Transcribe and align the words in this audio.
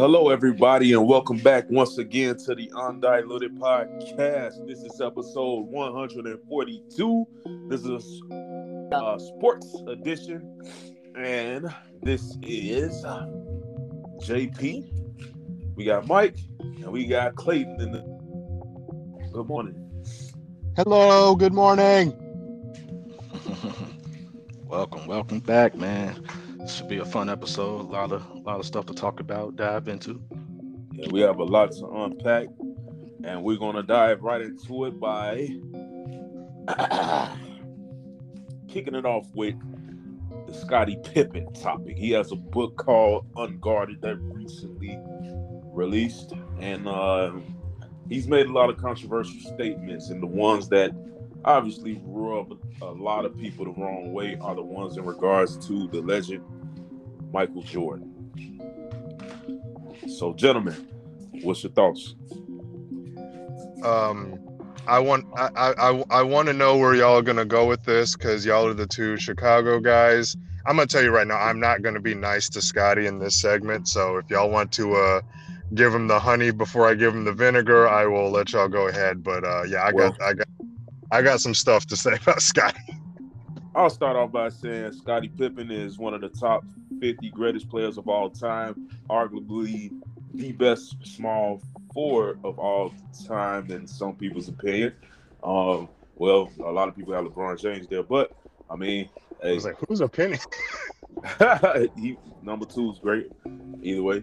Hello, 0.00 0.30
everybody, 0.30 0.94
and 0.94 1.06
welcome 1.06 1.36
back 1.36 1.68
once 1.68 1.98
again 1.98 2.34
to 2.38 2.54
the 2.54 2.72
Undiluted 2.74 3.54
Podcast. 3.58 4.66
This 4.66 4.82
is 4.82 4.98
episode 4.98 5.66
142. 5.66 7.26
This 7.68 7.84
is 7.84 8.22
a 8.30 8.96
uh, 8.96 9.18
sports 9.18 9.76
edition, 9.86 10.58
and 11.18 11.66
this 12.02 12.38
is 12.40 13.04
JP. 14.24 14.90
We 15.76 15.84
got 15.84 16.06
Mike, 16.06 16.38
and 16.60 16.86
we 16.86 17.06
got 17.06 17.34
Clayton. 17.34 17.78
In 17.82 17.92
the 17.92 18.00
good 19.34 19.48
morning. 19.48 20.02
Hello, 20.76 21.34
good 21.34 21.52
morning. 21.52 22.16
welcome, 24.64 25.06
welcome 25.06 25.40
back, 25.40 25.74
man. 25.74 26.26
Be 26.90 26.98
a 26.98 27.04
fun 27.04 27.30
episode. 27.30 27.82
A 27.82 27.84
lot 27.84 28.10
of 28.10 28.28
a 28.32 28.38
lot 28.38 28.58
of 28.58 28.66
stuff 28.66 28.84
to 28.86 28.92
talk 28.92 29.20
about, 29.20 29.54
dive 29.54 29.86
into. 29.86 30.20
Yeah, 30.90 31.06
we 31.12 31.20
have 31.20 31.38
a 31.38 31.44
lot 31.44 31.70
to 31.70 31.86
unpack, 31.86 32.48
and 33.22 33.44
we're 33.44 33.58
gonna 33.58 33.84
dive 33.84 34.22
right 34.22 34.40
into 34.40 34.86
it 34.86 34.98
by 34.98 35.46
kicking 38.68 38.96
it 38.96 39.06
off 39.06 39.24
with 39.36 39.54
the 40.48 40.52
Scottie 40.52 40.98
Pippen 41.04 41.52
topic. 41.52 41.96
He 41.96 42.10
has 42.10 42.32
a 42.32 42.36
book 42.36 42.76
called 42.76 43.24
Unguarded 43.36 44.02
that 44.02 44.16
recently 44.16 44.98
released, 45.72 46.32
and 46.58 46.88
uh, 46.88 47.30
he's 48.08 48.26
made 48.26 48.46
a 48.46 48.52
lot 48.52 48.68
of 48.68 48.78
controversial 48.78 49.38
statements, 49.54 50.10
and 50.10 50.20
the 50.20 50.26
ones 50.26 50.68
that 50.70 50.90
obviously 51.44 52.02
rub 52.04 52.58
a 52.82 52.90
lot 52.90 53.24
of 53.24 53.38
people 53.38 53.64
the 53.64 53.80
wrong 53.80 54.12
way 54.12 54.36
are 54.40 54.56
the 54.56 54.62
ones 54.62 54.96
in 54.96 55.04
regards 55.04 55.56
to 55.68 55.86
the 55.86 56.00
legend 56.00 56.44
Michael 57.32 57.62
Jordan. 57.62 58.06
So, 60.08 60.32
gentlemen, 60.34 60.88
what's 61.42 61.62
your 61.62 61.72
thoughts? 61.72 62.14
Um, 63.84 64.38
I 64.86 64.98
want 64.98 65.26
I 65.36 65.72
I 65.78 66.04
I 66.10 66.22
want 66.22 66.48
to 66.48 66.52
know 66.52 66.76
where 66.76 66.94
y'all 66.94 67.18
are 67.18 67.22
gonna 67.22 67.44
go 67.44 67.66
with 67.66 67.84
this 67.84 68.16
because 68.16 68.44
y'all 68.44 68.66
are 68.66 68.74
the 68.74 68.86
two 68.86 69.16
Chicago 69.16 69.78
guys. 69.80 70.36
I'm 70.66 70.76
gonna 70.76 70.86
tell 70.86 71.02
you 71.02 71.10
right 71.10 71.26
now, 71.26 71.38
I'm 71.38 71.60
not 71.60 71.82
gonna 71.82 72.00
be 72.00 72.14
nice 72.14 72.48
to 72.50 72.60
Scottie 72.60 73.06
in 73.06 73.18
this 73.18 73.40
segment. 73.40 73.88
So 73.88 74.16
if 74.16 74.28
y'all 74.30 74.50
want 74.50 74.72
to 74.72 74.94
uh 74.94 75.20
give 75.74 75.94
him 75.94 76.08
the 76.08 76.18
honey 76.18 76.50
before 76.50 76.88
I 76.88 76.94
give 76.94 77.14
him 77.14 77.24
the 77.24 77.32
vinegar, 77.32 77.88
I 77.88 78.06
will 78.06 78.30
let 78.30 78.52
y'all 78.52 78.68
go 78.68 78.88
ahead. 78.88 79.22
But 79.22 79.44
uh 79.44 79.62
yeah, 79.62 79.84
I 79.84 79.92
got 79.92 80.20
I 80.20 80.34
got 80.34 80.48
I 81.12 81.22
got 81.22 81.40
some 81.40 81.54
stuff 81.54 81.86
to 81.86 81.96
say 81.96 82.12
about 82.22 82.42
Scottie. 82.42 82.99
I'll 83.74 83.90
start 83.90 84.16
off 84.16 84.32
by 84.32 84.48
saying 84.48 84.92
Scottie 84.92 85.28
Pippen 85.28 85.70
is 85.70 85.98
one 85.98 86.12
of 86.12 86.20
the 86.20 86.28
top 86.28 86.64
50 87.00 87.30
greatest 87.30 87.68
players 87.68 87.98
of 87.98 88.08
all 88.08 88.28
time, 88.28 88.88
arguably 89.08 89.92
the 90.34 90.52
best 90.52 90.96
small 91.04 91.62
forward 91.94 92.40
of 92.44 92.58
all 92.58 92.92
time 93.26 93.70
in 93.70 93.86
some 93.86 94.16
people's 94.16 94.48
opinion. 94.48 94.92
Um, 95.42 95.88
well, 96.16 96.50
a 96.64 96.70
lot 96.70 96.88
of 96.88 96.96
people 96.96 97.14
have 97.14 97.24
LeBron 97.24 97.60
James 97.60 97.86
there, 97.86 98.02
but 98.02 98.32
I 98.68 98.76
mean, 98.76 99.08
hey, 99.40 99.50
I 99.50 99.54
was 99.54 99.64
like, 99.64 99.76
whose 99.88 100.00
opinion? 100.00 100.40
he, 101.96 102.18
number 102.42 102.66
two 102.66 102.90
is 102.90 102.98
great, 102.98 103.30
either 103.82 104.02
way. 104.02 104.20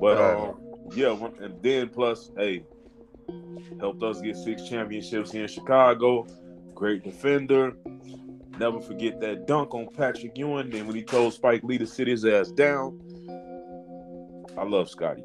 But 0.00 0.18
uh, 0.18 0.48
um, 0.48 0.90
yeah, 0.94 1.28
and 1.40 1.62
then 1.62 1.88
plus, 1.90 2.30
hey, 2.36 2.64
helped 3.78 4.02
us 4.02 4.20
get 4.20 4.36
six 4.36 4.68
championships 4.68 5.32
here 5.32 5.42
in 5.42 5.48
Chicago. 5.48 6.26
Great 6.74 7.04
defender. 7.04 7.74
Never 8.58 8.80
forget 8.80 9.20
that 9.20 9.46
dunk 9.46 9.74
on 9.74 9.86
Patrick 9.94 10.36
Ewing. 10.36 10.70
Then 10.70 10.86
when 10.86 10.96
he 10.96 11.02
told 11.02 11.34
Spike 11.34 11.62
Lee 11.62 11.76
to 11.78 11.86
sit 11.86 12.08
his 12.08 12.24
ass 12.24 12.50
down. 12.50 12.98
I 14.56 14.64
love 14.64 14.88
Scottie. 14.88 15.24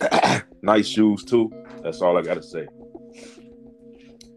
nice 0.62 0.86
shoes 0.86 1.24
too. 1.24 1.50
That's 1.82 2.00
all 2.00 2.16
I 2.16 2.22
gotta 2.22 2.42
say. 2.42 2.68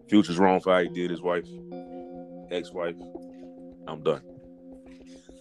Future's 0.10 0.40
wrong 0.40 0.60
for 0.60 0.74
how 0.74 0.82
he 0.82 0.90
did 0.90 1.12
his 1.12 1.22
wife, 1.22 1.48
ex-wife. 2.52 2.96
I'm 3.88 4.04
done. 4.04 4.22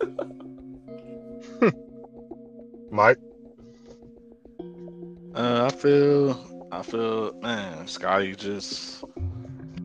Mike. 2.91 3.19
Uh, 5.35 5.71
I 5.71 5.75
feel, 5.75 6.69
I 6.71 6.83
feel, 6.83 7.33
man, 7.43 7.87
Scottie 7.89 8.37
just, 8.37 9.03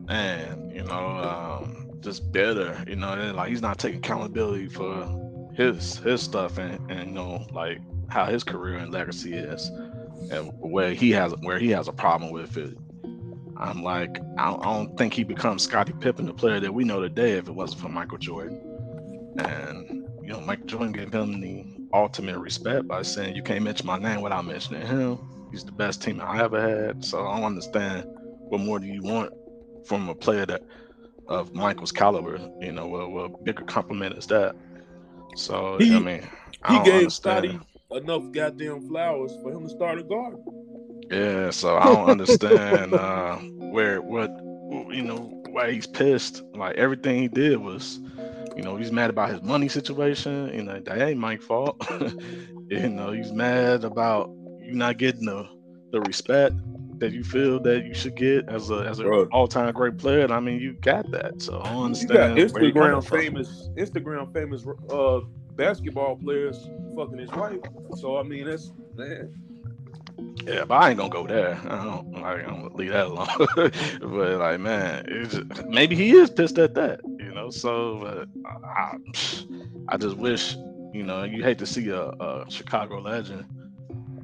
man, 0.06 0.70
you 0.72 0.84
know, 0.84 0.94
um, 0.94 1.79
just 2.00 2.32
better, 2.32 2.82
you 2.86 2.96
know, 2.96 3.32
like 3.34 3.48
he's 3.48 3.62
not 3.62 3.78
taking 3.78 3.98
accountability 3.98 4.68
for 4.68 5.06
his 5.54 5.98
his 5.98 6.22
stuff 6.22 6.58
and, 6.58 6.90
and 6.90 7.08
you 7.08 7.14
know 7.14 7.46
like 7.52 7.80
how 8.08 8.24
his 8.24 8.42
career 8.44 8.78
and 8.78 8.92
legacy 8.92 9.34
is 9.34 9.68
and 10.30 10.52
where 10.58 10.92
he 10.92 11.10
has 11.10 11.34
where 11.42 11.58
he 11.58 11.70
has 11.70 11.88
a 11.88 11.92
problem 11.92 12.30
with 12.30 12.56
it. 12.56 12.76
I'm 13.56 13.82
like 13.82 14.18
I 14.38 14.50
don't, 14.50 14.64
I 14.64 14.74
don't 14.74 14.96
think 14.96 15.12
he 15.12 15.24
becomes 15.24 15.62
Scottie 15.62 15.92
Pippen, 16.00 16.26
the 16.26 16.34
player 16.34 16.60
that 16.60 16.72
we 16.72 16.84
know 16.84 17.00
today, 17.00 17.32
if 17.32 17.48
it 17.48 17.52
wasn't 17.52 17.82
for 17.82 17.88
Michael 17.88 18.18
Jordan. 18.18 18.60
And 19.38 20.08
you 20.22 20.28
know, 20.28 20.40
Michael 20.40 20.66
Jordan 20.66 20.92
gave 20.92 21.12
him 21.12 21.40
the 21.40 21.64
ultimate 21.92 22.38
respect 22.38 22.86
by 22.86 23.02
saying 23.02 23.36
you 23.36 23.42
can't 23.42 23.62
mention 23.62 23.86
my 23.86 23.98
name 23.98 24.22
without 24.22 24.44
mentioning 24.44 24.86
him. 24.86 25.18
He's 25.50 25.64
the 25.64 25.72
best 25.72 26.02
team 26.02 26.20
I 26.20 26.42
ever 26.42 26.60
had. 26.60 27.04
So 27.04 27.26
I 27.26 27.36
don't 27.36 27.46
understand 27.46 28.06
what 28.48 28.60
more 28.60 28.78
do 28.78 28.86
you 28.86 29.02
want 29.02 29.32
from 29.84 30.08
a 30.08 30.14
player 30.14 30.46
that 30.46 30.62
of 31.30 31.54
Michael's 31.54 31.92
caliber. 31.92 32.38
You 32.60 32.72
know, 32.72 32.86
what, 32.86 33.10
what 33.10 33.44
bigger 33.44 33.64
compliment 33.64 34.18
is 34.18 34.26
that? 34.26 34.54
So 35.36 35.78
he, 35.78 35.94
I 35.94 35.98
mean, 36.00 36.28
I 36.64 36.78
he 36.78 36.84
gave 36.84 37.12
Scottie 37.12 37.58
enough 37.92 38.30
goddamn 38.32 38.86
flowers 38.88 39.32
for 39.42 39.52
him 39.52 39.64
to 39.64 39.68
start 39.68 39.98
a 39.98 40.02
garden. 40.02 40.44
Yeah, 41.10 41.50
so 41.50 41.76
I 41.76 41.86
don't 41.86 42.10
understand 42.10 42.94
uh, 42.94 43.36
where 43.36 44.02
what 44.02 44.30
you 44.92 45.02
know 45.02 45.42
why 45.50 45.72
he's 45.72 45.86
pissed. 45.86 46.42
Like 46.54 46.76
everything 46.76 47.20
he 47.20 47.28
did 47.28 47.58
was, 47.58 48.00
you 48.56 48.62
know, 48.62 48.76
he's 48.76 48.92
mad 48.92 49.10
about 49.10 49.30
his 49.30 49.42
money 49.42 49.68
situation. 49.68 50.52
You 50.52 50.64
know, 50.64 50.80
that 50.80 51.00
ain't 51.00 51.18
Mike's 51.18 51.44
fault. 51.44 51.84
you 52.68 52.88
know, 52.88 53.12
he's 53.12 53.32
mad 53.32 53.84
about 53.84 54.30
you 54.60 54.74
not 54.74 54.98
getting 54.98 55.26
the 55.26 55.48
the 55.92 56.00
respect 56.00 56.54
that 57.00 57.12
you 57.12 57.24
feel 57.24 57.58
that 57.60 57.84
you 57.84 57.94
should 57.94 58.14
get 58.14 58.48
as 58.48 58.70
a 58.70 58.86
as 58.86 59.00
an 59.00 59.06
all 59.32 59.48
time 59.48 59.72
great 59.72 59.98
player. 59.98 60.20
And 60.20 60.32
I 60.32 60.40
mean, 60.40 60.60
you 60.60 60.74
got 60.74 61.10
that. 61.10 61.42
So 61.42 61.58
I 61.60 61.74
understand. 61.74 62.38
You 62.38 62.48
got 62.48 62.54
Instagram 62.54 63.08
famous 63.08 63.68
Instagram 63.76 64.32
famous 64.32 64.64
uh, 64.90 65.20
basketball 65.56 66.16
players 66.16 66.68
fucking 66.96 67.18
his 67.18 67.30
wife. 67.30 67.60
So 67.96 68.18
I 68.18 68.22
mean, 68.22 68.46
that's 68.46 68.72
man. 68.94 69.34
Yeah, 70.46 70.64
but 70.64 70.74
I 70.74 70.90
ain't 70.90 70.98
gonna 70.98 71.10
go 71.10 71.26
there. 71.26 71.58
I 71.64 71.84
don't. 71.84 72.16
I 72.16 72.40
am 72.42 72.62
gonna 72.62 72.76
leave 72.76 72.92
that 72.92 73.06
alone. 73.06 73.28
but 73.56 74.38
like, 74.38 74.60
man, 74.60 75.06
just, 75.30 75.66
maybe 75.66 75.96
he 75.96 76.12
is 76.12 76.30
pissed 76.30 76.58
at 76.58 76.74
that. 76.74 77.00
You 77.04 77.32
know. 77.32 77.50
So 77.50 78.26
I, 78.64 78.96
I 79.88 79.96
just 79.96 80.16
wish. 80.16 80.56
You 80.92 81.04
know, 81.04 81.22
you 81.22 81.44
hate 81.44 81.58
to 81.58 81.66
see 81.66 81.88
a, 81.90 82.02
a 82.02 82.46
Chicago 82.48 83.00
legend. 83.00 83.44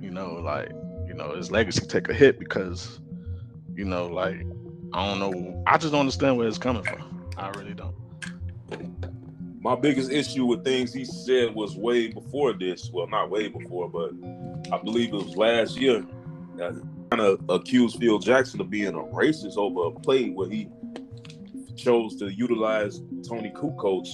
You 0.00 0.10
know, 0.10 0.34
like 0.34 0.72
know 1.16 1.34
his 1.34 1.50
legacy 1.50 1.86
take 1.86 2.08
a 2.08 2.14
hit 2.14 2.38
because 2.38 3.00
you 3.74 3.84
know 3.84 4.06
like 4.06 4.46
I 4.92 5.06
don't 5.06 5.18
know 5.18 5.62
I 5.66 5.78
just 5.78 5.92
don't 5.92 6.00
understand 6.00 6.36
where 6.36 6.46
it's 6.46 6.58
coming 6.58 6.82
from. 6.82 7.28
I 7.36 7.48
really 7.50 7.74
don't. 7.74 7.94
My 9.60 9.74
biggest 9.74 10.12
issue 10.12 10.44
with 10.44 10.64
things 10.64 10.92
he 10.92 11.04
said 11.04 11.54
was 11.54 11.76
way 11.76 12.08
before 12.08 12.52
this. 12.52 12.88
Well, 12.92 13.08
not 13.08 13.30
way 13.30 13.48
before, 13.48 13.88
but 13.88 14.12
I 14.72 14.78
believe 14.78 15.08
it 15.08 15.16
was 15.16 15.36
last 15.36 15.76
year. 15.76 16.06
That 16.56 16.80
kind 17.10 17.20
of 17.20 17.40
accused 17.48 17.98
Phil 17.98 18.18
Jackson 18.18 18.60
of 18.60 18.70
being 18.70 18.94
a 18.94 19.02
racist 19.02 19.56
over 19.56 19.88
a 19.88 20.00
play 20.00 20.30
where 20.30 20.48
he 20.48 20.68
chose 21.76 22.16
to 22.16 22.32
utilize 22.32 23.00
Toni 23.28 23.50
Kukoc 23.50 24.06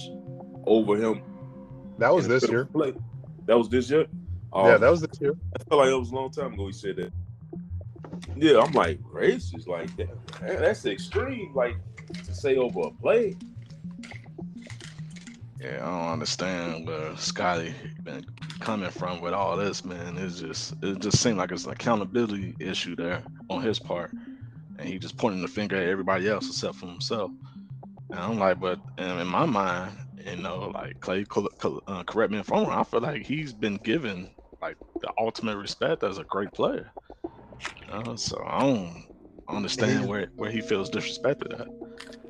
over 0.65 0.97
him. 0.97 1.21
That 1.99 2.13
was 2.13 2.27
this 2.27 2.47
year. 2.49 2.65
Play. 2.65 2.93
That 3.45 3.57
was 3.57 3.69
this 3.69 3.89
year. 3.89 4.07
Um, 4.53 4.67
yeah, 4.67 4.77
that 4.77 4.91
was 4.91 5.01
the 5.01 5.09
year. 5.19 5.33
I 5.59 5.63
feel 5.63 5.79
like 5.79 5.89
it 5.89 5.99
was 5.99 6.11
a 6.11 6.15
long 6.15 6.31
time 6.31 6.53
ago 6.53 6.67
he 6.67 6.73
said 6.73 6.97
that. 6.97 7.11
Yeah, 8.35 8.59
I'm 8.59 8.71
like 8.73 9.01
racist, 9.01 9.67
like 9.67 9.95
that. 9.97 10.09
Man, 10.41 10.61
that's 10.61 10.85
extreme, 10.85 11.53
like 11.55 11.75
to 12.23 12.33
say 12.33 12.55
over 12.55 12.81
a 12.81 12.91
play. 12.91 13.35
Yeah, 15.59 15.79
I 15.81 15.85
don't 15.85 16.11
understand 16.13 16.87
where 16.87 17.15
Scottie 17.17 17.73
been 18.03 18.25
coming 18.59 18.91
from 18.91 19.21
with 19.21 19.33
all 19.33 19.57
this, 19.57 19.83
man. 19.83 20.17
It's 20.17 20.39
just 20.39 20.75
it 20.83 20.99
just 20.99 21.19
seemed 21.19 21.37
like 21.37 21.51
it's 21.51 21.65
an 21.65 21.71
accountability 21.71 22.55
issue 22.59 22.95
there 22.95 23.23
on 23.49 23.63
his 23.63 23.79
part, 23.79 24.11
and 24.11 24.87
he 24.87 24.99
just 24.99 25.17
pointing 25.17 25.41
the 25.41 25.47
finger 25.47 25.77
at 25.77 25.87
everybody 25.87 26.29
else 26.29 26.47
except 26.47 26.75
for 26.75 26.87
himself. 26.87 27.31
And 28.11 28.19
I'm 28.19 28.37
like, 28.37 28.59
but 28.59 28.79
in 28.99 29.25
my 29.25 29.45
mind, 29.45 29.97
you 30.23 30.35
know, 30.35 30.71
like 30.73 30.99
Clay, 30.99 31.25
uh, 31.87 32.03
correct 32.03 32.31
me 32.31 32.39
if 32.39 32.51
I'm 32.51 32.67
wrong. 32.67 32.79
I 32.79 32.83
feel 32.83 33.01
like 33.01 33.25
he's 33.25 33.53
been 33.53 33.77
given 33.77 34.29
like 34.63 34.77
the 35.01 35.11
ultimate 35.17 35.57
respect 35.57 36.03
as 36.03 36.17
a 36.17 36.23
great 36.23 36.51
player. 36.53 36.89
So 38.15 38.41
I 38.45 38.61
don't 38.61 39.05
understand 39.49 40.07
where, 40.07 40.27
where 40.35 40.49
he 40.49 40.61
feels 40.61 40.89
disrespected 40.89 41.59
at. 41.59 41.67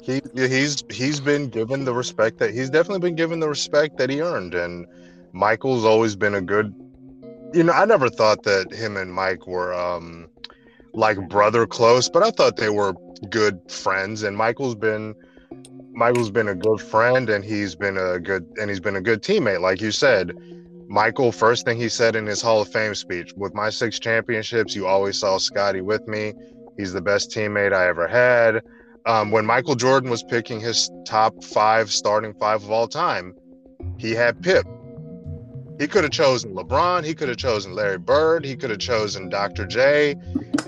He 0.01 0.21
he's 0.35 0.83
he's 0.89 1.19
been 1.19 1.49
given 1.49 1.85
the 1.85 1.93
respect 1.93 2.39
that 2.39 2.51
he's 2.53 2.69
definitely 2.69 2.99
been 2.99 3.15
given 3.15 3.39
the 3.39 3.47
respect 3.47 3.97
that 3.97 4.09
he 4.09 4.21
earned, 4.21 4.53
and 4.53 4.85
Michael's 5.31 5.85
always 5.85 6.15
been 6.15 6.35
a 6.35 6.41
good 6.41 6.73
you 7.53 7.63
know, 7.63 7.73
I 7.73 7.85
never 7.85 8.09
thought 8.09 8.43
that 8.43 8.73
him 8.73 8.97
and 8.97 9.13
Mike 9.13 9.47
were 9.47 9.73
um 9.73 10.27
like 10.93 11.17
brother 11.29 11.65
close, 11.65 12.09
but 12.09 12.23
I 12.23 12.31
thought 12.31 12.57
they 12.57 12.69
were 12.69 12.93
good 13.29 13.59
friends. 13.71 14.23
And 14.23 14.35
Michael's 14.35 14.75
been 14.75 15.15
Michael's 15.93 16.31
been 16.31 16.49
a 16.49 16.55
good 16.55 16.81
friend, 16.81 17.29
and 17.29 17.45
he's 17.45 17.75
been 17.75 17.97
a 17.97 18.19
good 18.19 18.45
and 18.59 18.69
he's 18.69 18.81
been 18.81 18.95
a 18.95 19.01
good 19.01 19.21
teammate, 19.21 19.61
like 19.61 19.81
you 19.81 19.91
said. 19.91 20.33
Michael, 20.93 21.31
first 21.31 21.65
thing 21.65 21.75
he 21.75 21.89
said 21.89 22.15
in 22.15 22.27
his 22.27 22.39
Hall 22.39 22.61
of 22.61 22.67
Fame 22.67 22.93
speech, 22.93 23.33
with 23.35 23.55
my 23.55 23.71
six 23.71 23.97
championships, 23.97 24.75
you 24.75 24.85
always 24.85 25.17
saw 25.17 25.39
Scottie 25.39 25.81
with 25.81 26.07
me. 26.07 26.35
He's 26.77 26.93
the 26.93 27.01
best 27.01 27.31
teammate 27.31 27.73
I 27.73 27.87
ever 27.87 28.07
had. 28.07 28.61
Um, 29.07 29.31
when 29.31 29.43
Michael 29.43 29.73
Jordan 29.73 30.11
was 30.11 30.21
picking 30.21 30.59
his 30.59 30.91
top 31.03 31.43
five 31.43 31.89
starting 31.89 32.35
five 32.35 32.63
of 32.63 32.69
all 32.69 32.87
time, 32.87 33.33
he 33.97 34.11
had 34.11 34.39
Pip. 34.43 34.67
He 35.79 35.87
could 35.87 36.03
have 36.03 36.11
chosen 36.11 36.53
LeBron. 36.53 37.03
He 37.03 37.15
could 37.15 37.27
have 37.27 37.37
chosen 37.37 37.73
Larry 37.73 37.97
Bird. 37.97 38.45
He 38.45 38.55
could 38.55 38.69
have 38.69 38.77
chosen 38.77 39.29
Dr. 39.29 39.65
J, 39.65 40.13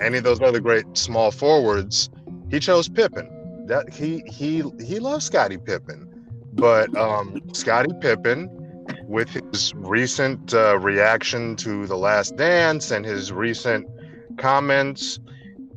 any 0.02 0.18
of 0.18 0.24
those 0.24 0.40
other 0.40 0.58
great 0.58 0.86
small 0.98 1.30
forwards. 1.30 2.10
He 2.50 2.58
chose 2.58 2.88
Pippen. 2.88 3.64
That 3.68 3.94
he 3.94 4.24
he 4.26 4.64
he 4.84 4.98
loves 4.98 5.24
Scottie 5.24 5.58
Pippen, 5.58 6.08
but 6.52 6.92
um, 6.96 7.40
Scottie 7.52 7.94
Pippen, 8.00 8.55
with 9.08 9.30
his 9.30 9.72
recent 9.74 10.52
uh, 10.52 10.78
reaction 10.78 11.56
to 11.56 11.86
The 11.86 11.96
Last 11.96 12.36
Dance 12.36 12.90
and 12.90 13.04
his 13.04 13.32
recent 13.32 13.86
comments, 14.36 15.20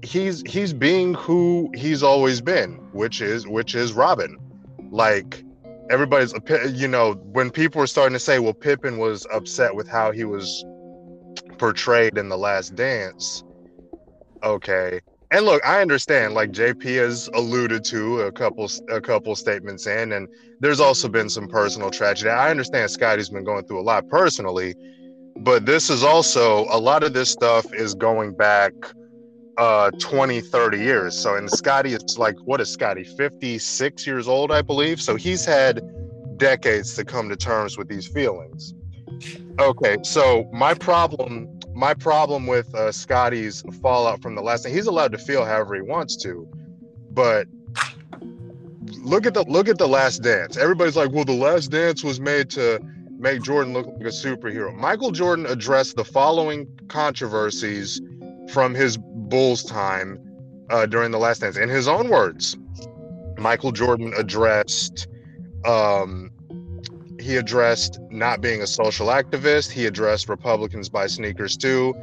he's 0.04 0.42
he's 0.48 0.74
being 0.74 1.14
who 1.14 1.70
he's 1.76 2.04
always 2.04 2.42
been, 2.42 2.74
which 2.92 3.22
is 3.22 3.48
which 3.48 3.76
is 3.76 3.94
Robin. 3.94 4.38
Like 4.92 5.44
everybody's 5.90 6.34
you 6.72 6.88
know 6.88 7.14
when 7.14 7.50
people 7.50 7.80
were 7.80 7.88
starting 7.88 8.14
to 8.14 8.20
say 8.20 8.40
well 8.40 8.54
Pippen 8.54 8.98
was 8.98 9.26
upset 9.34 9.76
with 9.76 9.88
how 9.88 10.12
he 10.12 10.24
was 10.24 10.64
portrayed 11.58 12.18
in 12.18 12.30
the 12.30 12.38
last 12.38 12.76
dance 12.76 13.44
okay 14.44 15.02
and 15.32 15.46
look 15.46 15.66
i 15.66 15.82
understand 15.82 16.34
like 16.34 16.52
jp 16.52 16.98
has 16.98 17.30
alluded 17.34 17.84
to 17.84 18.22
a 18.22 18.32
couple 18.32 18.70
a 18.90 19.00
couple 19.02 19.36
statements 19.36 19.86
in 19.88 20.14
and 20.14 20.28
there's 20.60 20.80
also 20.80 21.08
been 21.08 21.30
some 21.30 21.48
personal 21.48 21.90
tragedy. 21.90 22.30
I 22.30 22.52
understand 22.52 22.92
scottie's 22.92 23.30
been 23.30 23.44
going 23.44 23.66
through 23.66 23.80
a 23.80 23.82
lot 23.82 24.08
personally 24.10 24.76
but 25.38 25.66
this 25.66 25.90
is 25.90 26.04
also 26.04 26.66
a 26.70 26.78
lot 26.78 27.04
of 27.04 27.14
this 27.14 27.30
stuff 27.30 27.74
is 27.74 27.94
going 27.96 28.34
back 28.34 28.74
uh 29.58 29.92
20 30.00 30.42
30 30.42 30.78
years. 30.80 31.18
So 31.18 31.36
and 31.36 31.50
scottie 31.50 31.94
is 31.94 32.18
like 32.18 32.36
what 32.46 32.62
is 32.62 32.70
scottie 32.70 33.04
56 33.04 34.08
years 34.08 34.28
old 34.28 34.52
i 34.52 34.62
believe? 34.62 35.02
So 35.02 35.16
he's 35.16 35.46
had 35.46 35.82
decades 36.38 36.96
to 36.96 37.06
come 37.06 37.30
to 37.30 37.36
terms 37.36 37.78
with 37.78 37.88
these 37.88 38.08
feelings. 38.08 38.74
Okay 39.60 39.98
so 40.04 40.50
my 40.52 40.74
problem 40.74 41.59
my 41.80 41.94
problem 41.94 42.46
with 42.46 42.74
uh, 42.76 42.92
scottie's 42.92 43.64
fallout 43.82 44.22
from 44.22 44.36
the 44.36 44.42
last 44.42 44.64
thing 44.64 44.74
he's 44.74 44.88
allowed 44.88 45.12
to 45.12 45.18
feel 45.18 45.46
however 45.46 45.76
he 45.76 45.82
wants 45.82 46.16
to 46.16 46.48
but 47.12 47.48
look 49.02 49.26
at 49.26 49.34
the 49.34 49.44
look 49.44 49.68
at 49.68 49.78
the 49.78 49.88
last 49.88 50.22
dance 50.22 50.58
everybody's 50.58 50.96
like 50.96 51.12
well 51.12 51.26
the 51.26 51.32
last 51.32 51.72
dance 51.72 52.04
was 52.04 52.20
made 52.20 52.50
to 52.50 52.80
make 53.18 53.42
jordan 53.42 53.74
look 53.74 53.88
like 53.88 54.02
a 54.02 54.06
superhero 54.06 54.76
michael 54.76 55.12
jordan 55.12 55.46
addressed 55.46 55.96
the 55.96 56.06
following 56.06 56.68
controversies 56.88 58.02
from 58.50 58.74
his 58.74 58.98
Bulls 58.98 59.64
time 59.64 60.20
uh, 60.70 60.86
during 60.86 61.12
the 61.12 61.20
last 61.20 61.42
dance. 61.42 61.58
In 61.58 61.70
his 61.70 61.88
own 61.88 62.10
words, 62.10 62.58
Michael 63.38 63.72
Jordan 63.72 64.14
addressed 64.18 65.08
um, 65.66 66.32
he 67.20 67.36
addressed 67.36 68.00
not 68.10 68.42
being 68.42 68.62
a 68.62 68.68
social 68.68 69.08
activist. 69.08 69.72
He 69.72 69.86
addressed 69.86 70.30
Republicans 70.30 70.90
buy 70.90 71.08
sneakers 71.08 71.58
too. 71.58 71.94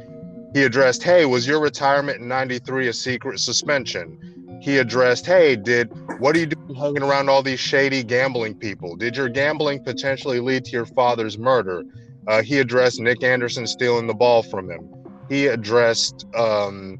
He 0.53 0.63
addressed, 0.63 1.03
hey, 1.03 1.25
was 1.25 1.47
your 1.47 1.59
retirement 1.59 2.19
in 2.19 2.27
93 2.27 2.87
a 2.87 2.93
secret 2.93 3.39
suspension? 3.39 4.59
He 4.61 4.77
addressed, 4.77 5.25
hey, 5.25 5.55
did 5.55 5.91
what 6.19 6.35
are 6.35 6.39
you 6.39 6.45
doing 6.47 6.75
hanging 6.75 7.03
around 7.03 7.29
all 7.29 7.43
these 7.43 7.59
shady 7.59 8.03
gambling 8.03 8.55
people? 8.55 8.95
Did 8.95 9.15
your 9.15 9.29
gambling 9.29 9.83
potentially 9.83 10.39
lead 10.39 10.65
to 10.65 10.71
your 10.71 10.85
father's 10.85 11.37
murder? 11.37 11.83
Uh, 12.27 12.41
he 12.41 12.59
addressed 12.59 12.99
Nick 12.99 13.23
Anderson 13.23 13.67
stealing 13.67 14.07
the 14.07 14.13
ball 14.13 14.43
from 14.43 14.69
him. 14.69 14.89
He 15.29 15.47
addressed 15.47 16.25
um, 16.35 16.99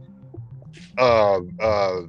uh, 0.98 1.40
uh, 1.60 2.02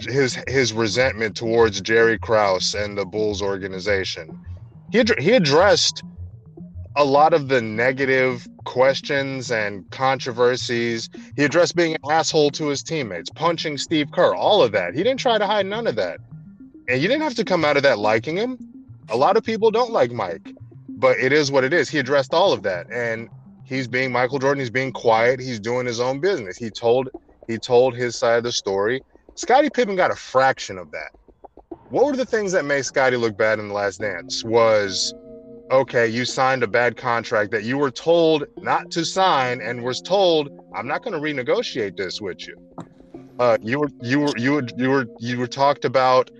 his 0.00 0.38
his 0.48 0.72
resentment 0.72 1.36
towards 1.36 1.80
Jerry 1.80 2.18
Krause 2.18 2.74
and 2.74 2.96
the 2.96 3.04
Bulls 3.04 3.42
organization. 3.42 4.38
He 4.90 5.00
ad- 5.00 5.18
he 5.18 5.32
addressed 5.32 6.02
a 6.96 7.04
lot 7.04 7.34
of 7.34 7.48
the 7.48 7.60
negative 7.60 8.46
questions 8.64 9.50
and 9.50 9.88
controversies. 9.90 11.08
He 11.36 11.44
addressed 11.44 11.76
being 11.76 11.94
an 11.94 12.10
asshole 12.10 12.50
to 12.52 12.68
his 12.68 12.82
teammates, 12.82 13.30
punching 13.30 13.78
Steve 13.78 14.10
Kerr, 14.12 14.34
all 14.34 14.62
of 14.62 14.72
that. 14.72 14.94
He 14.94 15.02
didn't 15.02 15.20
try 15.20 15.38
to 15.38 15.46
hide 15.46 15.66
none 15.66 15.86
of 15.86 15.96
that. 15.96 16.20
And 16.88 17.02
you 17.02 17.08
didn't 17.08 17.22
have 17.22 17.34
to 17.34 17.44
come 17.44 17.64
out 17.64 17.76
of 17.76 17.82
that 17.82 17.98
liking 17.98 18.36
him. 18.36 18.58
A 19.10 19.16
lot 19.16 19.36
of 19.36 19.44
people 19.44 19.70
don't 19.70 19.92
like 19.92 20.10
Mike, 20.12 20.52
but 20.88 21.18
it 21.18 21.32
is 21.32 21.50
what 21.50 21.64
it 21.64 21.72
is. 21.72 21.88
He 21.88 21.98
addressed 21.98 22.32
all 22.32 22.52
of 22.52 22.62
that. 22.62 22.86
And 22.90 23.28
he's 23.64 23.88
being 23.88 24.12
Michael 24.12 24.38
Jordan. 24.38 24.60
He's 24.60 24.70
being 24.70 24.92
quiet. 24.92 25.40
He's 25.40 25.60
doing 25.60 25.86
his 25.86 26.00
own 26.00 26.20
business. 26.20 26.56
He 26.56 26.70
told 26.70 27.08
he 27.46 27.58
told 27.58 27.94
his 27.94 28.16
side 28.16 28.38
of 28.38 28.44
the 28.44 28.52
story. 28.52 29.02
Scottie 29.34 29.70
Pippen 29.70 29.96
got 29.96 30.10
a 30.10 30.16
fraction 30.16 30.78
of 30.78 30.90
that. 30.92 31.10
What 31.90 32.06
were 32.06 32.16
the 32.16 32.26
things 32.26 32.52
that 32.52 32.64
made 32.64 32.84
Scottie 32.84 33.16
look 33.16 33.36
bad 33.36 33.58
in 33.58 33.68
the 33.68 33.74
last 33.74 34.00
dance? 34.00 34.44
Was 34.44 35.14
okay, 35.70 36.06
you 36.06 36.24
signed 36.24 36.62
a 36.62 36.66
bad 36.66 36.96
contract 36.96 37.50
that 37.52 37.64
you 37.64 37.78
were 37.78 37.90
told 37.90 38.44
not 38.58 38.90
to 38.92 39.04
sign 39.04 39.60
and 39.60 39.82
was 39.82 40.00
told, 40.00 40.48
I'm 40.74 40.86
not 40.86 41.02
going 41.02 41.14
to 41.14 41.20
renegotiate 41.20 41.96
this 41.96 42.20
with 42.20 42.46
you. 42.46 42.56
Uh, 43.38 43.58
you 43.62 43.78
were 43.80 43.90
you 44.00 44.20
were 44.20 44.32
you 44.36 44.52
were 44.52 44.66
you 44.76 44.90
were 44.90 45.06
you 45.20 45.38
were 45.38 45.46
talked 45.46 45.84
about 45.84 46.30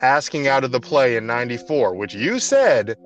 asking 0.00 0.48
out 0.48 0.64
of 0.64 0.72
the 0.72 0.80
play 0.80 1.16
in 1.16 1.26
94 1.26 1.94
which 1.94 2.12
you 2.12 2.38
said 2.40 2.96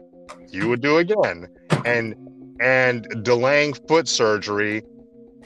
you 0.49 0.67
would 0.69 0.81
do 0.81 0.97
again 0.97 1.47
and 1.85 2.14
and 2.59 3.06
delaying 3.23 3.75
foot 3.87 4.09
surgery 4.09 4.82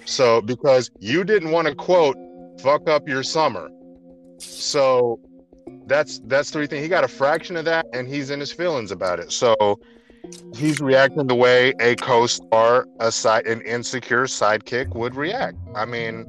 so 0.06 0.40
because 0.40 0.90
you 1.00 1.24
didn't 1.24 1.50
want 1.50 1.68
to 1.68 1.74
quote 1.74 2.16
fuck 2.60 2.88
up 2.88 3.08
your 3.08 3.22
summer. 3.22 3.70
So 4.38 5.20
that's 5.86 6.20
that's 6.24 6.50
three 6.50 6.66
things. 6.66 6.82
He 6.82 6.88
got 6.88 7.04
a 7.04 7.08
fraction 7.08 7.56
of 7.56 7.64
that 7.64 7.86
and 7.92 8.08
he's 8.08 8.30
in 8.30 8.40
his 8.40 8.52
feelings 8.52 8.90
about 8.90 9.18
it. 9.18 9.32
So 9.32 9.80
he's 10.54 10.80
reacting 10.80 11.26
the 11.26 11.34
way 11.34 11.74
a 11.80 11.96
co-star, 11.96 12.86
a 13.00 13.10
side 13.10 13.46
an 13.46 13.60
insecure 13.62 14.24
sidekick 14.24 14.94
would 14.94 15.16
react. 15.16 15.56
I 15.74 15.84
mean, 15.84 16.26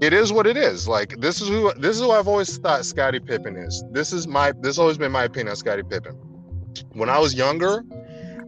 it 0.00 0.12
is 0.12 0.32
what 0.32 0.46
it 0.46 0.56
is. 0.56 0.88
Like 0.88 1.20
this 1.20 1.40
is 1.40 1.48
who 1.48 1.72
this 1.74 1.96
is 1.96 2.02
who 2.02 2.10
I've 2.10 2.28
always 2.28 2.58
thought 2.58 2.84
Scottie 2.84 3.20
Pippen 3.20 3.56
is. 3.56 3.84
This 3.90 4.12
is 4.12 4.26
my 4.26 4.52
this 4.52 4.70
has 4.70 4.78
always 4.78 4.98
been 4.98 5.12
my 5.12 5.24
opinion 5.24 5.48
on 5.48 5.56
Scottie 5.56 5.82
Pippen. 5.82 6.14
When 6.92 7.08
I 7.08 7.18
was 7.18 7.34
younger, 7.34 7.84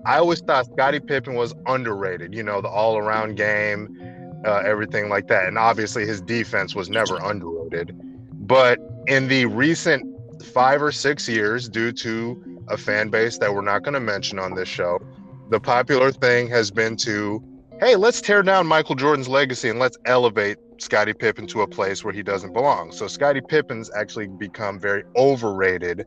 I 0.04 0.18
always 0.18 0.40
thought 0.40 0.66
Scottie 0.66 1.00
Pippen 1.00 1.34
was 1.34 1.54
underrated. 1.66 2.34
You 2.34 2.42
know, 2.42 2.60
the 2.60 2.68
all-around 2.68 3.36
game, 3.36 3.96
uh, 4.44 4.62
everything 4.64 5.08
like 5.08 5.28
that. 5.28 5.46
And 5.46 5.58
obviously, 5.58 6.06
his 6.06 6.20
defense 6.20 6.74
was 6.74 6.88
never 6.88 7.18
underrated. 7.22 7.98
But 8.46 8.78
in 9.06 9.28
the 9.28 9.46
recent 9.46 10.11
five 10.42 10.82
or 10.82 10.92
six 10.92 11.28
years, 11.28 11.68
due 11.68 11.92
to 11.92 12.62
a 12.68 12.76
fan 12.76 13.10
base 13.10 13.38
that 13.38 13.54
we're 13.54 13.62
not 13.62 13.82
going 13.82 13.94
to 13.94 14.00
mention 14.00 14.38
on 14.38 14.54
this 14.54 14.68
show, 14.68 15.00
the 15.50 15.60
popular 15.60 16.10
thing 16.12 16.48
has 16.48 16.70
been 16.70 16.96
to, 16.96 17.42
hey, 17.80 17.96
let's 17.96 18.20
tear 18.20 18.42
down 18.42 18.66
Michael 18.66 18.94
Jordan's 18.94 19.28
legacy 19.28 19.68
and 19.68 19.78
let's 19.78 19.98
elevate 20.04 20.58
Scottie 20.78 21.14
Pippen 21.14 21.46
to 21.48 21.62
a 21.62 21.66
place 21.66 22.04
where 22.04 22.12
he 22.12 22.22
doesn't 22.22 22.52
belong. 22.52 22.92
So 22.92 23.06
Scottie 23.06 23.40
Pippen's 23.40 23.90
actually 23.94 24.28
become 24.28 24.78
very 24.78 25.04
overrated 25.16 26.06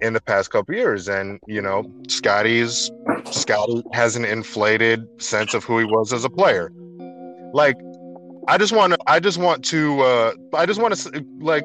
in 0.00 0.14
the 0.14 0.20
past 0.20 0.50
couple 0.50 0.74
years 0.74 1.10
and 1.10 1.38
you 1.46 1.60
know 1.60 1.84
Scottie's 2.08 2.90
Scottie 3.30 3.82
has 3.92 4.16
an 4.16 4.24
inflated 4.24 5.06
sense 5.20 5.52
of 5.52 5.62
who 5.62 5.78
he 5.78 5.84
was 5.84 6.14
as 6.14 6.24
a 6.24 6.30
player 6.30 6.72
like, 7.52 7.76
I 8.48 8.58
just 8.58 8.72
want 8.72 8.92
to. 8.92 8.98
I 9.06 9.20
just 9.20 9.38
want 9.38 9.64
to. 9.66 10.00
Uh, 10.00 10.32
I 10.54 10.66
just 10.66 10.80
want 10.80 10.94
to. 10.96 11.24
Like, 11.40 11.64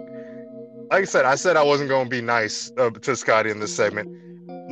like 0.92 1.02
I 1.02 1.06
said, 1.06 1.26
I 1.26 1.36
said 1.36 1.58
I 1.58 1.64
wasn't 1.64 1.90
going 1.90 2.06
to 2.06 2.10
be 2.10 2.22
nice 2.22 2.72
uh, 2.78 2.90
to 2.90 3.16
Scottie 3.16 3.50
in 3.50 3.60
this 3.60 3.76
segment. 3.76 4.10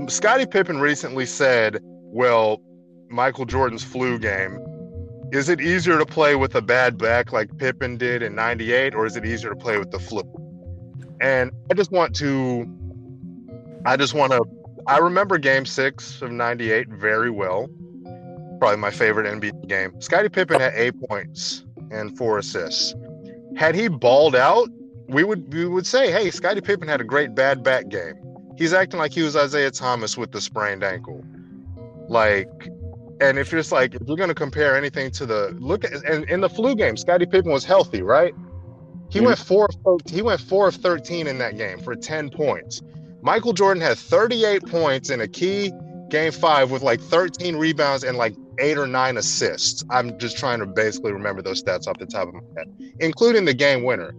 Scottie 0.09 0.45
Pippen 0.45 0.79
recently 0.79 1.25
said, 1.25 1.79
"Well, 1.83 2.61
Michael 3.09 3.45
Jordan's 3.45 3.83
flu 3.83 4.19
game. 4.19 4.59
Is 5.31 5.49
it 5.49 5.59
easier 5.61 5.97
to 5.97 6.05
play 6.05 6.35
with 6.35 6.53
a 6.55 6.61
bad 6.61 6.97
back 6.97 7.31
like 7.31 7.57
Pippen 7.57 7.97
did 7.97 8.21
in 8.21 8.35
'98, 8.35 8.95
or 8.95 9.05
is 9.05 9.15
it 9.15 9.25
easier 9.25 9.49
to 9.49 9.55
play 9.55 9.77
with 9.77 9.91
the 9.91 9.99
flu?" 9.99 10.23
And 11.21 11.51
I 11.71 11.73
just 11.73 11.91
want 11.91 12.15
to. 12.17 12.67
I 13.85 13.97
just 13.97 14.13
want 14.13 14.31
to. 14.31 14.43
I 14.87 14.97
remember 14.97 15.37
Game 15.37 15.65
Six 15.65 16.21
of 16.21 16.31
'98 16.31 16.89
very 16.89 17.29
well 17.29 17.69
probably 18.63 18.77
my 18.77 18.91
favorite 18.91 19.25
NBA 19.25 19.67
game. 19.67 19.93
Scottie 19.99 20.29
Pippen 20.29 20.61
had 20.61 20.71
eight 20.73 20.93
points 21.09 21.65
and 21.91 22.17
four 22.17 22.37
assists. 22.37 22.95
Had 23.57 23.75
he 23.75 23.89
balled 23.89 24.37
out, 24.37 24.69
we 25.07 25.23
would 25.23 25.53
we 25.53 25.65
would 25.65 25.85
say, 25.85 26.11
hey, 26.11 26.31
Scottie 26.31 26.61
Pippen 26.61 26.87
had 26.87 27.01
a 27.01 27.03
great 27.03 27.35
bad 27.35 27.63
back 27.63 27.89
game. 27.89 28.15
He's 28.57 28.73
acting 28.73 28.99
like 28.99 29.13
he 29.13 29.23
was 29.23 29.35
Isiah 29.35 29.71
Thomas 29.71 30.17
with 30.17 30.31
the 30.31 30.41
sprained 30.41 30.83
ankle. 30.83 31.23
Like, 32.07 32.69
and 33.19 33.39
if 33.39 33.53
it's 33.53 33.71
like 33.71 33.95
if 33.95 34.01
you're 34.07 34.17
going 34.17 34.29
to 34.29 34.35
compare 34.35 34.75
anything 34.75 35.11
to 35.11 35.25
the 35.25 35.55
look 35.59 35.83
at 35.83 35.93
and 36.05 36.29
in 36.29 36.41
the 36.41 36.49
flu 36.49 36.75
game, 36.75 36.97
Scottie 36.97 37.25
Pippen 37.25 37.51
was 37.51 37.65
healthy, 37.65 38.01
right? 38.01 38.33
He 39.09 39.19
mm-hmm. 39.19 39.27
went 39.27 39.39
four. 39.39 39.69
He 40.05 40.21
went 40.21 40.41
four 40.41 40.67
of 40.67 40.75
thirteen 40.75 41.27
in 41.27 41.37
that 41.39 41.57
game 41.57 41.79
for 41.79 41.95
ten 41.95 42.29
points. 42.29 42.81
Michael 43.23 43.53
Jordan 43.53 43.81
had 43.81 43.97
38 43.97 44.65
points 44.65 45.09
in 45.09 45.21
a 45.21 45.27
key 45.29 45.71
game 46.09 46.33
five 46.33 46.71
with 46.71 46.81
like 46.81 46.99
13 46.99 47.55
rebounds 47.55 48.03
and 48.03 48.17
like 48.17 48.35
eight 48.59 48.77
or 48.77 48.85
nine 48.85 49.15
assists. 49.15 49.83
I'm 49.89 50.19
just 50.19 50.37
trying 50.37 50.59
to 50.59 50.65
basically 50.65 51.13
remember 51.13 51.41
those 51.41 51.63
stats 51.63 51.87
off 51.87 51.97
the 51.97 52.05
top 52.05 52.27
of 52.27 52.33
my 52.33 52.41
head, 52.57 52.67
including 52.99 53.45
the 53.45 53.53
game 53.53 53.83
winner. 53.83 54.13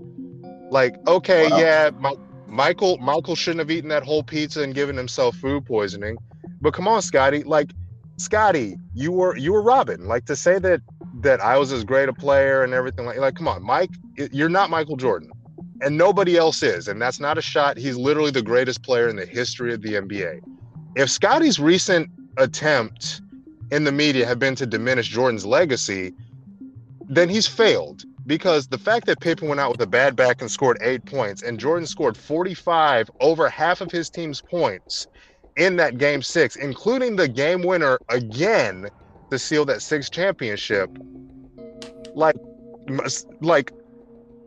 Like, 0.75 0.97
okay, 1.07 1.49
wow. 1.49 1.59
yeah, 1.61 1.91
my, 2.01 2.15
Michael 2.49 2.99
Michael 2.99 3.37
shouldn't 3.37 3.61
have 3.61 3.71
eaten 3.71 3.91
that 3.91 4.03
whole 4.03 4.25
pizza 4.25 4.61
and 4.61 4.75
given 4.75 4.97
himself 4.97 5.37
food 5.37 5.65
poisoning. 5.65 6.17
But 6.61 6.75
come 6.75 6.89
on, 6.89 7.01
Scottie, 7.01 7.45
like 7.45 7.71
Scottie, 8.17 8.75
you 8.93 9.13
were 9.13 9.37
you 9.37 9.53
were 9.53 9.63
Robin. 9.63 10.09
Like 10.09 10.25
to 10.25 10.35
say 10.35 10.59
that 10.59 10.81
that 11.21 11.41
I 11.41 11.59
was 11.59 11.71
as 11.71 11.85
great 11.85 12.09
a 12.09 12.13
player 12.13 12.65
and 12.65 12.75
everything 12.75 13.07
like 13.07 13.19
like 13.19 13.37
come 13.37 13.47
on, 13.47 13.63
Mike, 13.63 13.91
you're 14.33 14.49
not 14.49 14.69
Michael 14.69 14.97
Jordan. 14.97 15.31
And 15.81 15.97
nobody 15.97 16.37
else 16.37 16.61
is. 16.65 16.89
And 16.89 17.01
that's 17.01 17.21
not 17.21 17.39
a 17.39 17.43
shot. 17.43 17.77
He's 17.77 17.97
literally 17.97 18.33
the 18.33 18.43
greatest 18.43 18.83
player 18.83 19.09
in 19.09 19.15
the 19.15 19.27
history 19.27 19.73
of 19.73 19.81
the 19.81 19.91
NBA. 19.91 20.41
If 20.97 21.09
Scottie's 21.09 21.61
recent 21.61 22.11
attempt 22.37 23.23
in 23.71 23.85
the 23.85 23.93
media 23.93 24.27
have 24.27 24.41
been 24.41 24.57
to 24.57 24.67
diminish 24.67 25.07
Jordan's 25.07 25.47
legacy, 25.47 26.15
then 27.09 27.29
he's 27.29 27.47
failed 27.47 28.05
because 28.27 28.69
the 28.69 28.79
fact 28.79 29.07
that 29.07 29.21
Pippen 29.21 29.49
went 29.49 29.61
out 29.61 29.73
with 29.73 29.81
a 29.83 29.87
bad 29.87 30.17
back 30.17 30.41
and 30.41 30.51
scored 30.51 30.79
eight 30.81 31.05
points, 31.05 31.43
and 31.43 31.59
Jordan 31.59 31.87
scored 31.87 32.17
45 32.17 33.11
over 33.21 33.49
half 33.49 33.81
of 33.81 33.91
his 33.91 34.09
team's 34.09 34.41
points 34.41 35.07
in 35.57 35.77
that 35.77 35.99
game 35.99 36.23
six, 36.23 36.57
including 36.57 37.17
the 37.17 37.29
game 37.29 37.63
winner 37.63 37.99
again 38.09 38.89
to 39.31 39.39
seal 39.39 39.65
that 39.67 39.83
sixth 39.83 40.11
championship. 40.11 40.91
Like, 42.15 42.37
like 43.41 43.73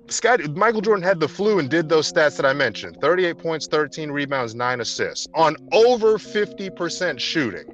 Scott 0.10 0.41
Michael 0.55 0.81
Jordan 0.81 1.03
had 1.03 1.19
the 1.19 1.27
flu 1.27 1.60
and 1.60 1.69
did 1.69 1.89
those 1.89 2.12
stats 2.12 2.38
that 2.38 2.46
I 2.46 2.53
mentioned 2.53 2.98
38 3.01 3.38
points, 3.38 3.67
13 3.67 4.10
rebounds, 4.10 4.55
nine 4.55 4.81
assists 4.81 5.27
on 5.36 5.55
over 5.72 6.17
50% 6.17 7.19
shooting 7.19 7.65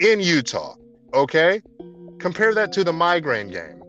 in 0.00 0.20
Utah. 0.20 0.74
Okay. 1.12 1.60
Compare 2.18 2.54
that 2.54 2.72
to 2.72 2.84
the 2.84 2.92
migraine 2.92 3.48
game 3.48 3.79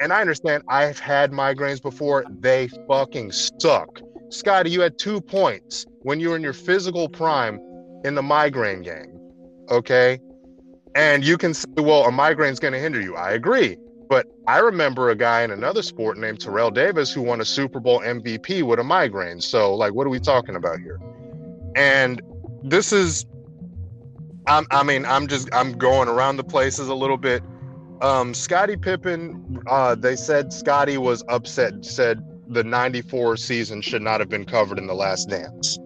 and 0.00 0.12
I 0.12 0.20
understand 0.20 0.64
I've 0.68 0.98
had 0.98 1.30
migraines 1.30 1.80
before. 1.80 2.24
They 2.40 2.68
fucking 2.88 3.32
suck. 3.32 4.00
Scottie, 4.30 4.70
you 4.70 4.80
had 4.80 4.98
two 4.98 5.20
points 5.20 5.86
when 6.00 6.18
you 6.18 6.30
were 6.30 6.36
in 6.36 6.42
your 6.42 6.54
physical 6.54 7.08
prime 7.08 7.60
in 8.04 8.14
the 8.14 8.22
migraine 8.22 8.82
game. 8.82 9.20
Okay. 9.70 10.18
And 10.94 11.24
you 11.24 11.36
can 11.36 11.52
say, 11.54 11.68
well, 11.76 12.06
a 12.06 12.10
migraine's 12.10 12.58
going 12.58 12.72
to 12.72 12.80
hinder 12.80 13.00
you. 13.00 13.14
I 13.14 13.32
agree. 13.32 13.76
But 14.08 14.26
I 14.48 14.58
remember 14.58 15.10
a 15.10 15.14
guy 15.14 15.42
in 15.42 15.52
another 15.52 15.82
sport 15.82 16.18
named 16.18 16.40
Terrell 16.40 16.70
Davis 16.70 17.12
who 17.12 17.22
won 17.22 17.40
a 17.40 17.44
Super 17.44 17.78
Bowl 17.78 18.00
MVP 18.00 18.62
with 18.62 18.80
a 18.80 18.84
migraine. 18.84 19.40
So, 19.40 19.74
like, 19.74 19.94
what 19.94 20.06
are 20.06 20.10
we 20.10 20.18
talking 20.18 20.56
about 20.56 20.80
here? 20.80 20.98
And 21.76 22.20
this 22.64 22.92
is, 22.92 23.26
I'm, 24.48 24.66
I 24.72 24.82
mean, 24.82 25.04
I'm 25.04 25.28
just, 25.28 25.48
I'm 25.52 25.78
going 25.78 26.08
around 26.08 26.38
the 26.38 26.44
places 26.44 26.88
a 26.88 26.94
little 26.94 27.18
bit 27.18 27.42
um, 28.00 28.34
Scottie 28.34 28.76
Pippen, 28.76 29.62
uh, 29.66 29.94
they 29.94 30.16
said 30.16 30.52
Scottie 30.52 30.98
was 30.98 31.22
upset, 31.28 31.84
said 31.84 32.24
the 32.48 32.64
94 32.64 33.36
season 33.36 33.80
should 33.80 34.02
not 34.02 34.20
have 34.20 34.28
been 34.28 34.44
covered 34.44 34.78
in 34.78 34.86
the 34.86 34.94
last 34.94 35.28
dance 35.28 35.78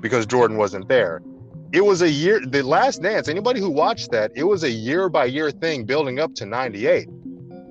because 0.00 0.26
Jordan 0.26 0.56
wasn't 0.56 0.88
there. 0.88 1.22
It 1.72 1.84
was 1.84 2.02
a 2.02 2.10
year, 2.10 2.40
the 2.46 2.62
last 2.62 3.02
dance, 3.02 3.28
anybody 3.28 3.58
who 3.58 3.70
watched 3.70 4.12
that, 4.12 4.30
it 4.36 4.44
was 4.44 4.62
a 4.62 4.70
year 4.70 5.08
by 5.08 5.24
year 5.24 5.50
thing 5.50 5.84
building 5.84 6.20
up 6.20 6.34
to 6.36 6.46
98. 6.46 7.08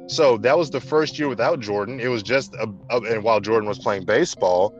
So 0.07 0.37
that 0.39 0.57
was 0.57 0.69
the 0.69 0.81
first 0.81 1.17
year 1.17 1.29
without 1.29 1.61
Jordan. 1.61 2.01
It 2.01 2.09
was 2.09 2.21
just, 2.21 2.53
a, 2.55 2.67
a, 2.89 3.01
and 3.01 3.23
while 3.23 3.39
Jordan 3.39 3.69
was 3.69 3.79
playing 3.79 4.05
baseball, 4.05 4.77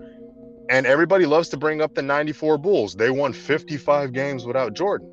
and 0.70 0.86
everybody 0.86 1.26
loves 1.26 1.50
to 1.50 1.58
bring 1.58 1.82
up 1.82 1.96
the 1.96 2.02
94 2.02 2.58
Bulls. 2.58 2.96
They 2.96 3.12
won 3.12 3.32
55 3.32 4.12
games 4.12 4.46
without 4.46 4.74
Jordan. 4.74 5.10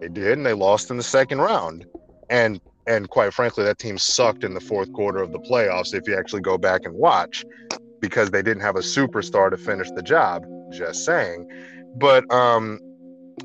They 0.00 0.08
did, 0.08 0.32
and 0.32 0.44
they 0.44 0.54
lost 0.54 0.90
in 0.90 0.96
the 0.96 1.02
second 1.02 1.40
round. 1.40 1.86
And 2.28 2.60
and 2.86 3.08
quite 3.08 3.32
frankly, 3.32 3.64
that 3.64 3.78
team 3.78 3.98
sucked 3.98 4.44
in 4.44 4.54
the 4.54 4.60
fourth 4.60 4.92
quarter 4.92 5.22
of 5.22 5.32
the 5.32 5.38
playoffs 5.38 5.94
if 5.94 6.06
you 6.06 6.16
actually 6.16 6.42
go 6.42 6.58
back 6.58 6.82
and 6.84 6.94
watch 6.94 7.44
because 8.00 8.30
they 8.30 8.42
didn't 8.42 8.62
have 8.62 8.76
a 8.76 8.80
superstar 8.80 9.50
to 9.50 9.56
finish 9.56 9.90
the 9.92 10.02
job. 10.02 10.44
Just 10.72 11.04
saying. 11.04 11.48
But 11.96 12.30
um, 12.32 12.80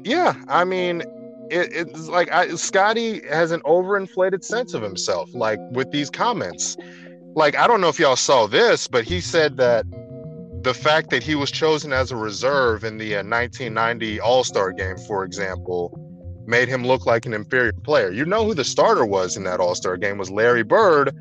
yeah, 0.04 0.36
I 0.48 0.64
mean, 0.64 1.02
it, 1.50 1.70
it's 1.72 2.08
like 2.08 2.32
I, 2.32 2.56
Scottie 2.56 3.22
has 3.28 3.52
an 3.52 3.62
overinflated 3.62 4.44
sense 4.44 4.74
of 4.74 4.82
himself, 4.82 5.34
like 5.34 5.60
with 5.72 5.92
these 5.92 6.10
comments. 6.10 6.78
Like, 7.36 7.56
I 7.56 7.68
don't 7.68 7.82
know 7.82 7.90
if 7.90 8.00
y'all 8.00 8.16
saw 8.16 8.48
this, 8.48 8.88
but 8.88 9.04
he 9.04 9.22
said 9.22 9.58
that 9.58 9.86
the 10.64 10.74
fact 10.74 11.12
that 11.12 11.22
he 11.22 11.36
was 11.36 11.52
chosen 11.52 11.94
as 11.94 12.12
a 12.12 12.16
reserve 12.16 12.84
in 12.84 12.98
the 12.98 13.16
uh, 13.16 13.24
1990 13.24 14.20
All 14.20 14.44
Star 14.44 14.72
game, 14.72 14.98
for 14.98 15.24
example, 15.24 16.07
made 16.48 16.68
him 16.68 16.86
look 16.86 17.06
like 17.06 17.26
an 17.26 17.34
inferior 17.34 17.74
player. 17.74 18.12
You 18.12 18.26
know 18.26 18.46
who 18.46 18.54
the 18.54 18.64
starter 18.64 19.06
was 19.06 19.36
in 19.36 19.44
that 19.44 19.60
All 19.60 19.76
Star 19.76 19.98
game 19.98 20.18
was 20.18 20.32
Larry 20.32 20.64
Bird, 20.64 21.16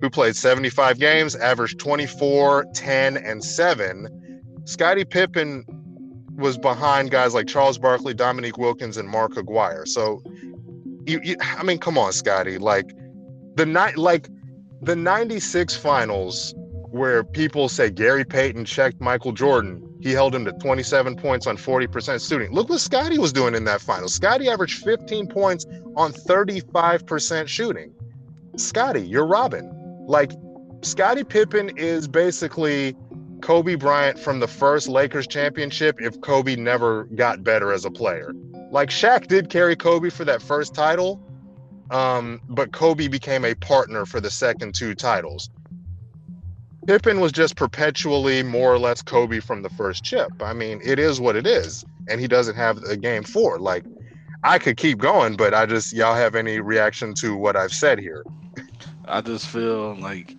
who 0.00 0.10
played 0.10 0.34
75 0.34 0.98
games, 0.98 1.36
averaged 1.36 1.78
24, 1.78 2.66
10, 2.74 3.16
and 3.18 3.44
7. 3.44 4.42
Scottie 4.64 5.04
Pippen 5.04 5.64
was 6.36 6.56
behind 6.56 7.10
guys 7.10 7.34
like 7.34 7.46
Charles 7.46 7.78
Barkley, 7.78 8.14
Dominique 8.14 8.56
Wilkins, 8.56 8.96
and 8.96 9.08
Mark 9.08 9.36
Aguirre. 9.36 9.86
So, 9.86 10.22
you, 11.06 11.20
you 11.22 11.36
I 11.40 11.62
mean, 11.62 11.78
come 11.78 11.98
on, 11.98 12.12
Scottie. 12.12 12.58
Like 12.58 12.90
the 13.56 13.66
night, 13.66 13.98
like 13.98 14.28
the 14.80 14.96
'96 14.96 15.76
finals, 15.76 16.54
where 16.90 17.24
people 17.24 17.68
say 17.68 17.90
Gary 17.90 18.24
Payton 18.24 18.64
checked 18.64 19.00
Michael 19.00 19.32
Jordan 19.32 19.89
he 20.00 20.12
held 20.12 20.34
him 20.34 20.44
to 20.44 20.52
27 20.52 21.16
points 21.16 21.46
on 21.46 21.56
40% 21.56 22.26
shooting. 22.26 22.52
Look 22.52 22.68
what 22.68 22.80
Scottie 22.80 23.18
was 23.18 23.32
doing 23.32 23.54
in 23.54 23.64
that 23.64 23.80
final. 23.80 24.08
Scottie 24.08 24.48
averaged 24.48 24.82
15 24.84 25.26
points 25.28 25.66
on 25.96 26.12
35% 26.12 27.46
shooting. 27.48 27.92
Scottie, 28.56 29.06
you're 29.06 29.26
Robin. 29.26 29.70
Like, 30.06 30.32
Scottie 30.82 31.24
Pippen 31.24 31.76
is 31.76 32.08
basically 32.08 32.96
Kobe 33.42 33.74
Bryant 33.74 34.18
from 34.18 34.40
the 34.40 34.48
first 34.48 34.88
Lakers 34.88 35.26
championship 35.26 36.00
if 36.00 36.20
Kobe 36.20 36.56
never 36.56 37.04
got 37.14 37.44
better 37.44 37.72
as 37.72 37.84
a 37.84 37.90
player. 37.90 38.32
Like, 38.70 38.90
Shaq 38.90 39.26
did 39.26 39.50
carry 39.50 39.76
Kobe 39.76 40.10
for 40.10 40.24
that 40.24 40.40
first 40.40 40.74
title, 40.74 41.20
um, 41.90 42.40
but 42.48 42.72
Kobe 42.72 43.08
became 43.08 43.44
a 43.44 43.54
partner 43.54 44.06
for 44.06 44.20
the 44.20 44.30
second 44.30 44.74
two 44.74 44.94
titles. 44.94 45.50
Pippen 46.86 47.20
was 47.20 47.32
just 47.32 47.56
perpetually 47.56 48.42
more 48.42 48.72
or 48.72 48.78
less 48.78 49.02
Kobe 49.02 49.40
from 49.40 49.62
the 49.62 49.68
first 49.70 50.02
chip. 50.02 50.30
I 50.40 50.52
mean, 50.52 50.80
it 50.82 50.98
is 50.98 51.20
what 51.20 51.36
it 51.36 51.46
is, 51.46 51.84
and 52.08 52.20
he 52.20 52.26
doesn't 52.26 52.56
have 52.56 52.78
a 52.84 52.96
game 52.96 53.22
four. 53.22 53.58
Like, 53.58 53.84
I 54.42 54.58
could 54.58 54.76
keep 54.76 54.98
going, 54.98 55.36
but 55.36 55.52
I 55.52 55.66
just 55.66 55.92
y'all 55.92 56.14
have 56.14 56.34
any 56.34 56.60
reaction 56.60 57.14
to 57.14 57.36
what 57.36 57.56
I've 57.56 57.72
said 57.72 57.98
here? 57.98 58.24
I 59.04 59.20
just 59.20 59.46
feel 59.48 59.94
like, 59.96 60.36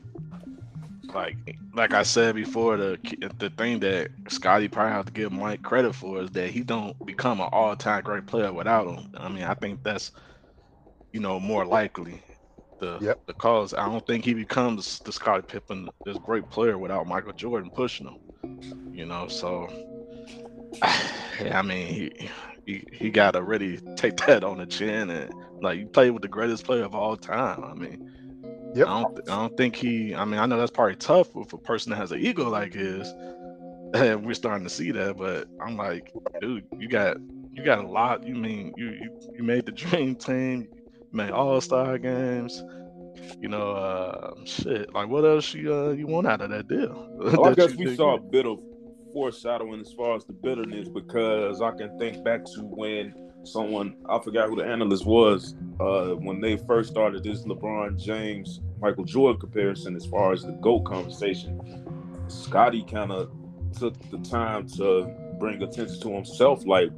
like, 1.13 1.37
like 1.75 1.93
I 1.93 2.03
said 2.03 2.35
before, 2.35 2.75
the 2.75 2.97
the 3.37 3.51
thing 3.51 3.79
that 3.81 4.09
Scottie 4.27 4.67
probably 4.67 4.93
have 4.93 5.05
to 5.05 5.11
give 5.11 5.31
Mike 5.31 5.61
credit 5.61 5.93
for 5.93 6.21
is 6.21 6.31
that 6.31 6.49
he 6.49 6.61
don't 6.61 6.97
become 7.05 7.39
an 7.39 7.49
all 7.51 7.75
time 7.75 8.03
great 8.03 8.25
player 8.25 8.51
without 8.51 8.87
him. 8.87 9.11
I 9.15 9.29
mean, 9.29 9.43
I 9.43 9.53
think 9.53 9.83
that's 9.83 10.11
you 11.11 11.19
know 11.19 11.39
more 11.39 11.65
likely 11.65 12.23
the 12.81 12.97
yep. 12.99 13.25
the 13.27 13.33
cause. 13.33 13.73
I 13.73 13.85
don't 13.85 14.05
think 14.05 14.25
he 14.25 14.33
becomes 14.33 14.99
the 14.99 15.13
Scottie 15.13 15.45
Pippen, 15.47 15.89
this 16.03 16.17
great 16.17 16.49
player, 16.49 16.77
without 16.77 17.07
Michael 17.07 17.31
Jordan 17.31 17.71
pushing 17.73 18.07
him. 18.07 18.91
You 18.91 19.05
know, 19.05 19.29
so 19.29 19.69
I 20.81 21.61
mean, 21.61 21.87
he 21.87 22.29
he, 22.65 22.83
he 22.91 23.09
got 23.09 23.31
to 23.31 23.41
really 23.41 23.77
take 23.95 24.17
that 24.17 24.43
on 24.43 24.57
the 24.57 24.65
chin 24.65 25.09
and 25.09 25.33
like 25.61 25.79
you 25.79 25.85
play 25.85 26.11
with 26.11 26.21
the 26.21 26.27
greatest 26.27 26.65
player 26.65 26.83
of 26.83 26.93
all 26.93 27.15
time. 27.15 27.63
I 27.63 27.73
mean, 27.73 28.11
yep. 28.75 28.87
I 28.87 29.01
don't 29.01 29.29
I 29.29 29.35
don't 29.35 29.55
think 29.55 29.75
he. 29.75 30.13
I 30.13 30.25
mean, 30.25 30.39
I 30.39 30.45
know 30.45 30.57
that's 30.57 30.71
probably 30.71 30.95
tough 30.95 31.33
with 31.33 31.53
a 31.53 31.57
person 31.57 31.91
that 31.91 31.97
has 31.97 32.11
an 32.11 32.19
ego 32.19 32.49
like 32.49 32.73
his. 32.73 33.07
And 33.93 34.25
we're 34.25 34.35
starting 34.35 34.63
to 34.63 34.69
see 34.69 34.91
that, 34.91 35.17
but 35.17 35.49
I'm 35.61 35.75
like, 35.75 36.13
dude, 36.39 36.63
you 36.79 36.87
got 36.87 37.17
you 37.51 37.61
got 37.61 37.79
a 37.79 37.85
lot. 37.85 38.25
You 38.25 38.35
mean 38.35 38.73
you 38.77 38.91
you, 38.91 39.19
you 39.35 39.43
made 39.43 39.65
the 39.65 39.71
dream 39.83 40.15
team 40.15 40.69
man, 41.11 41.31
All 41.31 41.61
Star 41.61 41.97
games. 41.97 42.63
You 43.39 43.49
know, 43.49 43.71
uh, 43.71 44.33
shit. 44.45 44.93
Like, 44.93 45.09
what 45.09 45.25
else 45.25 45.53
you 45.53 45.73
uh, 45.73 45.89
you 45.91 46.07
want 46.07 46.27
out 46.27 46.41
of 46.41 46.49
that 46.49 46.67
deal? 46.67 47.07
Well, 47.21 47.45
I 47.45 47.53
guess 47.53 47.75
we 47.75 47.95
saw 47.95 48.15
a 48.15 48.19
bit 48.19 48.45
of 48.45 48.59
foreshadowing 49.13 49.81
as 49.81 49.93
far 49.93 50.15
as 50.15 50.25
the 50.25 50.33
bitterness 50.33 50.87
because 50.87 51.61
I 51.61 51.71
can 51.71 51.97
think 51.99 52.23
back 52.23 52.45
to 52.45 52.61
when 52.61 53.13
someone 53.43 53.95
I 54.09 54.19
forgot 54.19 54.49
who 54.49 54.55
the 54.55 54.65
analyst 54.65 55.05
was 55.05 55.55
uh, 55.79 56.11
when 56.11 56.41
they 56.41 56.57
first 56.57 56.91
started 56.91 57.23
this 57.23 57.43
LeBron 57.43 58.01
James 58.01 58.61
Michael 58.79 59.03
Jordan 59.03 59.39
comparison 59.39 59.95
as 59.95 60.05
far 60.05 60.33
as 60.33 60.43
the 60.43 60.53
GOAT 60.53 60.85
conversation. 60.85 61.85
Scottie 62.27 62.83
kind 62.83 63.11
of 63.11 63.31
took 63.77 63.95
the 64.09 64.17
time 64.19 64.67
to 64.69 65.07
bring 65.39 65.61
attention 65.61 65.99
to 66.01 66.09
himself, 66.13 66.65
like 66.65 66.89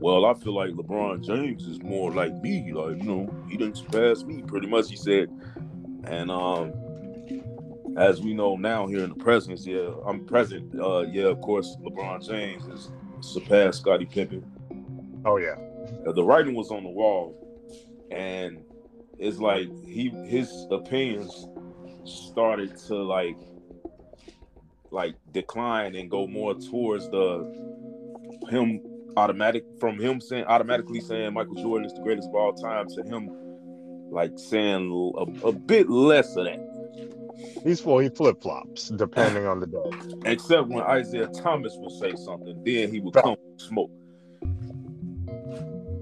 well, 0.00 0.26
I 0.26 0.34
feel 0.34 0.54
like 0.54 0.70
LeBron 0.70 1.24
James 1.24 1.66
is 1.66 1.82
more 1.82 2.12
like 2.12 2.32
me. 2.34 2.72
Like, 2.72 2.98
you 2.98 3.02
know, 3.02 3.44
he 3.48 3.56
didn't 3.56 3.76
surpass 3.76 4.22
me 4.22 4.42
pretty 4.42 4.68
much, 4.68 4.88
he 4.90 4.96
said. 4.96 5.28
And 6.04 6.30
um 6.30 6.72
as 7.96 8.20
we 8.20 8.32
know 8.32 8.56
now 8.56 8.86
here 8.86 9.02
in 9.02 9.10
the 9.10 9.16
presence, 9.16 9.66
yeah, 9.66 9.90
I'm 10.06 10.24
present. 10.24 10.78
Uh 10.80 11.00
yeah, 11.00 11.24
of 11.24 11.40
course, 11.40 11.76
LeBron 11.82 12.26
James 12.26 12.64
has 12.66 12.90
surpassed 13.20 13.80
Scottie 13.80 14.06
Pippen. 14.06 14.44
Oh 15.24 15.36
yeah. 15.36 15.56
Uh, 16.06 16.12
the 16.12 16.22
writing 16.22 16.54
was 16.54 16.70
on 16.70 16.84
the 16.84 16.90
wall. 16.90 17.34
And 18.10 18.62
it's 19.18 19.38
like 19.38 19.68
he 19.84 20.10
his 20.28 20.66
opinions 20.70 21.48
started 22.04 22.76
to 22.86 22.94
like 22.94 23.36
like 24.90 25.16
decline 25.32 25.96
and 25.96 26.08
go 26.10 26.26
more 26.26 26.54
towards 26.54 27.10
the 27.10 27.44
him 28.48 28.80
automatic 29.18 29.64
from 29.78 29.98
him 29.98 30.20
saying 30.20 30.44
automatically 30.44 31.00
saying 31.00 31.34
Michael 31.34 31.54
Jordan 31.56 31.86
is 31.86 31.94
the 31.94 32.02
greatest 32.02 32.28
of 32.28 32.34
all 32.34 32.54
time 32.54 32.88
to 32.88 33.02
him 33.02 33.30
like 34.10 34.32
saying 34.36 34.90
a, 35.16 35.46
a 35.48 35.52
bit 35.52 35.88
less 35.90 36.34
of 36.36 36.44
that. 36.44 36.68
He's 37.64 37.80
full. 37.80 37.98
He 37.98 38.08
flip 38.08 38.40
flops 38.40 38.88
depending 38.88 39.46
on 39.46 39.60
the 39.60 39.66
day. 39.66 40.30
Except 40.30 40.68
when 40.68 40.84
Isiah 40.98 41.28
Thomas 41.28 41.74
would 41.76 41.92
say 41.92 42.14
something, 42.16 42.62
then 42.64 42.92
he 42.92 43.00
would 43.00 43.14
come 43.14 43.36
smoke. 43.56 43.90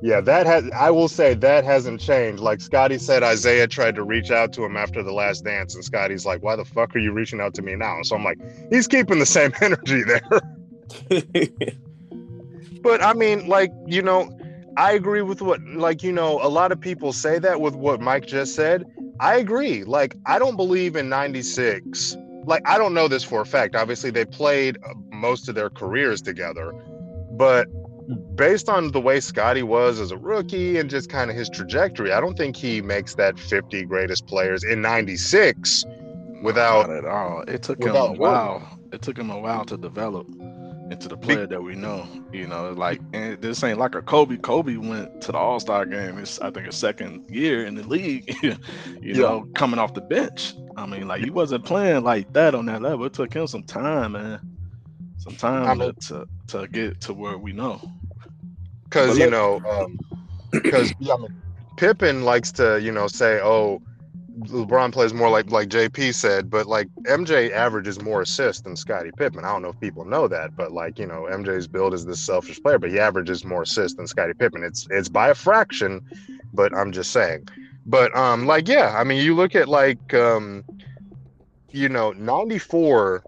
Yeah, 0.03 0.21
that 0.21 0.47
has. 0.47 0.69
I 0.71 0.91
will 0.91 1.09
say 1.09 1.35
that 1.35 1.65
hasn't 1.65 2.01
changed. 2.01 2.41
Like 2.41 2.61
Scottie 2.61 2.99
said, 2.99 3.23
Isiah 3.23 3.67
tried 3.67 3.97
to 3.97 4.05
reach 4.05 4.31
out 4.31 4.53
to 4.55 4.65
him 4.65 4.77
after 4.77 5.03
the 5.03 5.13
last 5.13 5.45
dance, 5.45 5.75
and 5.75 5.85
Scottie's 5.85 6.27
like, 6.27 6.43
"Why 6.43 6.55
the 6.57 6.65
fuck 6.65 6.95
are 6.95 6.99
you 6.99 7.13
reaching 7.13 7.41
out 7.41 7.55
to 7.55 7.63
me 7.63 7.75
now?" 7.75 8.03
So 8.03 8.17
I'm 8.17 8.25
like, 8.25 8.39
he's 8.71 8.87
keeping 8.87 9.19
the 9.19 9.27
same 9.27 9.53
energy 9.61 10.03
there. 10.05 10.23
but 12.87 13.03
I 13.03 13.15
mean, 13.15 13.49
like 13.49 13.73
you 13.87 14.01
know, 14.01 14.31
I 14.77 14.93
agree 14.93 15.23
with 15.23 15.43
what 15.43 15.61
like 15.63 16.05
you 16.05 16.13
know 16.13 16.39
a 16.41 16.49
lot 16.49 16.71
of 16.71 16.81
people 16.81 17.13
say 17.13 17.41
that 17.41 17.61
with 17.61 17.75
what 17.75 18.01
Mike 18.01 18.27
just 18.27 18.55
said. 18.55 18.85
I 19.19 19.39
agree. 19.39 19.83
Like 19.83 20.15
I 20.25 20.39
don't 20.39 20.57
believe 20.57 20.95
in 20.95 21.09
96. 21.09 22.17
Like 22.45 22.63
I 22.65 22.79
don't 22.79 22.95
know 22.95 23.09
this 23.09 23.25
for 23.25 23.41
a 23.41 23.47
fact. 23.47 23.75
Obviously 23.75 24.11
they 24.11 24.25
played 24.25 24.79
uh, 24.85 24.95
most 25.11 25.49
of 25.49 25.57
their 25.57 25.69
careers 25.69 26.23
together. 26.23 26.73
But 27.33 27.67
based 28.37 28.69
on 28.69 28.93
the 28.93 29.01
way 29.01 29.19
Scottie 29.19 29.65
was 29.65 29.99
as 29.99 30.13
a 30.13 30.17
rookie 30.17 30.79
and 30.79 30.89
just 30.89 31.11
kind 31.11 31.29
of 31.29 31.37
his 31.37 31.49
trajectory, 31.49 32.13
I 32.13 32.21
don't 32.21 32.39
think 32.39 32.55
he 32.55 32.83
makes 32.83 33.17
that 33.17 33.37
50 33.37 33.85
greatest 33.87 34.29
players 34.29 34.63
in 34.63 34.81
96 34.81 35.85
without 36.45 36.89
Not 36.89 36.99
at 36.99 37.05
all. 37.05 37.43
It 37.49 37.65
took 37.65 37.83
him 37.83 37.97
a 37.97 38.13
while. 38.13 38.79
It 38.93 39.03
took 39.03 39.19
him 39.19 39.31
a 39.31 39.41
while 39.41 39.65
to 39.65 39.77
develop 39.77 40.29
into 40.91 41.09
the 41.09 41.17
player 41.17 41.47
that 41.47 41.63
we 41.63 41.75
know. 41.75 42.07
Mm-hmm. 42.09 42.35
You 42.35 42.47
know, 42.47 42.73
like 42.73 43.01
and 43.13 43.41
this 43.41 43.63
ain't 43.65 43.79
like 43.79 43.95
a 43.95 44.03
Kobe. 44.03 44.37
Kobe 44.37 44.77
went 44.77 45.21
to 45.23 45.33
the 45.33 45.39
All 45.39 45.59
Star 45.61 45.85
game. 45.87 46.19
It's 46.19 46.41
I 46.41 46.51
think 46.51 46.67
a 46.67 46.73
second 46.73 47.29
year 47.31 47.65
in 47.67 47.75
the 47.75 47.83
league. 47.87 48.35
you 48.43 48.57
Yeah. 49.01 49.23
know, 49.23 49.49
coming 49.55 49.79
off 49.79 49.95
the 49.95 50.01
bench. 50.03 50.55
I 50.77 50.87
mean, 50.87 51.09
like 51.09 51.23
he 51.25 51.31
wasn't 51.31 51.65
playing 51.65 52.05
like 52.05 52.33
that 52.35 52.55
on 52.55 52.67
that 52.67 52.83
level. 52.83 53.07
It 53.07 53.13
took 53.15 53.33
him 53.33 53.47
some 53.47 53.63
time, 53.65 54.13
man. 54.13 54.41
Some 55.19 55.37
time 55.37 55.79
to, 55.79 55.93
to 55.93 56.27
to 56.49 56.69
get 56.69 57.01
to 57.03 57.15
where 57.15 57.39
we 57.39 57.53
know. 57.53 57.81
because 58.85 59.19
you 59.19 59.31
know 59.31 59.61
um, 59.69 59.99
because 60.53 60.93
yeah, 61.01 61.15
I 61.15 61.17
mean, 61.19 61.43
Pippen 61.77 62.23
likes 62.25 62.53
to 62.53 62.81
you 62.81 62.93
know 62.93 63.07
say 63.09 63.41
oh 63.43 63.83
LeBron 64.39 64.93
plays 64.93 65.15
more 65.15 65.31
like 65.31 65.51
like 65.51 65.69
JP 65.69 66.15
said, 66.15 66.51
but 66.51 66.67
like 66.67 66.89
MJ 67.05 67.51
averages 67.53 68.03
more 68.03 68.23
assists 68.23 68.63
than 68.63 68.77
Scottie 68.77 69.11
Pippen. 69.17 69.45
I 69.45 69.49
don't 69.49 69.63
know 69.63 69.71
if 69.71 69.81
people 69.81 70.05
know 70.05 70.29
that, 70.29 70.55
but 70.57 70.73
like 70.73 70.99
you 70.99 71.07
know 71.07 71.27
MJ's 71.31 71.67
build 71.67 71.95
is 71.95 72.05
this 72.05 72.21
selfish 72.21 72.63
player, 72.63 72.79
but 72.79 72.91
he 72.91 72.99
averages 72.99 73.45
more 73.45 73.63
assists 73.63 73.97
than 73.97 74.07
Scottie 74.07 74.35
Pippen. 74.35 74.63
It's 74.63 74.87
it's 74.91 75.09
by 75.09 75.29
a 75.29 75.35
fraction, 75.35 76.03
but 76.53 76.75
I'm 76.77 76.93
just 76.93 77.13
saying. 77.13 77.49
But 77.87 78.15
um 78.15 78.47
like 78.47 78.69
yeah, 78.69 78.95
I 78.99 79.05
mean 79.05 79.25
you 79.25 79.35
look 79.35 79.55
at 79.55 79.69
like 79.69 80.13
um 80.13 80.65
you 81.71 81.89
know 81.89 82.13
94 82.13 83.25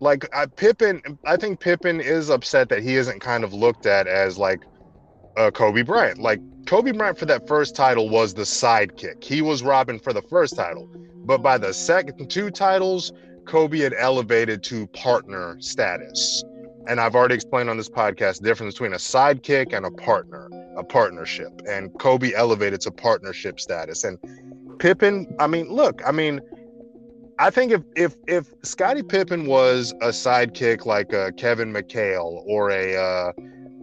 like 0.00 0.34
I, 0.34 0.46
Pippen 0.46 1.02
I 1.26 1.36
think 1.36 1.60
Pippen 1.60 2.00
is 2.00 2.30
upset 2.30 2.70
that 2.70 2.82
he 2.82 2.96
isn't 2.96 3.20
kind 3.20 3.44
of 3.44 3.52
looked 3.52 3.84
at 3.84 4.06
as 4.06 4.38
like 4.38 4.62
uh, 5.38 5.50
Kobe 5.50 5.82
Bryant. 5.82 6.18
Like 6.18 6.40
Kobe 6.68 6.92
Bryant 6.92 7.16
for 7.16 7.24
that 7.24 7.48
first 7.48 7.74
title 7.74 8.10
was 8.10 8.34
the 8.34 8.42
sidekick. 8.42 9.24
He 9.24 9.40
was 9.40 9.62
Robin 9.62 9.98
for 9.98 10.12
the 10.12 10.20
first 10.20 10.54
title, 10.54 10.86
but 11.24 11.38
by 11.38 11.56
the 11.56 11.72
second 11.72 12.28
two 12.28 12.50
titles, 12.50 13.10
Kobe 13.46 13.78
had 13.78 13.94
elevated 13.96 14.62
to 14.64 14.86
partner 14.88 15.56
status. 15.60 16.44
And 16.86 17.00
I've 17.00 17.14
already 17.14 17.36
explained 17.36 17.70
on 17.70 17.78
this 17.78 17.88
podcast 17.88 18.40
the 18.40 18.48
difference 18.48 18.74
between 18.74 18.92
a 18.92 18.98
sidekick 18.98 19.74
and 19.74 19.86
a 19.86 19.90
partner, 19.90 20.50
a 20.76 20.84
partnership. 20.84 21.48
And 21.66 21.90
Kobe 21.98 22.34
elevated 22.34 22.82
to 22.82 22.90
partnership 22.90 23.60
status. 23.60 24.04
And 24.04 24.18
Pippen, 24.78 25.34
I 25.38 25.46
mean, 25.46 25.70
look, 25.70 26.02
I 26.06 26.12
mean, 26.12 26.38
I 27.38 27.48
think 27.48 27.72
if 27.72 27.82
if 27.96 28.14
if 28.26 28.52
Scottie 28.62 29.02
Pippen 29.02 29.46
was 29.46 29.92
a 30.02 30.08
sidekick 30.08 30.84
like 30.84 31.14
a 31.14 31.32
Kevin 31.32 31.72
McHale 31.72 32.42
or 32.46 32.70
a 32.70 32.94
uh, 32.94 33.32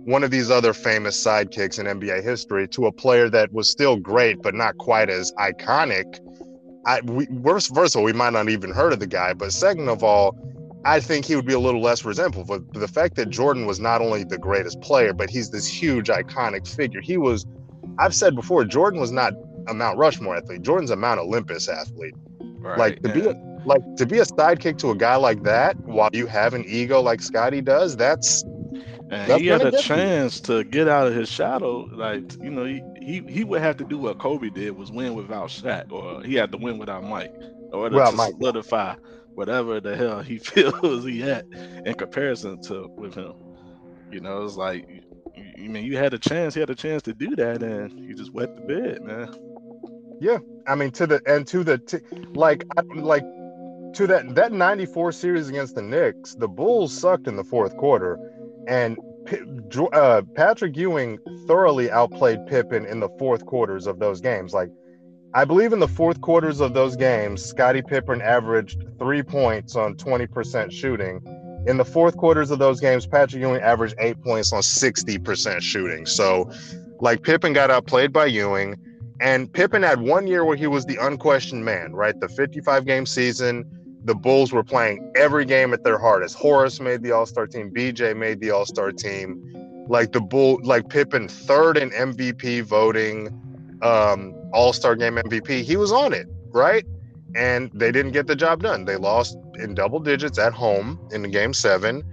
one 0.05 0.23
of 0.23 0.29
these 0.29 0.51
other 0.51 0.71
famous 0.71 1.21
sidekicks 1.21 1.79
in 1.79 1.87
NBA 1.87 2.23
history 2.23 2.67
to 2.69 2.85
a 2.85 2.91
player 2.91 3.27
that 3.29 3.51
was 3.51 3.69
still 3.69 3.97
great 3.97 4.41
but 4.41 4.53
not 4.53 4.77
quite 4.77 5.09
as 5.09 5.33
iconic, 5.33 6.19
I 6.85 7.01
we 7.01 7.27
first, 7.43 7.73
first 7.73 7.95
of 7.95 7.99
all 7.99 8.05
we 8.05 8.13
might 8.13 8.33
not 8.33 8.47
even 8.49 8.71
heard 8.71 8.93
of 8.93 8.99
the 8.99 9.07
guy, 9.07 9.33
but 9.33 9.51
second 9.51 9.89
of 9.89 10.03
all, 10.03 10.37
I 10.85 10.99
think 10.99 11.25
he 11.25 11.35
would 11.35 11.47
be 11.47 11.53
a 11.53 11.59
little 11.59 11.81
less 11.81 12.05
resentful. 12.05 12.43
But 12.43 12.71
the 12.73 12.87
fact 12.87 13.15
that 13.15 13.31
Jordan 13.31 13.65
was 13.65 13.79
not 13.79 14.01
only 14.01 14.23
the 14.23 14.37
greatest 14.37 14.79
player, 14.81 15.11
but 15.11 15.31
he's 15.31 15.49
this 15.49 15.65
huge 15.65 16.09
iconic 16.09 16.67
figure. 16.67 17.01
He 17.01 17.17
was, 17.17 17.47
I've 17.97 18.13
said 18.13 18.35
before, 18.35 18.63
Jordan 18.63 18.99
was 18.99 19.11
not 19.11 19.33
a 19.67 19.73
Mount 19.73 19.97
Rushmore 19.97 20.35
athlete. 20.35 20.61
Jordan's 20.61 20.91
a 20.91 20.95
Mount 20.95 21.19
Olympus 21.19 21.67
athlete. 21.67 22.13
Right. 22.59 22.77
Like 22.77 23.01
to 23.01 23.11
be 23.11 23.25
a, 23.25 23.33
like 23.65 23.81
to 23.97 24.05
be 24.05 24.19
a 24.19 24.25
sidekick 24.25 24.77
to 24.79 24.91
a 24.91 24.95
guy 24.95 25.15
like 25.15 25.41
that 25.41 25.75
while 25.79 26.11
you 26.13 26.27
have 26.27 26.53
an 26.53 26.63
ego 26.67 27.01
like 27.01 27.23
Scottie 27.23 27.61
does, 27.61 27.97
that's 27.97 28.43
And 29.11 29.31
he 29.41 29.47
had 29.47 29.61
a 29.63 29.71
chance 29.71 30.39
to 30.41 30.63
get 30.63 30.87
out 30.87 31.07
of 31.07 31.13
his 31.13 31.29
shadow. 31.29 31.87
Like, 31.91 32.33
you 32.41 32.49
know, 32.49 32.65
he, 32.65 32.81
he, 32.99 33.21
he 33.27 33.43
would 33.43 33.61
have 33.61 33.77
to 33.77 33.85
do 33.85 33.97
what 33.99 34.17
Kobe 34.19 34.49
did 34.49 34.71
was 34.75 34.91
win 34.91 35.13
without 35.15 35.49
Shaq, 35.49 35.91
or 35.91 36.23
he 36.23 36.35
had 36.35 36.51
to 36.51 36.57
win 36.57 36.77
without 36.79 37.03
Mike, 37.03 37.33
order 37.71 38.01
to 38.03 38.11
Mike. 38.11 38.31
solidify 38.31 38.95
whatever 39.35 39.79
the 39.79 39.95
hell 39.95 40.21
he 40.21 40.37
feels 40.39 41.05
he 41.05 41.19
had 41.19 41.45
in 41.85 41.93
comparison 41.95 42.61
to 42.63 42.87
with 42.95 43.13
him. 43.15 43.33
You 44.11 44.21
know, 44.21 44.43
it's 44.43 44.55
like 44.55 44.87
you- 44.89 45.01
you 45.57 45.69
mean 45.69 45.85
you 45.85 45.97
had 45.97 46.13
a 46.13 46.19
chance, 46.19 46.53
he 46.53 46.59
had 46.61 46.69
a 46.69 46.75
chance 46.75 47.01
to 47.03 47.13
do 47.13 47.35
that, 47.35 47.61
and 47.61 47.91
you 47.99 48.15
just 48.15 48.33
wet 48.33 48.55
the 48.55 48.61
bed, 48.61 49.01
man. 49.01 49.29
Yeah, 50.19 50.37
I 50.67 50.75
mean 50.75 50.91
to 50.91 51.05
the 51.07 51.21
and 51.25 51.45
to 51.47 51.63
the 51.63 51.77
t- 51.77 51.99
like 52.33 52.65
I- 52.77 52.81
like 52.99 53.23
to 53.93 54.07
that 54.07 54.35
that 54.35 54.51
94 54.53 55.11
series 55.11 55.49
against 55.49 55.75
the 55.75 55.81
Knicks, 55.81 56.35
the 56.35 56.47
Bulls 56.47 56.97
sucked 56.97 57.27
in 57.27 57.35
the 57.35 57.43
fourth 57.43 57.75
quarter 57.77 58.17
and 58.67 58.97
uh, 59.93 60.21
Patrick 60.35 60.75
Ewing 60.77 61.19
thoroughly 61.47 61.89
outplayed 61.91 62.45
Pippen 62.47 62.85
in 62.85 62.99
the 62.99 63.09
fourth 63.19 63.45
quarters 63.45 63.87
of 63.87 63.99
those 63.99 64.21
games. 64.21 64.53
Like 64.53 64.69
I 65.33 65.45
believe 65.45 65.73
in 65.73 65.79
the 65.79 65.87
fourth 65.87 66.21
quarters 66.21 66.61
of 66.61 66.73
those 66.73 66.95
games, 66.95 67.43
Scottie 67.43 67.81
Pippen 67.81 68.21
averaged 68.21 68.83
3 68.99 69.23
points 69.23 69.75
on 69.75 69.95
20% 69.95 70.71
shooting. 70.71 71.21
In 71.67 71.77
the 71.77 71.85
fourth 71.85 72.15
quarters 72.15 72.51
of 72.51 72.59
those 72.59 72.79
games, 72.79 73.07
Patrick 73.07 73.41
Ewing 73.41 73.61
averaged 73.61 73.95
8 73.99 74.21
points 74.21 74.53
on 74.53 74.61
60% 74.61 75.61
shooting. 75.61 76.05
So 76.05 76.49
like 77.01 77.23
Pippen 77.23 77.53
got 77.53 77.71
outplayed 77.71 78.13
by 78.13 78.27
Ewing 78.27 78.77
and 79.21 79.51
Pippen 79.51 79.83
had 79.83 80.01
one 80.01 80.27
year 80.27 80.43
where 80.43 80.57
he 80.57 80.67
was 80.67 80.85
the 80.85 80.97
unquestioned 80.97 81.63
man, 81.63 81.93
right? 81.93 82.19
The 82.19 82.27
55 82.27 82.85
game 82.85 83.05
season, 83.05 83.63
the 84.05 84.13
Bulls 84.15 84.53
were 84.53 84.63
playing 84.63 85.11
every 85.15 85.45
game 85.45 85.73
at 85.73 85.83
their 85.83 85.97
hardest. 85.97 86.35
Horace 86.35 86.79
made 86.79 87.01
the 87.01 87.11
All 87.11 87.25
Star 87.25 87.47
team, 87.47 87.71
BJ 87.71 88.15
made 88.15 88.39
the 88.39 88.51
All 88.51 88.65
Star 88.65 88.91
team. 88.91 89.51
Like 89.87 90.13
the 90.13 90.21
Bull, 90.21 90.59
like 90.63 90.89
Pippen, 90.89 91.27
third 91.27 91.77
in 91.77 91.89
MVP 91.91 92.63
voting, 92.63 93.27
um, 93.81 94.33
All 94.53 94.73
Star 94.73 94.95
game 94.95 95.15
MVP. 95.15 95.63
He 95.63 95.75
was 95.75 95.91
on 95.91 96.13
it, 96.13 96.27
right? 96.51 96.85
And 97.35 97.71
they 97.73 97.91
didn't 97.91 98.11
get 98.11 98.27
the 98.27 98.35
job 98.35 98.63
done. 98.63 98.85
They 98.85 98.95
lost 98.95 99.37
in 99.55 99.73
double 99.73 99.99
digits 99.99 100.37
at 100.37 100.53
home 100.53 100.99
in 101.11 101.23
the 101.23 101.27
game 101.27 101.53
seven. 101.53 102.03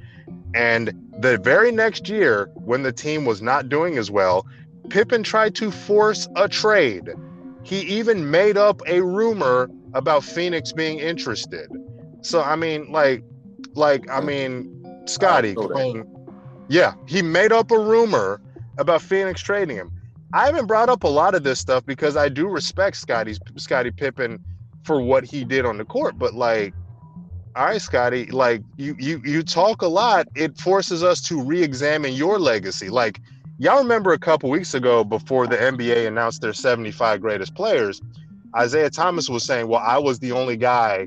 And 0.55 0.93
the 1.21 1.39
very 1.39 1.73
next 1.73 2.09
year, 2.09 2.51
when 2.55 2.83
the 2.83 2.93
team 2.93 3.25
was 3.25 3.41
not 3.43 3.69
doing 3.69 3.99
as 3.99 4.11
well, 4.11 4.47
Pippen 4.89 5.23
tried 5.23 5.55
to 5.57 5.71
force 5.71 6.27
a 6.37 6.49
trade. 6.49 7.11
He 7.63 7.81
even 7.83 8.31
made 8.31 8.57
up 8.57 8.83
a 8.87 9.03
rumor 9.03 9.71
about 9.95 10.25
Phoenix 10.25 10.73
being 10.73 10.99
interested. 10.99 11.69
So 12.23 12.43
I 12.43 12.57
mean, 12.57 12.91
like, 12.91 13.23
like 13.75 14.09
I 14.11 14.21
mean, 14.21 15.03
Scottie, 15.07 15.55
know 15.55 15.73
um, 15.75 16.07
yeah, 16.69 16.95
he 17.07 17.23
made 17.23 17.53
up 17.53 17.71
a 17.71 17.79
rumor 17.79 18.41
about 18.79 19.03
Phoenix 19.03 19.41
trading 19.41 19.77
him. 19.77 19.93
I 20.33 20.47
haven't 20.47 20.67
brought 20.67 20.89
up 20.89 21.05
a 21.05 21.09
lot 21.09 21.35
of 21.35 21.43
this 21.43 21.59
stuff 21.59 21.85
because 21.85 22.17
I 22.17 22.29
do 22.29 22.49
respect 22.49 22.97
Scottie's 22.97 23.39
Scottie 23.57 23.91
Pippen 23.91 24.43
for 24.85 25.01
what 25.01 25.25
he 25.25 25.45
did 25.45 25.67
on 25.67 25.79
the 25.79 25.85
court, 25.85 26.19
but 26.19 26.35
like, 26.35 26.75
all 27.55 27.67
right, 27.67 27.81
Scottie, 27.81 28.27
like 28.27 28.63
you 28.77 28.97
you 28.99 29.21
you 29.25 29.43
talk 29.43 29.83
a 29.83 29.87
lot. 29.87 30.27
It 30.35 30.59
forces 30.59 31.03
us 31.03 31.21
to 31.29 31.43
re-examine 31.43 32.15
your 32.15 32.39
legacy. 32.39 32.89
Like 32.89 33.21
y'all 33.59 33.79
remember 33.79 34.13
a 34.13 34.19
couple 34.19 34.49
weeks 34.49 34.73
ago 34.73 35.05
before 35.05 35.47
the 35.47 35.57
NBA 35.57 36.07
announced 36.07 36.41
their 36.41 36.55
75 36.55 37.21
greatest 37.21 37.55
players, 37.55 38.01
Isiah 38.61 38.91
Thomas 38.91 39.29
was 39.29 39.45
saying, 39.45 39.69
Well, 39.69 39.83
I 39.85 39.99
was 39.99 40.19
the 40.19 40.33
only 40.33 40.57
guy 40.57 41.07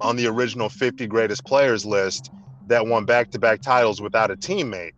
on 0.00 0.16
the 0.16 0.26
original 0.26 0.68
50 0.68 1.06
greatest 1.06 1.44
players 1.44 1.84
list 1.84 2.30
that 2.68 2.86
won 2.86 3.04
back 3.04 3.30
to 3.32 3.38
back 3.38 3.60
titles 3.60 4.00
without 4.00 4.30
a 4.30 4.36
teammate. 4.36 4.92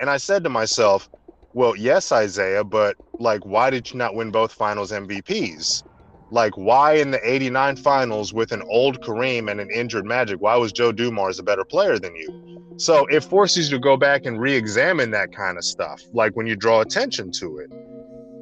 And 0.00 0.08
I 0.08 0.16
said 0.16 0.44
to 0.44 0.50
myself, 0.50 1.08
Well, 1.52 1.76
yes, 1.76 2.12
Isiah, 2.12 2.64
but 2.64 2.96
like, 3.18 3.44
why 3.44 3.70
did 3.70 3.92
you 3.92 3.98
not 3.98 4.14
win 4.14 4.30
both 4.30 4.52
finals 4.52 4.92
MVPs? 4.92 5.82
Like, 6.30 6.56
why 6.56 6.94
in 6.94 7.10
the 7.10 7.20
89 7.28 7.76
finals 7.76 8.32
with 8.32 8.52
an 8.52 8.62
old 8.70 9.00
Kareem 9.02 9.50
and 9.50 9.60
an 9.60 9.68
injured 9.74 10.06
Magic, 10.06 10.40
why 10.40 10.56
was 10.56 10.72
Joe 10.72 10.92
Dumars 10.92 11.38
a 11.38 11.42
better 11.42 11.64
player 11.64 11.98
than 11.98 12.14
you? 12.14 12.76
So 12.78 13.04
it 13.06 13.24
forces 13.24 13.70
you 13.70 13.76
to 13.76 13.80
go 13.80 13.96
back 13.96 14.24
and 14.24 14.40
re 14.40 14.54
examine 14.54 15.10
that 15.10 15.32
kind 15.32 15.58
of 15.58 15.64
stuff, 15.64 16.00
like 16.14 16.32
when 16.34 16.46
you 16.46 16.56
draw 16.56 16.80
attention 16.80 17.30
to 17.32 17.58
it. 17.58 17.70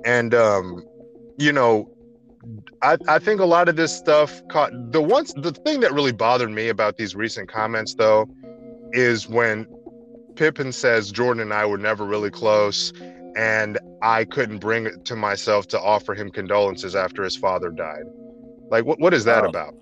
And, 0.05 0.35
um, 0.35 0.85
you 1.39 1.51
know, 1.51 1.91
I, 2.83 2.97
I 3.09 3.19
think 3.19 3.41
a 3.41 3.45
lot 3.47 3.69
of 3.69 3.77
this 3.77 3.97
stuff 3.97 4.43
caught 4.49 4.71
the 4.93 5.03
ones 5.03 5.33
the 5.35 5.53
thing 5.53 5.81
that 5.81 5.93
really 5.93 6.13
bothered 6.13 6.51
me 6.51 6.69
about 6.69 6.97
these 6.97 7.15
recent 7.15 7.49
comments 7.49 7.95
though 7.95 8.29
is 8.93 9.29
when 9.29 9.67
Pippen 10.37 10.73
says 10.73 11.11
Jordan 11.11 11.43
and 11.43 11.53
I 11.53 11.67
were 11.67 11.79
never 11.79 12.05
really 12.05 12.31
close 12.31 12.93
and 13.37 13.79
I 14.03 14.25
couldn't 14.25 14.59
bring 14.59 14.87
it 14.87 15.05
to 15.07 15.17
myself 15.17 15.67
to 15.69 15.81
offer 15.81 16.15
him 16.15 16.31
condolences 16.31 16.95
after 16.97 17.23
his 17.23 17.37
father 17.37 17.71
died. 17.71 18.05
Like 18.71 18.85
what 18.85 19.01
what 19.01 19.15
is 19.15 19.25
that 19.25 19.45
Wow. 19.45 19.51
about? 19.51 19.75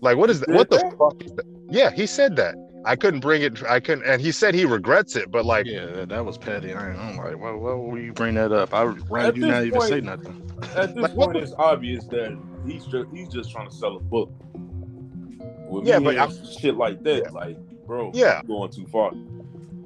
Like 0.00 0.16
what 0.16 0.30
is 0.30 0.40
that? 0.40 0.50
What 0.50 0.70
the 0.70 0.78
fuck 0.98 1.22
is 1.24 1.32
that? 1.34 1.44
Yeah, 1.70 1.90
he 1.90 2.06
said 2.06 2.36
that. 2.36 2.54
I 2.84 2.96
couldn't 2.96 3.20
bring 3.20 3.42
it 3.42 3.62
I 3.64 3.80
couldn't 3.80 4.04
and 4.06 4.20
he 4.20 4.32
said 4.32 4.54
he 4.54 4.64
regrets 4.64 5.16
it, 5.16 5.30
but 5.30 5.44
like 5.44 5.66
Yeah, 5.66 5.86
that, 5.86 6.08
that 6.10 6.24
was 6.24 6.38
petty. 6.38 6.74
I 6.74 6.90
ain't, 6.90 6.98
I'm 6.98 7.16
like, 7.16 7.38
why, 7.38 7.52
why 7.52 7.74
would 7.74 8.02
you 8.02 8.12
bring 8.12 8.34
that 8.34 8.52
up? 8.52 8.74
I 8.74 8.84
rather 8.84 9.28
At 9.28 9.36
you 9.36 9.42
this 9.42 9.50
not 9.50 9.64
even 9.64 9.80
say 9.80 10.00
nothing. 10.00 10.48
At 10.76 10.94
this 10.94 11.02
Like, 11.02 11.12
what 11.14 11.32
point, 11.32 11.38
it's 11.38 11.54
obvious 11.58 12.04
that 12.06 12.36
he's 12.66 12.84
just 12.86 13.08
he's 13.12 13.28
just 13.28 13.50
trying 13.50 13.68
to 13.68 13.74
sell 13.74 13.96
a 13.96 14.00
book. 14.00 14.32
With 15.68 15.86
Yeah, 15.86 15.98
me 15.98 16.04
but 16.04 16.14
hearing 16.14 16.58
shit 16.58 16.76
like 16.76 17.02
that, 17.04 17.24
Yeah. 17.24 17.30
like, 17.30 17.56
bro, 17.86 18.10
Yeah. 18.14 18.42
you're 18.46 18.58
going 18.58 18.70
too 18.70 18.86
far. 18.86 19.12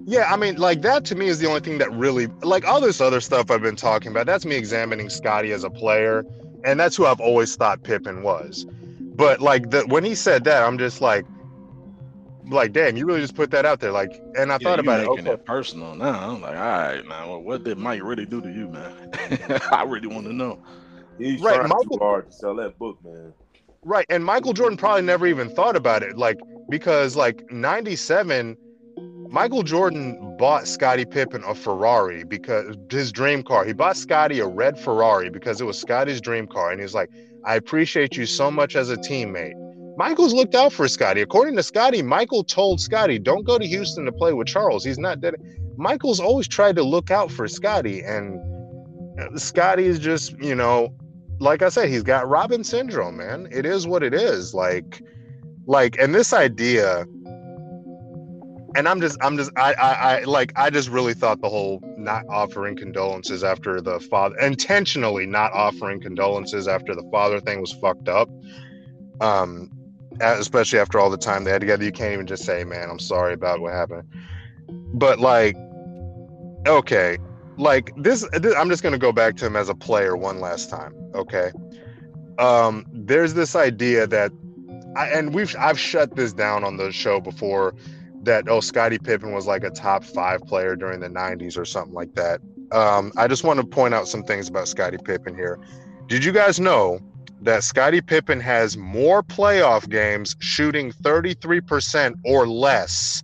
Yeah, 0.08 0.32
I 0.32 0.36
mean, 0.36 0.56
like 0.56 0.82
that 0.82 1.04
to 1.06 1.14
me 1.16 1.26
is 1.26 1.40
the 1.40 1.48
only 1.48 1.60
thing 1.60 1.78
that 1.78 1.92
really, 1.92 2.28
like 2.42 2.64
all 2.66 2.80
this 2.80 3.00
other 3.00 3.20
stuff 3.20 3.50
I've 3.50 3.62
been 3.62 3.76
talking 3.76 4.10
about. 4.12 4.26
That's 4.26 4.44
me 4.46 4.54
examining 4.56 5.08
Scottie 5.10 5.52
as 5.52 5.64
a 5.64 5.70
player, 5.70 6.24
and 6.64 6.78
that's 6.78 6.96
who 6.96 7.06
I've 7.06 7.20
always 7.20 7.56
thought 7.56 7.82
Pippen 7.82 8.22
was. 8.22 8.66
But 9.16 9.40
like 9.40 9.70
the 9.70 9.82
when 9.86 10.04
he 10.04 10.14
said 10.14 10.44
that, 10.44 10.62
I'm 10.62 10.78
just 10.78 11.00
like, 11.00 11.26
like, 12.46 12.72
damn, 12.72 12.96
you 12.96 13.06
really 13.06 13.20
just 13.20 13.34
put 13.34 13.50
that 13.50 13.64
out 13.64 13.80
there. 13.80 13.92
Like, 13.92 14.20
and 14.36 14.52
I 14.52 14.58
Yeah, 14.58 14.68
thought 14.70 14.80
about 14.80 15.00
it. 15.00 15.08
making 15.08 15.26
Okay, 15.26 15.32
it 15.32 15.44
personal 15.44 15.94
now. 15.94 16.30
I'm 16.30 16.40
like, 16.40 16.56
all 16.56 16.62
right, 16.62 17.06
now 17.06 17.28
well, 17.28 17.42
what 17.42 17.64
did 17.64 17.78
Mike 17.78 18.02
really 18.02 18.26
do 18.26 18.40
to 18.40 18.50
you, 18.50 18.68
man? 18.68 18.92
I 19.72 19.82
really 19.84 20.08
want 20.08 20.26
to 20.26 20.32
know. 20.32 20.62
He's 21.18 21.40
Right, 21.42 21.56
trying 21.56 21.68
Michael- 21.68 21.98
too 21.98 22.04
hard 22.04 22.26
to 22.26 22.32
sell 22.32 22.54
that 22.56 22.78
book, 22.78 22.98
man. 23.04 23.32
right, 23.84 24.06
and 24.10 24.24
Michael 24.24 24.52
Jordan 24.52 24.76
probably 24.76 25.02
never 25.02 25.26
even 25.26 25.48
thought 25.48 25.76
about 25.76 26.02
it, 26.02 26.16
like 26.16 26.38
because 26.68 27.16
like 27.16 27.50
'97, 27.50 28.56
Michael 29.30 29.62
Jordan 29.62 30.36
bought 30.38 30.66
Scottie 30.68 31.04
Pippen 31.04 31.42
a 31.44 31.54
Ferrari 31.54 32.24
because 32.24 32.76
his 32.90 33.12
dream 33.12 33.42
car. 33.42 33.64
He 33.64 33.72
bought 33.72 33.96
Scottie 33.96 34.40
a 34.40 34.46
red 34.46 34.78
Ferrari 34.78 35.30
because 35.30 35.60
it 35.60 35.64
was 35.64 35.78
Scottie's 35.78 36.20
dream 36.20 36.46
car, 36.46 36.70
and 36.70 36.80
he 36.80 36.82
was 36.84 36.94
like, 36.94 37.10
"I 37.44 37.56
appreciate 37.56 38.16
you 38.16 38.26
so 38.26 38.50
much 38.50 38.76
as 38.76 38.90
a 38.90 38.96
teammate." 38.96 39.54
Michael's 39.96 40.34
looked 40.34 40.54
out 40.54 40.72
for 40.72 40.88
Scottie. 40.88 41.22
According 41.22 41.56
to 41.56 41.62
Scottie, 41.62 42.02
Michael 42.02 42.44
told 42.44 42.80
Scottie, 42.80 43.18
"Don't 43.18 43.44
go 43.44 43.58
to 43.58 43.66
Houston 43.66 44.04
to 44.04 44.12
play 44.12 44.32
with 44.32 44.46
Charles. 44.46 44.84
He's 44.84 44.98
not 44.98 45.20
dead." 45.20 45.34
Michael's 45.76 46.20
always 46.20 46.48
tried 46.48 46.76
to 46.76 46.82
look 46.82 47.10
out 47.10 47.30
for 47.30 47.48
Scottie, 47.48 48.00
and 48.00 48.38
uh, 49.20 49.38
Scottie 49.38 49.86
is 49.86 49.98
just, 49.98 50.32
you 50.42 50.54
know, 50.54 50.94
like 51.38 51.62
I 51.62 51.68
said, 51.68 51.88
he's 51.88 52.02
got 52.02 52.28
Robin 52.28 52.64
syndrome, 52.64 53.18
man. 53.18 53.48
It 53.50 53.66
is 53.66 53.86
what 53.86 54.02
it 54.02 54.14
is. 54.14 54.54
Like, 54.54 55.02
like, 55.66 55.98
and 55.98 56.14
this 56.14 56.32
idea 56.32 57.06
and 58.76 58.86
I'm 58.86 59.00
just, 59.00 59.16
I'm 59.22 59.38
just, 59.38 59.50
I, 59.56 59.72
I, 59.72 59.92
I, 59.92 60.24
like, 60.24 60.52
I 60.54 60.68
just 60.68 60.90
really 60.90 61.14
thought 61.14 61.40
the 61.40 61.48
whole 61.48 61.80
not 61.96 62.24
offering 62.28 62.76
condolences 62.76 63.42
after 63.42 63.80
the 63.80 63.98
father, 64.00 64.36
intentionally 64.36 65.24
not 65.26 65.50
offering 65.52 65.98
condolences 65.98 66.68
after 66.68 66.94
the 66.94 67.02
father 67.10 67.40
thing 67.40 67.62
was 67.62 67.72
fucked 67.72 68.10
up. 68.10 68.28
Um, 69.22 69.70
especially 70.20 70.78
after 70.78 70.98
all 70.98 71.10
the 71.10 71.16
time 71.16 71.44
they 71.44 71.50
had 71.50 71.60
together, 71.60 71.84
you 71.84 71.92
can't 71.92 72.12
even 72.12 72.26
just 72.26 72.44
say, 72.44 72.64
"Man, 72.64 72.90
I'm 72.90 72.98
sorry 72.98 73.34
about 73.34 73.60
what 73.60 73.72
happened." 73.72 74.08
But 74.94 75.20
like, 75.20 75.56
okay, 76.66 77.18
like 77.56 77.92
this, 77.96 78.26
this 78.32 78.54
I'm 78.54 78.68
just 78.68 78.82
gonna 78.82 78.98
go 78.98 79.12
back 79.12 79.36
to 79.36 79.46
him 79.46 79.56
as 79.56 79.68
a 79.68 79.74
player 79.74 80.16
one 80.16 80.40
last 80.40 80.70
time. 80.70 80.94
Okay, 81.14 81.50
um, 82.38 82.86
there's 82.92 83.34
this 83.34 83.56
idea 83.56 84.06
that, 84.06 84.30
I, 84.96 85.08
and 85.08 85.34
we've, 85.34 85.54
I've 85.58 85.78
shut 85.78 86.16
this 86.16 86.32
down 86.32 86.64
on 86.64 86.76
the 86.76 86.92
show 86.92 87.20
before 87.20 87.74
that 88.22 88.48
oh 88.48 88.60
Scottie 88.60 88.98
Pippen 88.98 89.32
was 89.32 89.46
like 89.46 89.64
a 89.64 89.70
top 89.70 90.04
five 90.04 90.42
player 90.42 90.76
during 90.76 91.00
the 91.00 91.08
90s 91.08 91.56
or 91.56 91.64
something 91.64 91.94
like 91.94 92.14
that. 92.14 92.40
Um, 92.72 93.12
I 93.16 93.28
just 93.28 93.44
want 93.44 93.60
to 93.60 93.66
point 93.66 93.94
out 93.94 94.08
some 94.08 94.24
things 94.24 94.48
about 94.48 94.68
Scottie 94.68 94.98
Pippen 94.98 95.34
here. 95.34 95.58
Did 96.08 96.24
you 96.24 96.32
guys 96.32 96.60
know 96.60 97.00
that 97.42 97.62
Scottie 97.64 98.00
Pippen 98.00 98.40
has 98.40 98.76
more 98.76 99.22
playoff 99.22 99.88
games 99.88 100.36
shooting 100.38 100.92
33% 100.92 102.14
or 102.24 102.46
less 102.46 103.22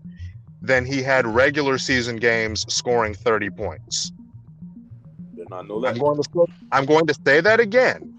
than 0.61 0.85
he 0.85 1.03
had 1.03 1.27
regular 1.27 1.79
season 1.79 2.17
games 2.17 2.65
scoring 2.69 3.15
30 3.15 3.51
points? 3.51 4.13
Did 5.35 5.51
not 5.51 5.67
know 5.67 5.77
I'm 5.77 5.95
that. 5.95 5.99
going 5.99 6.23
to 6.23 6.29
say, 6.35 6.53
I'm 6.71 6.87
going 6.87 7.07
to 7.07 7.15
say 7.27 7.41
that 7.41 7.59
again. 7.59 8.15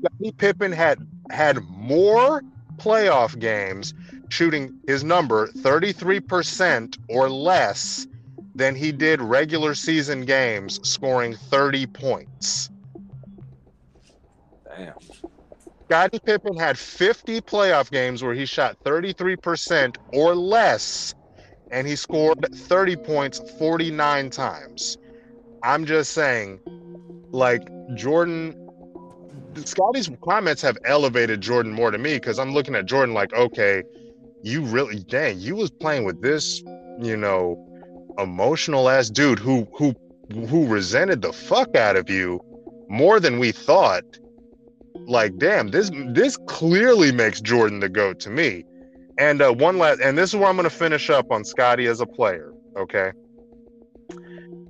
Scottie 0.00 0.32
Pippen 0.32 0.72
had 0.72 1.06
had 1.30 1.62
more 1.64 2.42
playoff 2.76 3.38
games 3.38 3.94
shooting 4.28 4.78
his 4.86 5.04
number 5.04 5.48
33% 5.48 6.98
or 7.08 7.28
less 7.30 8.06
than 8.54 8.74
he 8.74 8.92
did 8.92 9.20
regular 9.20 9.74
season 9.74 10.24
games 10.24 10.80
scoring 10.88 11.34
30 11.34 11.86
points. 11.86 12.70
Damn. 14.76 14.94
Scottie 15.94 16.18
Pippen 16.18 16.56
had 16.56 16.76
50 16.76 17.40
playoff 17.42 17.88
games 17.88 18.20
where 18.20 18.34
he 18.34 18.46
shot 18.46 18.76
33% 18.84 19.96
or 20.12 20.34
less 20.34 21.14
and 21.70 21.86
he 21.86 21.94
scored 21.94 22.52
30 22.52 22.96
points 22.96 23.40
49 23.60 24.28
times. 24.30 24.98
I'm 25.62 25.84
just 25.84 26.10
saying, 26.10 26.58
like, 27.30 27.62
Jordan, 27.94 28.68
Scottie's 29.54 30.10
comments 30.24 30.60
have 30.62 30.76
elevated 30.84 31.40
Jordan 31.40 31.72
more 31.72 31.92
to 31.92 31.98
me 31.98 32.14
because 32.14 32.40
I'm 32.40 32.52
looking 32.52 32.74
at 32.74 32.86
Jordan 32.86 33.14
like, 33.14 33.32
okay, 33.32 33.84
you 34.42 34.62
really, 34.62 34.98
dang, 35.04 35.38
you 35.38 35.54
was 35.54 35.70
playing 35.70 36.02
with 36.02 36.20
this, 36.22 36.60
you 37.02 37.16
know, 37.16 37.56
emotional 38.18 38.88
ass 38.88 39.10
dude 39.10 39.38
who, 39.38 39.68
who, 39.78 39.94
who 40.48 40.66
resented 40.66 41.22
the 41.22 41.32
fuck 41.32 41.76
out 41.76 41.94
of 41.94 42.10
you 42.10 42.40
more 42.88 43.20
than 43.20 43.38
we 43.38 43.52
thought 43.52 44.02
like 45.06 45.36
damn 45.38 45.68
this 45.68 45.90
this 46.08 46.36
clearly 46.46 47.12
makes 47.12 47.40
jordan 47.40 47.80
the 47.80 47.88
goat 47.88 48.20
to 48.20 48.30
me. 48.30 48.64
And 49.16 49.40
uh, 49.40 49.52
one 49.52 49.78
last 49.78 50.00
and 50.00 50.18
this 50.18 50.30
is 50.30 50.36
where 50.36 50.48
i'm 50.48 50.56
going 50.56 50.64
to 50.68 50.70
finish 50.70 51.08
up 51.10 51.30
on 51.30 51.44
scottie 51.44 51.86
as 51.86 52.00
a 52.00 52.06
player 52.06 52.52
okay? 52.76 53.12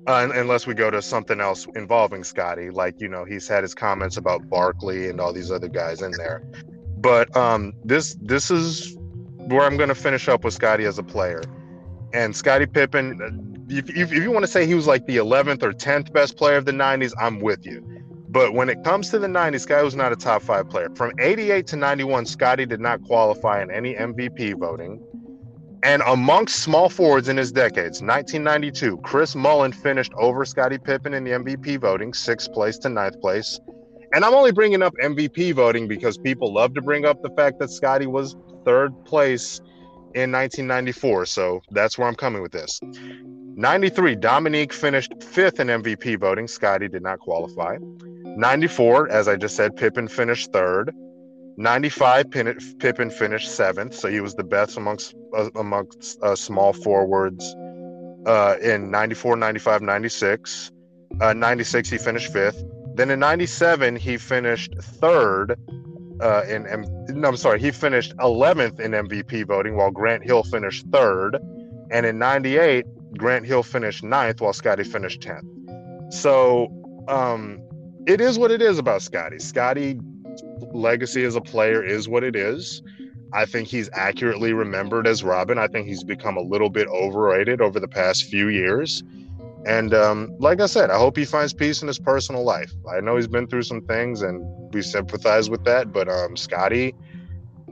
Uh, 0.06 0.28
unless 0.34 0.66
we 0.66 0.74
go 0.74 0.90
to 0.90 1.00
something 1.00 1.40
else 1.40 1.66
involving 1.76 2.22
scottie 2.22 2.68
like 2.70 3.00
you 3.00 3.08
know 3.08 3.24
he's 3.24 3.48
had 3.48 3.62
his 3.62 3.74
comments 3.74 4.18
about 4.18 4.48
barkley 4.50 5.08
and 5.08 5.18
all 5.18 5.32
these 5.32 5.50
other 5.50 5.68
guys 5.68 6.02
in 6.02 6.12
there. 6.12 6.42
But 6.98 7.34
um 7.36 7.72
this 7.84 8.16
this 8.20 8.50
is 8.50 8.96
where 9.48 9.62
i'm 9.62 9.76
going 9.76 9.88
to 9.88 9.94
finish 9.94 10.28
up 10.28 10.44
with 10.44 10.54
scottie 10.54 10.84
as 10.84 10.98
a 10.98 11.02
player. 11.02 11.42
And 12.12 12.36
scottie 12.36 12.66
pippen 12.66 13.20
uh, 13.22 13.54
if, 13.68 13.88
if, 13.90 14.12
if 14.12 14.22
you 14.22 14.30
want 14.30 14.44
to 14.44 14.50
say 14.50 14.66
he 14.66 14.74
was 14.74 14.86
like 14.86 15.06
the 15.06 15.16
11th 15.16 15.62
or 15.62 15.72
10th 15.72 16.12
best 16.12 16.36
player 16.36 16.58
of 16.58 16.66
the 16.66 16.72
90s 16.72 17.12
i'm 17.18 17.40
with 17.40 17.64
you 17.64 17.93
but 18.34 18.52
when 18.52 18.68
it 18.68 18.82
comes 18.82 19.10
to 19.10 19.20
the 19.20 19.28
90s, 19.28 19.60
Scottie 19.60 19.84
was 19.84 19.94
not 19.94 20.10
a 20.10 20.16
top 20.16 20.42
five 20.42 20.68
player. 20.68 20.90
From 20.96 21.12
88 21.20 21.68
to 21.68 21.76
91, 21.76 22.26
Scottie 22.26 22.66
did 22.66 22.80
not 22.80 23.00
qualify 23.04 23.62
in 23.62 23.70
any 23.70 23.94
MVP 23.94 24.58
voting. 24.58 25.00
And 25.84 26.02
amongst 26.04 26.56
small 26.56 26.88
forwards 26.88 27.28
in 27.28 27.36
his 27.36 27.52
decades, 27.52 28.02
1992, 28.02 28.96
Chris 29.04 29.36
Mullin 29.36 29.70
finished 29.70 30.12
over 30.14 30.44
Scottie 30.44 30.78
Pippen 30.78 31.14
in 31.14 31.22
the 31.22 31.30
MVP 31.30 31.80
voting, 31.80 32.12
sixth 32.12 32.52
place 32.52 32.76
to 32.78 32.88
ninth 32.88 33.20
place. 33.20 33.60
And 34.12 34.24
I'm 34.24 34.34
only 34.34 34.50
bringing 34.50 34.82
up 34.82 34.94
MVP 35.00 35.54
voting 35.54 35.86
because 35.86 36.18
people 36.18 36.52
love 36.52 36.74
to 36.74 36.82
bring 36.82 37.04
up 37.04 37.22
the 37.22 37.30
fact 37.36 37.60
that 37.60 37.70
Scottie 37.70 38.08
was 38.08 38.34
third 38.64 38.92
place 39.04 39.60
in 40.16 40.32
1994. 40.32 41.26
So 41.26 41.62
that's 41.70 41.98
where 41.98 42.08
I'm 42.08 42.16
coming 42.16 42.42
with 42.42 42.50
this. 42.50 42.80
93, 42.82 44.16
Dominique 44.16 44.72
finished 44.72 45.22
fifth 45.22 45.60
in 45.60 45.68
MVP 45.68 46.18
voting. 46.18 46.48
Scottie 46.48 46.88
did 46.88 47.02
not 47.02 47.20
qualify. 47.20 47.76
94, 48.36 49.10
as 49.10 49.28
I 49.28 49.36
just 49.36 49.56
said, 49.56 49.76
Pippen 49.76 50.08
finished 50.08 50.52
third. 50.52 50.92
95, 51.56 52.30
Pin- 52.30 52.58
Pippen 52.78 53.10
finished 53.10 53.48
seventh, 53.54 53.94
so 53.94 54.08
he 54.08 54.20
was 54.20 54.34
the 54.34 54.42
best 54.42 54.76
amongst 54.76 55.14
uh, 55.36 55.50
amongst 55.54 56.20
uh, 56.22 56.34
small 56.34 56.72
forwards 56.72 57.54
uh, 58.26 58.56
in 58.60 58.90
94, 58.90 59.36
95, 59.36 59.82
96. 59.82 60.72
Uh, 61.20 61.32
96, 61.32 61.90
he 61.90 61.98
finished 61.98 62.32
fifth. 62.32 62.64
Then 62.94 63.10
in 63.10 63.20
97, 63.20 63.96
he 63.96 64.18
finished 64.18 64.74
third. 64.80 65.56
Uh, 66.20 66.42
in 66.48 66.66
M- 66.66 66.84
no, 67.08 67.28
I'm 67.28 67.36
sorry, 67.36 67.60
he 67.60 67.70
finished 67.70 68.16
11th 68.16 68.80
in 68.80 68.92
MVP 68.92 69.46
voting, 69.46 69.76
while 69.76 69.90
Grant 69.90 70.24
Hill 70.24 70.42
finished 70.42 70.86
third. 70.92 71.38
And 71.90 72.06
in 72.06 72.18
98, 72.18 72.84
Grant 73.16 73.46
Hill 73.46 73.62
finished 73.62 74.02
ninth, 74.02 74.40
while 74.40 74.52
Scottie 74.52 74.84
finished 74.84 75.20
10th. 75.20 76.12
So 76.12 76.68
um, 77.08 77.60
it 78.06 78.20
is 78.20 78.38
what 78.38 78.50
it 78.50 78.62
is 78.62 78.78
about 78.78 79.02
Scottie. 79.02 79.38
Scottie 79.38 79.98
legacy 80.72 81.24
as 81.24 81.36
a 81.36 81.40
player 81.40 81.82
is 81.82 82.08
what 82.08 82.24
it 82.24 82.36
is. 82.36 82.82
I 83.32 83.46
think 83.46 83.68
he's 83.68 83.90
accurately 83.92 84.52
remembered 84.52 85.06
as 85.06 85.24
Robin. 85.24 85.58
I 85.58 85.66
think 85.66 85.86
he's 85.88 86.04
become 86.04 86.36
a 86.36 86.42
little 86.42 86.70
bit 86.70 86.86
overrated 86.88 87.60
over 87.60 87.80
the 87.80 87.88
past 87.88 88.24
few 88.24 88.48
years. 88.48 89.02
And 89.66 89.94
um, 89.94 90.36
like 90.38 90.60
I 90.60 90.66
said, 90.66 90.90
I 90.90 90.98
hope 90.98 91.16
he 91.16 91.24
finds 91.24 91.52
peace 91.52 91.82
in 91.82 91.88
his 91.88 91.98
personal 91.98 92.44
life. 92.44 92.72
I 92.94 93.00
know 93.00 93.16
he's 93.16 93.26
been 93.26 93.46
through 93.46 93.62
some 93.62 93.80
things 93.82 94.22
and 94.22 94.44
we 94.72 94.82
sympathize 94.82 95.48
with 95.48 95.64
that. 95.64 95.90
But 95.90 96.08
um, 96.08 96.36
Scottie, 96.36 96.94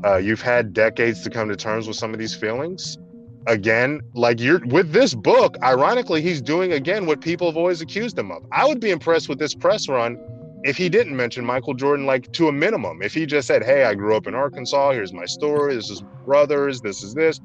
uh, 0.05 0.17
you've 0.17 0.41
had 0.41 0.73
decades 0.73 1.23
to 1.23 1.31
come 1.31 1.49
to 1.49 1.57
terms 1.57 1.87
with 1.87 1.97
some 1.97 2.13
of 2.13 2.19
these 2.19 2.35
feelings. 2.35 2.99
Again, 3.47 4.01
like 4.15 4.41
you're 4.41 4.61
with 4.67 4.93
this 4.93 5.15
book, 5.15 5.57
ironically, 5.63 6.23
he's 6.23 6.41
doing 6.41 6.73
again 6.73 7.07
what 7.07 7.21
people 7.21 7.49
have 7.49 7.57
always 7.57 7.81
accused 7.81 8.19
him 8.19 8.31
of. 8.31 8.45
I 8.53 8.67
would 8.67 8.81
be 8.81 8.91
impressed 8.91 9.29
with 9.29 9.39
this 9.39 9.55
press 9.55 9.89
run 9.89 10.19
if 10.65 10.77
he 10.77 10.89
didn't 10.89 11.17
mention 11.17 11.45
Michael 11.45 11.75
Jordan, 11.75 12.07
like 12.07 12.33
to 12.33 12.49
a 12.49 12.53
minimum, 12.53 13.03
if 13.03 13.15
he 13.15 13.27
just 13.27 13.49
said, 13.49 13.65
Hey, 13.65 13.85
I 13.85 13.95
grew 13.95 14.17
up 14.17 14.27
in 14.27 14.35
Arkansas, 14.35 14.93
here's 14.93 15.13
my 15.13 15.25
story, 15.25 15.75
this 15.75 15.91
is 15.91 16.03
brothers, 16.25 16.81
this 16.81 17.03
is 17.03 17.15
this. 17.15 17.41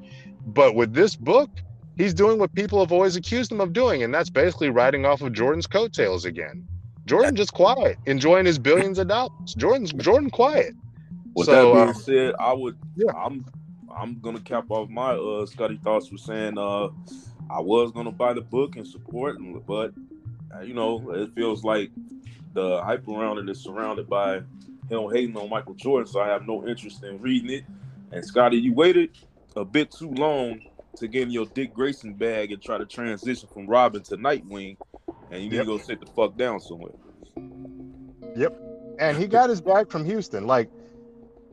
But 0.46 0.76
with 0.76 0.94
this 0.94 1.16
book, 1.16 1.50
he's 1.98 2.14
doing 2.14 2.38
what 2.38 2.54
people 2.54 2.80
have 2.80 2.92
always 2.92 3.16
accused 3.16 3.52
him 3.52 3.60
of 3.60 3.74
doing, 3.74 4.04
and 4.04 4.14
that's 4.14 4.30
basically 4.30 4.70
riding 4.70 5.06
off 5.06 5.22
of 5.22 5.34
Jordan's 5.34 5.68
coattails 5.68 6.26
again. 6.26 6.68
Jordan 7.06 7.36
just 7.36 7.54
quiet, 7.54 7.98
enjoying 8.06 8.46
his 8.46 8.60
billions 8.60 9.00
of 9.00 9.08
dollars. 9.08 9.56
Jordan's 9.56 9.94
Jordan 9.94 10.30
quiet. 10.30 10.74
With 11.36 11.46
So, 11.46 11.74
that 11.74 11.74
being 11.74 11.90
uh, 11.90 11.94
said, 11.94 12.34
I 12.40 12.54
would 12.54 12.78
yeah. 12.96 13.12
I'm 13.16 13.46
I'm 14.00 14.20
gonna 14.20 14.40
cap 14.40 14.66
off 14.70 14.90
my 14.90 15.14
uh 15.14 15.46
Scottie 15.46 15.80
thoughts 15.84 16.12
with 16.12 16.22
saying 16.22 16.58
uh 16.58 16.90
I 17.50 17.60
was 17.60 17.92
gonna 17.92 18.12
buy 18.12 18.34
the 18.34 18.42
book 18.42 18.76
and 18.76 18.88
support 18.88 19.38
but 19.66 19.94
uh, 20.56 20.62
you 20.62 20.74
know, 20.74 21.12
it 21.12 21.34
feels 21.36 21.64
like 21.64 21.92
the 22.54 22.82
hype 22.84 23.08
around 23.08 23.38
it 23.40 23.50
is 23.50 23.62
surrounded 23.62 24.10
by 24.10 24.38
him 24.90 25.10
hating 25.12 25.36
on 25.36 25.50
Michael 25.50 25.74
Jordan, 25.74 26.08
so 26.08 26.22
I 26.22 26.28
have 26.30 26.48
no 26.48 26.66
interest 26.68 27.04
in 27.04 27.20
reading 27.22 27.50
it. 27.52 27.66
And 28.12 28.24
Scottie, 28.24 28.58
you 28.58 28.74
waited 28.74 29.18
a 29.56 29.66
bit 29.66 29.92
too 29.92 30.10
long 30.10 30.62
to 30.96 31.08
get 31.08 31.24
in 31.24 31.32
your 31.32 31.46
Dick 31.48 31.74
Grayson 31.74 32.14
bag 32.14 32.52
and 32.52 32.62
try 32.62 32.78
to 32.78 32.86
transition 32.86 33.50
from 33.54 33.68
Robin 33.68 34.02
to 34.04 34.18
Nightwing, 34.18 34.78
and 35.30 35.44
you 35.44 35.50
need 35.50 35.58
Yep. 35.58 35.66
to 35.66 35.66
go 35.66 35.78
sit 35.78 36.00
the 36.00 36.06
fuck 36.08 36.38
down 36.38 36.60
somewhere. 36.60 36.94
Yep. 38.36 38.58
And 39.00 39.18
he 39.18 39.28
got 39.28 39.50
his 39.50 39.62
bag 39.62 39.92
from 39.92 40.06
Houston. 40.06 40.48
Like, 40.48 40.70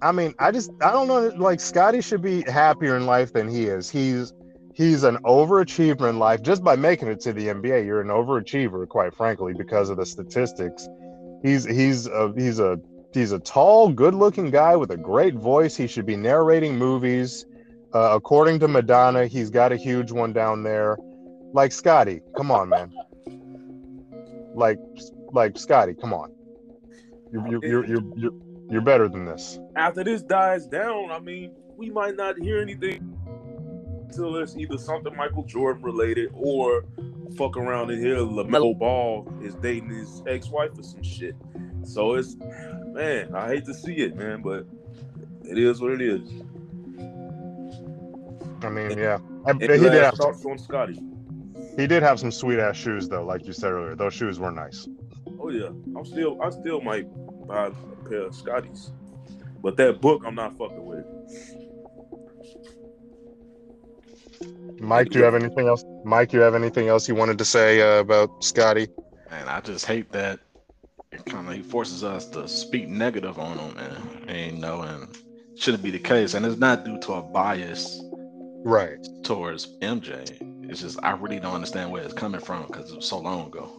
I 0.02 0.12
mean, 0.12 0.34
I 0.38 0.50
just 0.50 0.70
I 0.82 0.92
don't 0.92 1.08
know. 1.08 1.28
Like, 1.36 1.60
Scottie 1.60 2.00
should 2.00 2.22
be 2.22 2.42
happier 2.42 2.96
in 2.96 3.06
life 3.06 3.32
than 3.32 3.48
he 3.48 3.64
is. 3.64 3.90
He's 3.90 4.32
he's 4.74 5.04
an 5.04 5.16
overachiever 5.18 6.08
in 6.10 6.18
life 6.18 6.42
just 6.42 6.62
by 6.62 6.76
making 6.76 7.08
it 7.08 7.20
to 7.20 7.32
the 7.32 7.48
NBA. 7.48 7.86
You're 7.86 8.00
an 8.00 8.08
overachiever, 8.08 8.86
quite 8.88 9.14
frankly, 9.14 9.54
because 9.54 9.88
of 9.90 9.96
the 9.96 10.06
statistics. 10.06 10.88
He's 11.42 11.64
he's 11.64 12.06
a 12.06 12.32
he's 12.36 12.58
a 12.58 12.78
he's 13.12 13.32
a 13.32 13.38
tall, 13.38 13.88
good-looking 13.90 14.50
guy 14.50 14.76
with 14.76 14.90
a 14.90 14.96
great 14.96 15.34
voice. 15.34 15.76
He 15.76 15.86
should 15.86 16.06
be 16.06 16.16
narrating 16.16 16.76
movies. 16.76 17.46
Uh, 17.94 18.10
according 18.12 18.58
to 18.58 18.66
Madonna, 18.66 19.26
he's 19.26 19.50
got 19.50 19.70
a 19.70 19.76
huge 19.76 20.10
one 20.10 20.32
down 20.32 20.64
there. 20.64 20.98
Like 21.52 21.70
Scottie, 21.70 22.20
come 22.36 22.50
on, 22.50 22.68
man. 22.68 22.92
Like 24.54 24.78
like 25.32 25.56
Scottie, 25.56 25.94
come 25.94 26.12
on. 26.12 26.32
You're 27.32 27.48
you're 27.48 27.64
you're 27.64 27.86
you're, 27.86 28.02
you're, 28.16 28.32
you're 28.70 28.80
better 28.80 29.08
than 29.08 29.24
this. 29.24 29.58
after 29.76 30.04
this 30.04 30.22
dies 30.22 30.66
down, 30.66 31.10
I 31.10 31.18
mean, 31.18 31.52
we 31.76 31.90
might 31.90 32.16
not 32.16 32.38
hear 32.38 32.60
anything 32.60 33.18
until 34.02 34.36
it's 34.36 34.56
either 34.56 34.78
something 34.78 35.14
Michael 35.16 35.44
Jordan 35.44 35.82
related 35.82 36.30
or 36.34 36.84
fuck 37.36 37.56
around 37.56 37.90
and 37.90 38.00
hear 38.00 38.16
LaMelo 38.16 38.78
Ball 38.78 39.28
is 39.42 39.54
dating 39.56 39.90
his 39.90 40.22
ex-wife 40.26 40.70
or 40.78 40.82
some 40.82 41.02
shit. 41.02 41.34
So 41.82 42.14
it's 42.14 42.36
man, 42.36 43.34
I 43.34 43.48
hate 43.48 43.64
to 43.66 43.74
see 43.74 43.96
it, 43.96 44.16
man, 44.16 44.40
but 44.42 44.66
it 45.42 45.58
is 45.58 45.80
what 45.80 45.92
it 45.92 46.00
is. 46.00 46.28
I 48.62 48.70
mean, 48.70 48.98
yeah. 48.98 49.18
Any 49.46 49.60
he 49.60 49.66
did 49.66 49.92
have 50.02 50.14
thoughts 50.14 50.44
on 50.46 50.58
Scottie? 50.58 51.00
he 51.76 51.86
did 51.86 52.02
have 52.02 52.20
some 52.20 52.30
sweet 52.30 52.58
ass 52.58 52.76
shoes 52.76 53.08
though, 53.08 53.24
like 53.24 53.46
you 53.46 53.52
said 53.52 53.72
earlier. 53.72 53.94
Those 53.94 54.14
shoes 54.14 54.38
were 54.38 54.50
nice. 54.50 54.88
Oh 55.40 55.50
yeah, 55.50 55.68
I'm 55.68 56.04
still, 56.04 56.40
I 56.40 56.50
still 56.50 56.80
might 56.80 57.06
buy 57.46 57.66
a 57.68 58.08
pair 58.08 58.22
of 58.22 58.34
Scotties, 58.34 58.92
but 59.62 59.76
that 59.76 60.00
book 60.00 60.22
I'm 60.26 60.34
not 60.34 60.56
fucking 60.58 60.84
with. 60.84 61.04
Mike, 64.80 65.10
do 65.10 65.18
you 65.18 65.24
have 65.24 65.34
anything 65.34 65.68
else? 65.68 65.84
Mike, 66.04 66.32
you 66.32 66.40
have 66.40 66.54
anything 66.54 66.88
else 66.88 67.08
you 67.08 67.14
wanted 67.14 67.38
to 67.38 67.44
say 67.44 67.80
uh, 67.80 68.00
about 68.00 68.44
Scottie? 68.44 68.88
And 69.30 69.48
I 69.48 69.60
just 69.60 69.86
hate 69.86 70.12
that 70.12 70.40
it 71.12 71.24
kind 71.26 71.48
of 71.48 71.54
he 71.54 71.62
forces 71.62 72.04
us 72.04 72.26
to 72.30 72.48
speak 72.48 72.88
negative 72.88 73.38
on 73.38 73.58
him, 73.58 73.74
man. 73.76 74.24
And 74.28 74.52
you 74.56 74.58
know, 74.60 74.82
and 74.82 75.08
shouldn't 75.56 75.82
be 75.82 75.90
the 75.90 75.98
case. 75.98 76.34
And 76.34 76.44
it's 76.44 76.58
not 76.58 76.84
due 76.84 76.98
to 77.00 77.14
a 77.14 77.22
bias 77.22 78.00
Right. 78.64 78.98
towards 79.22 79.78
MJ. 79.80 80.70
It's 80.70 80.80
just 80.80 80.98
I 81.02 81.12
really 81.12 81.40
don't 81.40 81.54
understand 81.54 81.92
where 81.92 82.02
it's 82.02 82.14
coming 82.14 82.40
from 82.40 82.66
because 82.66 82.90
it 82.90 82.96
was 82.96 83.06
so 83.06 83.18
long 83.18 83.46
ago. 83.48 83.70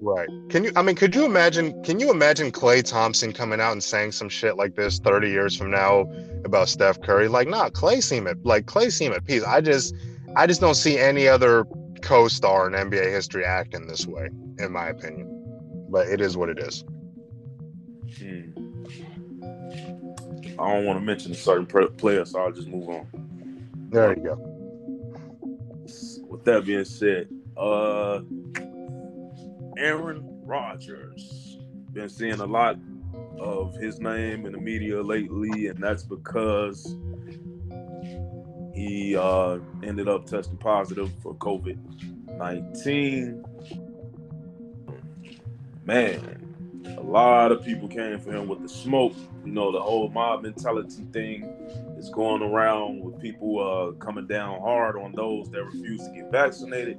Right. 0.00 0.28
Can 0.48 0.64
you? 0.64 0.72
I 0.76 0.82
mean, 0.82 0.96
could 0.96 1.14
you 1.14 1.24
imagine? 1.24 1.82
Can 1.82 2.00
you 2.00 2.10
imagine 2.10 2.52
Klay 2.52 2.84
Thompson 2.84 3.32
coming 3.32 3.60
out 3.60 3.72
and 3.72 3.82
saying 3.82 4.12
some 4.12 4.28
shit 4.28 4.56
like 4.56 4.74
this 4.74 4.98
30 4.98 5.30
years 5.30 5.56
from 5.56 5.70
now 5.70 6.10
about 6.44 6.68
Steph 6.68 7.00
Curry? 7.00 7.28
Like, 7.28 7.48
nah, 7.48 7.70
Clay 7.70 8.00
seem 8.00 8.26
at 8.26 8.44
like 8.44 8.66
Clay 8.66 8.90
seem 8.90 9.12
at 9.12 9.24
peace. 9.24 9.42
I 9.44 9.60
just, 9.60 9.94
I 10.36 10.46
just 10.46 10.60
don't 10.60 10.74
see 10.74 10.98
any 10.98 11.26
other 11.28 11.64
co-star 12.02 12.66
in 12.66 12.74
NBA 12.74 13.10
history 13.10 13.44
acting 13.44 13.86
this 13.86 14.06
way, 14.06 14.28
in 14.58 14.72
my 14.72 14.88
opinion. 14.88 15.30
But 15.88 16.08
it 16.08 16.20
is 16.20 16.36
what 16.36 16.50
it 16.50 16.58
is. 16.58 16.84
Hmm. 18.18 18.50
I 20.58 20.72
don't 20.72 20.84
want 20.84 20.98
to 20.98 21.04
mention 21.04 21.32
a 21.32 21.34
certain 21.34 21.66
player, 21.66 22.24
so 22.24 22.40
I'll 22.40 22.52
just 22.52 22.68
move 22.68 22.88
on. 22.88 23.06
There 23.90 24.14
you 24.16 24.22
go. 24.22 24.34
With 26.28 26.44
that 26.44 26.64
being 26.64 26.84
said, 26.84 27.28
uh, 27.56 28.20
Aaron 29.76 30.40
Rodgers 30.44 31.58
been 31.92 32.08
seeing 32.08 32.40
a 32.40 32.46
lot 32.46 32.76
of 33.38 33.74
his 33.76 34.00
name 34.00 34.46
in 34.46 34.52
the 34.52 34.58
media 34.58 35.00
lately, 35.00 35.68
and 35.68 35.78
that's 35.82 36.02
because 36.02 36.96
he 38.74 39.16
uh, 39.16 39.58
ended 39.82 40.08
up 40.08 40.26
testing 40.26 40.56
positive 40.56 41.10
for 41.22 41.34
COVID 41.34 41.78
nineteen. 42.38 43.44
Man, 45.84 46.56
a 46.96 47.02
lot 47.02 47.52
of 47.52 47.64
people 47.64 47.88
came 47.88 48.18
for 48.18 48.32
him 48.32 48.48
with 48.48 48.62
the 48.62 48.68
smoke. 48.68 49.14
You 49.44 49.52
know, 49.52 49.70
the 49.70 49.80
whole 49.80 50.08
mob 50.08 50.42
mentality 50.42 51.04
thing 51.12 51.44
is 51.98 52.08
going 52.08 52.42
around 52.42 53.00
with 53.00 53.20
people 53.20 53.60
uh, 53.60 53.92
coming 54.04 54.26
down 54.26 54.60
hard 54.60 54.96
on 54.96 55.12
those 55.12 55.50
that 55.50 55.62
refuse 55.64 56.02
to 56.06 56.10
get 56.14 56.32
vaccinated. 56.32 56.98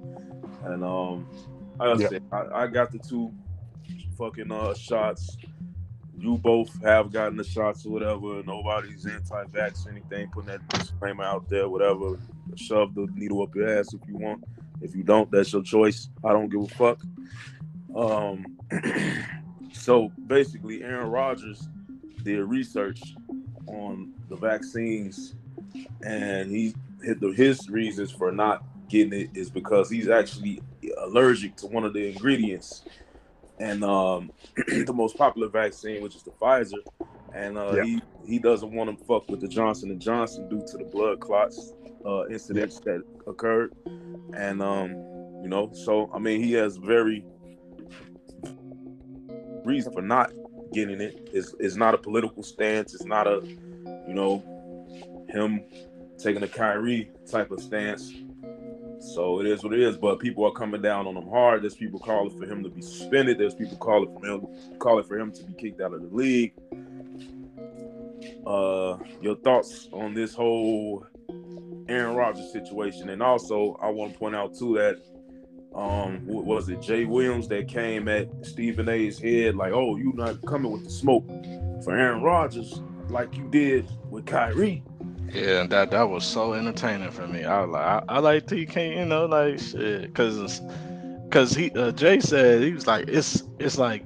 And 0.63 0.83
um, 0.83 1.27
I 1.79 1.93
Yeah. 1.93 2.07
said, 2.07 2.23
I, 2.31 2.63
I 2.63 2.67
got 2.67 2.91
the 2.91 2.99
two 2.99 3.31
fucking 4.17 4.51
uh, 4.51 4.73
shots. 4.73 5.37
You 6.17 6.37
both 6.37 6.81
have 6.81 7.11
gotten 7.11 7.37
the 7.37 7.43
shots 7.43 7.85
or 7.85 7.89
whatever. 7.91 8.41
Nobody's 8.43 9.05
anti-vax 9.05 9.85
or 9.85 9.91
anything. 9.91 10.29
Putting 10.31 10.47
that 10.47 10.67
disclaimer 10.69 11.23
out 11.23 11.49
there, 11.49 11.67
whatever. 11.67 12.17
Shove 12.55 12.95
the 12.95 13.07
needle 13.15 13.43
up 13.43 13.53
your 13.53 13.67
ass 13.77 13.93
if 13.93 13.99
you 14.07 14.17
want. 14.17 14.43
If 14.81 14.95
you 14.95 15.03
don't, 15.03 15.29
that's 15.29 15.51
your 15.51 15.61
choice. 15.63 16.09
I 16.23 16.31
don't 16.31 16.49
give 16.49 16.61
a 16.61 16.67
fuck. 16.67 17.01
Um, 17.95 18.57
so 19.73 20.11
basically, 20.27 20.83
Aaron 20.83 21.09
Rodgers 21.09 21.67
did 22.23 22.39
research 22.43 23.01
on 23.67 24.13
the 24.29 24.35
vaccines, 24.35 25.35
and 26.03 26.49
he 26.49 26.73
hit 27.03 27.19
the, 27.19 27.31
his 27.31 27.69
reasons 27.69 28.11
for 28.11 28.31
not 28.31 28.63
getting 28.87 29.13
it 29.13 29.29
is 29.33 29.49
because 29.49 29.89
he's 29.89 30.09
actually 30.09 30.61
allergic 30.99 31.55
to 31.57 31.67
one 31.67 31.83
of 31.83 31.93
the 31.93 32.07
ingredients, 32.07 32.83
and 33.59 33.83
um, 33.83 34.31
the 34.67 34.93
most 34.93 35.17
popular 35.17 35.47
vaccine, 35.47 36.01
which 36.01 36.15
is 36.15 36.23
the 36.23 36.31
Pfizer, 36.31 36.79
and 37.33 37.57
uh, 37.57 37.83
he 37.83 38.01
he 38.25 38.39
doesn't 38.39 38.71
want 38.71 38.97
to 38.97 39.05
fuck 39.05 39.29
with 39.29 39.41
the 39.41 39.47
Johnson 39.47 39.91
and 39.91 40.01
Johnson 40.01 40.49
due 40.49 40.63
to 40.65 40.77
the 40.77 40.85
blood 40.85 41.19
clots 41.19 41.73
uh, 42.05 42.27
incidents 42.27 42.79
that 42.81 43.01
occurred, 43.27 43.73
and 44.33 44.61
um, 44.61 44.89
you 45.41 45.49
know, 45.49 45.71
so 45.73 46.09
I 46.13 46.19
mean, 46.19 46.41
he 46.41 46.53
has 46.53 46.77
very 46.77 47.25
reason 49.63 49.91
for 49.91 50.01
not 50.01 50.31
getting 50.73 51.01
it. 51.01 51.29
Is 51.33 51.55
is 51.59 51.77
not 51.77 51.93
a 51.93 51.97
political 51.97 52.43
stance. 52.43 52.93
It's 52.93 53.05
not 53.05 53.27
a, 53.27 53.41
you 54.07 54.13
know, 54.13 54.43
him 55.29 55.63
taking 56.17 56.43
a 56.43 56.47
Kyrie 56.47 57.11
type 57.29 57.51
of 57.51 57.61
stance. 57.61 58.11
So 59.13 59.39
it 59.39 59.45
is 59.45 59.63
what 59.63 59.73
it 59.73 59.79
is. 59.79 59.97
But 59.97 60.19
people 60.19 60.45
are 60.45 60.51
coming 60.51 60.81
down 60.81 61.07
on 61.07 61.15
him 61.15 61.27
hard. 61.29 61.63
There's 61.63 61.75
people 61.75 61.99
calling 61.99 62.37
for 62.37 62.45
him 62.45 62.63
to 62.63 62.69
be 62.69 62.81
suspended. 62.81 63.37
There's 63.37 63.55
people 63.55 63.77
calling 63.77 64.13
for 64.19 64.25
him 64.25 64.77
calling 64.79 65.03
for 65.03 65.19
him 65.19 65.31
to 65.31 65.43
be 65.43 65.53
kicked 65.53 65.81
out 65.81 65.93
of 65.93 66.01
the 66.01 66.15
league. 66.15 66.53
Uh, 68.45 68.97
your 69.21 69.35
thoughts 69.37 69.89
on 69.91 70.13
this 70.13 70.33
whole 70.33 71.05
Aaron 71.87 72.15
Rodgers 72.15 72.51
situation, 72.51 73.09
and 73.09 73.21
also 73.21 73.77
I 73.81 73.89
want 73.89 74.13
to 74.13 74.19
point 74.19 74.35
out 74.35 74.55
too 74.57 74.75
that 74.75 75.01
um, 75.75 76.25
what 76.25 76.45
was 76.45 76.69
it 76.69 76.81
Jay 76.81 77.05
Williams 77.05 77.47
that 77.49 77.67
came 77.67 78.07
at 78.07 78.29
Stephen 78.43 78.89
A's 78.89 79.19
head 79.19 79.55
like, 79.55 79.73
"Oh, 79.73 79.97
you 79.97 80.13
not 80.15 80.43
coming 80.45 80.71
with 80.71 80.83
the 80.83 80.89
smoke 80.89 81.27
for 81.83 81.95
Aaron 81.95 82.23
Rodgers 82.23 82.81
like 83.09 83.35
you 83.35 83.47
did 83.49 83.87
with 84.09 84.25
Kyrie." 84.25 84.83
Yeah, 85.33 85.65
that 85.67 85.91
that 85.91 86.09
was 86.09 86.25
so 86.25 86.53
entertaining 86.53 87.11
for 87.11 87.27
me. 87.27 87.43
I 87.43 87.63
like 87.63 87.81
I, 87.81 88.03
I 88.07 88.19
like 88.19 88.47
TK, 88.47 88.97
you 88.97 89.05
know, 89.05 89.25
like 89.25 89.59
shit, 89.59 90.01
because 90.03 90.61
because 91.25 91.53
he 91.53 91.71
uh, 91.71 91.91
Jay 91.91 92.19
said 92.19 92.61
he 92.61 92.71
was 92.71 92.87
like 92.87 93.07
it's 93.07 93.43
it's 93.59 93.77
like 93.77 94.03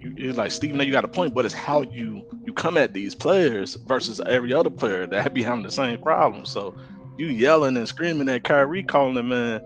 it's 0.00 0.38
like 0.38 0.50
Stephen, 0.50 0.80
you 0.80 0.92
got 0.92 1.04
a 1.04 1.08
point, 1.08 1.34
but 1.34 1.44
it's 1.44 1.54
how 1.54 1.82
you 1.82 2.22
you 2.44 2.52
come 2.52 2.76
at 2.76 2.92
these 2.92 3.14
players 3.14 3.74
versus 3.74 4.20
every 4.26 4.52
other 4.52 4.70
player 4.70 5.06
that 5.06 5.34
be 5.34 5.42
having 5.42 5.64
the 5.64 5.70
same 5.70 6.00
problem. 6.00 6.44
So 6.44 6.74
you 7.16 7.26
yelling 7.26 7.76
and 7.76 7.88
screaming 7.88 8.28
at 8.28 8.44
Kyrie, 8.44 8.82
calling 8.82 9.16
him 9.16 9.28
man, 9.28 9.60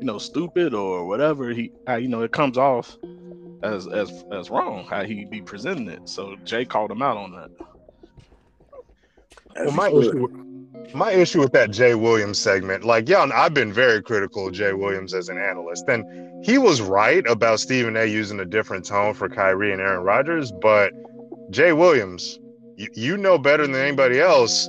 you 0.00 0.06
know, 0.06 0.18
stupid 0.18 0.74
or 0.74 1.06
whatever. 1.06 1.50
He, 1.50 1.72
how, 1.86 1.96
you 1.96 2.08
know, 2.08 2.22
it 2.22 2.32
comes 2.32 2.58
off 2.58 2.96
as 3.62 3.86
as 3.86 4.24
as 4.32 4.50
wrong 4.50 4.84
how 4.84 5.04
he 5.04 5.24
be 5.24 5.40
presenting 5.40 5.88
it. 5.88 6.08
So 6.08 6.36
Jay 6.44 6.64
called 6.64 6.90
him 6.90 7.02
out 7.02 7.16
on 7.16 7.32
that. 7.32 7.50
Well, 9.56 9.72
my 9.72 9.88
issue, 9.88 10.28
my 10.94 11.12
issue 11.12 11.40
with 11.40 11.52
that 11.52 11.70
Jay 11.70 11.94
Williams 11.94 12.38
segment, 12.38 12.84
like, 12.84 13.08
yeah, 13.08 13.28
I've 13.34 13.54
been 13.54 13.72
very 13.72 14.02
critical 14.02 14.48
of 14.48 14.54
Jay 14.54 14.72
Williams 14.72 15.14
as 15.14 15.28
an 15.28 15.38
analyst, 15.38 15.84
and 15.88 16.04
he 16.44 16.58
was 16.58 16.80
right 16.80 17.24
about 17.28 17.60
Stephen 17.60 17.96
A. 17.96 18.04
using 18.04 18.40
a 18.40 18.44
different 18.44 18.84
tone 18.84 19.14
for 19.14 19.28
Kyrie 19.28 19.72
and 19.72 19.80
Aaron 19.80 20.02
Rodgers, 20.02 20.52
but 20.60 20.92
Jay 21.50 21.72
Williams, 21.72 22.38
you, 22.76 22.88
you 22.94 23.16
know 23.16 23.38
better 23.38 23.66
than 23.66 23.76
anybody 23.76 24.20
else. 24.20 24.68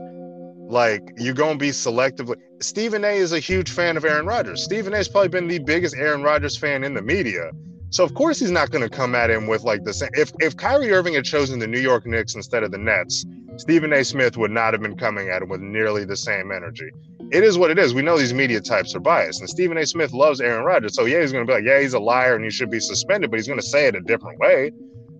Like, 0.67 1.01
you're 1.17 1.33
gonna 1.33 1.57
be 1.57 1.69
selectively. 1.69 2.35
Stephen 2.61 3.03
A. 3.03 3.15
is 3.17 3.33
a 3.33 3.39
huge 3.39 3.69
fan 3.69 3.97
of 3.97 4.05
Aaron 4.05 4.25
Rodgers. 4.25 4.63
Stephen 4.63 4.93
A. 4.93 4.97
has 4.97 5.07
probably 5.07 5.29
been 5.29 5.47
the 5.47 5.59
biggest 5.59 5.95
Aaron 5.97 6.23
Rodgers 6.23 6.57
fan 6.57 6.83
in 6.83 6.93
the 6.93 7.01
media. 7.01 7.51
So 7.93 8.03
of 8.03 8.15
course 8.15 8.39
he's 8.39 8.49
not 8.49 8.71
going 8.71 8.81
to 8.81 8.89
come 8.89 9.13
at 9.13 9.29
him 9.29 9.45
with 9.45 9.63
like 9.63 9.83
the 9.83 9.93
same. 9.93 10.09
If 10.13 10.31
if 10.39 10.57
Kyrie 10.57 10.91
Irving 10.91 11.13
had 11.13 11.25
chosen 11.25 11.59
the 11.59 11.67
New 11.67 11.79
York 11.79 12.07
Knicks 12.07 12.33
instead 12.33 12.63
of 12.63 12.71
the 12.71 12.77
Nets, 12.79 13.23
Stephen 13.57 13.93
A. 13.93 14.03
Smith 14.03 14.37
would 14.37 14.51
not 14.51 14.73
have 14.73 14.81
been 14.81 14.97
coming 14.97 15.29
at 15.29 15.41
him 15.41 15.49
with 15.49 15.61
nearly 15.61 16.05
the 16.05 16.17
same 16.17 16.51
energy. 16.51 16.89
It 17.31 17.43
is 17.43 17.57
what 17.57 17.71
it 17.71 17.79
is. 17.79 17.93
We 17.93 18.01
know 18.01 18.17
these 18.17 18.33
media 18.33 18.61
types 18.61 18.95
are 18.95 18.99
biased, 18.99 19.39
and 19.39 19.49
Stephen 19.49 19.77
A. 19.77 19.85
Smith 19.85 20.13
loves 20.13 20.41
Aaron 20.41 20.65
Rodgers. 20.65 20.95
So 20.95 21.05
yeah, 21.05 21.21
he's 21.21 21.31
going 21.31 21.45
to 21.45 21.51
be 21.51 21.55
like, 21.55 21.65
yeah, 21.65 21.79
he's 21.79 21.93
a 21.93 21.99
liar 21.99 22.35
and 22.35 22.43
he 22.43 22.51
should 22.51 22.69
be 22.69 22.79
suspended, 22.79 23.31
but 23.31 23.37
he's 23.37 23.47
going 23.47 23.59
to 23.59 23.65
say 23.65 23.87
it 23.87 23.95
a 23.95 24.01
different 24.01 24.39
way. 24.39 24.71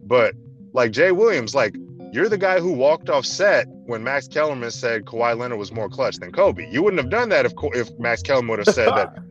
But 0.06 0.36
like 0.74 0.92
Jay 0.92 1.12
Williams, 1.12 1.56
like 1.56 1.76
you're 2.12 2.30
the 2.30 2.38
guy 2.38 2.60
who 2.60 2.72
walked 2.72 3.10
off 3.10 3.26
set 3.26 3.68
when 3.86 4.04
Max 4.04 4.28
Kellerman 4.28 4.72
said 4.72 5.06
Kawhi 5.06 5.38
Leonard 5.38 5.58
was 5.58 5.72
more 5.72 5.90
clutch 5.90 6.18
than 6.18 6.32
Kobe. 6.32 6.70
You 6.72 6.84
wouldn't 6.84 7.02
have 7.02 7.12
done 7.12 7.30
that 7.30 7.46
if 7.46 7.54
if 7.74 7.90
Max 8.00 8.22
Kellerman 8.22 8.50
would 8.50 8.60
have 8.60 8.76
said 8.76 8.90
that. 8.90 9.18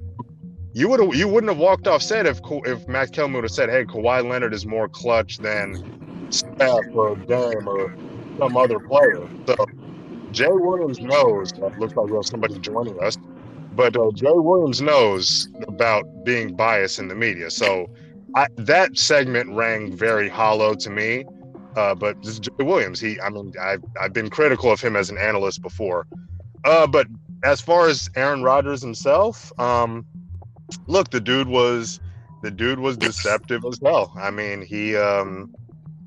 You 0.74 0.88
would 0.88 1.00
have 1.00 1.14
you 1.14 1.28
wouldn't 1.28 1.50
have 1.50 1.58
walked 1.58 1.86
off 1.86 2.02
set 2.02 2.24
if 2.24 2.40
if 2.64 2.88
Max 2.88 3.10
Kellerman 3.10 3.34
would 3.34 3.44
have 3.44 3.50
said, 3.50 3.68
"Hey, 3.68 3.84
Kawhi 3.84 4.26
Leonard 4.26 4.54
is 4.54 4.64
more 4.64 4.88
clutch 4.88 5.36
than 5.36 6.30
Steph 6.30 6.86
or 6.94 7.14
Dame 7.14 7.68
or 7.68 7.94
some 8.42 8.56
other 8.56 8.78
player." 8.78 9.28
So 9.46 9.56
Jay 10.32 10.48
Williams 10.50 11.00
knows. 11.00 11.52
Uh, 11.52 11.70
looks 11.78 11.94
like 11.94 12.06
we 12.06 12.14
have 12.14 12.26
somebody 12.26 12.58
joining 12.58 12.98
us, 13.02 13.16
but 13.74 13.96
uh, 13.96 14.10
Jay 14.14 14.32
Williams 14.32 14.80
knows 14.80 15.48
about 15.68 16.04
being 16.24 16.56
biased 16.56 16.98
in 16.98 17.08
the 17.08 17.14
media. 17.14 17.50
So 17.50 17.88
I, 18.34 18.46
that 18.56 18.96
segment 18.96 19.54
rang 19.54 19.96
very 19.96 20.28
hollow 20.28 20.74
to 20.74 20.90
me. 20.90 21.24
Uh, 21.76 21.94
but 21.94 22.22
this 22.22 22.34
is 22.34 22.40
Jay 22.40 22.50
Williams. 22.64 23.00
He, 23.00 23.18
I 23.20 23.30
mean, 23.30 23.52
I've 23.60 23.82
I've 24.00 24.12
been 24.12 24.28
critical 24.28 24.70
of 24.70 24.80
him 24.80 24.96
as 24.96 25.10
an 25.10 25.18
analyst 25.18 25.62
before. 25.62 26.06
Uh, 26.64 26.86
but 26.86 27.06
as 27.44 27.60
far 27.60 27.88
as 27.88 28.08
Aaron 28.14 28.42
Rodgers 28.42 28.82
himself, 28.82 29.52
um, 29.58 30.04
look, 30.86 31.10
the 31.10 31.20
dude 31.20 31.48
was 31.48 32.00
the 32.42 32.50
dude 32.50 32.78
was 32.78 32.96
deceptive 32.96 33.64
as 33.64 33.80
hell. 33.82 34.12
I 34.16 34.30
mean, 34.30 34.62
he 34.62 34.96
um, 34.96 35.54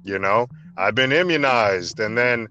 you 0.03 0.19
know, 0.19 0.47
I've 0.77 0.95
been 0.95 1.11
immunized. 1.11 1.99
And 1.99 2.17
then 2.17 2.47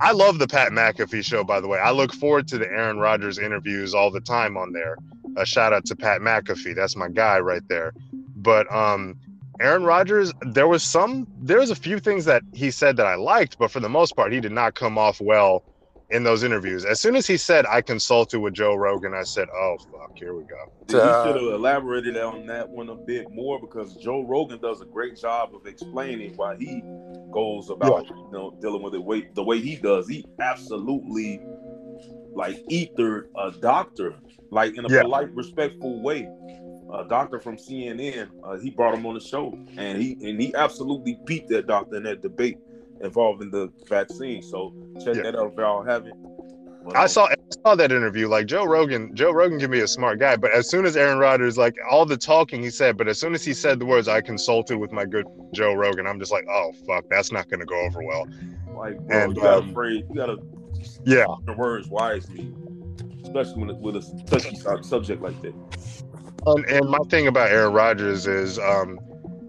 I 0.00 0.12
love 0.12 0.38
the 0.38 0.46
Pat 0.46 0.72
McAfee 0.72 1.24
show, 1.24 1.44
by 1.44 1.60
the 1.60 1.68
way. 1.68 1.78
I 1.78 1.90
look 1.90 2.12
forward 2.12 2.48
to 2.48 2.58
the 2.58 2.66
Aaron 2.66 2.98
Rodgers 2.98 3.38
interviews 3.38 3.94
all 3.94 4.10
the 4.10 4.20
time 4.20 4.56
on 4.56 4.72
there. 4.72 4.96
A 5.36 5.46
shout 5.46 5.72
out 5.72 5.84
to 5.86 5.96
Pat 5.96 6.20
McAfee. 6.20 6.74
That's 6.74 6.96
my 6.96 7.08
guy 7.08 7.38
right 7.40 7.66
there. 7.68 7.92
But 8.36 8.72
um 8.72 9.16
Aaron 9.58 9.84
Rodgers, 9.84 10.32
there 10.42 10.68
was 10.68 10.82
some 10.82 11.26
there 11.40 11.58
was 11.60 11.70
a 11.70 11.74
few 11.76 11.98
things 11.98 12.26
that 12.26 12.42
he 12.52 12.70
said 12.70 12.96
that 12.98 13.06
I 13.06 13.14
liked, 13.14 13.58
but 13.58 13.70
for 13.70 13.80
the 13.80 13.88
most 13.88 14.14
part, 14.14 14.32
he 14.32 14.40
did 14.40 14.52
not 14.52 14.74
come 14.74 14.98
off 14.98 15.20
well 15.20 15.64
in 16.10 16.22
those 16.22 16.42
interviews. 16.42 16.84
As 16.84 17.00
soon 17.00 17.16
as 17.16 17.26
he 17.26 17.36
said 17.36 17.66
I 17.66 17.80
consulted 17.80 18.38
with 18.40 18.54
Joe 18.54 18.74
Rogan, 18.76 19.12
I 19.14 19.24
said, 19.24 19.48
"Oh 19.52 19.76
fuck, 19.90 20.16
here 20.16 20.34
we 20.34 20.44
go." 20.44 20.72
He 20.86 20.92
should 20.92 21.02
have 21.02 21.36
elaborated 21.36 22.16
on 22.16 22.46
that 22.46 22.68
one 22.68 22.88
a 22.90 22.94
bit 22.94 23.30
more 23.30 23.60
because 23.60 23.96
Joe 23.96 24.22
Rogan 24.22 24.60
does 24.60 24.80
a 24.80 24.84
great 24.84 25.16
job 25.16 25.54
of 25.54 25.66
explaining 25.66 26.36
why 26.36 26.56
he 26.56 26.82
goes 27.32 27.70
about 27.70 28.04
yeah. 28.04 28.16
you 28.16 28.30
know 28.32 28.56
dealing 28.60 28.82
with 28.82 28.94
it 28.94 29.02
way, 29.02 29.28
the 29.34 29.42
way 29.42 29.60
he 29.60 29.76
does. 29.76 30.08
He 30.08 30.24
absolutely 30.40 31.40
like 32.34 32.62
ethered 32.70 33.28
a 33.36 33.50
doctor, 33.50 34.14
like 34.50 34.76
in 34.76 34.84
a 34.84 34.88
yeah. 34.88 35.02
polite, 35.02 35.34
respectful 35.34 36.02
way. 36.02 36.28
A 36.94 37.04
doctor 37.04 37.40
from 37.40 37.56
CNN, 37.56 38.28
uh, 38.44 38.58
he 38.58 38.70
brought 38.70 38.94
him 38.94 39.04
on 39.06 39.14
the 39.14 39.20
show, 39.20 39.58
and 39.76 40.00
he 40.00 40.12
and 40.22 40.40
he 40.40 40.54
absolutely 40.54 41.18
beat 41.24 41.48
that 41.48 41.66
doctor 41.66 41.96
in 41.96 42.04
that 42.04 42.22
debate 42.22 42.58
involving 43.00 43.50
the 43.50 43.72
vaccine. 43.88 44.42
So 44.42 44.74
check 45.04 45.16
yeah. 45.16 45.22
that 45.22 45.36
out 45.36 45.52
if 45.52 45.58
y'all 45.58 45.84
haven't. 45.84 46.14
Well, 46.86 46.96
I 46.96 47.06
saw 47.06 47.26
I 47.26 47.34
saw 47.64 47.74
that 47.74 47.90
interview. 47.90 48.28
Like 48.28 48.46
Joe 48.46 48.64
Rogan, 48.64 49.14
Joe 49.14 49.32
Rogan 49.32 49.58
can 49.58 49.72
be 49.72 49.80
a 49.80 49.88
smart 49.88 50.20
guy, 50.20 50.36
but 50.36 50.52
as 50.52 50.70
soon 50.70 50.86
as 50.86 50.96
Aaron 50.96 51.18
Rodgers, 51.18 51.58
like 51.58 51.74
all 51.90 52.06
the 52.06 52.16
talking 52.16 52.62
he 52.62 52.70
said, 52.70 52.96
but 52.96 53.08
as 53.08 53.18
soon 53.18 53.34
as 53.34 53.44
he 53.44 53.54
said 53.54 53.80
the 53.80 53.86
words, 53.86 54.06
I 54.06 54.20
consulted 54.20 54.78
with 54.78 54.92
my 54.92 55.04
good 55.04 55.26
Joe 55.52 55.74
Rogan. 55.74 56.06
I'm 56.06 56.20
just 56.20 56.30
like, 56.30 56.46
oh 56.48 56.72
fuck, 56.86 57.04
that's 57.10 57.32
not 57.32 57.48
going 57.48 57.58
to 57.58 57.66
go 57.66 57.80
over 57.80 58.04
well. 58.04 58.28
Like, 58.76 58.98
bro, 59.00 59.18
and, 59.18 59.36
you 59.36 59.42
gotta 59.42 59.62
um, 59.62 59.74
phrase, 59.74 60.04
you 60.08 60.14
gotta 60.14 60.36
yeah 61.04 61.24
the 61.44 61.54
words 61.54 61.88
wisely, 61.88 62.54
especially 63.24 63.64
when 63.64 63.80
with 63.80 63.96
a 63.96 64.24
touchy 64.26 64.54
subject 64.82 65.22
like 65.22 65.40
that. 65.42 65.54
And, 66.46 66.64
and 66.66 66.88
my 66.88 66.98
thing 67.08 67.26
about 67.26 67.50
Aaron 67.50 67.72
Rodgers 67.72 68.28
is, 68.28 68.60
um, 68.60 69.00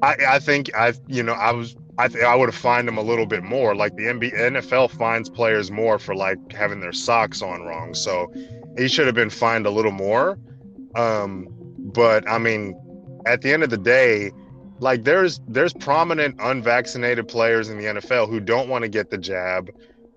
I 0.01 0.15
I 0.27 0.39
think 0.39 0.75
I 0.75 0.93
you 1.05 1.21
know 1.21 1.33
I 1.33 1.51
was 1.51 1.75
I 1.99 2.07
think 2.07 2.23
I 2.23 2.35
would 2.35 2.47
have 2.47 2.55
fined 2.55 2.87
him 2.87 2.97
a 2.97 3.01
little 3.01 3.25
bit 3.25 3.43
more. 3.43 3.75
Like 3.75 3.95
the 3.95 4.03
NBA, 4.03 4.33
NFL 4.33 4.91
fines 4.91 5.29
players 5.29 5.71
more 5.71 5.97
for 5.97 6.15
like 6.15 6.37
having 6.51 6.79
their 6.79 6.93
socks 6.93 7.41
on 7.41 7.63
wrong. 7.63 7.95
So 7.95 8.31
he 8.77 8.87
should 8.87 9.07
have 9.07 9.15
been 9.15 9.31
fined 9.31 9.65
a 9.65 9.71
little 9.71 9.91
more. 9.91 10.37
Um, 10.95 11.47
but 11.77 12.27
I 12.29 12.37
mean, 12.37 12.79
at 13.25 13.41
the 13.41 13.51
end 13.51 13.63
of 13.63 13.69
the 13.69 13.77
day, 13.77 14.31
like 14.79 15.03
there's 15.03 15.41
there's 15.47 15.73
prominent 15.73 16.35
unvaccinated 16.39 17.27
players 17.27 17.69
in 17.69 17.77
the 17.77 17.85
NFL 17.85 18.29
who 18.29 18.39
don't 18.39 18.69
want 18.69 18.83
to 18.83 18.89
get 18.89 19.09
the 19.09 19.17
jab, 19.17 19.71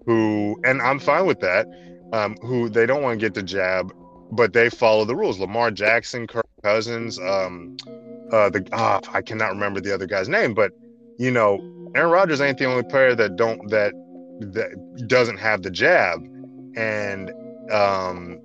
who 0.04 0.60
and 0.64 0.82
I'm 0.82 0.98
fine 0.98 1.26
with 1.26 1.40
that. 1.40 1.66
Um, 2.12 2.36
who 2.42 2.68
they 2.68 2.86
don't 2.86 3.02
want 3.02 3.20
to 3.20 3.24
get 3.24 3.34
the 3.34 3.42
jab, 3.42 3.94
but 4.32 4.52
they 4.52 4.68
follow 4.68 5.04
the 5.04 5.14
rules. 5.14 5.38
Lamar 5.38 5.70
Jackson, 5.70 6.26
Kirk 6.26 6.46
Cousins, 6.62 7.18
um, 7.20 7.76
uh, 8.32 8.50
the 8.50 8.66
ah, 8.72 9.00
I 9.12 9.22
cannot 9.22 9.50
remember 9.50 9.80
the 9.80 9.94
other 9.94 10.06
guy's 10.06 10.28
name, 10.28 10.52
but 10.52 10.72
you 11.18 11.30
know, 11.30 11.58
Aaron 11.94 12.10
Rodgers 12.10 12.40
ain't 12.40 12.58
the 12.58 12.66
only 12.66 12.84
player 12.84 13.14
that 13.14 13.36
don't 13.36 13.68
that 13.70 13.92
that 14.40 15.06
doesn't 15.08 15.38
have 15.38 15.62
the 15.62 15.70
jab, 15.70 16.20
and 16.76 17.30
um, 17.70 18.40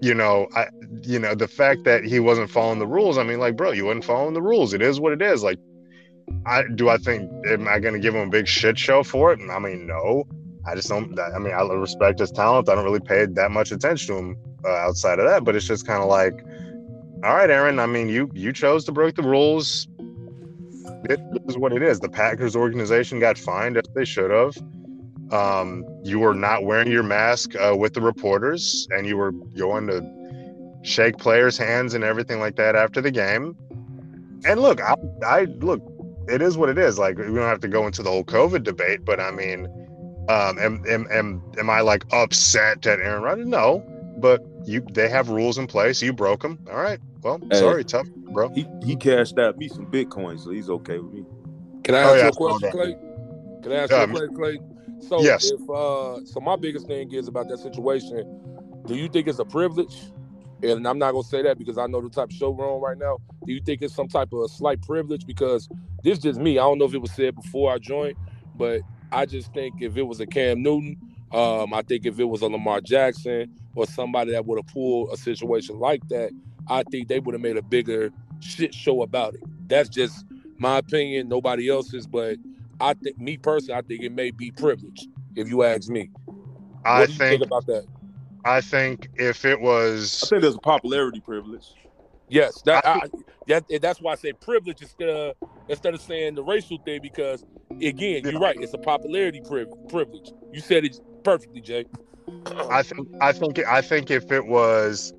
you 0.00 0.14
know, 0.14 0.48
I 0.54 0.68
you 1.02 1.18
know 1.18 1.34
the 1.34 1.48
fact 1.48 1.84
that 1.84 2.04
he 2.04 2.20
wasn't 2.20 2.50
following 2.50 2.78
the 2.78 2.86
rules. 2.86 3.18
I 3.18 3.22
mean, 3.22 3.38
like, 3.38 3.56
bro, 3.56 3.72
you 3.72 3.86
wasn't 3.86 4.04
following 4.04 4.34
the 4.34 4.42
rules. 4.42 4.72
It 4.72 4.82
is 4.82 5.00
what 5.00 5.12
it 5.12 5.22
is. 5.22 5.42
Like, 5.42 5.58
I 6.46 6.62
do 6.74 6.88
I 6.88 6.98
think 6.98 7.30
am 7.46 7.68
I 7.68 7.78
going 7.78 7.94
to 7.94 8.00
give 8.00 8.14
him 8.14 8.28
a 8.28 8.30
big 8.30 8.46
shit 8.46 8.78
show 8.78 9.02
for 9.02 9.32
it? 9.32 9.40
I 9.50 9.58
mean, 9.58 9.86
no. 9.86 10.24
I 10.66 10.74
just 10.74 10.88
don't. 10.88 11.18
I 11.18 11.38
mean, 11.38 11.54
I 11.54 11.62
respect 11.62 12.18
his 12.18 12.30
talent. 12.30 12.68
I 12.68 12.74
don't 12.74 12.84
really 12.84 13.00
pay 13.00 13.24
that 13.24 13.50
much 13.50 13.72
attention 13.72 14.14
to 14.14 14.20
him 14.20 14.36
uh, 14.64 14.68
outside 14.68 15.18
of 15.18 15.26
that. 15.26 15.44
But 15.44 15.56
it's 15.56 15.66
just 15.66 15.86
kind 15.86 16.02
of 16.02 16.08
like, 16.08 16.44
all 17.24 17.34
right, 17.34 17.48
Aaron. 17.48 17.78
I 17.78 17.86
mean, 17.86 18.08
you 18.08 18.30
you 18.34 18.52
chose 18.52 18.84
to 18.84 18.92
break 18.92 19.14
the 19.14 19.22
rules 19.22 19.88
it 21.04 21.20
is 21.48 21.56
what 21.56 21.72
it 21.72 21.82
is. 21.82 22.00
The 22.00 22.08
Packers 22.08 22.56
organization 22.56 23.20
got 23.20 23.38
fined 23.38 23.76
as 23.76 23.84
they 23.94 24.04
should 24.04 24.30
have. 24.30 24.56
Um, 25.30 25.84
you 26.04 26.18
were 26.18 26.34
not 26.34 26.64
wearing 26.64 26.90
your 26.90 27.02
mask 27.02 27.54
uh, 27.56 27.74
with 27.76 27.94
the 27.94 28.00
reporters, 28.00 28.88
and 28.90 29.06
you 29.06 29.16
were 29.16 29.32
going 29.32 29.86
to 29.88 30.02
shake 30.82 31.18
players' 31.18 31.58
hands 31.58 31.94
and 31.94 32.02
everything 32.02 32.40
like 32.40 32.56
that 32.56 32.74
after 32.74 33.00
the 33.00 33.10
game. 33.10 33.56
And 34.44 34.60
look, 34.60 34.80
I, 34.80 34.94
I 35.26 35.44
look, 35.60 35.82
it 36.28 36.40
is 36.40 36.56
what 36.56 36.68
it 36.68 36.78
is. 36.78 36.98
Like 36.98 37.18
we 37.18 37.24
don't 37.24 37.36
have 37.38 37.60
to 37.60 37.68
go 37.68 37.86
into 37.86 38.02
the 38.02 38.10
whole 38.10 38.24
COVID 38.24 38.62
debate, 38.62 39.04
but 39.04 39.20
I 39.20 39.30
mean, 39.30 39.66
um, 40.28 40.58
am 40.58 40.84
am 40.88 41.06
am, 41.10 41.42
am 41.58 41.70
I 41.70 41.80
like 41.80 42.04
upset 42.12 42.86
at 42.86 43.00
Aaron 43.00 43.22
Rodgers? 43.22 43.46
No, 43.46 43.84
but 44.18 44.44
you 44.68 44.82
they 44.92 45.08
have 45.08 45.30
rules 45.30 45.58
in 45.58 45.66
place. 45.66 46.02
You 46.02 46.12
broke 46.12 46.42
them. 46.42 46.58
All 46.70 46.76
right. 46.76 47.00
Well, 47.22 47.40
Hey. 47.50 47.58
sorry, 47.60 47.84
tough, 47.84 48.08
bro. 48.32 48.50
He 48.50 48.66
he 48.84 48.96
cashed 48.96 49.38
out 49.38 49.58
me 49.58 49.68
some 49.68 49.86
bitcoins, 49.86 50.40
so 50.40 50.50
he's 50.50 50.68
okay 50.70 50.98
with 50.98 51.12
me. 51.12 51.24
Can 51.84 51.94
I 51.94 52.02
Oh, 52.04 52.12
ask 52.12 52.16
yeah, 52.16 52.22
you 52.22 52.26
I 52.26 52.28
a 52.28 52.32
saw 52.32 52.36
question, 52.36 52.60
that. 52.60 52.72
Clay? 52.72 52.96
Can 53.62 53.72
I 53.72 53.76
ask 53.76 53.94
Um, 53.94 54.12
you 54.12 54.16
a 54.16 54.28
question, 54.28 54.34
Clay? 54.34 54.60
So 55.00 55.22
yes. 55.24 55.44
if 55.44 55.60
uh 55.70 56.20
so 56.24 56.40
my 56.40 56.56
biggest 56.56 56.86
thing 56.86 57.12
is 57.12 57.28
about 57.28 57.48
that 57.48 57.58
situation, 57.58 58.24
do 58.86 58.94
you 58.94 59.08
think 59.08 59.28
it's 59.28 59.38
a 59.38 59.44
privilege? 59.44 59.94
And 60.62 60.86
I'm 60.86 60.98
not 60.98 61.12
gonna 61.12 61.22
say 61.24 61.42
that 61.42 61.58
because 61.58 61.78
I 61.78 61.86
know 61.86 62.00
the 62.00 62.10
type 62.10 62.30
of 62.30 62.32
show 62.36 62.50
we're 62.50 62.72
on 62.72 62.80
right 62.80 62.98
now. 62.98 63.18
Do 63.46 63.52
you 63.52 63.60
think 63.64 63.82
it's 63.82 63.94
some 63.94 64.08
type 64.08 64.32
of 64.32 64.50
slight 64.50 64.82
privilege? 64.82 65.26
Because 65.26 65.68
this 66.02 66.18
is 66.18 66.24
just 66.24 66.40
me. 66.40 66.58
I 66.58 66.62
don't 66.62 66.78
know 66.78 66.84
if 66.84 66.94
it 66.94 67.00
was 67.02 67.12
said 67.12 67.34
before 67.34 67.72
I 67.72 67.78
joined, 67.78 68.16
but 68.54 68.82
I 69.12 69.24
just 69.26 69.52
think 69.54 69.76
if 69.80 69.96
it 69.96 70.02
was 70.02 70.20
a 70.20 70.26
Cam 70.26 70.62
Newton, 70.62 70.96
um, 71.32 71.74
I 71.74 71.82
think 71.82 72.06
if 72.06 72.18
it 72.18 72.24
was 72.24 72.42
a 72.42 72.46
Lamar 72.46 72.80
Jackson 72.80 73.54
or 73.74 73.86
somebody 73.86 74.32
that 74.32 74.46
would 74.46 74.58
have 74.58 74.66
pulled 74.66 75.12
a 75.12 75.16
situation 75.16 75.78
like 75.78 76.06
that, 76.08 76.30
I 76.68 76.82
think 76.90 77.08
they 77.08 77.20
would 77.20 77.34
have 77.34 77.42
made 77.42 77.56
a 77.56 77.62
bigger 77.62 78.10
shit 78.40 78.74
show 78.74 79.02
about 79.02 79.34
it. 79.34 79.42
That's 79.66 79.88
just 79.88 80.24
my 80.58 80.78
opinion, 80.78 81.28
nobody 81.28 81.68
else's, 81.68 82.06
but 82.06 82.36
I 82.80 82.94
think 82.94 83.18
me 83.18 83.36
personally, 83.36 83.78
I 83.78 83.82
think 83.82 84.02
it 84.02 84.12
may 84.12 84.30
be 84.30 84.50
privilege, 84.50 85.08
if 85.36 85.48
you 85.48 85.62
ask 85.62 85.88
me. 85.88 86.10
I 86.84 87.00
what 87.00 87.06
do 87.06 87.12
you 87.12 87.18
think 87.18 87.30
think 87.30 87.46
about 87.46 87.66
that? 87.66 87.86
I 88.44 88.60
think 88.60 89.08
if 89.16 89.44
it 89.44 89.60
was 89.60 90.22
I 90.22 90.24
was 90.24 90.30
think 90.30 90.42
there's 90.42 90.54
a 90.54 90.60
popularity 90.60 91.20
privilege. 91.20 91.74
Yes, 92.28 92.62
that, 92.62 92.86
I 92.86 92.92
I, 92.92 93.00
that 93.46 93.64
that's 93.82 94.00
why 94.00 94.12
I 94.12 94.14
say 94.16 94.32
privilege 94.32 94.80
instead 94.82 95.08
of 95.08 95.34
instead 95.68 95.94
of 95.94 96.00
saying 96.00 96.34
the 96.34 96.42
racial 96.42 96.78
thing 96.78 97.00
because 97.02 97.44
again, 97.82 98.22
you're 98.24 98.40
right. 98.40 98.56
It's 98.60 98.74
a 98.74 98.78
popularity 98.78 99.40
priv- 99.46 99.72
privilege. 99.88 100.30
You 100.52 100.60
said 100.60 100.84
it 100.84 100.98
perfectly, 101.28 101.60
Jay. 101.60 101.84
I 102.70 102.82
think 102.82 103.08
I 103.20 103.32
think 103.32 103.58
I 103.58 103.82
think 103.82 104.10
if 104.10 104.32
it 104.32 104.46
was 104.46 105.12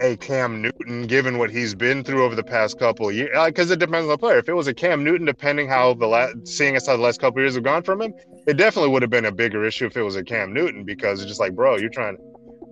a 0.00 0.16
Cam 0.16 0.60
Newton, 0.60 1.06
given 1.06 1.38
what 1.38 1.50
he's 1.50 1.72
been 1.74 2.02
through 2.02 2.24
over 2.24 2.34
the 2.34 2.42
past 2.42 2.80
couple 2.80 3.12
years, 3.12 3.30
because 3.46 3.70
uh, 3.70 3.74
it 3.74 3.78
depends 3.78 4.04
on 4.04 4.08
the 4.08 4.18
player. 4.18 4.38
If 4.38 4.48
it 4.48 4.54
was 4.54 4.66
a 4.66 4.74
Cam 4.74 5.04
Newton, 5.04 5.24
depending 5.24 5.68
how 5.68 5.94
the 5.94 6.08
last, 6.08 6.48
seeing 6.48 6.74
as 6.74 6.88
how 6.88 6.96
the 6.96 7.02
last 7.02 7.20
couple 7.20 7.40
years 7.40 7.54
have 7.54 7.62
gone 7.62 7.84
from 7.84 8.02
him, 8.02 8.12
it 8.48 8.56
definitely 8.56 8.90
would 8.90 9.02
have 9.02 9.10
been 9.10 9.26
a 9.26 9.30
bigger 9.30 9.64
issue 9.64 9.86
if 9.86 9.96
it 9.96 10.02
was 10.02 10.16
a 10.16 10.24
Cam 10.24 10.52
Newton 10.52 10.82
because 10.82 11.20
it's 11.20 11.28
just 11.28 11.38
like, 11.38 11.54
bro, 11.54 11.76
you're 11.76 11.90
trying. 11.90 12.16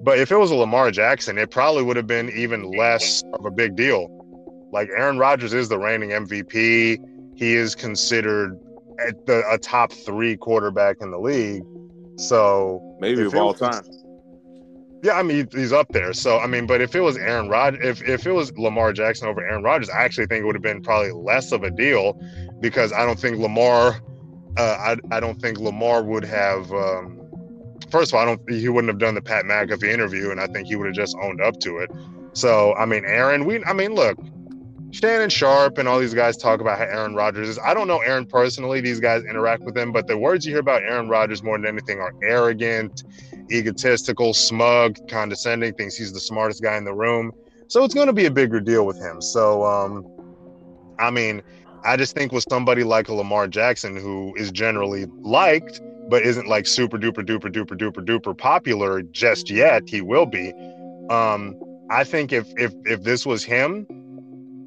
But 0.02 0.18
if 0.18 0.32
it 0.32 0.36
was 0.36 0.50
a 0.50 0.56
Lamar 0.56 0.90
Jackson, 0.90 1.38
it 1.38 1.52
probably 1.52 1.84
would 1.84 1.96
have 1.96 2.08
been 2.08 2.30
even 2.30 2.72
less 2.72 3.22
of 3.34 3.46
a 3.46 3.50
big 3.52 3.76
deal. 3.76 4.08
Like 4.72 4.88
Aaron 4.96 5.18
Rodgers 5.18 5.52
is 5.52 5.68
the 5.68 5.78
reigning 5.78 6.10
MVP. 6.10 6.98
He 7.36 7.54
is 7.54 7.76
considered 7.76 8.58
at 9.06 9.26
the, 9.26 9.44
a 9.48 9.58
top 9.58 9.92
three 9.92 10.36
quarterback 10.36 10.96
in 11.00 11.12
the 11.12 11.18
league. 11.18 11.62
So 12.20 12.96
Maybe 13.00 13.22
of 13.22 13.34
all 13.34 13.48
was- 13.48 13.60
time. 13.60 13.82
yeah, 15.02 15.14
I 15.14 15.22
mean 15.22 15.48
he's 15.52 15.72
up 15.72 15.88
there. 15.90 16.12
So 16.12 16.38
I 16.38 16.46
mean, 16.46 16.66
but 16.66 16.80
if 16.80 16.94
it 16.94 17.00
was 17.00 17.16
Aaron 17.16 17.48
Rod, 17.48 17.78
if 17.82 18.02
if 18.02 18.26
it 18.26 18.32
was 18.32 18.56
Lamar 18.58 18.92
Jackson 18.92 19.28
over 19.28 19.40
Aaron 19.46 19.62
Rodgers, 19.62 19.88
I 19.90 20.04
actually 20.04 20.26
think 20.26 20.42
it 20.42 20.46
would 20.46 20.54
have 20.54 20.62
been 20.62 20.82
probably 20.82 21.12
less 21.12 21.52
of 21.52 21.62
a 21.64 21.70
deal 21.70 22.20
because 22.60 22.92
I 22.92 23.06
don't 23.06 23.18
think 23.18 23.38
Lamar, 23.38 24.00
uh, 24.58 24.76
I 24.78 24.96
I 25.10 25.20
don't 25.20 25.40
think 25.40 25.58
Lamar 25.58 26.02
would 26.02 26.24
have. 26.24 26.70
Um, 26.72 27.20
first 27.90 28.12
of 28.12 28.16
all, 28.16 28.22
I 28.22 28.24
don't. 28.26 28.50
He 28.50 28.68
wouldn't 28.68 28.90
have 28.90 28.98
done 28.98 29.14
the 29.14 29.22
Pat 29.22 29.44
McAfee 29.46 29.88
interview, 29.92 30.30
and 30.30 30.40
I 30.40 30.46
think 30.46 30.68
he 30.68 30.76
would 30.76 30.86
have 30.86 30.96
just 30.96 31.16
owned 31.22 31.40
up 31.40 31.58
to 31.60 31.78
it. 31.78 31.90
So 32.34 32.74
I 32.74 32.84
mean, 32.84 33.04
Aaron, 33.06 33.44
we, 33.46 33.64
I 33.64 33.72
mean, 33.72 33.94
look. 33.94 34.18
Shannon 34.92 35.30
Sharp 35.30 35.78
and 35.78 35.88
all 35.88 36.00
these 36.00 36.14
guys 36.14 36.36
talk 36.36 36.60
about 36.60 36.78
how 36.78 36.84
Aaron 36.84 37.14
Rodgers 37.14 37.48
is. 37.48 37.58
I 37.58 37.74
don't 37.74 37.86
know 37.86 37.98
Aaron 37.98 38.26
personally. 38.26 38.80
These 38.80 39.00
guys 39.00 39.22
interact 39.24 39.62
with 39.62 39.76
him, 39.76 39.92
but 39.92 40.06
the 40.06 40.18
words 40.18 40.44
you 40.44 40.52
hear 40.52 40.60
about 40.60 40.82
Aaron 40.82 41.08
Rodgers 41.08 41.42
more 41.42 41.56
than 41.56 41.66
anything 41.66 42.00
are 42.00 42.12
arrogant, 42.22 43.04
egotistical, 43.52 44.34
smug, 44.34 44.98
condescending, 45.08 45.74
thinks 45.74 45.96
he's 45.96 46.12
the 46.12 46.20
smartest 46.20 46.62
guy 46.62 46.76
in 46.76 46.84
the 46.84 46.94
room. 46.94 47.32
So 47.68 47.84
it's 47.84 47.94
going 47.94 48.08
to 48.08 48.12
be 48.12 48.26
a 48.26 48.30
bigger 48.30 48.60
deal 48.60 48.84
with 48.84 48.98
him. 48.98 49.22
So, 49.22 49.64
um, 49.64 50.04
I 50.98 51.10
mean, 51.10 51.42
I 51.84 51.96
just 51.96 52.14
think 52.14 52.32
with 52.32 52.44
somebody 52.50 52.82
like 52.82 53.08
a 53.08 53.14
Lamar 53.14 53.46
Jackson, 53.46 53.96
who 53.96 54.34
is 54.36 54.50
generally 54.50 55.06
liked, 55.20 55.80
but 56.08 56.22
isn't 56.22 56.48
like 56.48 56.66
super 56.66 56.98
duper 56.98 57.24
duper 57.24 57.50
duper 57.50 57.76
duper 57.78 58.04
duper 58.04 58.36
popular 58.36 59.02
just 59.02 59.50
yet, 59.50 59.88
he 59.88 60.00
will 60.00 60.26
be. 60.26 60.52
Um, 61.10 61.58
I 61.90 62.04
think 62.04 62.32
if 62.32 62.48
if 62.56 62.74
if 62.84 63.04
this 63.04 63.24
was 63.24 63.44
him, 63.44 63.86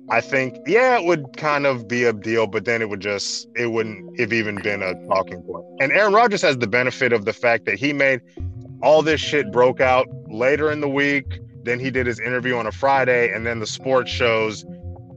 I 0.09 0.21
think 0.21 0.57
yeah, 0.67 0.97
it 0.99 1.05
would 1.05 1.37
kind 1.37 1.65
of 1.65 1.87
be 1.87 2.03
a 2.03 2.13
deal, 2.13 2.45
but 2.47 2.65
then 2.65 2.81
it 2.81 2.89
would 2.89 2.99
just 2.99 3.47
it 3.55 3.67
wouldn't 3.67 4.19
have 4.19 4.33
even 4.33 4.61
been 4.61 4.83
a 4.83 4.93
talking 5.07 5.41
point. 5.43 5.65
And 5.79 5.91
Aaron 5.91 6.13
Rodgers 6.13 6.41
has 6.41 6.57
the 6.57 6.67
benefit 6.67 7.13
of 7.13 7.25
the 7.25 7.33
fact 7.33 7.65
that 7.65 7.75
he 7.75 7.93
made 7.93 8.21
all 8.81 9.01
this 9.01 9.21
shit 9.21 9.51
broke 9.51 9.79
out 9.79 10.07
later 10.27 10.71
in 10.71 10.81
the 10.81 10.89
week. 10.89 11.39
Then 11.63 11.79
he 11.79 11.89
did 11.89 12.05
his 12.05 12.19
interview 12.19 12.57
on 12.57 12.67
a 12.67 12.71
Friday, 12.71 13.33
and 13.33 13.45
then 13.45 13.59
the 13.59 13.67
sports 13.67 14.11
shows 14.11 14.65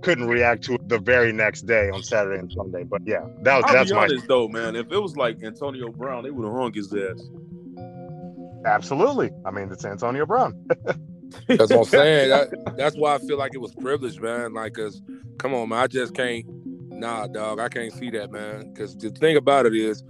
couldn't 0.03 0.29
react 0.29 0.63
to 0.65 0.75
it 0.75 0.89
the 0.89 1.01
very 1.01 1.33
next 1.33 1.63
day 1.63 1.91
on 1.91 2.03
Saturday 2.03 2.39
and 2.39 2.53
Sunday. 2.53 2.85
But 2.85 3.03
yeah, 3.05 3.27
that 3.43 3.57
was 3.57 3.65
I'll 3.67 3.73
that's 3.73 3.91
be 3.91 3.97
my 3.97 4.05
honest 4.05 4.29
though, 4.29 4.47
man. 4.47 4.77
If 4.77 4.93
it 4.93 4.99
was 4.99 5.17
like 5.17 5.43
Antonio 5.43 5.91
Brown, 5.91 6.23
they 6.23 6.31
would 6.31 6.47
have 6.47 6.55
hung 6.55 6.73
his 6.73 6.95
ass. 6.95 7.21
absolutely. 8.65 9.31
I 9.45 9.51
mean, 9.51 9.73
it's 9.73 9.85
Antonio 9.85 10.27
Brown. 10.27 10.69
That's 11.49 11.71
what 11.71 11.79
I'm 11.79 11.85
saying. 11.87 12.31
That, 12.31 12.77
that's 12.77 12.97
why 12.97 13.15
I 13.15 13.19
feel 13.19 13.39
like 13.39 13.55
it 13.55 13.61
was 13.61 13.75
privileged, 13.75 14.21
man. 14.21 14.55
Like, 14.55 14.75
cause 14.75 15.03
come 15.39 15.55
on, 15.55 15.69
man, 15.69 15.81
I 15.81 15.87
just 15.87 16.15
can't. 16.15 16.45
Nah, 16.91 17.27
dog, 17.27 17.61
I 17.61 17.69
can't 17.69 17.93
see 17.93 18.11
that, 18.11 18.31
man. 18.33 18.75
Cause 18.75 18.97
the 18.97 19.11
thing 19.11 19.37
about 19.37 19.67
it 19.67 19.75
is, 19.75 20.03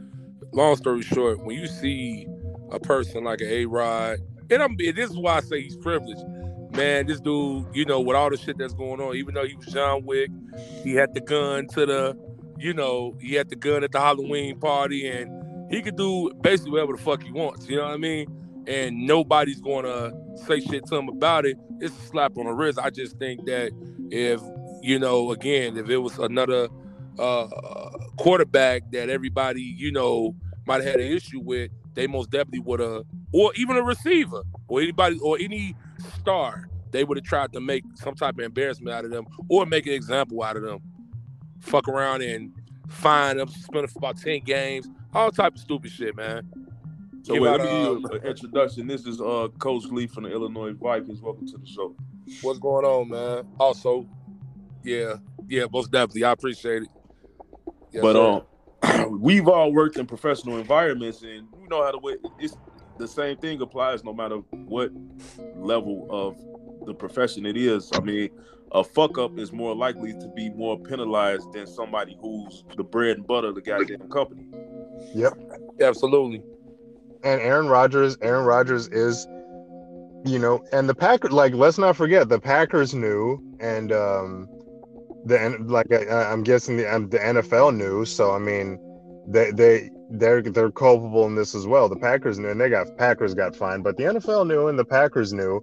long 0.52 0.76
story 0.76 1.02
short, 1.02 1.44
when 1.44 1.56
you 1.58 1.66
see 1.66 2.26
a 2.70 2.78
person 2.78 3.24
like 3.24 3.40
an 3.40 3.48
A 3.48 3.66
Rod, 3.66 4.18
and 4.50 4.62
I'm 4.62 4.76
this 4.76 5.10
is 5.10 5.16
why 5.16 5.36
I 5.36 5.40
say 5.40 5.62
he's 5.62 5.76
privileged. 5.76 6.22
Man, 6.72 7.06
this 7.06 7.20
dude, 7.20 7.66
you 7.72 7.84
know, 7.86 8.00
with 8.00 8.16
all 8.16 8.28
the 8.28 8.36
shit 8.36 8.58
that's 8.58 8.74
going 8.74 9.00
on, 9.00 9.16
even 9.16 9.34
though 9.34 9.46
he 9.46 9.54
was 9.54 9.66
John 9.66 10.04
Wick, 10.04 10.30
he 10.82 10.94
had 10.94 11.14
the 11.14 11.20
gun 11.20 11.66
to 11.68 11.86
the, 11.86 12.18
you 12.58 12.74
know, 12.74 13.16
he 13.20 13.34
had 13.34 13.48
the 13.48 13.56
gun 13.56 13.82
at 13.82 13.92
the 13.92 14.00
Halloween 14.00 14.58
party, 14.60 15.08
and 15.08 15.72
he 15.72 15.80
could 15.80 15.96
do 15.96 16.30
basically 16.42 16.72
whatever 16.72 16.92
the 16.92 17.02
fuck 17.02 17.22
he 17.22 17.32
wants. 17.32 17.68
You 17.68 17.76
know 17.76 17.84
what 17.84 17.94
I 17.94 17.96
mean? 17.96 18.26
And 18.66 19.06
nobody's 19.06 19.60
gonna 19.60 20.12
say 20.46 20.60
shit 20.60 20.86
to 20.86 20.96
him 20.96 21.08
about 21.08 21.46
it. 21.46 21.56
It's 21.80 21.96
a 21.96 22.06
slap 22.08 22.36
on 22.36 22.46
the 22.46 22.52
wrist. 22.52 22.78
I 22.82 22.90
just 22.90 23.18
think 23.18 23.46
that 23.46 23.70
if 24.10 24.40
you 24.82 24.98
know, 24.98 25.30
again, 25.32 25.76
if 25.76 25.88
it 25.88 25.98
was 25.98 26.18
another 26.18 26.68
uh, 27.18 27.46
quarterback 28.18 28.90
that 28.92 29.08
everybody 29.08 29.62
you 29.62 29.92
know 29.92 30.34
might 30.66 30.82
have 30.82 30.92
had 30.92 31.00
an 31.00 31.06
issue 31.06 31.40
with, 31.40 31.70
they 31.94 32.06
most 32.06 32.30
definitely 32.30 32.60
would 32.60 32.80
have, 32.80 33.04
or 33.32 33.52
even 33.54 33.76
a 33.76 33.82
receiver, 33.82 34.42
or 34.68 34.80
anybody, 34.80 35.18
or 35.20 35.38
any 35.40 35.74
star, 36.18 36.68
they 36.90 37.04
would 37.04 37.16
have 37.16 37.24
tried 37.24 37.52
to 37.52 37.60
make 37.60 37.84
some 37.94 38.14
type 38.14 38.34
of 38.34 38.44
embarrassment 38.44 38.94
out 38.94 39.04
of 39.04 39.10
them, 39.10 39.26
or 39.48 39.64
make 39.64 39.86
an 39.86 39.92
example 39.92 40.42
out 40.42 40.56
of 40.56 40.62
them. 40.62 40.80
Fuck 41.60 41.88
around 41.88 42.22
and 42.22 42.52
fine 42.88 43.36
them, 43.36 43.48
suspend 43.48 43.84
them 43.84 43.88
for 43.88 43.98
about 43.98 44.18
ten 44.18 44.40
games, 44.40 44.88
all 45.14 45.30
type 45.30 45.54
of 45.54 45.60
stupid 45.60 45.90
shit, 45.90 46.16
man. 46.16 46.48
So 47.26 47.34
Give 47.34 47.42
wait, 47.42 47.48
out, 47.48 47.60
let 47.60 47.68
me 47.68 47.78
give 47.78 48.02
you 48.02 48.08
uh, 48.08 48.20
an 48.20 48.26
introduction. 48.28 48.86
This 48.86 49.04
is 49.04 49.20
uh 49.20 49.48
Coach 49.58 49.86
Lee 49.86 50.06
from 50.06 50.22
the 50.22 50.30
Illinois 50.30 50.74
Vikings. 50.74 51.20
Welcome 51.20 51.48
to 51.48 51.58
the 51.58 51.66
show. 51.66 51.96
What's 52.40 52.60
going 52.60 52.84
on, 52.84 53.08
man? 53.08 53.48
Also, 53.58 54.08
yeah, 54.84 55.16
yeah, 55.48 55.64
most 55.72 55.90
definitely. 55.90 56.22
I 56.22 56.30
appreciate 56.30 56.84
it. 56.84 56.88
Yes, 57.90 58.00
but 58.00 58.12
sir. 58.12 58.92
um, 58.94 59.20
we've 59.20 59.48
all 59.48 59.72
worked 59.72 59.96
in 59.96 60.06
professional 60.06 60.58
environments, 60.58 61.22
and 61.22 61.48
you 61.60 61.66
know 61.68 61.82
how 61.82 61.90
to 61.90 61.98
wait. 61.98 62.18
It's 62.38 62.56
the 62.96 63.08
same 63.08 63.36
thing 63.38 63.60
applies 63.60 64.04
no 64.04 64.14
matter 64.14 64.36
what 64.52 64.92
level 65.56 66.06
of 66.08 66.36
the 66.86 66.94
profession 66.94 67.44
it 67.44 67.56
is. 67.56 67.90
I 67.92 68.02
mean, 68.02 68.30
a 68.70 68.84
fuck 68.84 69.18
up 69.18 69.36
is 69.36 69.50
more 69.50 69.74
likely 69.74 70.12
to 70.12 70.30
be 70.36 70.48
more 70.50 70.78
penalized 70.78 71.52
than 71.52 71.66
somebody 71.66 72.16
who's 72.20 72.62
the 72.76 72.84
bread 72.84 73.16
and 73.16 73.26
butter 73.26 73.48
of 73.48 73.56
the 73.56 73.62
goddamn 73.62 74.08
company. 74.10 74.46
Yep, 75.12 75.32
absolutely. 75.80 76.44
And 77.26 77.40
Aaron 77.40 77.68
Rodgers, 77.68 78.16
Aaron 78.22 78.46
Rodgers 78.46 78.86
is, 78.88 79.26
you 80.24 80.38
know, 80.38 80.64
and 80.72 80.88
the 80.88 80.94
Packers. 80.94 81.32
Like, 81.32 81.54
let's 81.54 81.76
not 81.76 81.96
forget 81.96 82.28
the 82.28 82.40
Packers 82.40 82.94
knew, 82.94 83.42
and 83.58 83.90
um, 83.90 84.48
the 85.24 85.56
like 85.66 85.92
I, 85.92 86.30
I'm 86.30 86.44
guessing 86.44 86.76
the 86.76 86.94
um, 86.94 87.08
the 87.08 87.18
NFL 87.18 87.76
knew. 87.76 88.04
So 88.04 88.32
I 88.32 88.38
mean, 88.38 88.78
they 89.26 89.50
they 89.50 89.90
they're 90.10 90.40
they're 90.40 90.70
culpable 90.70 91.26
in 91.26 91.34
this 91.34 91.54
as 91.56 91.66
well. 91.66 91.88
The 91.88 91.96
Packers 91.96 92.38
knew, 92.38 92.48
and 92.48 92.60
they 92.60 92.70
got 92.70 92.96
Packers 92.96 93.34
got 93.34 93.56
fined, 93.56 93.82
but 93.82 93.96
the 93.96 94.04
NFL 94.04 94.46
knew, 94.46 94.68
and 94.68 94.78
the 94.78 94.84
Packers 94.84 95.32
knew. 95.32 95.60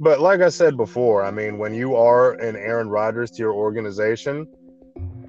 But 0.00 0.20
like 0.20 0.40
I 0.40 0.48
said 0.48 0.78
before, 0.78 1.22
I 1.22 1.30
mean, 1.30 1.58
when 1.58 1.74
you 1.74 1.94
are 1.94 2.32
an 2.32 2.56
Aaron 2.56 2.88
Rodgers 2.88 3.30
to 3.32 3.38
your 3.38 3.52
organization, 3.52 4.48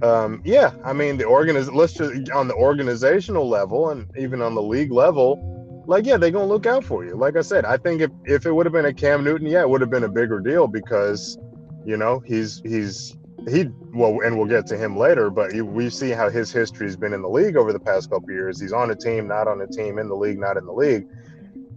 um, 0.02 0.42
yeah, 0.46 0.72
I 0.86 0.94
mean 0.94 1.18
the 1.18 1.26
organiz. 1.26 1.74
Let's 1.74 1.94
just 1.94 2.32
on 2.32 2.48
the 2.48 2.56
organizational 2.56 3.50
level, 3.50 3.90
and 3.90 4.08
even 4.18 4.42
on 4.42 4.56
the 4.56 4.62
league 4.62 4.94
level, 4.94 5.54
like 5.86 6.06
yeah, 6.06 6.18
they're 6.18 6.32
gonna 6.32 6.46
look 6.46 6.66
out 6.66 6.84
for 6.84 7.06
you. 7.06 7.16
Like 7.16 7.36
I 7.36 7.42
said, 7.42 7.66
I 7.66 7.78
think 7.78 8.02
if 8.02 8.12
if 8.26 8.46
it 8.46 8.52
would 8.52 8.66
have 8.66 8.74
been 8.74 8.86
a 8.86 8.94
Cam 8.94 9.24
Newton, 9.24 9.48
yeah, 9.48 9.62
it 9.62 9.70
would 9.70 9.82
have 9.82 9.90
been 9.90 10.04
a 10.04 10.10
bigger 10.10 10.40
deal 10.40 10.68
because, 10.68 11.38
you 11.86 11.98
know, 11.98 12.20
he's 12.20 12.62
he's 12.64 13.16
he 13.48 13.68
well, 13.94 14.20
and 14.24 14.38
we'll 14.38 14.48
get 14.48 14.66
to 14.68 14.78
him 14.78 14.98
later. 14.98 15.30
But 15.30 15.52
he, 15.52 15.62
we 15.62 15.90
see 15.90 16.12
how 16.12 16.30
his 16.30 16.52
history 16.52 16.88
has 16.88 16.96
been 16.96 17.14
in 17.14 17.22
the 17.22 17.30
league 17.30 17.58
over 17.58 17.74
the 17.74 17.80
past 17.80 18.10
couple 18.10 18.32
years. 18.32 18.60
He's 18.60 18.74
on 18.74 18.92
a 18.92 18.96
team, 18.96 19.28
not 19.28 19.48
on 19.48 19.62
a 19.62 19.68
team, 19.68 20.00
in 20.00 20.08
the 20.08 20.16
league, 20.16 20.40
not 20.40 20.58
in 20.58 20.66
the 20.66 20.74
league. 20.74 21.06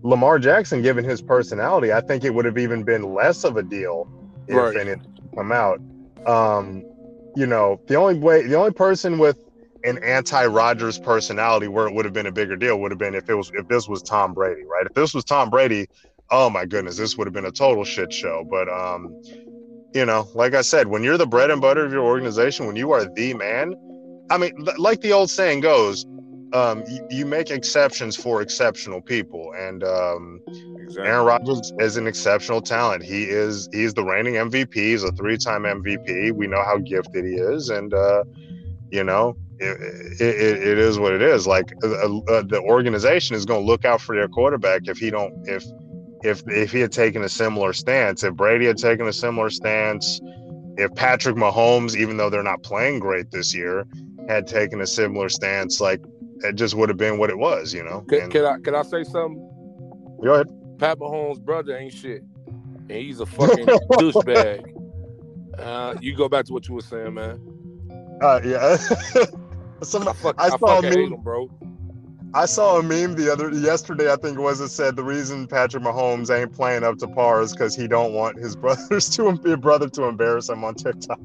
Lamar 0.02 0.38
Jackson, 0.38 0.82
given 0.82 1.04
his 1.04 1.20
personality, 1.20 1.92
I 1.92 2.00
think 2.00 2.24
it 2.24 2.32
would 2.32 2.44
have 2.44 2.58
even 2.58 2.84
been 2.84 3.14
less 3.14 3.44
of 3.44 3.56
a 3.56 3.62
deal 3.62 4.08
if 4.46 4.54
Right. 4.56 4.76
any 4.76 4.94
come 5.34 5.50
out. 5.50 5.80
Um, 6.26 6.84
you 7.34 7.46
know, 7.46 7.80
the 7.88 7.96
only 7.96 8.18
way, 8.18 8.46
the 8.46 8.54
only 8.54 8.72
person 8.72 9.18
with 9.18 9.36
an 9.86 9.98
anti-Rodgers 10.02 10.98
personality 10.98 11.68
where 11.68 11.86
it 11.86 11.94
would 11.94 12.04
have 12.04 12.14
been 12.14 12.26
a 12.26 12.32
bigger 12.32 12.56
deal 12.56 12.80
would 12.80 12.90
have 12.90 12.98
been 12.98 13.14
if 13.14 13.28
it 13.30 13.34
was 13.34 13.50
if 13.54 13.68
this 13.68 13.88
was 13.88 14.02
Tom 14.02 14.34
Brady, 14.34 14.64
right? 14.64 14.86
If 14.86 14.94
this 14.94 15.14
was 15.14 15.24
Tom 15.24 15.48
Brady, 15.50 15.88
oh 16.30 16.50
my 16.50 16.66
goodness, 16.66 16.96
this 16.96 17.16
would 17.16 17.26
have 17.26 17.34
been 17.34 17.46
a 17.46 17.52
total 17.52 17.84
shit 17.84 18.12
show. 18.12 18.44
But 18.50 18.68
um, 18.68 19.16
you 19.94 20.04
know, 20.04 20.28
like 20.34 20.54
I 20.54 20.62
said, 20.62 20.88
when 20.88 21.02
you're 21.04 21.18
the 21.18 21.26
bread 21.26 21.50
and 21.50 21.60
butter 21.60 21.84
of 21.84 21.92
your 21.92 22.04
organization, 22.04 22.66
when 22.66 22.76
you 22.76 22.92
are 22.92 23.04
the 23.04 23.34
man, 23.34 23.74
I 24.30 24.38
mean, 24.38 24.52
li- 24.58 24.74
like 24.76 25.00
the 25.00 25.12
old 25.12 25.30
saying 25.30 25.60
goes, 25.60 26.04
um, 26.52 26.84
you, 26.88 27.08
you 27.10 27.26
make 27.26 27.50
exceptions 27.50 28.16
for 28.16 28.42
exceptional 28.42 29.00
people, 29.00 29.52
and 29.56 29.84
um, 29.84 30.40
Exactly. 30.86 31.10
Aaron 31.10 31.26
Rodgers 31.26 31.72
is 31.80 31.96
an 31.96 32.06
exceptional 32.06 32.62
talent. 32.62 33.02
He 33.02 33.24
is 33.24 33.68
he's 33.72 33.92
the 33.94 34.04
reigning 34.04 34.34
MVP. 34.34 34.72
He's 34.72 35.02
a 35.02 35.10
three-time 35.12 35.64
MVP. 35.64 36.30
We 36.32 36.46
know 36.46 36.62
how 36.62 36.78
gifted 36.78 37.24
he 37.24 37.34
is, 37.34 37.70
and 37.70 37.92
uh, 37.92 38.22
you 38.90 39.02
know 39.02 39.36
it, 39.58 40.20
it, 40.20 40.62
it 40.68 40.78
is 40.78 40.98
what 40.98 41.12
it 41.12 41.22
is. 41.22 41.46
Like 41.46 41.72
uh, 41.82 41.86
uh, 41.88 42.42
the 42.42 42.60
organization 42.62 43.36
is 43.36 43.44
going 43.44 43.62
to 43.62 43.66
look 43.66 43.84
out 43.84 44.00
for 44.00 44.14
their 44.14 44.28
quarterback 44.28 44.82
if 44.86 44.98
he 44.98 45.10
don't 45.10 45.32
if 45.48 45.64
if 46.22 46.42
if 46.48 46.72
he 46.72 46.80
had 46.80 46.92
taken 46.92 47.22
a 47.24 47.28
similar 47.28 47.72
stance. 47.72 48.22
If 48.22 48.34
Brady 48.34 48.66
had 48.66 48.78
taken 48.78 49.06
a 49.06 49.12
similar 49.12 49.50
stance. 49.50 50.20
If 50.78 50.94
Patrick 50.94 51.36
Mahomes, 51.36 51.96
even 51.96 52.18
though 52.18 52.28
they're 52.28 52.42
not 52.42 52.62
playing 52.62 52.98
great 52.98 53.30
this 53.30 53.54
year, 53.54 53.86
had 54.28 54.46
taken 54.46 54.82
a 54.82 54.86
similar 54.86 55.30
stance, 55.30 55.80
like 55.80 56.02
it 56.42 56.54
just 56.56 56.74
would 56.74 56.90
have 56.90 56.98
been 56.98 57.16
what 57.16 57.30
it 57.30 57.38
was, 57.38 57.72
you 57.72 57.82
know. 57.82 58.02
Can, 58.10 58.20
And- 58.24 58.32
can 58.32 58.44
I 58.44 58.58
can 58.58 58.74
I 58.74 58.82
say 58.82 59.02
something? 59.04 59.42
go 60.22 60.34
ahead. 60.34 60.48
Pat 60.78 60.98
Mahomes' 60.98 61.40
brother 61.40 61.74
ain't 61.74 61.94
shit, 61.94 62.22
and 62.46 62.90
he's 62.90 63.20
a 63.20 63.26
fucking 63.26 63.64
douchebag. 63.92 64.66
Uh, 65.58 65.94
you 66.02 66.14
go 66.14 66.28
back 66.28 66.44
to 66.44 66.52
what 66.52 66.68
you 66.68 66.74
were 66.74 66.82
saying, 66.82 67.14
man. 67.14 67.40
Uh, 68.20 68.40
yeah. 68.44 68.76
Some, 69.82 70.08
I, 70.08 70.12
fuck, 70.14 70.34
I 70.38 70.44
I, 70.46 70.48
saw 70.50 70.56
a 70.56 70.58
fucking 70.82 70.90
hate 70.90 70.98
meme. 71.10 71.12
him, 71.14 71.22
bro. 71.22 71.50
I 72.34 72.44
saw 72.46 72.78
a 72.78 72.82
meme 72.82 73.14
the 73.14 73.32
other 73.32 73.50
yesterday. 73.50 74.12
I 74.12 74.16
think 74.16 74.36
it 74.38 74.40
was 74.42 74.60
it 74.60 74.68
said 74.68 74.96
the 74.96 75.04
reason 75.04 75.46
Patrick 75.46 75.82
Mahomes 75.82 76.28
ain't 76.36 76.52
playing 76.52 76.82
up 76.84 76.98
to 76.98 77.08
par 77.08 77.40
is 77.40 77.52
because 77.52 77.74
he 77.74 77.86
don't 77.88 78.12
want 78.12 78.38
his 78.38 78.56
brothers 78.62 79.08
to 79.10 79.30
his 79.44 79.56
brother 79.56 79.88
to 79.90 80.04
embarrass 80.04 80.48
him 80.48 80.64
on 80.64 80.74
TikTok. 80.74 81.18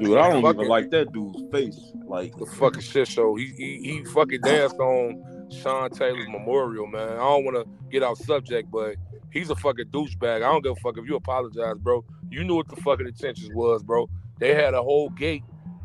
Dude, 0.00 0.18
I 0.18 0.30
don't 0.30 0.42
Fucking- 0.42 0.60
even 0.60 0.68
like 0.68 0.90
that 0.90 1.12
dude's 1.12 1.42
face. 1.52 1.92
Like, 2.06 2.36
The 2.36 2.46
fucking 2.46 2.82
shit 2.82 3.08
show. 3.08 3.34
He 3.36 3.46
he, 3.56 3.78
he 3.82 4.04
fucking 4.04 4.40
danced 4.42 4.76
on 4.78 5.48
Sean 5.50 5.90
Taylor's 5.90 6.28
memorial, 6.28 6.86
man. 6.86 7.08
I 7.10 7.16
don't 7.16 7.44
want 7.44 7.56
to 7.56 7.66
get 7.90 8.02
off 8.02 8.18
subject, 8.18 8.70
but 8.70 8.96
he's 9.30 9.50
a 9.50 9.56
fucking 9.56 9.86
douchebag. 9.86 10.36
I 10.36 10.40
don't 10.40 10.62
give 10.62 10.72
a 10.72 10.80
fuck 10.80 10.98
if 10.98 11.06
you 11.06 11.16
apologize, 11.16 11.76
bro. 11.78 12.04
You 12.30 12.44
knew 12.44 12.56
what 12.56 12.68
the 12.68 12.76
fucking 12.76 13.06
intentions 13.06 13.50
was, 13.54 13.82
bro. 13.82 14.08
They 14.38 14.54
had 14.54 14.74
a 14.74 14.82
whole 14.82 15.10
gate, 15.10 15.44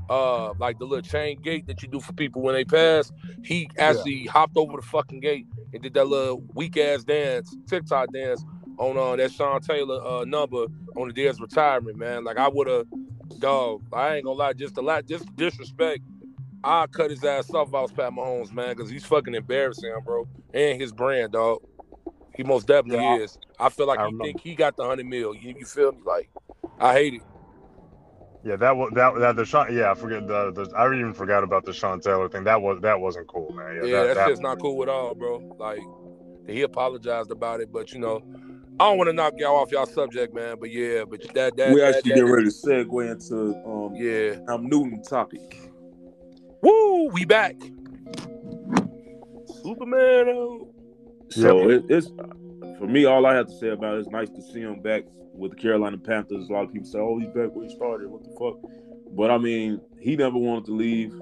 uh, 0.10 0.54
like 0.56 0.80
the 0.80 0.86
little 0.86 1.02
chain 1.02 1.42
gate 1.42 1.68
that 1.68 1.82
you 1.82 1.88
do 1.90 2.00
for 2.00 2.14
people 2.14 2.42
when 2.42 2.56
they 2.56 2.66
pass. 2.66 3.12
He 3.44 3.70
actually 3.78 4.26
hopped 4.26 4.58
over 4.58 4.78
the 4.78 4.82
fucking 4.84 5.22
gate 5.22 5.48
and 5.74 5.82
did 5.84 5.94
that 5.96 6.08
little 6.08 6.44
weak 6.54 6.78
ass 6.78 7.04
dance, 7.04 7.56
TikTok 7.68 8.12
dance 8.14 8.44
on 8.78 8.98
uh, 8.98 9.16
that 9.18 9.32
Sean 9.32 9.62
Taylor 9.62 10.04
uh, 10.06 10.26
number 10.26 10.66
on 10.98 11.08
the 11.08 11.14
day 11.14 11.26
of 11.28 11.36
his 11.36 11.42
retirement, 11.42 11.98
man. 11.98 12.24
Like 12.24 12.38
I 12.38 12.48
would 12.48 12.68
have, 12.68 12.86
dog. 13.40 13.84
I 13.94 14.16
ain't 14.16 14.26
gonna 14.26 14.38
lie, 14.38 14.54
just 14.54 14.78
a 14.78 14.82
lot, 14.82 15.06
just 15.08 15.34
disrespect. 15.36 16.02
I 16.64 16.88
cut 16.88 17.12
his 17.12 17.24
ass 17.24 17.54
off 17.54 17.70
if 17.70 17.76
I 17.76 17.82
was 17.82 17.92
Pat 17.92 18.12
Mahomes, 18.12 18.54
man, 18.54 18.76
because 18.76 18.90
he's 18.92 19.06
fucking 19.06 19.36
embarrassing, 19.36 19.94
bro, 20.06 20.28
and 20.54 20.80
his 20.82 20.92
brand, 20.94 21.34
dog. 21.34 21.60
He 22.36 22.44
most 22.44 22.68
definitely 22.68 23.06
Yeah, 23.06 23.16
is. 23.18 23.38
I 23.60 23.70
feel 23.70 23.88
like 23.88 24.00
I 24.00 24.04
he 24.04 24.06
remember. 24.06 24.26
think 24.28 24.42
he 24.42 24.56
got 24.56 24.76
the 24.78 24.86
hundred 24.86 25.06
mil. 25.08 25.36
You, 25.36 25.56
you 25.58 25.66
feel 25.66 25.92
me? 25.92 26.00
Like, 26.06 26.30
I 26.80 26.94
hate 26.94 27.16
it. 27.16 27.22
Yeah, 28.44 28.56
that 28.56 28.76
was 28.76 28.92
that 28.96 29.14
that 29.20 29.36
the 29.36 29.46
Sean. 29.46 29.74
Yeah, 29.76 29.92
I 29.92 29.94
forget 29.94 30.28
the, 30.28 30.52
the 30.52 30.76
I 30.76 30.88
even 30.88 31.14
forgot 31.14 31.44
about 31.44 31.64
the 31.66 31.74
Sean 31.74 32.00
Taylor 32.00 32.28
thing. 32.28 32.44
That 32.46 32.62
was 32.62 32.80
that 32.82 33.00
wasn't 33.00 33.28
cool, 33.28 33.52
man. 33.54 33.82
Yeah, 33.86 34.00
that, 34.00 34.06
that's 34.08 34.18
that- 34.20 34.30
just 34.30 34.42
not 34.42 34.60
cool 34.60 34.82
at 34.82 34.90
all, 34.90 35.14
bro. 35.14 35.56
Like, 35.60 35.82
he 36.48 36.64
apologized 36.64 37.30
about 37.30 37.62
it, 37.62 37.72
but 37.72 37.92
you 37.94 38.00
know, 38.00 38.24
I 38.80 38.86
don't 38.90 38.98
want 38.98 39.10
to 39.10 39.14
knock 39.14 39.34
y'all 39.38 39.58
off 39.58 39.72
y'all 39.72 39.86
subject, 39.86 40.34
man. 40.34 40.56
But 40.60 40.72
yeah, 40.72 41.04
but 41.08 41.22
that 41.36 41.56
that 41.58 41.74
we 41.74 41.82
that, 41.82 41.96
actually 41.98 42.14
that- 42.14 42.16
get 42.16 42.32
ready 42.32 42.46
to 42.46 42.52
segue 42.52 43.12
into 43.12 43.54
um 43.64 43.94
Yeah, 43.96 44.44
Cam 44.48 44.68
Newton 44.68 45.04
topic. 45.04 45.70
woo, 46.64 47.10
we 47.10 47.26
back. 47.26 47.56
Superman. 49.64 50.30
oh. 50.30 50.68
So 51.30 51.70
it, 51.70 51.86
it's 51.90 52.08
for 52.78 52.88
me. 52.88 53.06
All 53.06 53.26
I 53.26 53.36
have 53.36 53.48
to 53.48 53.54
say 53.58 53.70
about 53.70 53.96
it 53.98 54.02
is 54.02 54.08
nice 54.08 54.30
to 54.30 54.42
see 54.42 54.62
him 54.62 54.82
back 54.82 55.04
with 55.34 55.52
the 55.52 55.58
Carolina 55.58 55.98
Panthers. 55.98 56.50
A 56.50 56.54
lot 56.54 56.64
of 56.66 56.74
people 56.74 56.88
say, 56.88 57.00
"Oh, 57.00 57.18
he's 57.20 57.30
back 57.30 57.54
where 57.56 57.66
he 57.68 57.74
started." 57.74 58.10
What 58.10 58.24
the 58.24 58.32
fuck? 58.40 58.58
But 59.14 59.32
I 59.32 59.38
mean, 59.38 59.82
he 60.00 60.16
never 60.16 60.38
wanted 60.38 60.66
to 60.66 60.72
leave, 60.74 61.14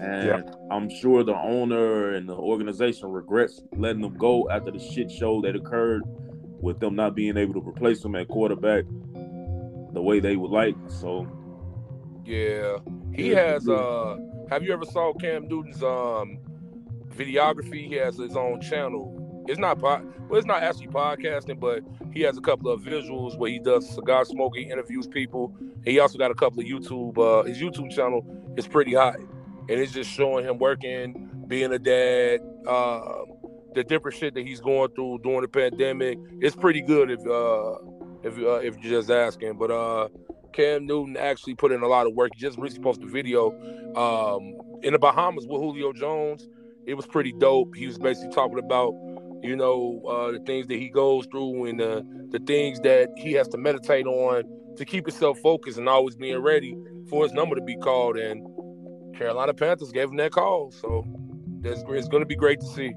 and 0.00 0.26
Yeah. 0.28 0.42
I'm 0.70 0.88
sure 0.88 1.22
the 1.24 1.36
owner 1.36 2.10
and 2.10 2.28
the 2.28 2.34
organization 2.36 3.10
regrets 3.10 3.60
letting 3.76 4.02
him 4.02 4.14
go 4.16 4.48
after 4.50 4.70
the 4.70 4.78
shit 4.78 5.10
show 5.10 5.40
that 5.42 5.54
occurred 5.56 6.02
with 6.60 6.80
them 6.80 6.94
not 6.94 7.14
being 7.14 7.36
able 7.36 7.54
to 7.54 7.68
replace 7.68 8.04
him 8.04 8.14
at 8.14 8.28
quarterback 8.28 8.84
the 9.92 10.00
way 10.02 10.20
they 10.20 10.36
would 10.36 10.50
like. 10.50 10.76
So 10.88 11.26
Yeah, 12.24 12.78
he 13.12 13.30
Yeah, 13.32 13.52
has. 13.52 13.68
uh 13.68 14.16
Have 14.50 14.62
you 14.62 14.72
ever 14.72 14.84
saw 14.84 15.12
Cam 15.14 15.46
Newton's 15.48 15.82
um 15.82 16.38
videography? 17.10 17.86
He 17.88 17.94
has 17.96 18.16
his 18.16 18.36
own 18.36 18.60
channel. 18.60 19.20
It's 19.46 19.58
not 19.58 19.78
pod, 19.78 20.04
well, 20.28 20.38
it's 20.38 20.46
not 20.46 20.62
actually 20.62 20.88
podcasting, 20.88 21.60
but 21.60 21.82
he 22.12 22.20
has 22.22 22.38
a 22.38 22.40
couple 22.40 22.70
of 22.70 22.80
visuals 22.80 23.36
where 23.38 23.50
he 23.50 23.58
does 23.58 23.88
cigar 23.94 24.24
smoking, 24.24 24.70
interviews 24.70 25.06
people. 25.06 25.54
He 25.84 25.98
also 25.98 26.18
got 26.18 26.30
a 26.30 26.34
couple 26.34 26.60
of 26.60 26.66
YouTube. 26.66 27.18
uh 27.18 27.44
His 27.44 27.58
YouTube 27.58 27.90
channel 27.90 28.24
is 28.56 28.66
pretty 28.66 28.94
hot, 28.94 29.16
and 29.18 29.70
it's 29.70 29.92
just 29.92 30.10
showing 30.10 30.44
him 30.44 30.58
working, 30.58 31.30
being 31.46 31.72
a 31.72 31.78
dad, 31.78 32.40
uh, 32.66 33.24
the 33.74 33.84
different 33.84 34.16
shit 34.16 34.34
that 34.34 34.46
he's 34.46 34.60
going 34.60 34.90
through 34.94 35.18
during 35.22 35.42
the 35.42 35.48
pandemic. 35.48 36.18
It's 36.40 36.56
pretty 36.56 36.80
good 36.80 37.10
if 37.10 37.20
uh 37.26 37.74
if 38.22 38.38
uh, 38.38 38.60
if 38.66 38.76
you're 38.78 39.00
just 39.00 39.10
asking, 39.10 39.58
but 39.58 39.70
uh. 39.70 40.08
Cam 40.52 40.86
Newton 40.86 41.16
actually 41.16 41.56
put 41.56 41.72
in 41.72 41.82
a 41.82 41.88
lot 41.88 42.06
of 42.06 42.14
work. 42.14 42.30
He 42.36 42.40
just 42.40 42.56
recently 42.58 42.84
posted 42.84 43.08
a 43.08 43.10
video 43.10 43.50
um, 43.96 44.54
in 44.84 44.92
the 44.92 45.00
Bahamas 45.00 45.48
with 45.48 45.60
Julio 45.60 45.92
Jones. 45.92 46.48
It 46.86 46.94
was 46.94 47.06
pretty 47.06 47.32
dope. 47.32 47.74
He 47.74 47.88
was 47.88 47.98
basically 47.98 48.32
talking 48.32 48.60
about, 48.60 48.94
you 49.44 49.56
know, 49.56 50.02
uh, 50.08 50.32
the 50.32 50.40
things 50.40 50.66
that 50.68 50.76
he 50.76 50.88
goes 50.88 51.26
through 51.26 51.66
and 51.66 51.80
uh, 51.80 52.02
the 52.30 52.40
things 52.46 52.80
that 52.80 53.10
he 53.16 53.32
has 53.32 53.46
to 53.48 53.58
meditate 53.58 54.06
on 54.06 54.44
to 54.76 54.84
keep 54.84 55.06
himself 55.06 55.38
focused 55.40 55.78
and 55.78 55.88
always 55.88 56.16
being 56.16 56.38
ready 56.38 56.76
for 57.08 57.22
his 57.24 57.32
number 57.32 57.54
to 57.54 57.60
be 57.60 57.76
called. 57.76 58.16
And 58.16 58.44
Carolina 59.16 59.52
Panthers 59.52 59.92
gave 59.92 60.08
him 60.08 60.16
that 60.16 60.32
call, 60.32 60.70
so 60.72 61.06
that's 61.60 61.82
it's 61.88 62.08
going 62.08 62.22
to 62.22 62.26
be 62.26 62.36
great 62.36 62.60
to 62.60 62.66
see. 62.66 62.94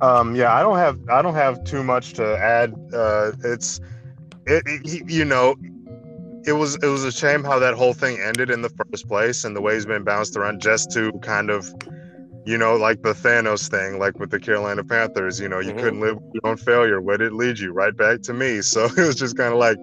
Um, 0.00 0.36
yeah, 0.36 0.52
I 0.52 0.62
don't 0.62 0.76
have 0.76 0.98
I 1.08 1.22
don't 1.22 1.34
have 1.34 1.64
too 1.64 1.82
much 1.82 2.12
to 2.14 2.36
add. 2.36 2.74
Uh, 2.92 3.32
it's 3.44 3.80
it, 4.46 4.62
it 4.66 5.10
you 5.10 5.24
know 5.24 5.56
it 6.44 6.52
was 6.52 6.76
it 6.76 6.86
was 6.86 7.04
a 7.04 7.12
shame 7.12 7.42
how 7.42 7.58
that 7.58 7.74
whole 7.74 7.94
thing 7.94 8.18
ended 8.20 8.50
in 8.50 8.62
the 8.62 8.68
first 8.68 9.08
place 9.08 9.44
and 9.44 9.56
the 9.56 9.60
way 9.60 9.74
he's 9.74 9.86
been 9.86 10.04
bounced 10.04 10.36
around 10.36 10.60
just 10.60 10.90
to 10.92 11.12
kind 11.22 11.50
of 11.50 11.72
you 12.46 12.58
know 12.58 12.76
like 12.76 13.02
the 13.02 13.12
Thanos 13.14 13.68
thing 13.70 13.98
like 13.98 14.18
with 14.18 14.30
the 14.30 14.38
Carolina 14.40 14.84
Panthers 14.84 15.40
you 15.40 15.48
know 15.48 15.60
you 15.60 15.72
Mhm. 15.72 15.78
couldn't 15.80 16.00
live 16.00 16.16
with 16.16 16.34
your 16.34 16.46
own 16.50 16.56
failure 16.56 17.00
where 17.00 17.16
did 17.16 17.28
it 17.28 17.32
lead 17.34 17.58
you 17.58 17.72
right 17.72 17.96
back 17.96 18.20
to 18.22 18.32
me 18.34 18.60
so 18.72 18.84
it 18.84 18.96
was 18.98 19.16
just 19.16 19.36
kind 19.36 19.52
of 19.52 19.58
like 19.58 19.78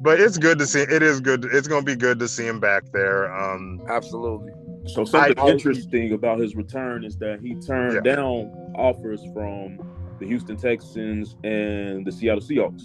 but 0.00 0.20
it's 0.20 0.38
good 0.38 0.58
to 0.58 0.66
see 0.66 0.80
it 0.80 1.02
is 1.02 1.20
good 1.20 1.44
it's 1.52 1.68
going 1.68 1.82
to 1.84 1.86
be 1.86 1.96
good 1.96 2.18
to 2.20 2.28
see 2.28 2.46
him 2.46 2.60
back 2.60 2.84
there 2.92 3.32
um 3.34 3.80
Absolutely. 3.88 4.52
So 4.86 5.04
something 5.04 5.38
I- 5.38 5.48
interesting 5.50 6.12
about 6.12 6.38
his 6.38 6.56
return 6.56 7.04
is 7.04 7.16
that 7.18 7.40
he 7.40 7.54
turned 7.56 8.04
down 8.04 8.50
offers 8.74 9.20
from 9.34 9.78
the 10.18 10.26
Houston 10.26 10.56
Texans 10.56 11.36
and 11.44 12.06
the 12.06 12.10
Seattle 12.12 12.40
Seahawks. 12.40 12.84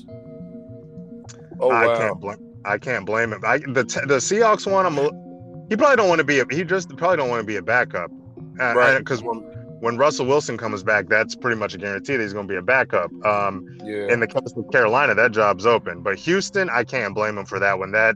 Oh 1.59 1.71
I 1.71 1.87
wow. 1.87 1.97
can't 1.97 2.19
blame. 2.19 2.37
I 2.65 2.77
can't 2.77 3.05
blame 3.05 3.31
him. 3.33 3.41
I, 3.45 3.59
the 3.59 3.83
the 4.07 4.17
Seahawks 4.17 4.69
want 4.69 4.85
I'm. 4.87 4.95
He 5.69 5.77
probably 5.77 5.95
don't 5.95 6.09
want 6.09 6.19
to 6.19 6.25
be. 6.25 6.39
A, 6.39 6.45
he 6.51 6.63
just 6.63 6.89
probably 6.97 7.17
don't 7.17 7.29
want 7.29 7.39
to 7.41 7.47
be 7.47 7.55
a 7.55 7.61
backup, 7.61 8.11
Right. 8.57 8.97
Because 8.99 9.21
when 9.23 9.39
when 9.79 9.97
Russell 9.97 10.25
Wilson 10.25 10.57
comes 10.57 10.81
back, 10.81 11.09
that's 11.09 11.35
pretty 11.35 11.57
much 11.59 11.73
a 11.73 11.77
guarantee 11.77 12.15
that 12.15 12.23
he's 12.23 12.31
going 12.31 12.47
to 12.47 12.51
be 12.51 12.57
a 12.57 12.61
backup. 12.61 13.11
Um, 13.25 13.67
Yeah. 13.83 14.07
in 14.13 14.21
the 14.21 14.27
case 14.27 14.53
of 14.55 14.71
Carolina, 14.71 15.13
that 15.15 15.31
job's 15.33 15.65
open. 15.65 16.01
But 16.01 16.17
Houston, 16.19 16.69
I 16.69 16.85
can't 16.85 17.13
blame 17.13 17.37
him 17.37 17.45
for 17.45 17.59
that 17.59 17.77
one. 17.79 17.91
That 17.91 18.15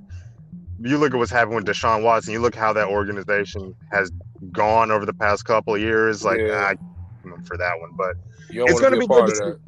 you 0.80 0.98
look 0.98 1.14
at 1.14 1.18
what's 1.18 1.30
happened 1.32 1.56
with 1.56 1.66
Deshaun 1.66 2.04
Watson. 2.04 2.32
You 2.32 2.40
look 2.40 2.56
how 2.56 2.72
that 2.72 2.88
organization 2.88 3.76
has 3.92 4.12
gone 4.54 4.92
over 4.92 5.06
the 5.06 5.14
past 5.14 5.44
couple 5.44 5.76
of 5.76 5.82
years. 5.82 6.24
Like 6.24 6.40
Yeah. 6.40 6.64
I 6.64 6.76
can't 6.76 6.80
blame 7.24 7.36
him 7.36 7.44
for 7.44 7.58
that 7.58 7.80
one, 7.82 7.92
but. 7.98 8.16
it's 8.50 8.80
gonna 8.80 8.96
be 8.96 9.02
be 9.02 9.08
good 9.08 9.34
to. 9.36 9.60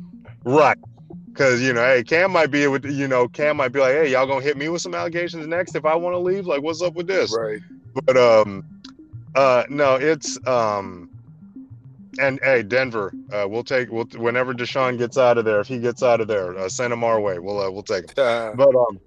Right. 0.46 0.78
Cause 1.34 1.62
you 1.62 1.74
know, 1.74 1.84
hey, 1.84 2.04
Cam 2.04 2.32
might 2.32 2.50
be 2.52 2.66
with 2.68 2.86
you 2.86 3.08
know, 3.08 3.28
Cam 3.28 3.58
might 3.58 3.74
be 3.74 3.80
like, 3.80 3.94
hey, 3.94 4.12
y'all 4.12 4.26
gonna 4.26 4.42
hit 4.42 4.56
me 4.58 4.70
with 4.70 4.82
some 4.82 4.96
allegations 4.96 5.48
next 5.48 5.76
if 5.76 5.84
I 5.86 5.96
want 5.96 6.14
to 6.14 6.20
leave. 6.20 6.46
Like, 6.48 6.62
what's 6.62 6.82
up 6.82 6.94
with 6.96 7.08
this? 7.08 7.36
Right. 7.38 7.60
But 8.06 8.16
um, 8.18 8.64
uh, 9.36 9.64
no, 9.70 9.96
it's 9.96 10.40
um, 10.48 11.10
and 12.20 12.40
hey, 12.44 12.64
Denver, 12.64 13.14
uh, 13.32 13.46
we'll 13.48 13.64
take 13.64 13.92
we'll 13.92 14.06
whenever 14.18 14.54
Deshaun 14.54 14.98
gets 14.98 15.18
out 15.18 15.38
of 15.38 15.46
there. 15.46 15.60
If 15.60 15.68
he 15.68 15.80
gets 15.80 16.04
out 16.04 16.22
of 16.22 16.28
there, 16.28 16.58
uh, 16.58 16.70
send 16.70 16.92
him 16.92 17.04
our 17.04 17.20
way. 17.20 17.40
We'll 17.40 17.60
uh, 17.60 17.72
we'll 17.72 17.84
take 17.84 18.12
him. 18.12 18.14
Uh, 18.18 18.52
But 18.56 18.76
um, 18.76 19.00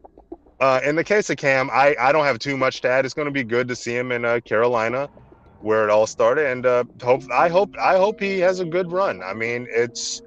uh, 0.61 0.81
in 0.85 0.97
the 0.97 1.05
case 1.05 1.29
of 1.31 1.37
Cam, 1.37 1.71
I 1.71 1.97
I 2.01 2.13
don't 2.13 2.25
have 2.25 2.39
too 2.39 2.57
much 2.57 2.81
to 2.83 2.89
add. 2.89 3.05
It's 3.05 3.15
going 3.15 3.27
to 3.27 3.33
be 3.33 3.45
good 3.45 3.69
to 3.69 3.77
see 3.77 3.97
him 3.97 4.13
in 4.13 4.25
uh, 4.25 4.41
Carolina, 4.45 5.09
where 5.61 5.85
it 5.85 5.91
all 5.91 6.07
started, 6.07 6.47
and 6.47 6.65
uh, 6.65 6.85
hope 7.03 7.23
I 7.33 7.49
hope 7.49 7.75
I 7.79 7.97
hope 7.97 8.21
he 8.21 8.39
has 8.41 8.61
a 8.61 8.65
good 8.65 8.93
run. 8.93 9.23
I 9.23 9.35
mean, 9.35 9.67
it's 9.71 10.23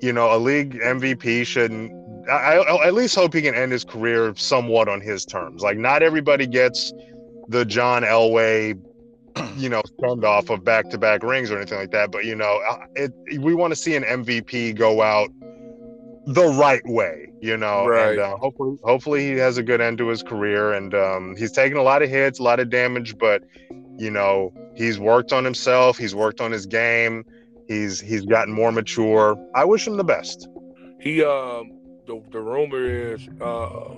you 0.00 0.12
know 0.12 0.34
a 0.34 0.38
league 0.38 0.74
MVP 0.74 1.46
shouldn't. 1.46 1.92
I, 2.30 2.58
I 2.58 2.86
at 2.86 2.94
least 2.94 3.14
hope 3.16 3.34
he 3.34 3.42
can 3.42 3.54
end 3.54 3.72
his 3.72 3.84
career 3.84 4.34
somewhat 4.36 4.88
on 4.88 5.00
his 5.00 5.24
terms. 5.24 5.62
Like 5.62 5.78
not 5.78 6.02
everybody 6.02 6.46
gets 6.46 6.92
the 7.48 7.64
John 7.64 8.02
Elway, 8.02 8.78
you 9.56 9.68
know, 9.68 9.82
send 10.00 10.24
off 10.24 10.50
of 10.50 10.64
back 10.64 10.88
to 10.90 10.98
back 10.98 11.22
rings 11.22 11.50
or 11.50 11.56
anything 11.56 11.78
like 11.78 11.90
that. 11.92 12.10
But 12.10 12.24
you 12.24 12.34
know, 12.34 12.60
it 12.94 13.12
we 13.40 13.54
want 13.54 13.72
to 13.72 13.76
see 13.76 13.94
an 13.96 14.02
MVP 14.04 14.74
go 14.76 15.02
out 15.02 15.30
the 16.26 16.46
right 16.48 16.82
way, 16.86 17.26
you 17.40 17.56
know, 17.56 17.86
Right. 17.86 18.10
and 18.12 18.20
uh, 18.20 18.36
hopefully, 18.36 18.76
hopefully 18.84 19.26
he 19.26 19.32
has 19.38 19.58
a 19.58 19.62
good 19.62 19.80
end 19.80 19.98
to 19.98 20.08
his 20.08 20.22
career. 20.22 20.72
And 20.72 20.94
um, 20.94 21.34
he's 21.36 21.50
taken 21.52 21.76
a 21.76 21.82
lot 21.82 22.02
of 22.02 22.10
hits, 22.10 22.38
a 22.38 22.42
lot 22.42 22.60
of 22.60 22.70
damage, 22.70 23.18
but 23.18 23.42
you 23.98 24.10
know, 24.10 24.52
he's 24.74 24.98
worked 25.00 25.32
on 25.32 25.44
himself. 25.44 25.98
He's 25.98 26.14
worked 26.14 26.40
on 26.40 26.52
his 26.52 26.66
game. 26.66 27.24
He's 27.68 28.00
he's 28.00 28.24
gotten 28.24 28.52
more 28.54 28.70
mature. 28.72 29.36
I 29.54 29.64
wish 29.64 29.86
him 29.86 29.96
the 29.96 30.04
best. 30.04 30.48
he 31.00 31.22
um 31.24 31.70
the 32.06 32.20
the 32.30 32.40
rumor 32.40 32.84
is 33.14 33.28
uh 33.40 33.94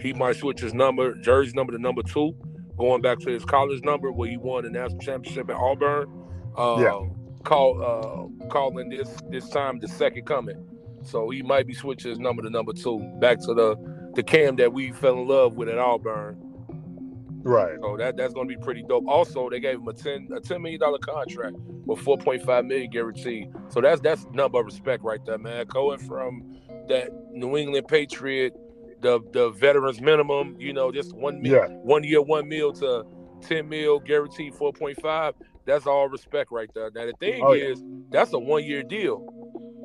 he 0.00 0.12
might 0.12 0.36
switch 0.36 0.60
his 0.60 0.74
number, 0.74 1.14
jersey 1.16 1.52
number 1.54 1.72
to 1.72 1.78
number 1.78 2.02
two, 2.02 2.32
going 2.78 3.02
back 3.02 3.18
to 3.20 3.30
his 3.30 3.44
college 3.44 3.82
number 3.82 4.10
where 4.12 4.28
he 4.30 4.36
won 4.36 4.64
the 4.64 4.70
national 4.70 5.00
championship 5.00 5.50
at 5.50 5.56
Auburn. 5.56 6.08
Uh, 6.56 6.76
Yeah. 6.80 7.00
Call 7.44 7.82
uh 8.42 8.48
calling 8.48 8.88
this 8.90 9.08
this 9.30 9.48
time 9.48 9.78
the 9.78 9.88
second 9.88 10.26
coming. 10.26 10.56
So 11.02 11.30
he 11.30 11.42
might 11.42 11.66
be 11.66 11.72
switching 11.74 12.10
his 12.10 12.18
number 12.18 12.42
to 12.42 12.50
number 12.50 12.72
two, 12.72 12.98
back 13.20 13.38
to 13.40 13.54
the 13.54 13.76
the 14.14 14.22
Cam 14.22 14.56
that 14.56 14.72
we 14.72 14.92
fell 14.92 15.14
in 15.14 15.28
love 15.28 15.54
with 15.54 15.68
at 15.68 15.78
Auburn. 15.78 16.36
Right. 17.44 17.78
So 17.80 17.96
that 17.96 18.16
that's 18.16 18.34
gonna 18.34 18.48
be 18.48 18.56
pretty 18.56 18.82
dope. 18.82 19.06
Also, 19.06 19.48
they 19.48 19.60
gave 19.60 19.76
him 19.76 19.88
a 19.88 19.92
ten 19.92 20.28
a 20.34 20.40
ten 20.40 20.60
million 20.60 20.80
dollar 20.80 20.98
contract 20.98 21.56
with 21.86 22.00
four 22.00 22.18
point 22.18 22.42
five 22.42 22.64
million 22.66 22.90
guaranteed. 22.90 23.48
So 23.68 23.80
that's 23.80 24.00
that's 24.00 24.26
number 24.34 24.58
of 24.58 24.66
respect 24.66 25.04
right 25.04 25.24
there, 25.24 25.38
man. 25.38 25.66
Going 25.66 25.98
from 26.00 26.56
that 26.88 27.10
New 27.32 27.56
England 27.56 27.86
Patriot, 27.88 28.52
the 29.00 29.20
the 29.32 29.50
veterans 29.50 30.00
minimum, 30.00 30.56
you 30.58 30.72
know, 30.72 30.90
just 30.92 31.14
one 31.14 31.40
mil, 31.42 31.52
Yeah. 31.52 31.66
one 31.82 32.04
year, 32.04 32.20
one 32.22 32.48
meal 32.48 32.72
to 32.74 33.04
ten 33.40 33.68
mil 33.68 34.00
guaranteed 34.00 34.54
four 34.54 34.72
point 34.72 35.00
five. 35.00 35.34
That's 35.66 35.86
all 35.86 36.08
respect 36.08 36.50
right 36.50 36.70
there. 36.74 36.90
Now 36.94 37.06
the 37.06 37.12
thing 37.20 37.42
Oh, 37.44 37.52
yeah. 37.52 37.66
is, 37.66 37.84
that's 38.10 38.32
a 38.32 38.38
one 38.38 38.64
year 38.64 38.82
deal. 38.82 39.34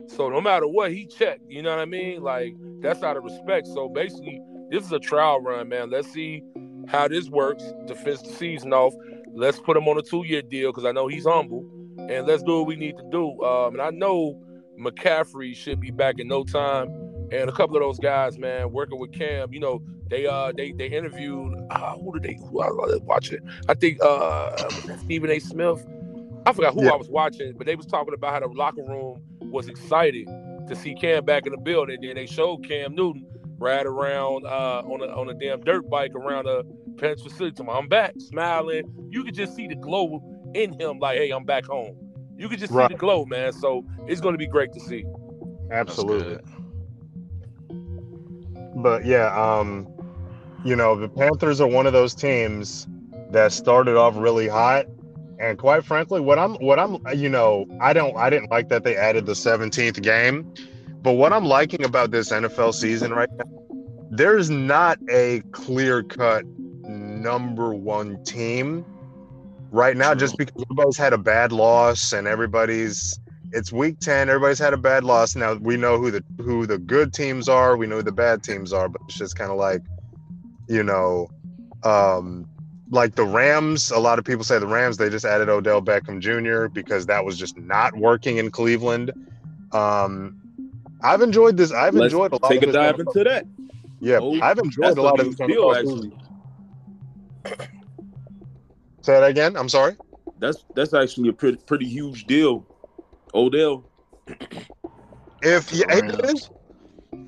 So 0.07 0.29
no 0.29 0.41
matter 0.41 0.67
what 0.67 0.91
he 0.91 1.05
checked, 1.05 1.41
you 1.47 1.61
know 1.61 1.69
what 1.71 1.79
I 1.79 1.85
mean? 1.85 2.21
Like 2.21 2.55
that's 2.81 3.03
out 3.03 3.17
of 3.17 3.23
respect. 3.23 3.67
So 3.67 3.89
basically, 3.89 4.41
this 4.69 4.83
is 4.85 4.91
a 4.91 4.99
trial 4.99 5.39
run, 5.41 5.69
man. 5.69 5.89
Let's 5.89 6.11
see 6.11 6.43
how 6.87 7.07
this 7.07 7.29
works 7.29 7.63
to 7.87 7.95
finish 7.95 8.21
the 8.21 8.33
season 8.33 8.73
off. 8.73 8.93
Let's 9.33 9.59
put 9.59 9.75
him 9.77 9.87
on 9.87 9.97
a 9.97 10.01
two 10.01 10.25
year 10.25 10.41
deal 10.41 10.71
because 10.71 10.85
I 10.85 10.91
know 10.91 11.07
he's 11.07 11.25
humble, 11.25 11.65
and 11.97 12.27
let's 12.27 12.43
do 12.43 12.57
what 12.59 12.67
we 12.67 12.75
need 12.75 12.97
to 12.97 13.03
do. 13.11 13.41
Um, 13.41 13.73
and 13.73 13.81
I 13.81 13.89
know 13.89 14.41
McCaffrey 14.79 15.55
should 15.55 15.79
be 15.79 15.91
back 15.91 16.19
in 16.19 16.27
no 16.27 16.43
time, 16.43 16.89
and 17.33 17.49
a 17.49 17.53
couple 17.53 17.77
of 17.77 17.83
those 17.83 17.99
guys, 17.99 18.39
man, 18.39 18.71
working 18.73 18.99
with 18.99 19.13
Cam. 19.13 19.53
You 19.53 19.61
know, 19.61 19.83
they 20.09 20.27
uh 20.27 20.53
they 20.57 20.73
they 20.73 20.87
interviewed 20.87 21.55
uh, 21.71 21.97
who 21.97 22.13
did 22.19 22.23
they 22.23 22.39
who 22.49 22.61
I 22.61 22.67
was 22.69 23.01
watching? 23.03 23.39
I 23.69 23.75
think 23.75 23.99
uh 24.03 24.71
Stephen 24.97 25.31
A. 25.31 25.39
Smith. 25.39 25.85
I 26.45 26.53
forgot 26.53 26.75
who 26.75 26.83
Yeah. 26.85 26.91
I 26.91 26.97
was 26.97 27.09
watching, 27.09 27.53
but 27.57 27.67
they 27.67 27.77
was 27.77 27.87
talking 27.87 28.15
about 28.15 28.33
how 28.33 28.41
the 28.41 28.47
locker 28.49 28.83
room 28.83 29.21
was 29.41 29.69
excited 29.69 30.27
to 30.67 30.75
see 30.75 30.95
Cam 30.95 31.25
back 31.25 31.47
in 31.47 31.53
the 31.53 31.59
building. 31.59 31.99
Then 32.01 32.15
they 32.15 32.27
showed 32.27 32.67
Cam 32.67 32.95
Newton 32.95 33.27
ride 33.59 33.87
around 33.87 34.45
uh, 34.45 34.81
on 34.85 35.01
a 35.01 35.13
on 35.13 35.29
a 35.29 35.35
damn 35.35 35.61
dirt 35.61 35.89
bike 35.89 36.13
around 36.15 36.47
a 36.47 36.63
Pence 36.97 37.23
facility. 37.23 37.55
Talking, 37.55 37.73
I'm 37.73 37.89
back, 37.89 38.15
smiling. 38.19 38.83
You 39.11 39.23
could 39.25 39.35
just 39.35 39.55
see 39.55 39.67
the 39.67 39.75
glow 39.75 40.23
in 40.55 40.79
him, 40.79 40.99
like, 40.99 41.17
hey, 41.19 41.31
I'm 41.31 41.45
back 41.45 41.65
home. 41.65 41.97
You 42.37 42.49
could 42.49 42.59
just 42.59 42.75
Right. 42.75 42.77
see 42.77 42.87
the 42.87 42.95
glow, 42.95 43.25
man. 43.25 43.53
So 43.53 43.85
it's 44.07 44.21
going 44.21 44.33
to 44.35 44.39
be 44.39 44.47
great 44.47 44.73
to 44.73 44.81
see. 44.81 45.05
That's 45.85 45.99
Absolutely. 45.99 46.37
But 48.83 49.05
yeah, 49.05 49.33
um, 49.33 49.87
you 50.65 50.75
know, 50.75 50.95
the 50.95 51.07
Panthers 51.07 51.61
are 51.61 51.67
one 51.67 51.87
of 51.87 51.93
those 51.93 52.13
teams 52.13 52.85
that 53.31 53.53
started 53.53 53.95
off 53.95 54.15
really 54.17 54.47
hot. 54.47 54.85
And 55.39 55.57
quite 55.57 55.83
frankly, 55.83 56.19
what 56.19 56.37
I'm 56.37 56.55
what 56.55 56.79
I'm 56.79 56.97
you 57.15 57.29
know, 57.29 57.65
I 57.81 57.93
don't 57.93 58.15
I 58.17 58.29
didn't 58.29 58.51
like 58.51 58.69
that 58.69 58.83
they 58.83 58.95
added 58.95 59.25
the 59.25 59.33
17th 59.33 60.01
game. 60.03 60.53
But 61.01 61.13
what 61.13 61.33
I'm 61.33 61.45
liking 61.45 61.83
about 61.83 62.11
this 62.11 62.31
NFL 62.31 62.73
season 62.73 63.11
right 63.11 63.29
now, 63.37 63.45
there's 64.11 64.49
not 64.49 64.97
a 65.09 65.41
clear-cut 65.51 66.45
number 66.83 67.73
one 67.73 68.23
team 68.23 68.85
right 69.71 69.97
now, 69.97 70.13
just 70.15 70.37
because 70.37 70.63
everybody's 70.63 70.97
had 70.97 71.11
a 71.11 71.17
bad 71.17 71.51
loss 71.51 72.13
and 72.13 72.25
everybody's 72.25 73.19
it's 73.53 73.71
week 73.71 73.99
10 73.99 74.29
everybody's 74.29 74.59
had 74.59 74.73
a 74.73 74.77
bad 74.77 75.03
loss 75.03 75.35
now 75.35 75.53
we 75.55 75.77
know 75.77 75.97
who 75.97 76.11
the 76.11 76.23
who 76.39 76.65
the 76.65 76.77
good 76.77 77.13
teams 77.13 77.47
are 77.47 77.77
we 77.77 77.85
know 77.87 77.97
who 77.97 78.03
the 78.03 78.11
bad 78.11 78.43
teams 78.43 78.73
are 78.73 78.89
but 78.89 79.01
it's 79.07 79.17
just 79.17 79.35
kind 79.37 79.51
of 79.51 79.57
like 79.57 79.81
you 80.67 80.83
know 80.83 81.27
um 81.83 82.45
like 82.89 83.15
the 83.15 83.23
rams 83.25 83.91
a 83.91 83.99
lot 83.99 84.19
of 84.19 84.25
people 84.25 84.43
say 84.43 84.59
the 84.59 84.67
rams 84.67 84.97
they 84.97 85.09
just 85.09 85.25
added 85.25 85.49
odell 85.49 85.81
beckham 85.81 86.19
jr 86.19 86.67
because 86.67 87.05
that 87.05 87.23
was 87.23 87.37
just 87.37 87.57
not 87.57 87.95
working 87.97 88.37
in 88.37 88.49
cleveland 88.51 89.11
um 89.71 90.35
i've 91.03 91.21
enjoyed 91.21 91.55
this 91.57 91.71
i've 91.71 91.93
Let's 91.95 92.13
enjoyed 92.13 92.31
a 92.33 92.35
lot 92.35 92.43
of. 92.45 92.49
take 92.49 92.63
of 92.63 92.69
a 92.69 92.73
dive 92.73 92.99
into 92.99 93.23
that. 93.23 93.45
yeah 93.99 94.19
Oh, 94.21 94.39
i've 94.41 94.59
enjoyed 94.59 94.97
a 94.97 95.01
lot 95.01 95.19
of 95.19 95.35
deal, 95.37 95.73
actually. 95.75 96.11
say 99.01 99.13
that 99.19 99.29
again 99.29 99.55
i'm 99.57 99.69
sorry 99.69 99.95
That's 100.39 100.65
that's 100.75 100.93
actually 100.93 101.29
a 101.29 101.33
pretty 101.33 101.57
pretty 101.65 101.87
huge 101.87 102.25
deal. 102.25 102.65
Odell. 103.35 103.85
if 105.41 105.71
To 105.71 105.75
yeah, 105.75 105.85
the 105.87 105.97
it 105.97 106.05
Rams. 106.05 106.23
is 106.23 106.49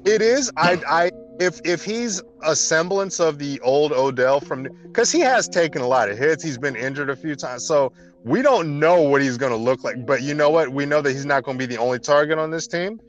It 0.06 0.22
is. 0.22 0.52
I. 0.58 0.82
I. 0.88 1.12
If 1.40 1.60
if 1.66 1.84
he's 1.84 2.22
a 2.44 2.56
semblance 2.56 3.20
of 3.20 3.40
the 3.40 3.60
old 3.62 3.92
Odell 3.92 4.40
from, 4.40 4.64
because 4.84 5.12
he 5.12 5.20
has 5.22 5.50
taken 5.50 5.82
a 5.82 5.88
lot 5.88 6.10
of 6.10 6.18
hits, 6.18 6.44
he's 6.44 6.58
been 6.58 6.76
injured 6.78 7.10
a 7.10 7.16
few 7.16 7.36
times, 7.36 7.66
so 7.66 7.92
we 8.24 8.42
don't 8.42 8.80
know 8.80 9.02
what 9.02 9.22
he's 9.22 9.38
going 9.38 9.52
to 9.52 9.58
look 9.58 9.84
like. 9.84 10.06
But 10.06 10.22
you 10.24 10.34
know 10.34 10.50
what? 10.50 10.70
We 10.72 10.86
know 10.86 11.02
that 11.02 11.12
he's 11.12 11.26
not 11.26 11.44
going 11.44 11.58
to 11.58 11.68
be 11.68 11.74
the 11.74 11.82
only 11.82 12.00
target 12.00 12.40
on 12.40 12.52
this 12.52 12.68
team, 12.68 13.00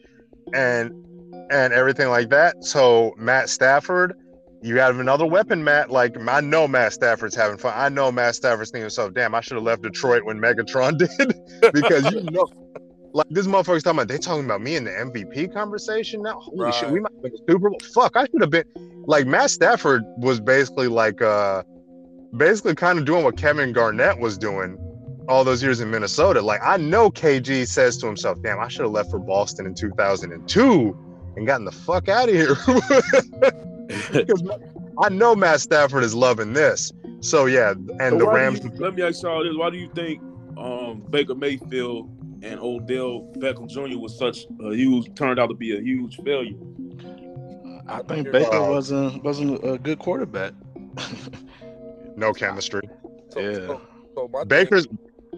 and 0.55 0.93
and 1.51 1.73
everything 1.73 2.09
like 2.09 2.31
that. 2.31 2.65
So 2.65 3.15
Matt 3.17 3.49
Stafford, 3.49 4.15
you 4.63 4.79
have 4.79 4.99
another 4.99 5.27
weapon, 5.27 5.63
Matt. 5.65 5.91
Like 5.91 6.17
I 6.29 6.41
know 6.41 6.67
Matt 6.67 6.95
Stafford's 6.95 7.37
having 7.37 7.59
fun. 7.59 7.75
I 7.77 7.89
know 7.89 8.11
Matt 8.11 8.35
Stafford's 8.37 8.71
thinking 8.71 8.83
to 8.83 8.87
himself, 8.87 9.15
"Damn, 9.15 9.35
I 9.35 9.41
should 9.41 9.55
have 9.57 9.65
left 9.65 9.83
Detroit 9.83 10.25
when 10.25 10.41
Megatron 10.41 10.99
did," 10.99 11.73
because 11.73 12.11
you 12.13 12.23
know 12.23 12.49
like 13.17 13.27
this 13.31 13.47
motherfucker's 13.47 13.83
talking 13.83 13.99
about 13.99 14.09
they 14.09 14.19
talking 14.19 14.45
about 14.45 14.61
me 14.61 14.77
in 14.77 14.85
the 14.85 14.91
MVP 14.91 15.53
conversation 15.53 16.23
now. 16.23 16.39
Holy 16.39 16.71
shit, 16.73 16.91
we 16.91 17.01
might 17.01 17.13
win 17.23 17.33
the 17.33 17.39
Super 17.53 17.71
Bowl. 17.71 17.79
Fuck, 17.95 18.17
I 18.17 18.27
should 18.27 18.41
have 18.43 18.51
been 18.51 18.65
like 19.07 19.27
Matt 19.27 19.51
Stafford 19.51 20.03
was 20.19 20.39
basically 20.41 20.89
like 20.89 21.23
uh 21.23 21.63
basically 22.37 22.75
kind 22.75 22.99
of 22.99 23.05
doing 23.07 23.25
what 23.25 23.37
Kevin 23.37 23.73
Garnett 23.73 24.19
was 24.19 24.37
doing 24.37 24.79
all 25.29 25.45
those 25.45 25.63
years 25.63 25.81
in 25.81 25.91
Minnesota. 25.91 26.43
Like 26.43 26.61
I 26.63 26.77
know 26.77 27.11
KG 27.11 27.67
says 27.67 27.97
to 27.99 28.07
himself, 28.07 28.39
damn, 28.43 28.61
I 28.61 28.69
should 28.69 28.83
have 28.83 28.93
left 28.93 29.11
for 29.11 29.19
Boston 29.19 29.65
in 29.67 29.75
2002 29.75 31.33
and 31.37 31.47
gotten 31.47 31.65
the 31.65 31.73
fuck 31.73 32.09
out 32.09 32.29
of 32.29 32.35
here. 32.35 32.55
because 34.13 34.43
I 35.03 35.09
know 35.09 35.35
Matt 35.35 35.61
Stafford 35.61 36.05
is 36.05 36.15
loving 36.15 36.53
this. 36.53 36.93
So 37.21 37.47
yeah, 37.47 37.71
and 37.71 38.13
So 38.13 38.19
the 38.19 38.29
Rams 38.29 38.63
you- 38.63 38.71
let 38.77 38.95
me 38.95 39.03
ask 39.03 39.23
y'all 39.23 39.43
this: 39.43 39.55
Why 39.57 39.71
do 39.71 39.79
you 39.79 39.89
think 39.95 40.21
um, 40.59 41.03
Baker 41.11 41.35
Mayfield 41.35 42.11
and 42.43 42.61
Odell 42.61 43.33
Beckham 43.39 43.69
Jr. 43.69 43.99
was 43.99 44.17
such 44.19 44.47
a 44.65 44.75
huge 44.75 45.15
turned 45.15 45.39
out 45.41 45.49
to 45.49 45.55
be 45.55 45.77
a 45.77 45.81
huge 45.81 46.17
failure? 46.23 46.57
I 47.89 48.03
think 48.03 48.31
Baker 48.33 48.55
Uh, 48.57 48.71
wasn't 48.71 49.23
wasn't 49.25 49.65
a 49.65 49.79
good 49.79 49.99
quarterback. 49.99 50.53
no 52.17 52.33
chemistry. 52.33 52.83
So, 53.31 53.41
Yeah. 53.41 53.55
so, 53.55 53.81
so 54.15 54.31
my 54.33 54.41
thing- 54.41 54.49
Baker's 54.49 54.87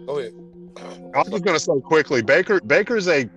go 0.05 0.19
ahead. 0.19 0.33
I 1.13 1.19
was 1.19 1.29
just 1.29 1.43
gonna 1.43 1.59
say 1.59 1.79
quickly, 1.83 2.21
Baker 2.21 2.59
Baker's 2.61 3.07
a 3.07 3.29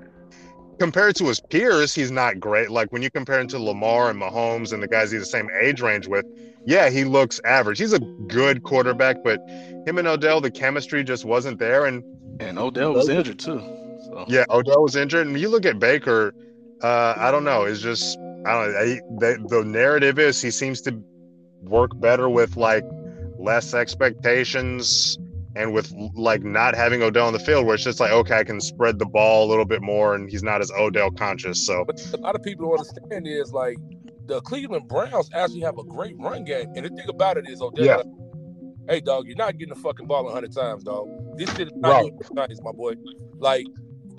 compared 0.79 1.15
to 1.17 1.25
his 1.27 1.41
peers, 1.41 1.95
he's 1.95 2.11
not 2.11 2.41
great. 2.41 2.71
Like 2.71 2.91
when 2.93 3.03
you 3.03 3.11
compare 3.11 3.39
him 3.41 3.49
to 3.49 3.59
Lamar 3.59 4.11
and 4.11 4.21
Mahomes 4.21 4.73
and 4.73 4.83
the 4.83 4.89
guys 4.89 5.11
he's 5.11 5.21
the 5.21 5.27
same 5.27 5.49
age 5.61 5.81
range 5.81 6.09
with, 6.09 6.25
yeah, 6.67 6.89
he 6.91 7.05
looks 7.05 7.41
average. 7.45 7.79
He's 7.79 7.93
a 7.93 8.01
good 8.01 8.63
quarterback, 8.63 9.23
but 9.23 9.39
him 9.87 9.99
and 9.99 10.09
Odell, 10.09 10.41
the 10.41 10.51
chemistry 10.51 11.05
just 11.05 11.25
wasn't 11.25 11.59
there. 11.59 11.87
And 11.87 12.03
And 12.41 12.59
Odell 12.59 12.95
was 12.95 13.09
injured 13.09 13.39
too. 13.39 13.61
So 14.05 14.24
yeah, 14.28 14.45
Odell 14.51 14.83
was 14.83 14.97
injured. 14.97 15.26
And 15.26 15.39
you 15.39 15.49
look 15.49 15.64
at 15.64 15.78
Baker, 15.78 16.35
uh, 16.83 17.14
I 17.16 17.30
don't 17.30 17.45
know. 17.45 17.62
It's 17.64 17.80
just 17.80 18.18
I 18.47 18.53
don't 18.53 18.72
know. 18.72 18.85
He, 18.85 19.01
they, 19.20 19.37
the 19.49 19.64
narrative 19.64 20.18
is 20.18 20.41
he 20.41 20.51
seems 20.51 20.80
to 20.83 21.03
work 21.62 21.99
better 22.01 22.28
with 22.28 22.57
like 22.57 22.85
less 23.39 23.74
expectations 23.74 25.18
and 25.55 25.72
with 25.74 25.93
like 26.14 26.43
not 26.43 26.74
having 26.74 27.03
Odell 27.03 27.26
on 27.26 27.33
the 27.33 27.39
field, 27.39 27.66
where 27.66 27.74
it's 27.74 27.85
just 27.85 28.01
like, 28.01 28.11
okay, 28.11 28.39
I 28.39 28.45
can 28.45 28.61
spread 28.61 28.99
the 28.99 29.07
ball 29.07 29.47
a 29.47 29.49
little 29.49 29.66
bit 29.66 29.83
more, 29.83 30.14
and 30.14 30.30
he's 30.30 30.43
not 30.43 30.61
as 30.62 30.70
Odell 30.72 31.11
conscious. 31.11 31.66
So 31.66 31.85
But 31.87 32.05
a 32.14 32.16
lot 32.16 32.35
of 32.35 32.43
people 32.43 32.70
don't 32.70 32.78
understand 32.78 33.26
is 33.26 33.53
like 33.53 33.76
the 34.26 34.41
Cleveland 34.41 34.89
Browns 34.89 35.28
actually 35.35 35.61
have 35.61 35.78
a 35.78 35.85
great 35.85 36.18
run 36.18 36.45
game. 36.45 36.72
And 36.74 36.87
the 36.87 36.89
thing 36.89 37.09
about 37.09 37.37
it 37.37 37.49
is, 37.49 37.61
Odell, 37.61 37.85
Yeah. 37.85 38.03
Hey 38.89 39.01
dog, 39.01 39.26
you're 39.26 39.37
not 39.37 39.59
getting 39.59 39.74
the 39.74 39.80
fucking 39.80 40.07
ball 40.07 40.28
a 40.28 40.33
hundred 40.33 40.53
times, 40.53 40.85
dog. 40.85 41.09
This 41.37 41.51
shit 41.57 41.68
is 41.68 41.74
not 41.76 42.03
Right. 42.03 42.12
nice, 42.33 42.61
my 42.62 42.72
boy. 42.72 42.95
Like 43.39 43.66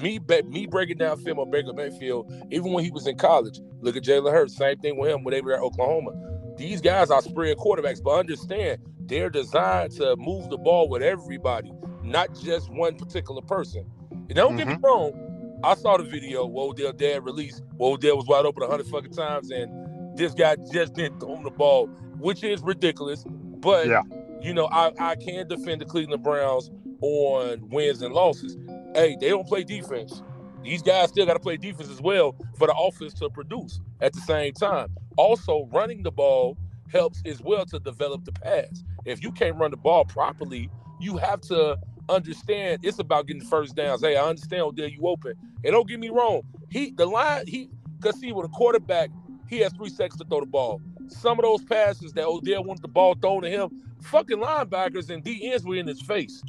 me, 0.01 0.20
me 0.47 0.66
breaking 0.66 0.97
down 0.97 1.18
film 1.20 1.39
on 1.39 1.51
Baker 1.51 1.74
Mayfield, 1.74 2.32
even 2.51 2.72
when 2.74 2.84
he 2.84 2.91
was 2.91 3.07
in 3.07 3.18
college. 3.18 3.59
Look 3.82 3.95
at 3.95 4.03
Jalen 4.03 4.32
Hurts, 4.32 4.55
same 4.55 4.78
thing 4.80 4.97
with 4.97 5.11
him 5.11 5.24
when 5.24 5.34
they 5.34 5.41
were 5.41 5.53
at 5.53 5.61
Oklahoma. 5.61 6.11
These 6.57 6.82
guys 6.82 7.09
are 7.11 7.22
spread 7.22 7.57
quarterbacks, 7.57 8.01
but 8.01 8.20
understand 8.20 8.80
they're 9.05 9.30
designed 9.30 9.91
to 9.93 10.16
move 10.18 10.49
the 10.49 10.57
ball 10.57 10.88
with 10.88 11.01
everybody, 11.01 11.72
not 12.03 12.34
just 12.41 12.72
one 12.72 12.95
particular 12.97 13.41
person. 13.41 13.86
And 14.11 14.36
don't 14.36 14.55
get 14.55 14.68
me 14.68 14.76
mm-hmm. 14.76 14.86
wrong, 14.86 15.59
I 15.64 15.76
saw 15.76 15.97
the 15.97 16.03
video 16.03 16.45
Odell 16.45 16.91
dad 16.93 17.24
released 17.24 17.64
Odell 17.80 18.18
was 18.18 18.26
wide 18.28 18.45
open 18.45 18.64
a 18.64 18.68
hundred 18.68 18.88
fucking 18.88 19.14
times, 19.14 19.51
and 19.51 20.18
this 20.18 20.34
guy 20.34 20.57
just 20.72 20.93
didn't 20.93 21.20
throw 21.20 21.36
him 21.36 21.43
the 21.43 21.51
ball, 21.51 21.88
which 22.18 22.43
is 22.43 22.61
ridiculous. 22.61 23.24
But 23.28 23.88
Yeah. 23.88 24.01
You 24.44 24.54
know, 24.54 24.68
I, 24.72 24.91
I 25.00 25.16
can 25.16 25.48
defend 25.48 25.82
the 25.82 25.86
Cleveland 25.86 26.24
Browns 26.24 26.70
on 27.02 27.70
wins 27.70 28.02
and 28.02 28.14
losses. 28.14 28.58
Hey, 28.94 29.18
they 29.20 29.30
don't 29.30 29.48
play 29.48 29.64
defense. 29.64 30.22
These 30.64 30.82
guys 30.82 31.10
still 31.10 31.26
got 31.26 31.34
to 31.34 31.39
play 31.39 31.58
defense 31.58 31.89
as 31.89 32.02
well 32.02 32.36
for 32.58 32.68
the 32.68 32.76
offense 32.76 33.14
to 33.16 33.30
produce 33.30 33.82
at 34.02 34.14
the 34.14 34.22
same 34.22 34.54
time. 34.54 34.89
Also, 35.18 35.68
running 35.72 36.04
the 36.04 36.12
ball 36.12 36.58
helps 36.91 37.22
as 37.26 37.41
well 37.41 37.66
to 37.66 37.80
develop 37.80 38.24
the 38.26 38.32
pass. 38.32 38.84
If 39.06 39.24
you 39.24 39.32
can't 39.32 39.58
run 39.58 39.72
the 39.72 39.78
ball 39.78 40.06
properly, 40.06 40.70
you 41.00 41.18
have 41.18 41.41
to 41.41 41.78
understand 42.10 42.80
it's 42.84 43.00
about 43.00 43.28
getting 43.28 43.44
first 43.44 43.76
downs. 43.76 44.02
Hey, 44.02 44.16
I 44.16 44.28
understand 44.28 44.62
Odell, 44.62 44.88
you 44.88 45.08
open. 45.08 45.34
And 45.64 45.74
don't 45.74 45.88
get 45.88 46.00
me 46.00 46.10
wrong, 46.10 46.41
he 46.70 46.91
the 46.91 47.06
line 47.06 47.46
he 47.48 47.70
because 48.00 48.20
see 48.20 48.32
with 48.32 48.46
a 48.46 48.50
quarterback, 48.50 49.10
he 49.48 49.60
has 49.60 49.74
three 49.74 49.89
seconds 49.89 50.20
to 50.20 50.26
throw 50.28 50.41
the 50.41 50.46
ball. 50.46 50.82
Some 51.10 51.39
of 51.39 51.43
those 51.43 51.64
passes 51.64 52.14
that 52.14 52.26
Odell 52.28 52.64
wanted 52.66 52.84
the 52.84 52.89
ball 52.89 53.16
thrown 53.16 53.43
to 53.43 53.49
him, 53.49 53.72
fucking 54.04 54.38
linebackers 54.39 55.10
and 55.10 55.24
D 55.24 55.51
ends 55.51 55.66
were 55.66 55.76
in 55.76 55.88
his 55.88 56.01
face. 56.01 56.43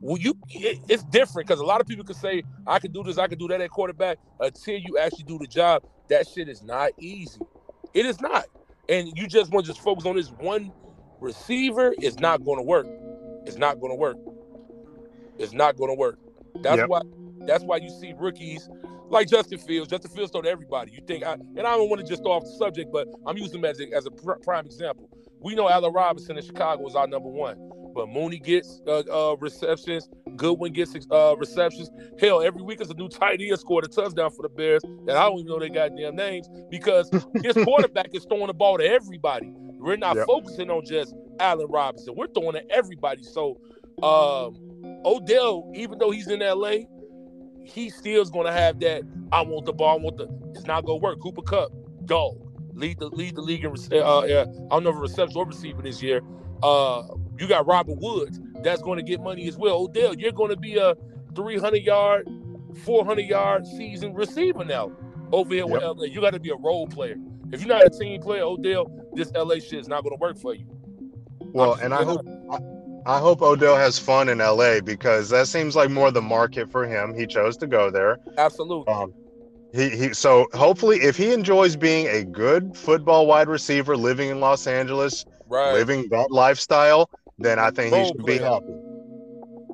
Well, 0.00 0.18
you 0.18 0.36
it, 0.50 0.80
it's 0.88 1.04
different 1.04 1.48
because 1.48 1.60
a 1.60 1.64
lot 1.66 1.80
of 1.80 1.86
people 1.88 2.04
can 2.04 2.16
say 2.16 2.44
I 2.66 2.78
can 2.80 2.92
do 2.92 3.02
this, 3.04 3.18
I 3.18 3.28
can 3.28 3.38
do 3.38 3.48
that 3.48 3.60
at 3.60 3.70
quarterback 3.70 4.18
until 4.40 4.76
you 4.78 4.98
actually 4.98 5.24
do 5.24 5.38
the 5.38 5.48
job. 5.48 5.82
That 6.10 6.28
shit 6.28 6.48
is 6.48 6.62
not 6.62 6.92
easy. 6.98 7.40
It 7.94 8.06
is 8.06 8.20
not. 8.20 8.46
And 8.88 9.08
you 9.16 9.28
just 9.28 9.52
want 9.52 9.66
to 9.66 9.72
just 9.72 9.82
focus 9.82 10.06
on 10.06 10.16
this 10.16 10.30
one 10.30 10.72
receiver, 11.20 11.94
it's 12.00 12.18
not 12.18 12.44
going 12.44 12.58
to 12.58 12.64
work. 12.64 12.86
It's 13.46 13.58
not 13.58 13.80
going 13.80 13.92
to 13.92 13.96
work. 13.96 14.18
It's 15.38 15.52
not 15.54 15.76
going 15.76 15.90
to 15.90 15.96
work. 15.96 16.18
That's 16.62 16.82
Yep. 16.82 16.84
why. 16.84 17.02
That's 17.46 17.64
why 17.64 17.76
you 17.78 17.88
see 17.90 18.14
rookies 18.16 18.68
like 19.08 19.28
Justin 19.28 19.58
Fields. 19.58 19.90
Justin 19.90 20.10
Fields 20.10 20.32
throw 20.32 20.42
to 20.42 20.48
everybody. 20.48 20.92
You 20.92 21.00
think, 21.06 21.24
I, 21.24 21.34
and 21.34 21.60
I 21.60 21.76
don't 21.76 21.88
want 21.88 22.00
to 22.00 22.06
just 22.06 22.22
throw 22.22 22.32
off 22.32 22.44
the 22.44 22.52
subject, 22.58 22.90
but 22.92 23.08
I'm 23.26 23.36
using 23.36 23.58
him 23.58 23.64
as 23.66 23.80
a, 23.80 23.92
as 23.94 24.06
a 24.06 24.10
pr- 24.10 24.32
prime 24.42 24.66
example. 24.66 25.10
We 25.40 25.54
know 25.54 25.68
Allen 25.68 25.92
Robinson 25.92 26.36
in 26.38 26.44
Chicago 26.44 26.86
is 26.86 26.94
our 26.94 27.06
number 27.06 27.28
one, 27.28 27.56
but 27.94 28.08
Mooney 28.08 28.38
gets 28.38 28.80
uh, 28.86 29.02
uh, 29.10 29.36
receptions. 29.36 30.08
Goodwin 30.36 30.72
gets 30.72 30.96
uh, 31.10 31.36
receptions. 31.36 31.90
Hell, 32.18 32.42
every 32.42 32.62
week 32.62 32.80
is 32.80 32.90
a 32.90 32.94
new 32.94 33.08
tight 33.08 33.40
end 33.42 33.58
scored 33.60 33.84
a 33.84 33.88
touchdown 33.88 34.30
for 34.30 34.42
the 34.42 34.48
Bears 34.48 34.82
that 35.06 35.16
I 35.16 35.24
don't 35.28 35.40
even 35.40 35.46
know 35.48 35.58
their 35.60 35.68
goddamn 35.68 36.16
names 36.16 36.48
because 36.70 37.10
his 37.42 37.52
quarterback 37.64 38.08
is 38.14 38.24
throwing 38.24 38.46
the 38.48 38.54
ball 38.54 38.78
to 38.78 38.84
everybody. 38.84 39.52
We're 39.54 39.96
not 39.96 40.16
Yep. 40.16 40.26
focusing 40.26 40.70
on 40.70 40.84
just 40.86 41.14
Allen 41.38 41.66
Robinson. 41.68 42.14
We're 42.16 42.28
throwing 42.28 42.54
to 42.54 42.70
everybody. 42.72 43.22
So 43.22 43.60
um, 44.02 44.56
Odell, 45.04 45.70
even 45.74 45.98
though 45.98 46.10
he's 46.10 46.28
in 46.28 46.40
LA, 46.40 46.86
he 47.64 47.90
still 47.90 48.22
is 48.22 48.30
going 48.30 48.46
to 48.46 48.52
have 48.52 48.80
that. 48.80 49.02
I 49.32 49.42
want 49.42 49.66
the 49.66 49.72
ball. 49.72 49.98
I 49.98 50.02
want 50.02 50.18
the. 50.18 50.28
It's 50.54 50.66
not 50.66 50.84
going 50.84 51.00
to 51.00 51.02
work. 51.02 51.20
Cooper 51.20 51.42
Kupp, 51.42 51.72
dog, 52.04 52.38
lead 52.74 52.98
the 52.98 53.08
lead 53.08 53.34
the 53.34 53.40
league 53.40 53.64
in. 53.64 53.74
Uh, 53.92 53.96
uh, 53.96 54.46
I 54.70 54.74
don't 54.74 54.84
know 54.84 54.90
if 54.90 54.96
reception 54.96 55.36
or 55.36 55.46
receiver 55.46 55.82
this 55.82 56.02
year. 56.02 56.20
Uh, 56.62 57.02
you 57.38 57.48
got 57.48 57.66
Robert 57.66 57.98
Woods. 57.98 58.40
That's 58.62 58.82
going 58.82 58.98
to 58.98 59.02
get 59.02 59.20
money 59.20 59.48
as 59.48 59.56
well. 59.56 59.82
Odell, 59.82 60.14
you're 60.14 60.32
going 60.32 60.50
to 60.50 60.56
be 60.56 60.76
a 60.76 60.94
300 61.34 61.82
yard, 61.82 62.28
400 62.84 63.22
yard 63.22 63.66
season 63.66 64.14
receiver 64.14 64.64
now 64.64 64.92
over 65.32 65.54
here 65.54 65.66
with 65.66 65.82
LA. 65.82 66.04
You 66.04 66.20
got 66.20 66.32
to 66.32 66.40
be 66.40 66.50
a 66.50 66.56
role 66.56 66.86
player. 66.86 67.16
If 67.52 67.60
you're 67.60 67.68
not 67.68 67.84
a 67.84 67.90
team 67.90 68.20
player, 68.20 68.42
Odell, 68.42 68.90
this 69.12 69.30
LA 69.32 69.56
shit 69.56 69.80
is 69.80 69.88
not 69.88 70.02
going 70.02 70.16
to 70.16 70.20
work 70.20 70.38
for 70.38 70.54
you. 70.54 70.66
Well, 71.40 71.74
and 71.74 71.92
I 71.92 72.02
hope 72.02 72.26
I 72.50 72.58
hope 73.04 73.42
Odell 73.42 73.76
has 73.76 73.98
fun 73.98 74.28
in 74.28 74.38
LA 74.38 74.80
because 74.80 75.28
that 75.30 75.48
seems 75.48 75.76
like 75.76 75.90
more 75.90 76.10
the 76.10 76.22
market 76.22 76.70
for 76.70 76.86
him. 76.86 77.14
He 77.14 77.26
chose 77.26 77.56
to 77.58 77.66
go 77.66 77.90
there. 77.90 78.18
Absolutely. 78.38 78.92
Um, 78.92 79.12
he, 79.72 79.90
he 79.90 80.14
so 80.14 80.46
hopefully 80.54 80.98
if 80.98 81.16
he 81.16 81.32
enjoys 81.32 81.76
being 81.76 82.06
a 82.06 82.24
good 82.24 82.76
football 82.76 83.26
wide 83.26 83.48
receiver 83.48 83.96
living 83.96 84.30
in 84.30 84.40
Los 84.40 84.66
Angeles, 84.66 85.24
right. 85.48 85.72
living 85.72 86.08
that 86.10 86.30
lifestyle, 86.30 87.10
then 87.38 87.58
I 87.58 87.70
think 87.70 87.92
he 87.92 88.00
Role 88.00 88.08
should 88.08 88.24
be 88.24 88.38
happy. 88.38 88.74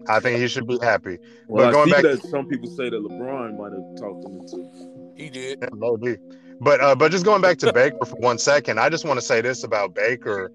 I 0.09 0.19
think 0.19 0.41
he 0.41 0.49
should 0.49 0.67
be 0.67 0.79
happy. 0.81 1.19
Well, 1.47 1.67
But 1.67 1.69
I 1.69 1.73
going 1.73 1.87
see 1.87 1.93
back- 1.93 2.03
that 2.03 2.29
some 2.31 2.47
people 2.49 2.69
say 2.71 2.89
that 2.89 2.97
LeBron 2.97 3.59
might 3.59 3.73
have 3.73 3.97
talked 3.99 4.23
to 4.23 4.29
him 4.29 4.41
into. 4.41 5.13
He 5.17 5.29
did. 5.29 5.59
Yeah, 5.61 5.69
maybe. 5.75 6.19
But 6.61 6.81
uh, 6.81 6.95
but 6.95 7.13
just 7.13 7.25
going 7.25 7.43
back 7.43 7.59
to 7.59 7.73
Baker 7.73 8.05
for 8.05 8.17
one 8.17 8.39
second, 8.39 8.81
I 8.81 8.89
just 8.89 9.05
want 9.05 9.21
to 9.21 9.25
say 9.25 9.41
this 9.41 9.65
about 9.65 9.95
Baker. 9.95 10.51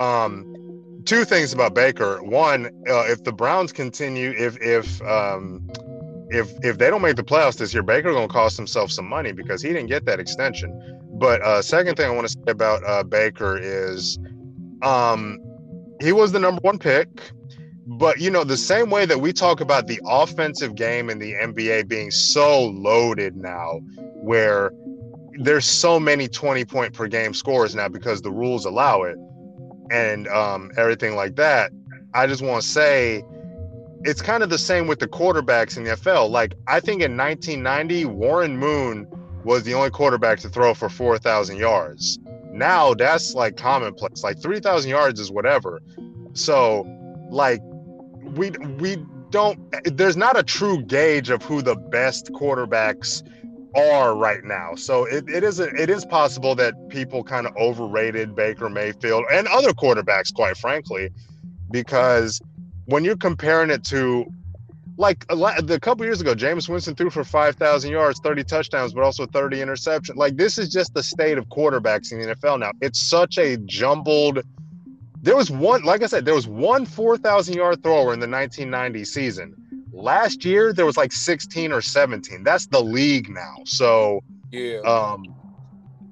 Um, 0.00 0.67
two 1.08 1.24
things 1.24 1.54
about 1.54 1.74
Baker. 1.74 2.22
One, 2.22 2.66
uh, 2.86 3.06
if 3.06 3.24
the 3.24 3.32
Browns 3.32 3.72
continue, 3.72 4.34
if 4.36 4.58
if 4.60 5.00
um, 5.02 5.66
if 6.28 6.52
if 6.62 6.76
they 6.76 6.90
don't 6.90 7.00
make 7.00 7.16
the 7.16 7.24
playoffs 7.24 7.56
this 7.56 7.72
year, 7.72 7.82
Baker 7.82 8.12
gonna 8.12 8.28
cost 8.28 8.58
himself 8.58 8.92
some 8.92 9.08
money 9.08 9.32
because 9.32 9.62
he 9.62 9.68
didn't 9.68 9.86
get 9.86 10.04
that 10.04 10.20
extension. 10.20 10.70
But 11.14 11.40
uh, 11.42 11.62
second 11.62 11.96
thing 11.96 12.10
I 12.10 12.14
want 12.14 12.28
to 12.28 12.32
say 12.32 12.52
about 12.52 12.84
uh, 12.84 13.02
Baker 13.02 13.58
is, 13.60 14.18
um, 14.82 15.38
he 16.00 16.12
was 16.12 16.30
the 16.30 16.38
number 16.38 16.60
one 16.60 16.78
pick. 16.78 17.08
But 17.86 18.20
you 18.20 18.30
know, 18.30 18.44
the 18.44 18.58
same 18.58 18.90
way 18.90 19.06
that 19.06 19.18
we 19.18 19.32
talk 19.32 19.62
about 19.62 19.86
the 19.86 19.98
offensive 20.04 20.74
game 20.74 21.08
in 21.08 21.18
the 21.18 21.32
NBA 21.32 21.88
being 21.88 22.10
so 22.10 22.66
loaded 22.66 23.34
now, 23.34 23.80
where 24.20 24.72
there's 25.40 25.64
so 25.64 25.98
many 25.98 26.28
20 26.28 26.66
point 26.66 26.92
per 26.92 27.06
game 27.06 27.32
scores 27.32 27.74
now 27.74 27.88
because 27.88 28.20
the 28.20 28.30
rules 28.30 28.66
allow 28.66 29.04
it 29.04 29.16
and 29.90 30.28
um, 30.28 30.70
everything 30.76 31.14
like 31.14 31.36
that. 31.36 31.72
I 32.14 32.26
just 32.26 32.42
want 32.42 32.62
to 32.62 32.68
say 32.68 33.24
it's 34.04 34.22
kind 34.22 34.42
of 34.42 34.50
the 34.50 34.58
same 34.58 34.86
with 34.86 34.98
the 34.98 35.08
quarterbacks 35.08 35.76
in 35.76 35.84
the 35.84 35.90
NFL. 35.90 36.30
Like, 36.30 36.54
I 36.66 36.80
think 36.80 37.02
in 37.02 37.16
1990, 37.16 38.04
Warren 38.06 38.56
Moon 38.56 39.06
was 39.44 39.64
the 39.64 39.74
only 39.74 39.90
quarterback 39.90 40.38
to 40.40 40.48
throw 40.48 40.74
for 40.74 40.88
4,000 40.88 41.56
yards. 41.56 42.18
Now 42.50 42.94
that's 42.94 43.34
like 43.34 43.56
commonplace. 43.56 44.22
Like 44.22 44.40
3,000 44.40 44.90
yards 44.90 45.20
is 45.20 45.30
whatever. 45.30 45.80
So, 46.32 46.86
like, 47.30 47.60
we 48.34 48.50
we 48.78 48.96
don't. 49.30 49.58
There's 49.84 50.16
not 50.16 50.38
a 50.38 50.42
true 50.42 50.82
gauge 50.82 51.30
of 51.30 51.42
who 51.42 51.62
the 51.62 51.76
best 51.76 52.32
quarterbacks 52.32 53.22
are 53.78 54.14
right 54.16 54.44
now. 54.44 54.74
So 54.74 55.04
it, 55.04 55.28
it 55.28 55.44
is 55.44 55.60
it 55.60 55.90
is 55.90 56.04
possible 56.04 56.54
that 56.56 56.74
people 56.88 57.22
kind 57.22 57.46
of 57.46 57.56
overrated 57.56 58.34
Baker 58.34 58.68
Mayfield 58.68 59.24
and 59.30 59.46
other 59.48 59.70
quarterbacks, 59.70 60.32
quite 60.32 60.56
frankly, 60.56 61.10
because 61.70 62.40
when 62.86 63.04
you're 63.04 63.16
comparing 63.16 63.70
it 63.70 63.84
to 63.84 64.26
like 64.98 65.24
a, 65.28 65.34
lot, 65.34 65.70
a 65.70 65.78
couple 65.78 66.04
years 66.04 66.20
ago, 66.20 66.34
Jameis 66.34 66.68
Winston 66.68 66.94
threw 66.94 67.10
for 67.10 67.22
five 67.24 67.56
thousand 67.56 67.92
yards, 67.92 68.20
thirty 68.20 68.42
touchdowns, 68.42 68.92
but 68.92 69.04
also 69.04 69.26
thirty 69.26 69.58
interceptions. 69.58 70.16
Like 70.16 70.36
this 70.36 70.58
is 70.58 70.68
just 70.68 70.92
the 70.94 71.02
state 71.02 71.38
of 71.38 71.46
quarterbacks 71.48 72.12
in 72.12 72.20
the 72.20 72.34
NFL 72.34 72.60
now. 72.60 72.72
It's 72.80 73.00
such 73.00 73.38
a 73.38 73.56
jumbled. 73.58 74.40
There 75.22 75.36
was 75.36 75.50
one, 75.50 75.82
like 75.84 76.02
I 76.02 76.06
said, 76.06 76.24
there 76.24 76.34
was 76.34 76.48
one 76.48 76.84
four 76.84 77.16
thousand 77.16 77.54
yard 77.54 77.82
thrower 77.82 78.12
in 78.12 78.20
the 78.20 78.28
1990 78.28 79.04
season. 79.04 79.67
Last 79.98 80.44
year 80.44 80.72
there 80.72 80.86
was 80.86 80.96
like 80.96 81.12
16 81.12 81.72
or 81.72 81.82
17. 81.82 82.44
That's 82.44 82.66
the 82.66 82.80
league 82.80 83.28
now. 83.30 83.56
So 83.66 84.20
Yeah. 84.50 84.84
um 84.84 85.34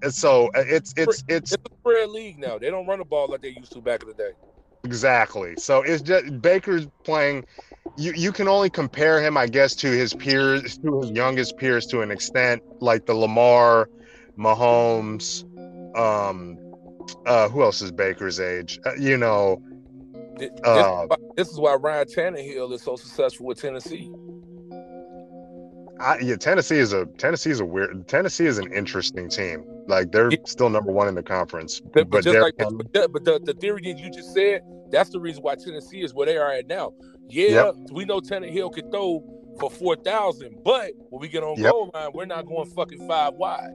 and 0.02 0.12
so 0.14 0.46
uh, 0.54 0.64
it's 0.66 0.92
it's 0.96 1.22
it's 1.28 1.52
it's 1.52 1.52
a 1.52 1.56
spread 1.80 2.10
league 2.10 2.38
now. 2.38 2.58
They 2.58 2.70
don't 2.70 2.86
run 2.86 2.98
the 2.98 3.04
ball 3.04 3.28
like 3.28 3.42
they 3.42 3.48
used 3.48 3.72
to 3.72 3.80
back 3.82 4.02
in 4.02 4.08
the 4.08 4.14
day. 4.14 4.32
exactly 4.84 5.56
so 5.56 5.82
it's 5.82 6.02
just 6.02 6.40
baker's 6.40 6.86
playing 7.04 7.44
you 7.96 8.12
you 8.14 8.32
can 8.32 8.48
only 8.48 8.70
compare 8.70 9.20
him 9.22 9.36
i 9.36 9.46
guess 9.46 9.74
to 9.74 9.88
his 9.88 10.14
peers 10.14 10.78
to 10.78 11.00
his 11.00 11.10
youngest 11.10 11.56
peers 11.56 11.86
to 11.86 12.00
an 12.02 12.10
extent 12.10 12.62
like 12.80 13.04
the 13.06 13.14
lamar 13.14 13.88
mahomes 14.38 15.44
um 15.96 16.58
uh 17.26 17.48
who 17.48 17.62
else 17.62 17.80
is 17.82 17.90
baker's 17.92 18.38
age 18.40 18.78
uh, 18.86 18.92
you 18.98 19.16
know 19.16 19.58
This, 20.38 20.50
Uh, 20.64 21.02
is 21.04 21.08
why, 21.08 21.16
this 21.36 21.48
is 21.48 21.58
why 21.58 21.74
Ryan 21.74 22.06
Tannehill 22.06 22.72
is 22.72 22.82
so 22.82 22.96
successful 22.96 23.46
with 23.46 23.60
Tennessee. 23.60 24.10
I, 25.98 26.18
yeah, 26.18 26.36
Tennessee 26.36 26.76
is 26.76 26.92
a 26.92 27.06
Tennessee 27.16 27.50
is 27.50 27.60
a 27.60 27.64
weird 27.64 28.06
Tennessee 28.06 28.44
is 28.44 28.58
an 28.58 28.70
interesting 28.72 29.30
team. 29.30 29.64
Like 29.88 30.12
they're 30.12 30.30
Yeah. 30.30 30.38
still 30.44 30.68
number 30.68 30.92
one 30.92 31.08
in 31.08 31.14
the 31.14 31.22
conference, 31.22 31.80
But, 31.80 32.10
but, 32.10 32.24
like, 32.26 32.54
Henry- 32.58 32.76
but, 32.76 32.92
that- 32.92 33.12
but 33.12 33.24
the, 33.24 33.40
the 33.42 33.54
theory 33.54 33.80
that 33.84 33.98
you 33.98 34.10
just 34.10 34.34
said, 34.34 34.60
that's 34.90 35.08
the 35.10 35.18
reason 35.20 35.42
why 35.42 35.54
Tennessee 35.54 36.02
is 36.02 36.12
where 36.12 36.26
they 36.26 36.36
are 36.36 36.52
at 36.52 36.66
now. 36.66 36.92
Yeah, 37.28 37.70
we 37.90 38.04
know 38.04 38.20
Hill 38.52 38.70
can 38.70 38.90
throw 38.90 39.24
for 39.58 39.70
four 39.70 39.96
thousand, 39.96 40.58
but 40.62 40.92
when 41.08 41.20
we 41.20 41.28
get 41.28 41.42
on 41.42 41.56
Yep. 41.56 41.72
goal 41.72 41.90
line, 41.94 42.10
we're 42.12 42.26
not 42.26 42.46
going 42.46 42.68
fucking 42.70 43.08
five 43.08 43.32
wide. 43.34 43.70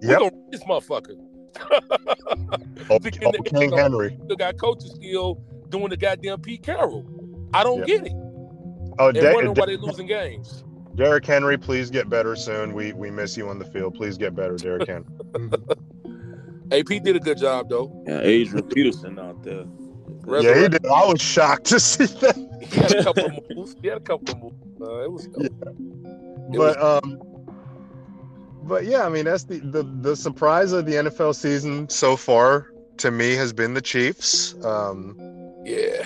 Yep. 0.00 0.18
gonna 0.20 0.30
this 0.50 0.62
motherfucker. 0.62 1.16
oh, 2.90 2.98
oh, 3.00 3.42
King 3.42 3.72
Henry. 3.76 4.16
Still 4.24 4.36
got 4.36 4.56
coaches 4.58 4.92
still 4.94 5.42
doing 5.70 5.88
the 5.90 5.96
goddamn 5.96 6.40
Pete 6.40 6.62
Carroll. 6.62 7.04
I 7.54 7.62
don't 7.64 7.78
Yep. 7.78 7.86
get 7.86 8.06
it. 8.06 8.12
Oh, 8.98 9.08
And 9.08 9.14
De- 9.16 9.32
wondering 9.32 9.54
De- 9.54 9.60
why 9.60 9.66
they're 9.66 9.76
losing 9.78 10.06
games. 10.06 10.64
Derrick 10.96 11.24
Henry, 11.24 11.56
please 11.56 11.90
get 11.90 12.08
better 12.08 12.34
soon. 12.34 12.74
We 12.74 12.92
we 12.92 13.10
miss 13.10 13.36
you 13.36 13.48
on 13.48 13.58
the 13.58 13.64
field. 13.64 13.94
Please 13.94 14.16
get 14.18 14.34
better, 14.34 14.56
Derrick 14.56 14.88
Henry. 14.88 15.06
AP 16.72 17.02
did 17.02 17.16
a 17.16 17.20
good 17.20 17.38
job 17.38 17.68
though. 17.68 18.02
Yeah, 18.06 18.20
Adrian 18.20 18.66
Peterson 18.68 19.18
out 19.18 19.42
there. 19.42 19.64
yeah, 20.42 20.60
he 20.62 20.68
did. 20.68 20.84
I 20.86 21.06
was 21.06 21.20
shocked 21.20 21.64
to 21.66 21.80
see 21.80 22.04
that. 22.06 22.36
He 22.60 22.76
had 22.80 22.92
a 22.92 23.04
couple 23.04 23.24
of 23.26 23.32
moves. 23.56 23.76
He 23.80 23.88
had 23.88 23.98
a 23.98 24.00
couple 24.00 24.34
of 24.34 24.42
moves. 24.42 24.80
Uh, 24.80 25.04
it 25.04 25.12
was 25.12 25.26
dope. 25.28 25.44
It 25.44 26.58
was- 26.58 26.76
but 26.76 26.82
um 26.82 27.20
but 28.64 28.84
yeah 28.86 29.04
i 29.04 29.08
mean 29.08 29.24
that's 29.26 29.44
the, 29.44 29.58
the 29.58 29.82
the 30.00 30.14
surprise 30.16 30.72
of 30.72 30.86
the 30.86 30.92
nfl 30.94 31.34
season 31.34 31.86
so 31.90 32.16
far 32.16 32.68
to 32.96 33.10
me 33.10 33.34
has 33.34 33.52
been 33.52 33.74
the 33.74 33.80
chiefs 33.82 34.54
um 34.64 35.14
yeah. 35.64 36.04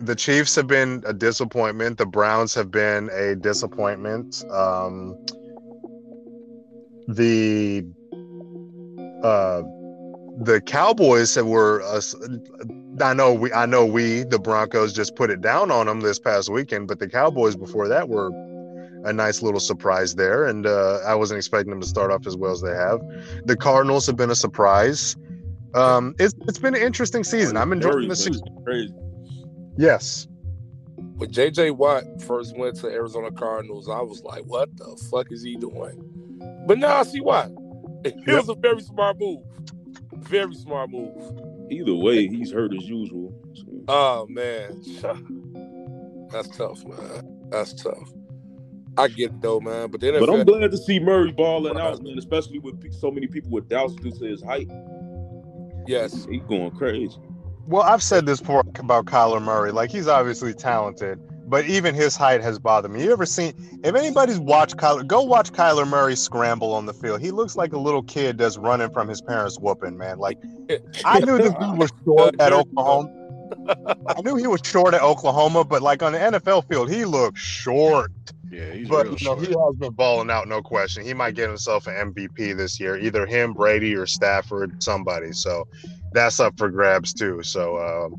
the 0.00 0.14
chiefs 0.14 0.54
have 0.54 0.66
been 0.66 1.02
a 1.06 1.12
disappointment 1.12 1.98
the 1.98 2.06
browns 2.06 2.54
have 2.54 2.70
been 2.70 3.08
a 3.12 3.34
disappointment 3.36 4.44
um 4.50 5.16
the 7.08 7.84
uh 9.22 9.62
the 10.42 10.60
cowboys 10.66 11.34
have 11.34 11.46
were 11.46 11.82
uh, 11.82 12.00
I 13.00 13.12
know 13.14 13.32
we 13.32 13.52
I 13.52 13.66
know 13.66 13.84
we 13.84 14.24
the 14.24 14.38
Broncos 14.38 14.92
just 14.92 15.16
put 15.16 15.30
it 15.30 15.40
down 15.40 15.70
on 15.70 15.86
them 15.86 16.00
this 16.00 16.18
past 16.18 16.48
weekend, 16.48 16.88
but 16.88 16.98
the 16.98 17.08
Cowboys 17.08 17.56
before 17.56 17.88
that 17.88 18.08
were 18.08 18.30
a 19.04 19.12
nice 19.12 19.42
little 19.42 19.60
surprise 19.60 20.14
there, 20.14 20.46
and 20.46 20.66
uh, 20.66 21.00
I 21.06 21.14
wasn't 21.14 21.38
expecting 21.38 21.70
them 21.70 21.80
to 21.80 21.86
start 21.86 22.10
off 22.10 22.26
as 22.26 22.36
well 22.36 22.52
as 22.52 22.62
they 22.62 22.74
have. 22.74 23.00
The 23.44 23.56
Cardinals 23.56 24.06
have 24.06 24.16
been 24.16 24.30
a 24.30 24.34
surprise. 24.36 25.16
Um, 25.74 26.14
it's 26.18 26.34
it's 26.48 26.58
been 26.58 26.74
an 26.74 26.82
interesting 26.82 27.24
season. 27.24 27.56
I'm 27.56 27.72
enjoying 27.72 28.08
the 28.08 28.16
season. 28.16 28.46
Crazy. 28.64 28.94
Yes, 29.76 30.28
When 31.16 31.30
JJ 31.32 31.76
Watt 31.76 32.04
first 32.22 32.56
went 32.56 32.76
to 32.76 32.86
Arizona 32.88 33.32
Cardinals, 33.32 33.88
I 33.88 34.00
was 34.00 34.22
like, 34.22 34.44
what 34.44 34.74
the 34.76 34.96
fuck 35.10 35.32
is 35.32 35.42
he 35.42 35.56
doing? 35.56 36.00
But 36.66 36.78
now 36.78 36.96
I 36.96 37.02
see 37.02 37.20
why. 37.20 37.48
It 38.04 38.14
Yep. 38.26 38.36
was 38.36 38.48
a 38.50 38.54
very 38.56 38.82
smart 38.82 39.18
move. 39.18 39.42
Very 40.18 40.54
smart 40.54 40.90
move. 40.90 41.16
Either 41.70 41.94
way, 41.94 42.26
he's 42.28 42.52
hurt 42.52 42.74
as 42.76 42.86
usual. 42.86 43.32
Oh 43.88 44.26
man. 44.28 44.82
That's 46.30 46.48
tough, 46.56 46.84
man. 46.84 47.48
That's 47.50 47.72
tough. 47.72 48.12
I 48.98 49.08
get 49.08 49.30
it 49.30 49.40
though, 49.40 49.58
man. 49.58 49.90
But 49.90 50.02
then 50.02 50.20
but 50.20 50.28
I'm 50.30 50.44
glad 50.44 50.70
to 50.70 50.76
see 50.76 51.00
Murray 51.00 51.32
balling 51.32 51.78
out, 51.78 52.02
man. 52.02 52.18
Especially 52.18 52.58
with 52.58 52.92
so 52.92 53.10
many 53.10 53.26
people 53.26 53.50
with 53.50 53.68
doubts 53.70 53.94
due 53.94 54.10
to 54.10 54.24
his 54.24 54.42
height. 54.42 54.68
Yes. 55.86 56.26
He 56.30 56.38
going 56.38 56.70
crazy. 56.72 57.18
Well, 57.66 57.82
I've 57.82 58.02
said 58.02 58.26
this 58.26 58.40
before 58.40 58.60
about 58.78 59.06
Kyler 59.06 59.42
Murray. 59.42 59.72
Like 59.72 59.90
he's 59.90 60.06
obviously 60.06 60.52
talented, 60.52 61.18
but 61.48 61.64
even 61.64 61.94
his 61.94 62.14
height 62.14 62.42
has 62.42 62.58
bothered 62.58 62.90
me. 62.90 63.02
You 63.02 63.12
ever 63.12 63.24
seen? 63.24 63.54
If 63.82 63.94
anybody's 63.94 64.38
watched 64.38 64.76
Kyler, 64.76 65.06
go 65.06 65.22
watch 65.22 65.50
Kyler 65.52 65.88
Murray 65.88 66.14
scramble 66.16 66.74
on 66.74 66.84
the 66.84 66.92
field. 66.92 67.20
He 67.22 67.30
looks 67.30 67.56
like 67.56 67.72
a 67.72 67.78
little 67.78 68.02
kid 68.02 68.36
that's 68.36 68.58
running 68.58 68.90
from 68.90 69.08
his 69.08 69.22
parents' 69.22 69.58
whooping. 69.58 69.96
Man, 69.96 70.18
like 70.18 70.38
I 71.04 71.20
knew 71.20 71.38
this 71.38 71.54
dude 71.54 71.78
was 71.78 71.90
short 72.04 72.38
at 72.38 72.52
Oklahoma. 72.52 73.10
I 74.06 74.20
knew 74.22 74.36
he 74.36 74.46
was 74.46 74.60
short 74.64 74.94
at 74.94 75.00
Oklahoma, 75.00 75.64
but 75.64 75.80
like 75.80 76.02
on 76.02 76.12
the 76.12 76.18
NFL 76.18 76.68
field, 76.68 76.90
he 76.90 77.04
looked 77.04 77.38
short. 77.38 78.10
Yeah, 78.54 78.72
he's 78.72 78.88
But 78.88 79.06
you 79.06 79.12
know, 79.26 79.34
short. 79.34 79.40
he 79.40 79.48
has 79.48 79.76
been 79.76 79.92
balling 79.92 80.30
out, 80.30 80.46
no 80.46 80.62
question. 80.62 81.04
He 81.04 81.14
might 81.14 81.34
get 81.34 81.48
himself 81.48 81.86
an 81.86 82.12
MVP 82.12 82.56
this 82.56 82.78
year, 82.78 82.96
either 82.96 83.26
him, 83.26 83.52
Brady, 83.52 83.94
or 83.96 84.06
Stafford, 84.06 84.80
somebody. 84.82 85.32
So 85.32 85.66
that's 86.12 86.38
up 86.38 86.56
for 86.56 86.68
grabs 86.68 87.12
too. 87.12 87.42
So, 87.42 87.78
um, 87.78 88.16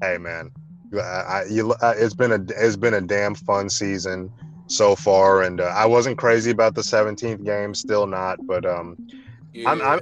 hey, 0.00 0.18
man, 0.18 0.50
I, 0.94 0.98
I, 0.98 1.44
you, 1.50 1.74
I, 1.82 1.92
it's 1.92 2.14
been 2.14 2.32
a 2.32 2.44
it's 2.56 2.76
been 2.76 2.94
a 2.94 3.00
damn 3.00 3.34
fun 3.34 3.68
season 3.68 4.30
so 4.68 4.94
far, 4.94 5.42
and 5.42 5.60
uh, 5.60 5.72
I 5.74 5.86
wasn't 5.86 6.18
crazy 6.18 6.52
about 6.52 6.74
the 6.74 6.82
17th 6.82 7.44
game, 7.44 7.74
still 7.74 8.06
not, 8.06 8.38
but 8.46 8.64
um, 8.64 8.96
Yeah. 9.52 9.70
I'm, 9.70 9.82
I'm 9.82 10.00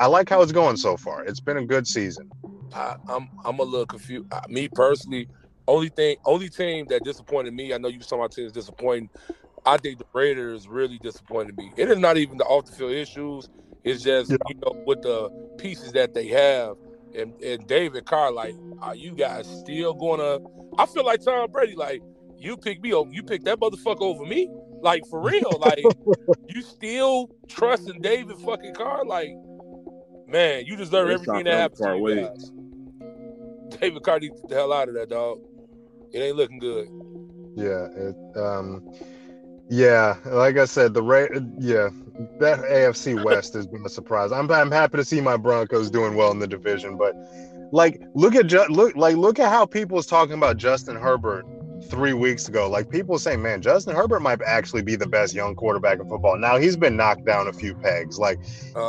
I 0.00 0.06
like 0.06 0.28
how 0.28 0.42
it's 0.42 0.52
going 0.52 0.76
so 0.76 0.96
far. 0.96 1.24
It's 1.24 1.40
been 1.40 1.58
a 1.58 1.64
good 1.64 1.86
season. 1.86 2.28
I, 2.74 2.96
I'm 3.08 3.28
I'm 3.44 3.60
a 3.60 3.62
little 3.62 3.86
confused. 3.86 4.26
Uh, 4.32 4.40
me 4.48 4.68
personally, 4.68 5.28
only 5.66 5.88
thing, 5.88 6.16
only 6.26 6.48
team 6.48 6.86
that 6.88 7.04
disappointed 7.04 7.54
me. 7.54 7.72
I 7.72 7.78
know 7.78 7.88
you 7.88 8.00
saw 8.00 8.18
my 8.18 8.28
team 8.28 8.46
is 8.46 8.52
disappointing. 8.52 9.10
I 9.66 9.78
think 9.78 9.98
the 9.98 10.04
Raiders 10.12 10.68
really 10.68 10.98
disappointed 10.98 11.56
me. 11.56 11.72
It 11.76 11.90
is 11.90 11.98
not 11.98 12.16
even 12.18 12.36
the 12.38 12.44
off 12.44 12.66
the 12.66 12.72
field 12.72 12.92
issues. 12.92 13.48
It's 13.82 14.02
just 14.02 14.30
Yeah. 14.30 14.36
you 14.48 14.54
know 14.56 14.82
with 14.86 15.02
the 15.02 15.30
pieces 15.58 15.92
that 15.92 16.14
they 16.14 16.28
have. 16.28 16.76
And, 17.14 17.32
and 17.42 17.66
David 17.66 18.06
Carr, 18.06 18.32
like, 18.32 18.54
are 18.82 18.94
you 18.94 19.12
guys 19.14 19.46
still 19.46 19.94
gonna? 19.94 20.38
I 20.78 20.86
feel 20.86 21.04
like 21.04 21.22
Tom 21.24 21.50
Brady, 21.50 21.76
like, 21.76 22.02
you 22.36 22.56
pick 22.56 22.82
me 22.82 22.92
over, 22.92 23.10
you 23.10 23.22
pick 23.22 23.44
that 23.44 23.60
motherfucker 23.60 24.02
over 24.02 24.24
me, 24.26 24.50
like 24.82 25.06
for 25.08 25.20
real, 25.20 25.52
like, 25.60 25.84
you 26.48 26.60
still 26.60 27.30
trusting 27.48 28.02
David 28.02 28.36
fucking 28.38 28.74
Carr, 28.74 29.04
like, 29.06 29.30
man, 30.26 30.64
you 30.66 30.76
deserve 30.76 31.06
They 31.08 31.14
everything 31.14 31.44
that 31.44 31.54
happened 31.54 31.78
to 31.78 31.96
you 31.98 32.16
guys. 32.28 32.50
David 33.80 34.02
Carr 34.02 34.18
needs 34.20 34.34
to 34.34 34.40
get 34.42 34.48
the 34.50 34.54
hell 34.56 34.72
out 34.72 34.88
of 34.88 34.94
that 34.94 35.08
dog. 35.08 35.40
It 36.14 36.20
ain't 36.20 36.36
looking 36.36 36.60
good. 36.60 36.88
Yeah, 37.56 37.86
it 37.96 38.16
um 38.38 38.82
yeah, 39.68 40.16
like 40.26 40.58
I 40.58 40.66
said, 40.66 40.94
the 40.94 41.02
Ra- 41.02 41.26
yeah, 41.58 41.88
that 42.38 42.60
AFC 42.60 43.22
West 43.24 43.54
has 43.54 43.66
been 43.66 43.84
a 43.84 43.88
surprise. 43.88 44.30
I'm 44.32 44.50
I'm 44.50 44.70
happy 44.70 44.98
to 44.98 45.04
see 45.04 45.20
my 45.20 45.36
Broncos 45.36 45.90
doing 45.90 46.14
well 46.14 46.30
in 46.30 46.38
the 46.38 46.46
division, 46.46 46.96
but 46.96 47.14
like 47.72 48.00
look 48.14 48.34
at 48.36 48.46
Ju- 48.46 48.66
look 48.68 48.94
like 48.96 49.16
look 49.16 49.38
at 49.38 49.48
how 49.50 49.66
people 49.66 49.96
was 49.96 50.06
talking 50.06 50.34
about 50.34 50.56
Justin 50.56 50.96
Herbert 50.96 51.44
3 51.90 52.12
weeks 52.12 52.48
ago. 52.48 52.68
Like 52.70 52.90
people 52.90 53.18
saying, 53.18 53.42
"Man, 53.42 53.60
Justin 53.62 53.96
Herbert 53.96 54.20
might 54.20 54.40
actually 54.42 54.82
be 54.82 54.96
the 54.96 55.06
best 55.06 55.34
young 55.34 55.54
quarterback 55.56 55.98
in 55.98 56.08
football." 56.08 56.38
Now 56.38 56.56
he's 56.58 56.76
been 56.76 56.96
knocked 56.96 57.24
down 57.24 57.48
a 57.48 57.52
few 57.52 57.74
pegs. 57.74 58.18
Like 58.18 58.38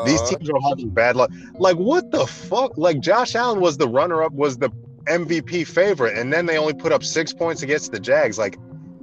these 0.04 0.22
Uh, 0.22 0.28
teams 0.28 0.50
are 0.50 0.60
having 0.70 0.90
bad 0.90 1.16
luck. 1.16 1.32
Like 1.58 1.78
what 1.78 2.12
the 2.12 2.28
fuck? 2.28 2.78
Like 2.78 3.00
Josh 3.00 3.36
Allen 3.36 3.60
was 3.62 3.78
the 3.78 3.88
runner-up, 3.88 4.34
was 4.34 4.58
the 4.58 4.70
MVP 5.08 5.68
favorite, 5.68 6.18
and 6.18 6.32
then 6.34 6.46
they 6.46 6.58
only 6.58 6.74
put 6.74 6.92
up 6.92 7.04
six 7.04 7.34
points 7.34 7.62
against 7.64 7.92
the 7.92 8.00
Jags. 8.00 8.38
Like 8.38 8.58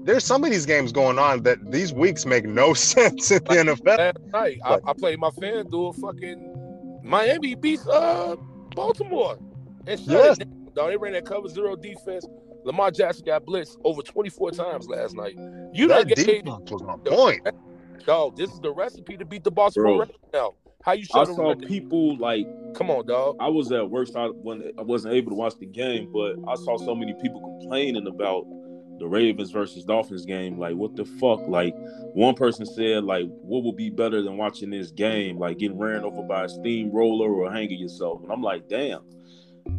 there's 0.05 0.24
some 0.24 0.42
of 0.44 0.50
these 0.50 0.66
games 0.66 0.90
going 0.92 1.18
on 1.18 1.42
that 1.44 1.59
these 1.70 1.92
weeks 1.92 2.26
make 2.26 2.44
no 2.44 2.74
sense 2.92 3.30
in 3.30 3.42
the 3.44 3.50
NFL. 3.55 3.98
last 3.98 4.18
night 4.32 4.59
I, 4.64 4.78
I 4.84 4.92
played 4.92 5.18
my 5.18 5.30
FanDuel. 5.30 5.94
Fucking 6.00 7.00
Miami 7.05 7.55
beats 7.55 7.86
uh 7.86 8.36
Baltimore. 8.74 9.38
And 9.86 9.98
shut 9.98 10.09
Yes. 10.09 10.38
it 10.38 10.44
down, 10.48 10.70
dog. 10.74 10.90
They 10.90 10.96
ran 10.96 11.12
that 11.14 11.26
cover 11.26 11.48
zero 11.48 11.76
defense. 11.76 12.26
Lamar 12.64 12.90
Jackson 12.92 13.24
got 13.24 13.44
blitzed 13.44 13.76
over 13.84 14.03
24 14.03 14.53
times 14.53 14.86
last 14.88 15.16
night. 15.16 15.34
You 15.72 15.88
That 15.88 16.07
don't 16.07 16.09
get 16.09 16.16
defense 16.18 16.70
was 16.70 16.82
on 16.82 17.00
point. 17.00 17.44
dog. 18.07 18.36
This 18.36 18.50
is 18.53 18.61
the 18.61 18.72
recipe 18.72 19.16
to 19.16 19.24
beat 19.24 19.42
the 19.42 19.50
Baltimore 19.50 19.86
Bro. 19.88 19.98
Ravens 20.00 20.18
now. 20.32 20.55
How 20.85 20.93
you 20.93 21.07
I 21.14 21.24
saw 21.24 21.55
people 21.55 22.16
like 22.18 22.47
Come 22.74 22.91
on, 22.91 23.07
dog. 23.07 23.37
I 23.39 23.49
was 23.49 23.70
at 23.70 23.89
work, 23.91 24.09
so 24.09 24.18
I, 24.18 24.26
when 24.28 24.72
I 24.78 24.83
wasn't 24.83 25.14
able 25.14 25.30
to 25.30 25.37
watch 25.37 25.59
the 25.59 25.66
game, 25.66 26.11
but 26.12 26.37
I 26.49 26.55
saw 26.55 26.76
so 26.78 26.95
many 26.95 27.14
people 27.20 27.41
complaining 27.41 28.07
about 28.07 28.47
the 28.99 29.07
Ravens 29.07 29.51
versus 29.51 29.85
Dolphins 29.85 30.24
game. 30.24 30.59
Like, 30.59 30.74
what 30.74 30.97
the 30.97 31.05
fuck? 31.05 31.41
Like, 31.49 31.74
one 32.14 32.35
person 32.35 32.64
said, 32.64 33.05
like, 33.05 33.26
what 33.26 33.64
would 33.64 33.76
be 33.76 33.91
better 33.91 34.22
than 34.22 34.37
watching 34.37 34.70
this 34.70 34.91
game? 34.91 35.39
Like, 35.39 35.59
getting 35.59 35.78
ran 35.78 36.03
over 36.03 36.22
by 36.22 36.45
a 36.45 36.49
steamroller 36.49 37.30
or 37.30 37.53
hanging 37.53 37.78
yourself? 37.78 38.22
And 38.22 38.33
I'm 38.33 38.43
like, 38.43 38.68
damn. 38.68 39.03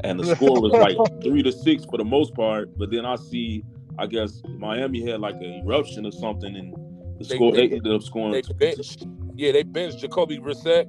And 0.04 0.20
the 0.20 0.36
score 0.36 0.62
was 0.62 0.72
like 0.74 0.97
three 1.24 1.41
to 1.43 1.51
six 1.51 1.86
for 1.86 1.97
the 1.97 2.06
most 2.06 2.34
part. 2.36 2.78
But 2.78 2.91
then 2.91 3.06
I 3.06 3.16
see, 3.16 3.64
I 3.97 4.08
guess 4.08 4.41
Miami 4.58 5.10
had 5.10 5.20
like 5.20 5.36
an 5.36 5.64
eruption 5.66 6.06
or 6.06 6.12
something, 6.12 6.56
and 6.56 6.74
the 7.20 7.26
They- 7.26 7.36
score 7.36 7.51
they- 7.51 7.68
they 7.70 7.76
ended 7.78 7.93
up 7.93 8.04
scoring. 8.04 8.41
They 8.60 8.76
yeah, 9.36 9.52
they 9.52 9.64
benched 9.64 10.00
Jacoby 10.00 10.38
Brissett, 10.40 10.88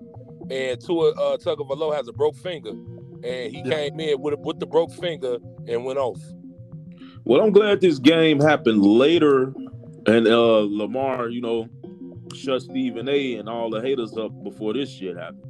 and 0.51 0.81
Tua 0.81 1.11
uh, 1.13 1.37
Tagovailoa 1.39 1.95
has 1.97 2.09
a 2.09 2.13
broke 2.13 2.37
finger, 2.37 2.71
and 2.71 3.53
he 3.55 3.63
Yeah. 3.65 3.89
came 3.89 4.01
in 4.01 4.21
with 4.21 4.35
with 4.41 4.59
the 4.61 4.67
broke 4.67 4.93
finger 4.93 5.39
and 5.69 5.85
went 5.85 5.99
off. 5.99 6.21
Well, 7.25 7.41
I'm 7.41 7.53
glad 7.53 7.81
this 7.81 7.99
game 7.99 8.39
happened 8.41 8.85
later, 8.85 9.55
and 10.07 10.27
uh 10.29 10.61
Lamar, 10.69 11.29
you 11.31 11.41
know, 11.41 11.69
shut 12.35 12.63
Stephen 12.63 13.09
A. 13.09 13.37
and 13.37 13.49
all 13.49 13.71
the 13.71 13.81
haters 13.81 14.17
up 14.19 14.31
before 14.45 14.75
this 14.75 14.91
shit 14.91 15.17
happened. 15.17 15.41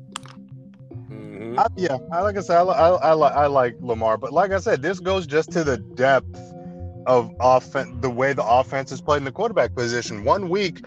Mhm. 1.10 1.58
I, 1.58 1.66
yeah, 1.76 1.98
I, 2.12 2.20
like 2.22 2.36
I 2.36 2.40
said, 2.40 2.56
I, 2.58 2.62
li- 2.62 2.74
I, 2.74 2.88
I, 2.90 3.12
I 3.44 3.46
like 3.46 3.76
Lamar, 3.80 4.16
but 4.18 4.32
like 4.32 4.52
I 4.52 4.58
said, 4.58 4.82
this 4.82 5.00
goes 5.00 5.26
just 5.26 5.50
to 5.52 5.64
the 5.64 5.76
depth 5.78 6.40
of 7.06 7.30
offense, 7.40 7.90
the 8.00 8.10
way 8.10 8.32
the 8.32 8.44
offense 8.44 8.90
is 8.92 9.00
played 9.00 9.18
in 9.18 9.24
the 9.24 9.32
quarterback 9.32 9.74
position. 9.74 10.24
One 10.24 10.48
week, 10.48 10.80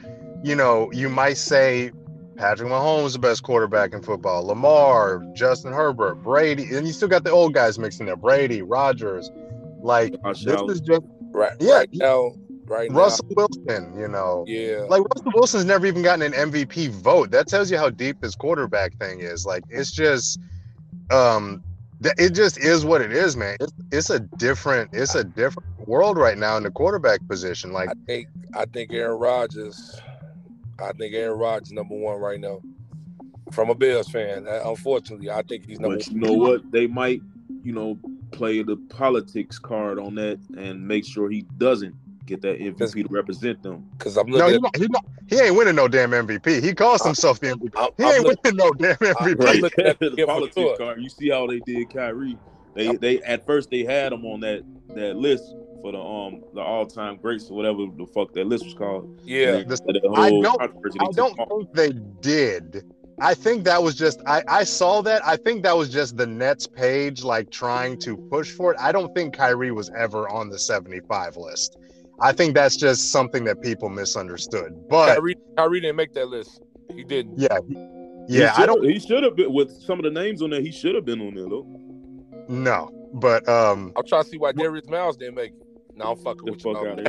you 0.43 0.55
know, 0.55 0.91
you 0.91 1.09
might 1.09 1.37
say 1.37 1.91
Patrick 2.37 2.69
Mahomes 2.69 3.07
is 3.07 3.13
the 3.13 3.19
best 3.19 3.43
quarterback 3.43 3.93
in 3.93 4.01
football, 4.01 4.45
Lamar, 4.45 5.23
Justin 5.33 5.73
Herbert, 5.73 6.15
Brady, 6.15 6.75
and 6.75 6.85
you 6.85 6.93
still 6.93 7.07
got 7.07 7.23
the 7.23 7.31
old 7.31 7.53
guys 7.53 7.79
mixing 7.79 8.05
there, 8.05 8.15
Brady, 8.15 8.61
Rodgers. 8.61 9.31
Like 9.81 10.13
Josh 10.23 10.43
this 10.43 10.61
is 10.69 10.81
just 10.81 11.03
Right. 11.31 11.53
Yeah. 11.59 11.75
Right 11.75 11.89
now. 11.93 12.31
Right 12.65 12.91
Russell 12.91 13.27
Wilson, 13.29 13.97
you 13.97 14.09
know. 14.09 14.43
Yeah. 14.45 14.85
Like 14.89 15.01
Russell 15.15 15.31
Wilson's 15.33 15.65
never 15.65 15.85
even 15.85 16.01
gotten 16.01 16.33
an 16.33 16.51
MVP 16.51 16.89
vote. 16.89 17.31
That 17.31 17.47
tells 17.47 17.71
you 17.71 17.77
how 17.77 17.89
deep 17.89 18.19
this 18.19 18.35
quarterback 18.35 18.97
thing 18.97 19.21
is. 19.21 19.45
Like 19.45 19.63
it's 19.69 19.91
just 19.91 20.39
um 21.09 21.63
th- 22.03 22.15
it 22.17 22.31
just 22.31 22.57
is 22.57 22.83
what 22.83 23.01
it 23.01 23.13
is, 23.13 23.37
man. 23.37 23.55
It's, 23.61 23.73
it's 23.91 24.09
a 24.09 24.19
different 24.19 24.89
it's 24.91 25.15
a 25.15 25.23
different 25.23 25.87
world 25.87 26.17
right 26.17 26.37
now 26.37 26.57
in 26.57 26.63
the 26.63 26.71
quarterback 26.71 27.25
position. 27.29 27.71
Like 27.71 27.89
I 27.89 27.93
think 28.05 28.27
I 28.53 28.65
think 28.65 28.91
Aaron 28.91 29.17
Rodgers. 29.17 30.01
I 30.81 30.91
think 30.93 31.13
Aaron 31.13 31.37
Rodgers 31.39 31.71
number 31.71 31.95
one 31.95 32.19
right 32.19 32.39
now. 32.39 32.61
From 33.51 33.69
a 33.69 33.75
Bills 33.75 34.09
fan, 34.09 34.45
Uh, 34.47 34.61
unfortunately, 34.65 35.29
I 35.29 35.41
think 35.41 35.65
he's 35.65 35.79
number 35.79 35.97
But 35.97 36.07
you 36.07 36.19
know 36.19 36.33
what? 36.33 36.69
They 36.71 36.85
might, 36.85 37.21
you 37.63 37.71
know, 37.71 37.97
play 38.31 38.61
the 38.61 38.75
politics 38.89 39.57
card 39.57 39.99
on 39.99 40.15
that 40.15 40.37
and 40.57 40.85
make 40.85 41.05
sure 41.05 41.29
he 41.29 41.43
doesn't 41.57 41.95
get 42.25 42.41
that 42.41 42.59
MVP 42.59 43.07
to 43.07 43.07
represent 43.09 43.63
them. 43.63 43.85
because 43.97 44.17
I'm 44.17 44.27
no, 44.29 44.37
looking. 44.49 44.53
he, 44.55 44.59
not, 44.59 44.75
he, 44.77 44.87
not, 44.89 45.05
he 45.29 45.39
ain't 45.39 45.55
winning 45.55 45.75
no 45.77 45.87
damn 45.87 46.11
MVP. 46.11 46.61
He 46.61 46.73
calls 46.73 47.01
himself 47.05 47.39
the 47.39 47.47
MVP. 47.55 47.71
I'm, 47.77 47.89
He 47.97 48.03
I'm 48.03 48.15
ain't 48.15 48.23
look- 48.25 48.43
winning 48.43 48.57
no 48.57 48.71
damn 48.73 48.95
MVP. 48.97 49.47
I'm 49.47 49.65
at 49.87 49.99
the 49.99 50.09
the 50.09 50.15
kid 50.17 50.19
for 50.19 50.25
politics 50.25 50.77
card. 50.77 51.01
You 51.01 51.09
see 51.09 51.29
how 51.29 51.47
they 51.47 51.59
did 51.61 51.89
Kyrie. 51.89 52.37
They 52.75 52.85
Yep. 52.87 52.99
they 52.99 53.21
at 53.21 53.45
first 53.45 53.71
they 53.71 53.85
had 53.85 54.11
him 54.11 54.25
on 54.25 54.41
that 54.41 54.63
that 54.93 55.15
list 55.15 55.55
for 55.87 55.91
the 55.93 55.99
um 55.99 56.43
the 56.53 56.59
all 56.61 56.85
time 56.85 57.17
greats 57.17 57.49
or 57.49 57.55
whatever 57.55 57.85
the 57.97 58.05
fuck 58.13 58.33
that 58.33 58.45
list 58.47 58.65
was 58.65 58.73
called. 58.73 59.19
yeah, 59.23 59.57
And 59.57 59.69
This- 59.69 59.79
then 59.81 59.93
that 59.93 60.11
I 60.15 60.29
don't- 60.29 60.61
I 60.61 61.11
don't 61.13 61.39
off. 61.39 61.49
think 61.49 61.73
they 61.73 61.91
did. 62.21 62.83
I 63.19 63.33
think 63.33 63.63
that 63.63 63.81
was 63.81 63.95
just 63.95 64.21
I, 64.27 64.43
I 64.47 64.63
saw 64.63 65.01
that. 65.03 65.25
I 65.25 65.37
think 65.37 65.63
that 65.63 65.75
was 65.75 65.89
just 65.89 66.17
the 66.17 66.27
Nets 66.27 66.67
page 66.67 67.23
like 67.23 67.49
trying 67.49 67.97
to 67.99 68.15
push 68.15 68.51
for 68.51 68.73
it. 68.73 68.77
I 68.79 68.91
don't 68.91 69.13
think 69.15 69.33
Kyrie 69.35 69.71
was 69.71 69.89
ever 69.97 70.29
on 70.29 70.49
the 70.49 70.59
75 70.59 71.35
list. 71.37 71.77
I 72.19 72.31
think 72.31 72.53
that's 72.55 72.75
just 72.75 73.11
something 73.11 73.43
that 73.45 73.61
people 73.61 73.89
misunderstood. 73.89 74.73
But 74.89 75.15
Kyrie, 75.15 75.35
Kyrie 75.55 75.79
didn't 75.81 75.95
make 75.95 76.13
that 76.13 76.27
list. 76.27 76.61
He 76.93 77.03
didn't. 77.03 77.39
yeah, 77.39 77.57
yeah, 78.27 78.53
I 78.57 78.65
don't 78.65 78.83
He 78.83 78.99
should 78.99 79.23
have 79.23 79.35
been 79.35 79.51
with 79.53 79.71
some 79.71 79.99
of 79.99 80.03
the 80.03 80.11
names 80.11 80.41
on 80.41 80.49
there. 80.51 80.61
He 80.61 80.71
should 80.71 80.95
have 80.95 81.05
been 81.05 81.21
on 81.21 81.33
there 81.33 81.47
though. 81.47 81.65
know. 82.49 82.91
But 83.13 83.47
um 83.49 83.93
I'm 83.95 84.05
trying 84.05 84.23
to 84.23 84.29
see 84.29 84.37
why 84.37 84.51
Darius 84.51 84.87
Miles 84.89 85.17
didn't 85.17 85.35
make 85.35 85.53
it. 85.53 85.66
No, 85.97 86.11
I'm 86.11 86.17
fucking 86.17 86.45
The 86.45 86.51
with 86.51 86.63
you. 86.63 86.73
fuck 86.73 86.83
no. 86.83 86.91
out 86.91 86.99
of 86.99 87.07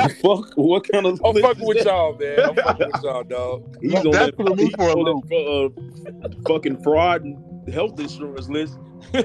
here. 0.00 0.10
fuck, 0.22 0.52
what 0.56 0.88
kind 0.90 1.04
of? 1.06 1.20
I'm 1.24 1.34
fucking 1.42 1.66
with 1.66 1.78
that? 1.78 1.86
y'all, 1.86 2.16
man. 2.18 2.40
I'm 2.40 2.54
fucking 2.56 2.90
with 2.92 3.02
y'all, 3.02 3.24
dog. 3.24 3.76
He's 3.82 3.94
on 3.94 4.10
that's 4.10 4.36
that, 4.36 4.38
what 4.38 4.58
he's 4.58 4.70
for 4.74 4.88
a 4.88 4.92
on 4.94 5.22
that 5.28 6.24
uh, 6.24 6.28
fucking 6.48 6.82
fraud 6.82 7.24
and 7.24 7.68
health 7.72 8.00
insurance 8.00 8.48
list. 8.48 8.78
Yeah, 9.12 9.22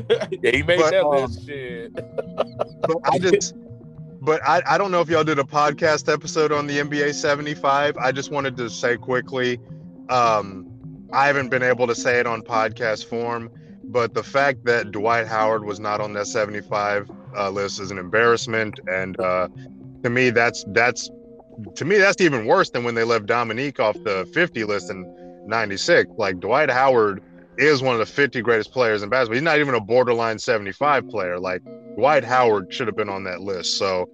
he 0.52 0.62
made 0.64 0.80
But, 0.80 0.92
that 0.92 1.06
um, 1.06 1.22
list. 1.22 1.46
Shit. 1.46 1.94
but 1.94 2.98
I 3.06 3.18
just 3.18 3.56
but 4.22 4.42
I, 4.48 4.62
I 4.68 4.78
don't 4.78 4.92
know 4.92 5.00
if 5.02 5.10
y'all 5.10 5.24
did 5.24 5.40
a 5.40 5.44
podcast 5.44 6.12
episode 6.12 6.52
on 6.52 6.68
the 6.68 6.78
NBA 6.80 7.14
75. 7.16 7.96
I 7.98 8.12
just 8.12 8.30
wanted 8.30 8.58
to 8.58 8.70
say 8.70 8.98
quickly, 8.98 9.58
um, 10.10 10.68
I 11.14 11.28
haven't 11.28 11.50
been 11.50 11.64
able 11.64 11.88
to 11.88 11.96
say 11.96 12.20
it 12.20 12.28
on 12.28 12.42
podcast 12.44 13.06
form, 13.06 13.50
but 13.86 14.14
the 14.14 14.22
fact 14.22 14.66
that 14.66 14.92
Dwight 14.92 15.28
Howard 15.28 15.64
was 15.66 15.80
not 15.80 16.02
on 16.02 16.14
that 16.14 16.28
75 16.28 17.10
uh, 17.38 17.50
list 17.50 17.80
is 17.80 17.92
an 17.92 17.98
embarrassment, 17.98 18.80
and 18.88 19.20
uh, 19.20 19.48
to 20.04 20.10
me, 20.10 20.30
that's 20.30 20.64
that's 20.70 21.10
to 21.76 21.86
me 21.86 21.98
that's 21.98 22.22
even 22.22 22.46
worse 22.46 22.70
than 22.70 22.84
when 22.84 22.96
they 22.96 23.04
left 23.04 23.26
Dominique 23.26 23.80
off 23.80 23.96
the 24.04 24.30
50 24.34 24.64
list 24.64 24.90
in 24.90 25.06
'96. 25.48 26.12
Like 26.18 26.40
Dwight 26.40 26.70
Howard 26.70 27.22
is 27.58 27.82
one 27.82 27.94
of 27.94 28.00
the 28.00 28.06
50 28.06 28.42
greatest 28.42 28.72
players 28.72 29.04
in 29.04 29.10
basketball. 29.10 29.36
He's 29.36 29.44
not 29.44 29.60
even 29.60 29.76
a 29.76 29.80
borderline 29.80 30.40
75 30.40 31.08
player. 31.10 31.40
Like 31.40 31.62
Dwight 31.98 32.24
Howard 32.24 32.74
should 32.74 32.88
have 32.88 32.96
been 32.96 33.10
on 33.10 33.24
that 33.26 33.42
list. 33.42 33.78
So 33.78 34.10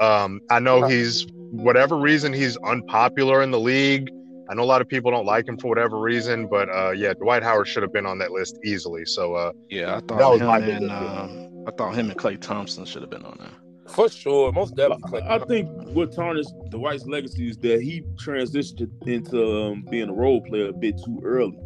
um, 0.00 0.40
I 0.50 0.60
know 0.60 0.86
he's 0.86 1.26
whatever 1.50 1.96
reason 1.96 2.32
he's 2.32 2.56
unpopular 2.58 3.42
in 3.42 3.50
the 3.50 3.60
league. 3.60 4.10
I 4.48 4.54
know 4.54 4.62
a 4.62 4.64
lot 4.64 4.80
of 4.80 4.88
people 4.88 5.10
don't 5.10 5.26
like 5.26 5.48
him 5.48 5.58
for 5.58 5.68
whatever 5.68 5.98
reason, 5.98 6.46
but 6.46 6.68
uh, 6.68 6.92
yeah, 6.92 7.14
Dwight 7.14 7.42
Howard 7.42 7.66
should 7.66 7.82
have 7.82 7.92
been 7.92 8.06
on 8.06 8.18
that 8.18 8.30
list 8.30 8.58
easily. 8.64 9.04
So 9.04 9.34
uh, 9.34 9.52
Yeah, 9.68 9.96
I 9.96 10.14
That 10.14 10.30
was 10.30 10.40
my 10.40 10.58
and 10.58 10.66
biggest 10.66 10.92
um, 10.92 11.48
I 11.66 11.70
thought 11.72 11.94
him 11.94 12.10
and 12.10 12.18
Klay 12.18 12.40
Thompson 12.40 12.84
should 12.84 13.02
have 13.02 13.10
been 13.10 13.24
on 13.24 13.36
there. 13.40 13.50
For 13.88 14.08
sure. 14.08 14.50
Most 14.52 14.74
definitely. 14.76 15.22
I 15.22 15.38
think 15.40 15.68
what 15.94 16.12
tarnished 16.12 16.50
Dwight's 16.70 17.06
legacy 17.06 17.48
is 17.50 17.56
that 17.58 17.82
he 17.82 18.02
transitioned 18.16 18.90
into 19.06 19.62
um, 19.62 19.84
being 19.90 20.08
a 20.08 20.12
role 20.12 20.40
player 20.40 20.68
a 20.68 20.72
bit 20.72 21.00
too 21.04 21.20
early. 21.24 21.58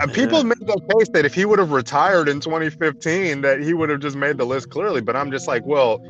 and 0.00 0.12
people 0.12 0.38
Yeah. 0.38 0.44
made 0.44 0.66
that 0.66 0.80
case 0.98 1.08
that 1.10 1.24
if 1.24 1.34
he 1.34 1.44
would 1.44 1.58
have 1.58 1.70
retired 1.70 2.28
in 2.28 2.40
2015, 2.40 3.42
that 3.42 3.60
he 3.62 3.74
would 3.74 3.88
have 3.90 4.00
just 4.00 4.16
made 4.16 4.38
the 4.38 4.44
list 4.44 4.68
clearly. 4.70 5.00
But 5.00 5.14
I'm 5.16 5.30
just 5.30 5.46
like, 5.46 5.64
well, 5.64 6.04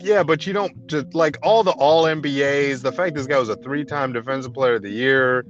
yeah, 0.00 0.22
but 0.22 0.46
you 0.46 0.52
don't 0.52 0.86
just 0.86 1.14
like 1.14 1.36
all 1.42 1.62
the 1.62 1.72
All 1.72 2.04
NBAs. 2.04 2.82
The 2.82 2.92
fact 2.92 3.14
this 3.14 3.26
guy 3.26 3.38
was 3.38 3.48
a 3.50 3.56
three-time 3.56 4.12
Defensive 4.12 4.54
Player 4.54 4.74
of 4.76 4.82
the 4.82 4.90
Year. 4.90 5.44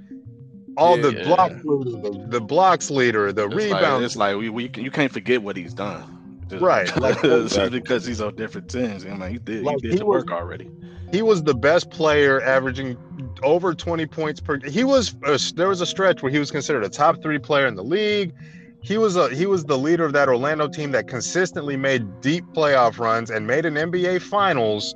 All 0.76 0.96
the 0.96 1.14
Yeah. 1.14 1.24
block 1.24 1.52
leader, 1.64 1.90
the, 2.10 2.26
the 2.28 2.40
blocks 2.40 2.90
leader, 2.90 3.32
the 3.32 3.44
It's 3.46 3.54
like, 3.54 3.64
rebound 3.64 4.04
it's 4.04 4.16
like 4.16 4.36
we, 4.36 4.48
we 4.48 4.70
you 4.76 4.90
can't 4.90 5.12
forget 5.12 5.42
what 5.42 5.56
he's 5.56 5.74
done. 5.74 6.10
Just, 6.48 6.62
Right, 6.62 6.94
like- 7.00 7.22
just 7.22 7.70
because 7.70 8.04
he's 8.04 8.20
on 8.20 8.34
different 8.36 8.68
teams. 8.68 9.04
I 9.06 9.10
mean, 9.14 9.30
he 9.30 9.38
did 9.38 9.62
Like, 9.64 9.76
he 9.76 9.82
did 9.82 9.92
he 9.92 9.98
the 9.98 10.06
was- 10.06 10.24
work 10.24 10.32
already. 10.32 10.70
he 11.12 11.22
was 11.22 11.42
the 11.44 11.54
best 11.54 11.90
player 11.90 12.42
averaging 12.42 12.96
over 13.42 13.74
20 13.74 14.06
points 14.06 14.40
per 14.40 14.58
he 14.60 14.84
was 14.84 15.14
uh, 15.24 15.38
there 15.54 15.68
was 15.68 15.80
a 15.80 15.86
stretch 15.86 16.22
where 16.22 16.30
he 16.32 16.38
was 16.38 16.50
considered 16.50 16.84
a 16.84 16.88
top 16.88 17.20
3 17.22 17.38
player 17.38 17.66
in 17.66 17.74
the 17.74 17.82
league 17.84 18.32
he 18.80 18.96
was 18.98 19.16
a 19.16 19.28
he 19.34 19.46
was 19.46 19.64
the 19.64 19.76
leader 19.78 20.04
of 20.04 20.12
that 20.12 20.28
Orlando 20.28 20.68
team 20.68 20.90
that 20.92 21.08
consistently 21.08 21.76
made 21.76 22.20
deep 22.20 22.44
playoff 22.54 22.98
runs 22.98 23.30
and 23.30 23.46
made 23.46 23.64
an 23.66 23.74
NBA 23.74 24.22
finals 24.22 24.94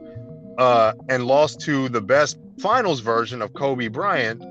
uh 0.58 0.92
and 1.08 1.26
lost 1.26 1.60
to 1.62 1.88
the 1.88 2.00
best 2.00 2.38
finals 2.58 3.00
version 3.00 3.40
of 3.42 3.52
Kobe 3.54 3.88
Bryant 3.88 4.42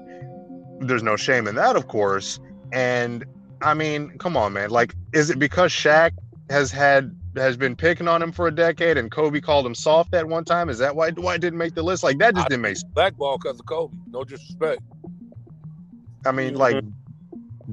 there's 0.79 1.03
no 1.03 1.15
shame 1.15 1.47
in 1.47 1.55
that 1.55 1.75
of 1.75 1.87
course 1.87 2.39
and 2.71 3.25
I 3.61 3.73
mean 3.73 4.17
come 4.17 4.37
on 4.37 4.53
man 4.53 4.69
like 4.69 4.95
is 5.13 5.29
it 5.29 5.39
because 5.39 5.71
Shaq 5.71 6.11
has 6.49 6.71
had 6.71 7.15
has 7.37 7.57
been 7.57 7.75
picking 7.75 8.07
on 8.07 8.21
him 8.21 8.31
for 8.31 8.47
a 8.47 8.51
decade, 8.51 8.97
and 8.97 9.11
Kobe 9.11 9.39
called 9.39 9.65
him 9.65 9.75
soft 9.75 10.13
at 10.13 10.27
one 10.27 10.43
time. 10.43 10.69
Is 10.69 10.77
that 10.79 10.95
why 10.95 11.11
Dwight 11.11 11.41
didn't 11.41 11.59
make 11.59 11.75
the 11.75 11.83
list? 11.83 12.03
Like 12.03 12.17
that 12.19 12.35
just 12.35 12.49
didn't 12.49 12.61
make. 12.61 12.77
sense. 12.77 12.91
Blackball 12.93 13.37
because 13.37 13.59
of 13.59 13.65
Kobe. 13.65 13.95
No 14.07 14.23
disrespect. 14.23 14.81
I 16.25 16.31
mean, 16.31 16.55
like 16.55 16.83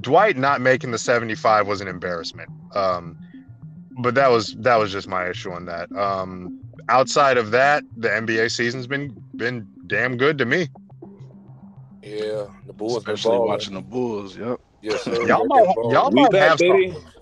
Dwight 0.01 0.37
not 0.37 0.61
making 0.61 0.91
the 0.91 0.99
seventy-five 0.99 1.67
was 1.67 1.81
an 1.81 1.89
embarrassment. 1.89 2.51
Um, 2.75 3.19
but 3.99 4.15
that 4.15 4.31
was 4.31 4.55
that 4.59 4.77
was 4.77 4.93
just 4.93 5.09
my 5.09 5.29
issue 5.29 5.53
on 5.53 5.67
that. 5.67 5.91
Um, 5.97 6.61
outside 6.89 7.39
of 7.39 7.51
that, 7.53 7.85
the 7.97 8.09
NBA 8.09 8.51
season's 8.51 8.87
been 8.87 9.17
been 9.37 9.67
damn 9.87 10.17
good 10.17 10.39
to 10.39 10.45
me. 10.45 10.69
Yeah, 12.05 12.47
the 12.67 12.73
Bulls 12.73 13.03
been 13.05 13.15
Especially 13.15 13.39
watching 13.39 13.75
the 13.75 13.81
Bulls. 13.81 14.37
Yep. 14.37 14.61
Yes, 14.83 15.03
sir. 15.03 15.27
Y'all 15.27 15.47
might 15.47 15.75
y'all 15.91 16.11
We 16.11 16.23
might 16.23 16.31
back, 16.31 16.51
have 16.51 16.59
baby. 16.59 16.93
something. 16.93 17.13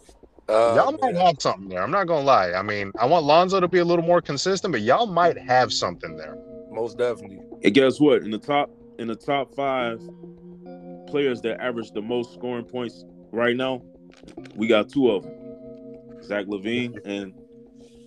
Uh, 0.48 0.74
Y'all 0.76 0.92
might 1.00 1.14
man. 1.14 1.26
have 1.26 1.36
something 1.40 1.68
there. 1.68 1.82
I'm 1.82 1.90
not 1.92 2.08
gonna 2.08 2.24
lie. 2.24 2.52
I 2.52 2.62
mean, 2.62 2.90
I 2.98 3.06
want 3.06 3.24
Lonzo 3.24 3.60
to 3.60 3.68
be 3.68 3.78
a 3.78 3.84
little 3.84 4.04
more 4.04 4.20
consistent, 4.20 4.72
but 4.72 4.80
y'all 4.82 5.06
might 5.06 5.38
have 5.38 5.72
something 5.72 6.16
there. 6.16 6.36
most 6.70 6.98
definitely. 6.98 7.38
And 7.62 7.72
guess 7.72 8.00
what? 8.00 8.22
In 8.22 8.30
the 8.30 8.38
top 8.38 8.70
in 8.98 9.06
the 9.08 9.14
top 9.14 9.54
five 9.54 10.00
players 11.06 11.40
that 11.42 11.60
average 11.60 11.92
the 11.92 12.02
most 12.02 12.34
scoring 12.34 12.64
points 12.64 13.04
right 13.30 13.56
now, 13.56 13.82
we 14.56 14.66
got 14.66 14.88
two 14.88 15.10
of 15.10 15.22
them. 15.22 15.32
Zach 16.22 16.46
LaVine 16.46 16.98
and 17.04 17.32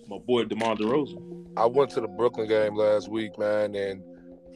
my 0.08 0.18
boy 0.18 0.44
DeMar 0.44 0.76
DeRozan. 0.76 1.46
I 1.56 1.66
went 1.66 1.90
to 1.92 2.00
the 2.00 2.08
Brooklyn 2.08 2.48
game 2.48 2.74
last 2.76 3.08
week, 3.08 3.38
man, 3.38 3.74
and 3.74 4.02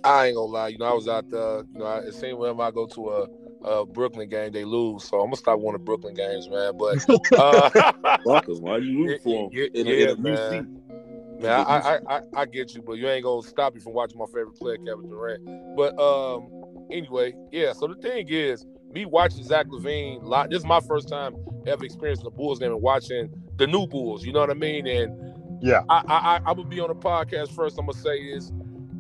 I 0.05 0.27
ain't 0.27 0.37
gonna 0.37 0.47
lie. 0.53 0.69
You 0.69 0.79
know, 0.79 0.87
I 0.87 0.93
was 0.95 1.09
out 1.09 1.29
there. 1.31 1.59
You 1.73 1.79
know, 1.81 1.85
I- 1.87 1.99
it 2.01 2.15
seems 2.15 2.37
whenever 2.39 2.63
I 2.63 2.71
go 2.71 2.87
to 2.87 3.09
a, 3.11 3.27
a 3.65 3.87
Brooklyn 3.87 4.29
game, 4.29 4.53
they 4.53 4.65
lose. 4.65 5.05
So 5.05 5.19
I'm 5.21 5.27
gonna 5.27 5.37
stop 5.37 5.61
going 5.61 5.73
to 5.75 5.79
Brooklyn 5.79 6.15
games, 6.15 6.49
man. 6.49 6.73
But 6.79 6.99
uh, 7.39 7.71
Fuck 8.25 8.49
'em. 8.49 8.61
Why 8.63 8.79
you 8.79 8.99
rooting 9.05 9.19
for 9.23 9.45
him? 9.45 9.51
Yeah, 9.53 9.67
in 9.75 9.87
a, 9.87 9.91
yeah, 9.91 9.97
in 10.05 10.09
a 10.11 10.15
new 10.17 10.23
man. 10.31 10.51
seat? 10.51 11.43
Man, 11.43 11.53
I, 11.53 11.63
I, 11.63 11.99
I, 12.17 12.21
I 12.37 12.45
get 12.47 12.75
you, 12.75 12.83
but 12.83 12.95
you 12.95 13.09
ain't 13.09 13.25
gonna 13.25 13.43
stop 13.43 13.75
me 13.75 13.81
from 13.81 13.95
watching 13.95 14.19
my 14.19 14.27
favorite 14.27 14.57
player, 14.57 14.77
Kevin 14.77 15.09
Durant. 15.09 15.43
But 15.75 15.99
um, 15.99 16.51
anyway, 16.93 17.35
yeah. 17.51 17.73
So 17.73 17.87
the 17.87 17.95
thing 17.95 18.27
is, 18.29 18.67
me 18.93 19.07
watching 19.07 19.43
Zach 19.45 19.67
LaVine, 19.69 20.23
lot. 20.23 20.51
This 20.51 20.59
is 20.59 20.67
my 20.67 20.81
first 20.81 21.09
time 21.09 21.35
ever 21.67 21.83
experiencing 21.85 22.25
the 22.25 22.31
Bulls 22.31 22.59
game 22.59 22.73
and 22.73 22.83
watching 22.83 23.31
the 23.57 23.67
new 23.67 23.87
Bulls. 23.87 24.23
You 24.25 24.33
know 24.35 24.41
what 24.41 24.51
I 24.51 24.55
mean? 24.55 24.87
And 24.87 25.63
Yeah. 25.63 25.81
I, 25.89 26.03
I, 26.09 26.15
I 26.17 26.37
I'm 26.47 26.57
gonna 26.57 26.65
be 26.65 26.79
on 26.81 26.89
the 26.89 26.95
podcast 26.95 27.55
first. 27.55 27.79
I'm 27.79 27.87
gonna 27.87 27.97
say 27.97 28.19
is, 28.19 28.53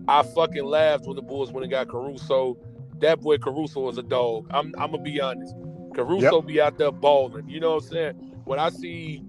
I 0.09 0.23
fucking 0.23 0.65
laughed 0.65 1.07
when 1.07 1.17
the 1.17 1.23
Bulls 1.23 1.53
went 1.53 1.65
and 1.65 1.71
got 1.71 1.89
Caruso. 1.89 2.57
That 2.99 3.21
boy 3.21 3.39
Caruso 3.39 3.89
is 3.89 3.99
a 3.99 4.03
dog. 4.03 4.47
I'm, 4.51 4.75
I'm 4.79 4.91
gonna 4.93 5.03
be 5.03 5.21
honest. 5.21 5.55
Caruso 5.95 6.43
be 6.43 6.61
out 6.61 6.79
there 6.79 6.93
balling. 6.93 7.49
You 7.49 7.61
know 7.61 7.75
what 7.75 7.85
I'm 7.85 7.91
saying? 7.91 8.15
When 8.45 8.59
I 8.59 8.71
see 8.71 9.23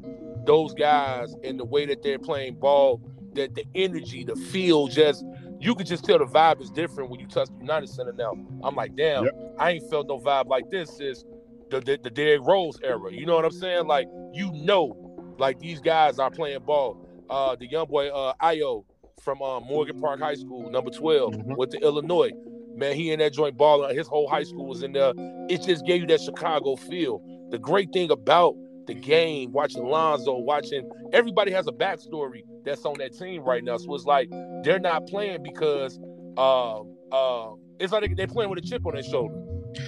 those 0.46 0.74
guys 0.74 1.36
and 1.44 1.60
the 1.60 1.66
way 1.66 1.86
that 1.86 2.04
they're 2.04 2.20
playing 2.20 2.56
ball, 2.56 3.02
that 3.34 3.56
the 3.56 3.66
energy, 3.76 4.24
the 4.24 4.36
feel, 4.36 4.88
just 4.88 5.24
you 5.60 5.76
could 5.76 5.86
just 5.86 6.04
tell 6.04 6.18
the 6.18 6.26
vibe 6.26 6.62
is 6.62 6.72
different 6.72 7.10
when 7.10 7.20
you 7.20 7.28
touch 7.28 7.48
the 7.50 7.60
United 7.60 7.88
Center 7.88 8.14
now. 8.14 8.34
I'm 8.64 8.76
like, 8.76 8.96
damn, 8.96 9.28
I 9.60 9.72
ain't 9.72 9.90
felt 9.90 10.08
no 10.08 10.20
vibe 10.20 10.48
like 10.48 10.70
this 10.72 10.98
since 10.98 11.24
the, 11.70 11.80
the 11.80 12.00
the 12.02 12.10
Derrick 12.10 12.42
Rose 12.42 12.80
era. 12.84 13.12
You 13.12 13.26
know 13.26 13.36
what 13.36 13.46
I'm 13.46 13.52
saying? 13.52 13.88
Like 13.88 14.08
you 14.34 14.52
know, 14.54 15.36
like 15.38 15.60
these 15.60 15.80
guys 15.80 16.20
are 16.20 16.32
playing 16.32 16.60
ball. 16.62 17.08
Uh, 17.30 17.56
the 17.56 17.68
young 17.68 17.88
boy 17.88 18.10
uh 18.10 18.34
Ayo 18.42 18.84
from 19.22 19.42
uh, 19.42 19.60
Morgan 19.60 20.00
Park 20.00 20.20
High 20.20 20.36
School, 20.36 20.70
number 20.70 20.90
12, 20.92 21.34
Mhm. 21.34 21.58
went 21.58 21.72
to 21.72 21.80
Illinois. 21.80 22.32
Man, 22.76 22.96
he 22.96 23.12
in 23.12 23.20
that 23.20 23.34
joint 23.34 23.58
balling. 23.58 23.96
His 23.96 24.08
whole 24.08 24.28
high 24.28 24.44
school 24.44 24.66
was 24.66 24.82
in 24.82 24.94
there. 24.94 25.14
It 25.50 25.62
just 25.64 25.86
gave 25.86 26.02
you 26.02 26.08
that 26.08 26.22
Chicago 26.22 26.76
feel. 26.76 27.22
The 27.50 27.60
great 27.60 27.92
thing 27.92 28.10
about 28.12 28.56
the 28.88 28.94
game, 28.94 29.52
watching 29.52 29.86
Lonzo, 29.86 30.38
watching 30.38 30.90
everybody 31.14 31.52
has 31.52 31.68
a 31.68 31.72
backstory 31.72 32.44
that's 32.64 32.84
on 32.86 32.96
that 33.00 33.14
team 33.18 33.44
right 33.44 33.64
now. 33.64 33.78
So 33.78 33.94
it's 33.94 34.06
like 34.06 34.30
they're 34.64 34.80
not 34.80 35.06
playing 35.08 35.44
because 35.44 36.00
uh, 36.38 36.80
uh, 37.12 37.50
it's 37.80 37.92
like 37.92 38.16
they're 38.16 38.28
playing 38.28 38.50
with 38.50 38.60
a 38.60 38.68
chip 38.68 38.86
on 38.88 38.94
their 38.94 39.04
shoulder. 39.04 39.36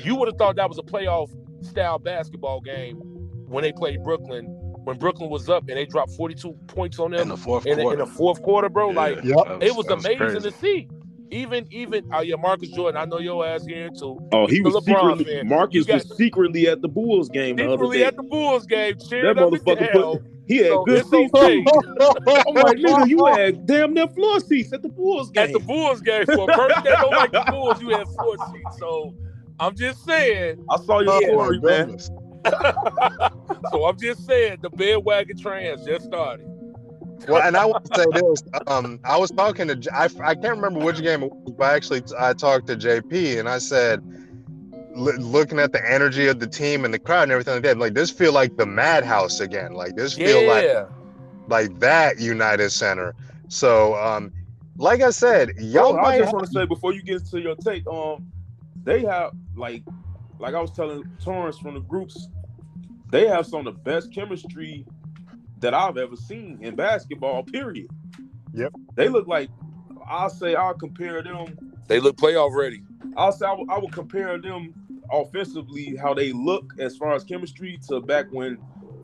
You 0.04 0.16
would 0.18 0.28
have 0.28 0.38
thought 0.38 0.58
that 0.58 0.68
was 0.70 0.78
a 0.78 0.84
playoff 0.84 1.30
style 1.62 2.00
basketball 2.00 2.60
game 2.62 2.98
when 3.48 3.64
they 3.64 3.72
played 3.72 4.04
Brooklyn, 4.04 4.46
when 4.84 4.98
Brooklyn 4.98 5.30
was 5.30 5.50
up 5.50 5.68
and 5.68 5.78
they 5.78 5.86
dropped 5.86 6.12
42 6.14 6.52
points 6.68 7.00
on 7.00 7.12
them 7.12 7.22
in 7.22 7.28
the 7.30 7.38
fourth 7.38 7.66
in, 7.66 7.78
quarter. 7.78 7.94
in 8.02 8.08
the 8.08 8.12
fourth 8.14 8.42
quarter, 8.42 8.70
bro. 8.70 8.90
Yeah, 8.92 8.96
Like 9.00 9.16
Yep. 9.24 9.36
that 9.48 9.64
it 9.64 9.76
was 9.76 9.86
that 9.88 9.94
amazing 10.00 10.18
crazy. 10.18 10.40
to 10.40 10.52
see. 10.52 10.88
Even 11.32 11.66
even 11.72 12.06
oh 12.14 12.22
yeah, 12.22 12.36
Marcus 12.36 12.70
Jordan. 12.70 13.02
I 13.02 13.06
know 13.06 13.18
your 13.18 13.44
ass 13.46 13.66
here 13.66 13.90
too. 13.90 14.20
Oh, 14.34 14.46
he 14.46 14.60
The 14.60 14.70
was 14.70 14.76
LeBron 14.76 14.86
secretly 15.18 15.24
fan. 15.26 15.48
Marcus 15.48 15.86
got- 15.86 16.04
was 16.08 16.16
secretly 16.18 16.68
at 16.68 16.82
the 16.82 16.88
Bulls 16.88 17.28
game 17.30 17.56
the 17.56 17.64
other 17.64 17.74
Secretly 17.74 17.98
day. 18.00 18.04
at 18.06 18.16
the 18.18 18.24
Bulls 18.24 18.66
game, 18.68 18.94
That 19.00 19.08
cheering 19.10 19.38
up 19.40 19.50
motherfucker 19.52 19.92
hell. 19.92 20.18
put 20.20 20.24
he 20.46 20.58
had 20.58 20.68
So 20.68 20.84
good 20.84 21.06
seats. 21.08 21.34
okay. 21.34 21.66
I'm 21.66 22.54
like, 22.54 22.78
nigga, 22.78 23.08
you 23.08 23.26
had 23.26 23.66
damn 23.66 23.94
near 23.94 24.08
floor 24.10 24.42
seats 24.42 24.74
at 24.74 24.82
the 24.84 24.90
Bulls 24.90 25.32
game. 25.32 25.46
At 25.46 25.54
the 25.54 25.60
Bulls 25.60 26.02
game 26.02 26.26
for 26.26 26.44
a 26.44 26.46
person 26.56 26.84
that 26.84 26.98
don't 27.02 27.12
like 27.12 27.32
the 27.32 27.46
Bulls, 27.50 27.82
you 27.82 27.90
had 27.90 28.08
floor 28.10 28.36
seats. 28.52 28.78
So 28.78 29.16
I'm 29.60 29.76
just 29.76 30.04
saying. 30.06 30.64
I 30.70 30.78
saw 30.78 31.00
your 31.00 31.20
story, 31.22 31.60
my 31.60 31.68
man. 31.68 31.86
goodness. 31.88 32.12
so 33.72 33.86
I'm 33.86 33.98
just 33.98 34.26
saying 34.26 34.58
the 34.62 34.70
bandwagon 34.70 35.38
trans 35.38 35.86
just 35.86 36.06
started. 36.06 36.46
Well, 37.28 37.42
and 37.42 37.56
I 37.56 37.66
want 37.66 37.86
to 37.86 38.02
say 38.02 38.06
this. 38.12 38.44
Um, 38.68 39.00
I 39.06 39.18
was 39.18 39.32
talking 39.32 39.68
to, 39.68 39.90
I 39.96 40.08
can't 40.36 40.56
remember 40.58 40.80
which 40.82 41.02
game 41.02 41.24
it 41.24 41.32
was, 41.32 41.56
but 41.58 41.74
actually 41.74 42.04
I 42.20 42.34
talked 42.34 42.68
to 42.68 42.76
JP 42.76 43.40
and 43.40 43.48
I 43.48 43.60
said, 43.60 44.02
l- 44.96 45.18
looking 45.20 45.60
at 45.60 45.72
the 45.72 45.90
energy 45.90 46.28
of 46.28 46.40
the 46.40 46.48
team 46.48 46.86
and 46.86 46.94
the 46.94 47.00
crowd 47.00 47.24
and 47.24 47.32
everything 47.32 47.54
like 47.56 47.64
that, 47.64 47.78
like 47.78 47.94
this 47.94 48.12
feel 48.12 48.34
like 48.34 48.58
the 48.58 48.66
madhouse 48.66 49.40
again. 49.40 49.74
Like 49.74 49.96
this 49.96 50.14
feel 50.14 50.44
like 50.46 50.66
Yeah. 50.66 50.86
like 51.48 51.80
that 51.80 52.20
United 52.20 52.72
Center. 52.72 53.16
So, 53.48 53.96
um, 53.96 54.32
like 54.78 55.02
I 55.02 55.12
said, 55.12 55.52
y'all 55.60 55.92
Yo, 55.92 55.98
I 55.98 56.02
might 56.02 56.18
just 56.18 56.34
want 56.34 56.46
to 56.46 56.52
say 56.52 56.66
before 56.66 56.94
you 56.94 57.04
get 57.04 57.22
into 57.22 57.40
your 57.40 57.56
take, 57.56 57.86
um, 57.88 58.26
they 58.84 59.02
have 59.04 59.32
like, 59.56 59.84
like 60.40 60.54
I 60.54 60.62
was 60.62 60.72
telling 60.72 61.04
Torrance 61.24 61.58
from 61.58 61.76
the 61.76 61.80
groups, 61.82 62.28
they 63.12 63.28
have 63.28 63.46
some 63.46 63.66
of 63.68 63.74
the 63.76 63.80
best 63.82 64.14
chemistry 64.14 64.86
that 65.60 65.74
I've 65.74 65.98
ever 65.98 66.16
seen 66.16 66.60
in 66.62 66.76
basketball. 66.76 67.44
Period. 67.44 67.88
Yep. 68.54 68.74
They 68.96 69.10
look 69.10 69.28
like 69.28 69.50
I'll 70.08 70.30
say 70.30 70.56
I'll 70.56 70.74
compare 70.74 71.22
them. 71.24 71.58
They 71.88 72.00
look 72.00 72.18
playoff 72.18 72.56
ready. 72.56 72.84
I'll 73.16 73.32
say 73.32 73.46
I 73.46 73.78
would, 73.78 73.92
compare 73.92 74.40
them 74.40 74.74
offensively 75.12 75.96
how 75.96 76.14
they 76.14 76.32
look 76.32 76.74
as 76.80 76.98
far 76.98 77.14
as 77.14 77.24
chemistry 77.24 77.80
to 77.88 78.00
back 78.02 78.26
when 78.32 78.58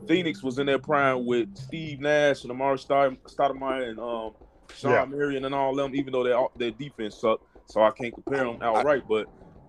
Phoenix 0.08 0.42
was 0.42 0.58
in 0.58 0.66
their 0.66 0.78
prime 0.78 1.24
with 1.26 1.56
Steve 1.56 2.00
Nash 2.00 2.44
and 2.44 2.52
Amar'e 2.52 2.78
Stoud- 2.78 3.22
Stoudemire 3.24 3.90
and 3.90 4.00
um, 4.00 4.32
Shawn 4.74 4.92
Yeah. 4.92 5.04
Marion 5.04 5.44
and 5.44 5.54
all 5.54 5.74
them. 5.74 5.94
Even 5.94 6.12
though 6.12 6.24
their 6.24 6.38
their 6.56 6.70
defense 6.72 7.16
sucked, 7.20 7.44
so 7.66 7.82
I 7.82 7.90
can't 7.90 8.14
compare 8.14 8.44
them 8.44 8.58
outright. 8.62 9.04
But 9.08 9.26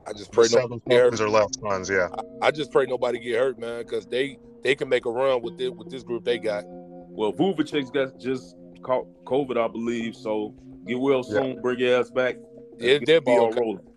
I 0.07 0.13
just 0.13 0.31
pray 0.31 0.45
seven 0.45 0.69
nobody 0.69 0.81
get 0.89 1.03
tons 1.03 1.19
hurt. 1.19 1.25
or 1.25 1.29
less 1.29 1.49
ones, 1.61 1.89
yeah. 1.89 2.09
I 2.41 2.51
just 2.51 2.71
pray 2.71 2.85
nobody 2.85 3.19
get 3.19 3.37
hurt, 3.37 3.59
man, 3.59 3.83
because 3.83 4.05
they 4.07 4.37
they 4.63 4.75
can 4.75 4.89
make 4.89 5.05
a 5.05 5.11
run 5.11 5.41
with 5.41 5.57
this 5.57 5.69
with 5.69 5.89
this 5.89 6.03
group 6.03 6.23
they 6.25 6.37
got. 6.37 6.63
well, 6.67 7.33
Vucevic's 7.33 7.91
got 7.91 8.19
just 8.19 8.55
caught 8.83 9.05
COVID, 9.25 9.57
I 9.57 9.67
believe. 9.67 10.15
So 10.15 10.53
get 10.87 10.99
well 10.99 11.23
Yeah. 11.27 11.39
soon. 11.39 11.61
Bring 11.61 11.79
your 11.79 11.99
ass 11.99 12.09
back. 12.09 12.35
It 12.79 12.99
Get 12.99 13.05
did 13.05 13.17
the 13.17 13.21
ball 13.21 13.47
okay. 13.47 13.59
rolling. 13.59 13.87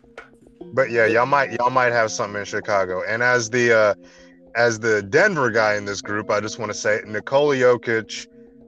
But 0.74 0.90
yeah, 0.90 1.06
y'all 1.06 1.26
might 1.26 1.52
y'all 1.52 1.70
might 1.70 1.92
have 1.92 2.10
something 2.10 2.40
in 2.40 2.44
Chicago. 2.44 3.02
And 3.06 3.22
as 3.22 3.50
the 3.50 3.72
uh 3.76 3.94
as 4.56 4.78
the 4.78 5.02
Denver 5.02 5.50
guy 5.50 5.74
in 5.76 5.84
this 5.84 6.00
group, 6.02 6.30
I 6.30 6.40
just 6.40 6.58
want 6.58 6.70
to 6.72 6.78
say 6.78 7.00
Nikola 7.06 7.56
Jokic, 7.56 8.26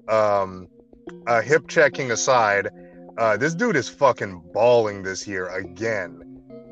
um 0.09 0.68
uh 1.26 1.43
hip 1.43 1.68
checking 1.68 2.11
aside, 2.11 2.68
uh 3.18 3.37
this 3.37 3.55
dude 3.55 3.76
is 3.76 3.89
fucking 3.89 4.43
balling 4.53 5.03
this 5.03 5.26
year 5.26 5.49
again. 5.49 6.22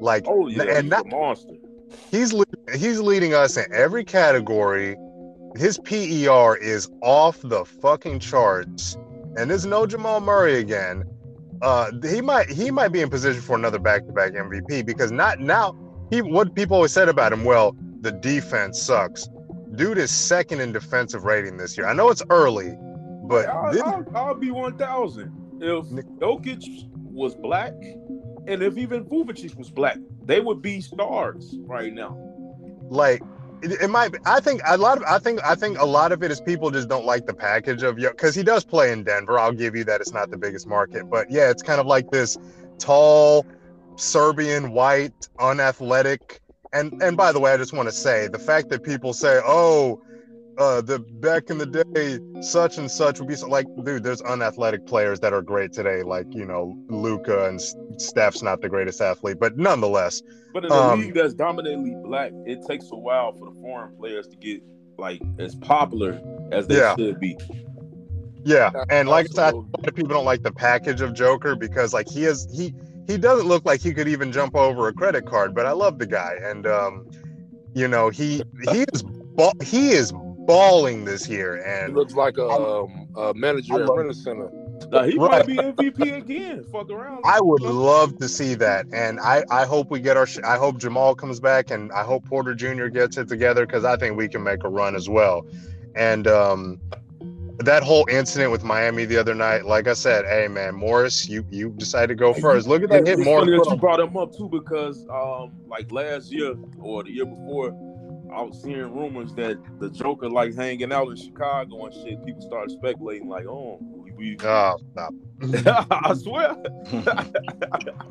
Like 0.01 0.24
Oh 0.26 0.49
yeah, 0.49 0.62
and 0.62 0.82
he's 0.82 0.90
not 0.90 1.07
a 1.07 1.09
monster. 1.09 1.55
he's 2.11 2.34
he's 2.74 3.01
leading 3.01 3.34
us 3.34 3.57
in 3.57 3.64
every 3.72 4.05
category. 4.05 4.97
His 5.57 5.78
PER 5.78 6.57
is 6.57 6.90
off 7.01 7.40
the 7.42 7.64
fucking 7.64 8.18
charts, 8.18 8.97
and 9.36 9.51
there's 9.51 9.66
no 9.66 9.86
Jamal 9.86 10.20
Murray 10.20 10.59
again. 10.59 11.05
Uh, 11.62 11.92
he 12.03 12.20
might 12.20 12.51
he 12.51 12.70
might 12.70 12.88
be 12.88 13.01
in 13.01 13.09
position 13.09 13.40
for 13.40 13.57
another 13.57 13.78
back-to-back 13.78 14.32
MVP 14.32 14.84
because 14.84 15.12
not 15.12 15.40
now. 15.40 15.76
He 16.11 16.20
what 16.22 16.55
people 16.55 16.76
always 16.76 16.92
said 16.92 17.09
about 17.09 17.32
him. 17.32 17.45
Well, 17.45 17.76
the 18.01 18.12
defense 18.12 18.82
sucks. 18.82 19.28
Dude 19.76 19.99
is 19.99 20.11
second 20.11 20.61
in 20.61 20.72
defensive 20.72 21.24
rating 21.24 21.57
this 21.57 21.76
year. 21.76 21.86
I 21.86 21.95
know 21.95 22.11
it's 22.11 22.22
early, 22.30 22.76
but 23.24 23.49
I'll, 23.49 23.72
this, 23.72 23.82
I'll, 23.82 24.05
I'll 24.14 24.34
be 24.34 24.51
one 24.51 24.76
thousand 24.76 25.32
if 25.61 25.86
Jokic 26.18 26.88
was 26.92 27.34
black, 27.34 27.72
and 28.47 28.62
if 28.62 28.76
even 28.78 29.05
Vucevic 29.05 29.57
was 29.57 29.70
black, 29.70 29.99
they 30.24 30.40
would 30.40 30.62
be 30.62 30.80
stars 30.80 31.57
right 31.61 31.92
now. 31.92 32.18
like 32.90 33.22
it, 33.62 33.72
it 33.82 33.88
might 33.88 34.12
be, 34.12 34.18
i 34.26 34.40
think 34.40 34.61
a 34.66 34.76
lot 34.76 34.99
of 34.99 35.05
i 35.05 35.18
think 35.18 35.40
i 35.45 35.55
think 35.55 35.78
a 35.78 35.84
lot 35.86 36.12
of 36.12 36.22
it 36.22 36.30
is 36.30 36.40
people 36.40 36.70
just 36.70 36.88
don't 36.88 37.07
like 37.07 37.26
the 37.26 37.34
package 37.34 37.82
of 37.82 37.99
yo 37.99 38.11
because 38.11 38.34
he 38.34 38.42
does 38.42 38.64
play 38.64 38.92
in 38.92 39.05
denver. 39.05 39.38
I'll 39.38 39.53
give 39.53 39.74
you 39.76 39.84
that. 39.84 40.01
It's 40.01 40.12
not 40.12 40.30
the 40.30 40.36
biggest 40.38 40.66
market. 40.66 41.11
But 41.11 41.30
yeah 41.30 41.51
it's 41.51 41.62
kind 41.62 41.80
of 41.80 41.86
like 41.86 42.11
this 42.11 42.36
tall 42.78 43.47
serbian 43.97 44.72
white 44.72 45.28
unathletic. 45.40 46.40
And 46.72 47.01
and 47.03 47.16
by 47.16 47.32
the 47.32 47.40
way 47.40 47.53
i 47.53 47.57
just 47.57 47.72
want 47.72 47.88
to 47.88 47.95
say 47.95 48.28
the 48.28 48.38
fact 48.38 48.68
that 48.70 48.82
people 48.82 49.12
say 49.14 49.40
oh 49.45 50.03
uh 50.59 50.80
the 50.80 50.98
back 50.98 51.50
in 51.50 51.59
the 51.59 51.66
day 51.66 52.18
such 52.42 52.78
and 52.78 52.90
such 52.90 53.18
would 53.18 53.28
be 53.28 53.34
so, 53.34 53.48
like 53.48 53.66
dude 53.84 54.02
there's 54.02 54.20
unathletic 54.22 54.86
players 54.86 55.20
that 55.20 55.32
are 55.32 55.42
great 55.42 55.72
today 55.72 56.02
like 56.02 56.26
you 56.30 56.44
know 56.44 56.76
luka 56.88 57.48
and 57.48 57.61
steph's 58.00 58.42
not 58.42 58.61
the 58.61 58.68
greatest 58.68 59.00
athlete 59.00 59.38
but 59.40 59.57
nonetheless 59.57 60.22
But 60.52 60.64
in 60.64 60.74
a 60.74 60.80
Um, 60.80 61.00
league 61.00 61.14
that's 61.14 61.34
dominantly 61.34 61.95
black, 62.04 62.30
it 62.46 62.61
takes 62.66 62.91
a 62.92 62.96
while 62.96 63.33
for 63.33 63.46
the 63.50 63.61
foreign 63.61 63.96
players 63.96 64.29
to 64.29 64.37
get 64.37 64.62
like 64.99 65.20
as 65.38 65.54
popular 65.57 66.20
as 66.53 66.66
they 66.68 66.76
Yeah. 66.76 66.95
should 66.96 67.18
be. 67.18 67.37
Yeah, 68.45 68.70
and 68.91 69.08
like 69.08 69.26
I 69.33 69.34
said, 69.34 69.53
a 69.54 69.57
lot 69.57 69.88
of 69.88 69.95
people 69.95 70.08
don't 70.11 70.24
like 70.26 70.42
the 70.42 70.53
package 70.53 71.00
of 71.00 71.14
Joker 71.14 71.57
because 71.57 71.95
like 71.95 72.08
he 72.08 72.24
is 72.24 72.46
he 72.54 72.74
he 73.07 73.16
doesn't 73.16 73.46
look 73.46 73.64
like 73.64 73.80
he 73.80 73.92
could 73.95 74.07
even 74.08 74.33
jump 74.33 74.54
over 74.54 74.87
a 74.88 74.92
credit 74.92 75.26
card. 75.26 75.54
But 75.54 75.66
I 75.66 75.72
love 75.72 75.99
the 75.99 76.07
guy, 76.07 76.34
and 76.42 76.66
um, 76.66 77.07
you 77.74 77.88
know 77.88 78.11
he 78.11 78.42
he 78.70 78.84
is 78.92 79.03
ba- 79.03 79.53
he 79.62 79.91
is 79.92 80.12
balling 80.46 81.04
this 81.04 81.29
year, 81.29 81.57
He 81.57 81.62
and 81.71 81.95
looks 81.95 82.14
like 82.14 82.38
a, 82.38 82.46
um, 82.49 83.08
a 83.16 83.33
manager 83.34 83.75
I 83.75 83.80
at 83.83 83.88
love- 83.88 84.14
Center. 84.16 84.50
Now, 84.91 85.03
he 85.04 85.16
Right. 85.16 85.30
might 85.30 85.46
be 85.46 85.57
MVP 85.58 86.11
again. 86.16 86.64
Fuck 86.71 86.91
around. 86.91 87.22
I 87.25 87.41
would 87.41 87.62
love 87.62 88.16
to 88.18 88.29
see 88.29 88.54
that. 88.57 88.87
And 88.92 89.18
I 89.21 89.42
I 89.50 89.64
hope 89.64 89.91
we 89.91 89.99
get 90.00 90.16
our 90.16 90.26
sh- 90.26 90.41
I 90.45 90.57
hope 90.58 90.79
Jamal 90.79 91.14
comes 91.14 91.41
back, 91.41 91.71
and 91.71 91.91
I 91.92 92.03
hope 92.03 92.25
Porter 92.26 92.54
Jr. 92.54 92.88
gets 92.88 93.16
it 93.16 93.29
together 93.29 93.66
because 93.66 93.84
I 93.84 93.96
think 93.96 94.16
we 94.16 94.29
can 94.29 94.42
make 94.42 94.62
a 94.64 94.68
run 94.68 94.95
as 94.95 95.08
well. 95.08 95.46
And 95.96 96.26
um, 96.26 96.80
that 97.61 97.83
whole 97.83 98.04
incident 98.11 98.50
with 98.50 98.62
Miami 98.64 99.04
the 99.04 99.16
other 99.16 99.34
night, 99.34 99.64
like 99.64 99.87
I 99.88 99.95
said, 99.95 100.26
hey 100.26 100.49
man, 100.49 100.75
Morris, 100.75 101.29
you 101.29 101.45
you 101.50 101.71
decided 101.71 102.08
to 102.08 102.14
go 102.16 102.34
first. 102.34 102.66
Look 102.66 102.83
at 102.83 102.91
that 102.91 103.07
hit, 103.07 103.18
Morris. 103.21 103.45
funny 103.46 103.57
that 103.57 103.71
you 103.71 103.76
brought 103.76 104.00
him 104.00 104.16
up 104.16 104.37
too 104.37 104.49
because 104.50 105.07
um 105.08 105.53
like 105.66 105.91
last 105.92 106.30
year 106.33 106.54
or 106.80 107.04
the 107.04 107.11
year 107.12 107.26
before, 107.26 107.71
I 108.34 108.42
was 108.42 108.62
hearing 108.64 108.94
rumors 108.94 109.32
that 109.34 109.58
the 109.80 109.90
Joker 109.90 110.28
like 110.28 110.54
hanging 110.54 110.92
out 110.92 111.08
in 111.08 111.16
Chicago 111.16 111.86
and 111.86 111.94
shit. 111.94 112.24
People 112.24 112.42
started 112.42 112.70
speculating 112.72 113.28
like, 113.28 113.46
oh, 113.46 113.78
we, 113.80 114.12
we 114.12 114.36
Oh, 114.42 114.76
stop. 114.92 115.14
I 115.90 116.14
swear. 116.14 116.56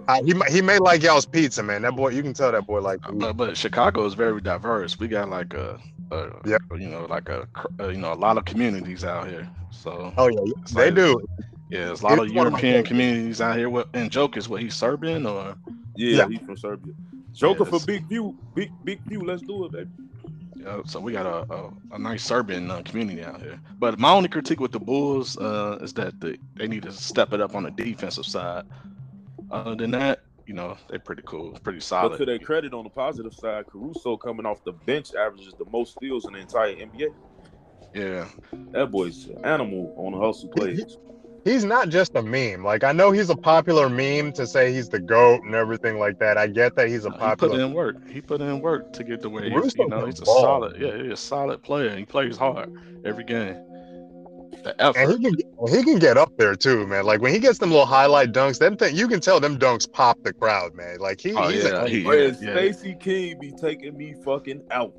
Uh, 0.08 0.22
he 0.26 0.34
he 0.50 0.62
may 0.62 0.78
like 0.80 1.02
y'all's 1.02 1.26
pizza, 1.26 1.64
man. 1.64 1.82
That 1.84 1.96
boy, 1.96 2.10
you 2.10 2.22
can 2.22 2.34
tell 2.34 2.52
that 2.52 2.68
boy 2.68 2.82
like. 2.82 3.00
But, 3.14 3.34
but 3.38 3.56
Chicago 3.56 4.06
is 4.06 4.14
very 4.16 4.42
diverse. 4.42 5.00
We 5.00 5.08
got 5.08 5.30
like 5.30 5.54
a, 5.54 5.80
a 6.12 6.30
Yep. 6.46 6.62
you 6.78 6.90
know, 6.90 7.06
like 7.10 7.30
a, 7.30 7.48
cr- 7.54 7.68
uh, 7.80 7.88
you 7.88 7.98
know, 7.98 8.12
a 8.12 8.16
lot 8.16 8.38
of 8.38 8.44
communities 8.44 9.06
out 9.06 9.30
here. 9.30 9.50
So 9.72 10.14
Oh 10.18 10.28
yeah, 10.28 10.40
they 10.74 10.86
like- 10.92 10.96
do. 10.96 11.26
Yeah, 11.70 11.86
there's 11.86 12.02
a 12.02 12.04
lot 12.04 12.20
of 12.20 12.26
It's 12.26 12.32
of 12.32 12.36
European 12.36 12.60
favorites. 12.62 12.88
communities 12.90 13.42
out 13.42 13.58
here. 13.58 13.70
What 13.70 13.88
and 13.94 14.12
joke 14.12 14.36
is 14.36 14.50
what 14.50 14.62
he's 14.62 14.76
Serbian 14.76 15.26
or 15.26 15.56
Yeah, 15.96 16.18
Yeah. 16.18 16.28
he's 16.28 16.40
from 16.40 16.58
Serbia. 16.58 16.94
Joker 17.32 17.64
Yes. 17.64 17.82
for 17.82 17.88
Big 17.88 18.06
View. 18.10 18.38
Big 18.54 18.72
Big 18.84 19.00
View. 19.08 19.22
Let's 19.22 19.42
do 19.42 19.66
it, 19.66 19.72
baby. 19.72 19.90
Yeah, 20.64 20.82
so 20.86 21.00
we 21.00 21.12
got 21.12 21.26
a, 21.26 21.54
a, 21.54 21.74
a 21.92 22.00
nice 22.00 22.24
Serbian 22.24 22.72
uh, 22.72 22.82
community 22.84 23.24
out 23.24 23.42
here. 23.42 23.60
But 23.80 24.00
my 24.00 24.12
only 24.12 24.30
critique 24.30 24.60
with 24.62 24.72
the 24.72 24.80
Bulls 24.80 25.38
uh, 25.38 25.78
is 25.82 25.94
that 25.96 26.20
the, 26.22 26.38
they 26.56 26.68
need 26.68 26.84
to 26.84 26.92
step 26.92 27.34
it 27.34 27.42
up 27.42 27.56
on 27.56 27.64
the 27.64 27.72
defensive 27.72 28.26
side. 28.26 28.66
Other 29.52 29.76
than 29.76 29.92
that, 29.92 30.20
you 30.46 30.54
know, 30.54 30.78
they're 30.90 31.00
pretty 31.00 31.24
cool, 31.26 31.52
pretty 31.64 31.82
solid. 31.82 32.12
But 32.12 32.18
to 32.20 32.26
their 32.26 32.40
credit, 32.40 32.74
on 32.74 32.86
the 32.86 32.90
positive 32.90 33.34
side, 33.34 33.66
Caruso 33.68 34.16
coming 34.18 34.46
off 34.46 34.64
the 34.64 34.72
bench 34.72 35.14
averages 35.14 35.54
the 35.58 35.66
most 35.66 35.94
steals 35.94 36.28
in 36.28 36.34
the 36.34 36.40
entire 36.40 36.76
NBA. 36.76 37.14
yeah, 37.94 38.26
That 38.72 38.90
boy's 38.92 39.28
an 39.28 39.44
animal 39.44 39.94
on 39.98 40.14
the 40.14 40.20
hustle 40.20 40.50
plays. 40.50 40.98
He's 41.44 41.66
not 41.66 41.90
just 41.90 42.16
a 42.16 42.22
meme. 42.22 42.64
Like 42.64 42.84
I 42.84 42.94
know 42.94 43.12
he's 43.12 43.30
a 43.30 43.36
popular 43.36 43.90
meme 43.90 44.32
to 44.34 44.48
say 44.48 44.72
he's 44.72 44.88
the 44.90 45.00
goat 45.00 45.42
and 45.44 45.54
everything 45.56 46.00
like 46.00 46.18
that. 46.20 46.38
I 46.38 46.48
get 46.48 46.76
that 46.78 46.88
he's 46.88 47.04
a 47.06 47.12
popular. 47.12 47.30
he 47.30 47.36
put 47.36 47.40
popular. 47.40 47.66
in 47.66 47.74
work. 47.74 48.10
He 48.10 48.22
put 48.22 48.42
in 48.42 48.60
work 48.62 48.94
to 48.94 49.04
get 49.04 49.22
the 49.22 49.30
way. 49.30 49.50
He's, 49.50 49.76
you 49.76 49.88
know, 49.90 50.06
he's 50.06 50.20
a 50.20 50.24
ball. 50.24 50.42
solid. 50.42 50.80
Yeah, 50.80 50.96
he's 50.98 51.12
a 51.12 51.18
solid 51.18 51.62
player. 51.62 51.96
He 51.98 52.06
plays 52.06 52.38
hard 52.38 52.72
every 53.04 53.26
game. 53.26 53.58
The 54.64 54.74
effort. 54.82 54.98
And 54.98 55.12
he 55.12 55.18
can 55.20 55.36
he 55.70 55.84
can 55.84 56.00
get 56.00 56.18
up 56.18 56.32
there 56.38 56.56
too, 56.56 56.88
man. 56.88 57.06
Like 57.06 57.20
when 57.20 57.34
he 57.34 57.40
gets 57.40 57.58
them 57.58 57.72
little 57.72 57.86
highlight 57.86 58.32
dunks, 58.32 58.60
them 58.60 58.78
thing 58.78 58.96
you 58.96 59.10
can 59.10 59.20
tell 59.20 59.42
them 59.42 59.60
dunks 59.60 59.92
pop 59.92 60.18
the 60.24 60.32
crowd, 60.32 60.74
man. 60.76 61.00
Like 61.00 61.20
he, 61.20 61.34
Oh, 61.34 61.50
he's 61.50 61.66
yeah, 61.66 61.84
a, 61.84 61.88
he- 61.90 62.04
Whereas 62.06 62.42
yeah. 62.42 62.54
Stacey 62.54 62.96
King 62.98 63.38
be 63.40 63.52
taking 63.52 63.98
me 63.98 64.16
fucking 64.24 64.62
out. 64.72 64.94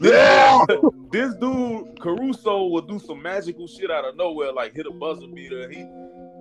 Yeah! 0.00 0.64
this 1.12 1.34
dude 1.34 2.00
Caruso 2.00 2.66
will 2.66 2.82
do 2.82 2.98
some 2.98 3.20
magical 3.22 3.66
shit 3.66 3.90
out 3.90 4.04
of 4.04 4.16
nowhere, 4.16 4.52
like 4.52 4.74
hit 4.74 4.86
a 4.86 4.90
buzzer 4.90 5.26
beater. 5.34 5.62
And 5.62 5.74
he 5.74 5.86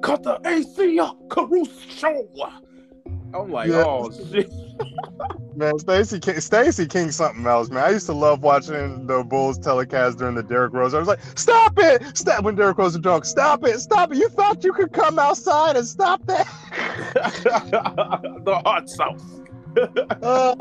cut 0.01 0.23
the 0.23 0.39
AC 0.45 0.99
up, 0.99 1.17
Caruso. 1.29 2.27
I'm 3.33 3.51
like, 3.51 3.69
Yeah. 3.69 3.83
oh 3.85 4.11
shit. 4.31 4.49
Man, 5.55 5.77
Stacey 5.77 6.19
King, 6.19 6.39
Stacey 6.39 6.87
King, 6.87 7.11
something 7.11 7.45
else, 7.45 7.69
man. 7.69 7.83
I 7.83 7.89
used 7.89 8.05
to 8.05 8.13
love 8.13 8.41
watching 8.43 9.05
the 9.07 9.23
Bulls 9.23 9.59
telecast 9.59 10.17
during 10.17 10.35
the 10.35 10.41
Derrick 10.43 10.73
Rose. 10.73 10.93
I 10.93 10.99
was 10.99 11.07
like, 11.09 11.19
"Stop 11.35 11.73
it! 11.77 12.17
Stop!" 12.17 12.43
When 12.45 12.55
Derrick 12.55 12.77
Rose 12.77 12.93
was 12.93 13.01
drunk, 13.01 13.25
"Stop 13.25 13.65
it! 13.65 13.79
Stop 13.79 14.13
it! 14.13 14.17
You 14.17 14.29
thought 14.29 14.63
you 14.63 14.71
could 14.71 14.93
come 14.93 15.19
outside 15.19 15.75
and 15.75 15.85
stop 15.85 16.25
that?" 16.27 16.47
the 18.45 18.61
hot 18.65 18.89
sauce. 18.89 19.41
Uh, 20.23 20.55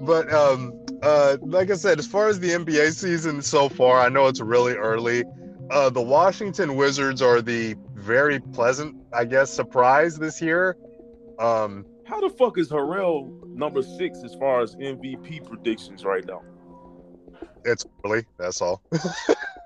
but 0.00 0.32
um, 0.32 0.72
uh, 1.02 1.36
like 1.42 1.70
I 1.70 1.74
said, 1.74 1.98
as 1.98 2.06
far 2.06 2.28
as 2.28 2.40
the 2.40 2.50
NBA 2.50 2.92
season 2.94 3.42
so 3.42 3.68
far, 3.68 4.00
I 4.00 4.08
know 4.08 4.26
it's 4.26 4.40
really 4.40 4.74
early. 4.74 5.24
Uh, 5.70 5.90
the 5.90 6.00
Washington 6.02 6.76
Wizards 6.76 7.20
are 7.20 7.42
the 7.42 7.76
very 7.94 8.40
pleasant, 8.40 8.96
I 9.12 9.24
guess, 9.24 9.50
surprise 9.52 10.18
this 10.18 10.40
year. 10.40 10.76
Um, 11.38 11.84
How 12.04 12.20
the 12.20 12.30
fuck 12.30 12.58
is 12.58 12.70
Harrell 12.70 13.46
number 13.48 13.82
six 13.82 14.22
as 14.24 14.34
far 14.34 14.62
as 14.62 14.74
MVP 14.76 15.46
predictions 15.46 16.04
right 16.04 16.24
now? 16.26 16.42
it's 17.64 17.84
early. 18.04 18.24
That's 18.38 18.60
all. 18.62 18.82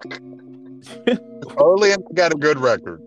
early 1.58 1.92
and 1.92 2.04
got 2.14 2.32
a 2.32 2.36
good 2.36 2.58
record. 2.58 3.00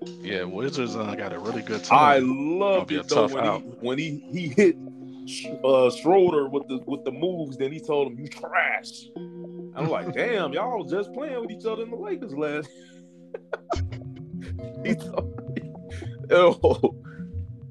yeah, 0.00 0.44
Wizards 0.44 0.96
uh, 0.96 1.14
got 1.14 1.32
a 1.32 1.38
really 1.38 1.62
good 1.62 1.82
time. 1.84 1.98
I 1.98 2.18
love 2.18 2.86
be 2.86 2.96
a 2.96 3.00
it 3.00 3.08
though 3.08 3.26
tough 3.26 3.32
when 3.32 3.44
he 3.44 3.50
out. 3.50 3.82
when 3.82 3.98
he 3.98 4.24
he 4.30 4.48
hit 4.48 4.76
uh 5.64 5.90
Schroeder 5.90 6.48
with 6.48 6.66
the 6.68 6.78
with 6.86 7.04
the 7.04 7.12
moves. 7.12 7.56
Then 7.56 7.72
he 7.72 7.80
told 7.80 8.12
him 8.12 8.18
you 8.18 8.28
trash. 8.28 9.08
I'm 9.74 9.88
like, 9.88 10.12
damn, 10.12 10.52
y'all 10.52 10.82
was 10.82 10.90
just 10.90 11.12
playing 11.12 11.40
with 11.40 11.50
each 11.50 11.64
other 11.64 11.82
in 11.82 11.90
the 11.90 11.96
Lakers 11.96 12.34
last. 12.34 12.68
he 14.84 14.94
told 14.94 15.32
oh. 16.30 16.96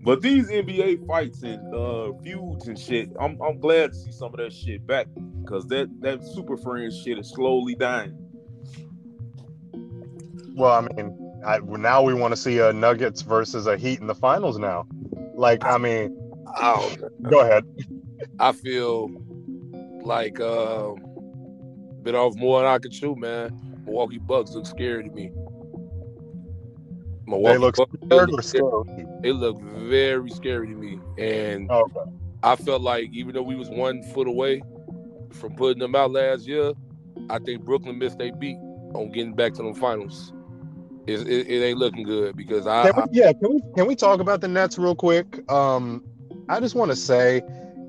But 0.03 0.21
these 0.21 0.49
NBA 0.49 1.05
fights 1.05 1.43
and 1.43 1.75
uh, 1.75 2.11
feuds 2.23 2.67
and 2.67 2.79
shit, 2.79 3.11
I'm 3.19 3.39
I'm 3.41 3.59
glad 3.59 3.91
to 3.91 3.97
see 3.97 4.11
some 4.11 4.33
of 4.33 4.37
that 4.37 4.51
shit 4.51 4.85
back 4.87 5.07
because 5.43 5.67
that 5.67 5.89
that 6.01 6.23
super 6.23 6.57
friends 6.57 6.99
shit 7.03 7.19
is 7.19 7.29
slowly 7.29 7.75
dying. 7.75 8.17
Well, 10.55 10.71
I 10.71 10.81
mean, 10.95 11.41
I, 11.45 11.59
now 11.59 12.01
we 12.01 12.13
want 12.13 12.33
to 12.33 12.35
see 12.35 12.59
a 12.59 12.73
Nuggets 12.73 13.21
versus 13.21 13.67
a 13.67 13.77
Heat 13.77 13.99
in 13.99 14.07
the 14.07 14.15
finals 14.15 14.57
now. 14.57 14.85
Like, 15.33 15.63
I 15.63 15.77
mean, 15.77 16.15
Oh, 16.57 16.95
go 17.23 17.39
ahead. 17.41 17.63
I 18.39 18.51
feel 18.51 19.09
like 20.03 20.39
uh, 20.39 20.91
bit 22.03 22.15
off 22.15 22.35
more 22.35 22.61
than 22.61 22.69
I 22.69 22.79
could 22.79 22.91
chew, 22.91 23.15
man. 23.15 23.51
Milwaukee 23.85 24.19
Bucks 24.19 24.51
look 24.51 24.65
scary 24.65 25.03
to 25.03 25.09
me. 25.09 25.31
Milwaukee 27.27 27.53
They 27.53 27.57
look 27.57 27.75
Bucks, 27.75 27.91
scared 28.05 28.29
look 28.31 28.43
scary? 28.43 28.83
they 29.21 29.31
look 29.31 29.61
very 29.61 30.29
scary 30.31 30.67
to 30.67 30.75
me, 30.75 30.99
and 31.17 31.67
Oh, 31.71 31.81
Okay. 31.95 32.11
I 32.43 32.55
felt 32.55 32.81
like 32.81 33.09
even 33.13 33.35
though 33.35 33.43
we 33.43 33.55
was 33.55 33.69
one 33.69 34.01
foot 34.01 34.27
away 34.27 34.63
from 35.33 35.55
putting 35.55 35.79
them 35.79 35.95
out 35.95 36.11
last 36.11 36.47
year, 36.47 36.73
I 37.29 37.37
think 37.39 37.63
Brooklyn 37.63 37.99
missed 37.99 38.17
their 38.17 38.33
beat 38.33 38.57
on 38.95 39.11
getting 39.11 39.35
back 39.35 39.53
to 39.53 39.63
the 39.63 39.73
finals. 39.79 40.33
It, 41.07 41.19
it, 41.27 41.47
it 41.47 41.63
ain't 41.63 41.77
looking 41.77 42.03
good 42.03 42.35
because 42.35 42.65
I, 42.67 42.91
Can 42.91 42.95
we, 42.95 43.19
yeah, 43.19 43.31
can 43.33 43.53
we 43.53 43.61
can 43.75 43.87
we 43.87 43.95
talk 43.95 44.19
about 44.19 44.41
the 44.41 44.47
Nets 44.47 44.77
real 44.77 44.95
quick? 44.95 45.49
Um, 45.51 46.03
I 46.49 46.59
just 46.59 46.75
want 46.75 46.91
to 46.91 46.95
say, 46.95 47.41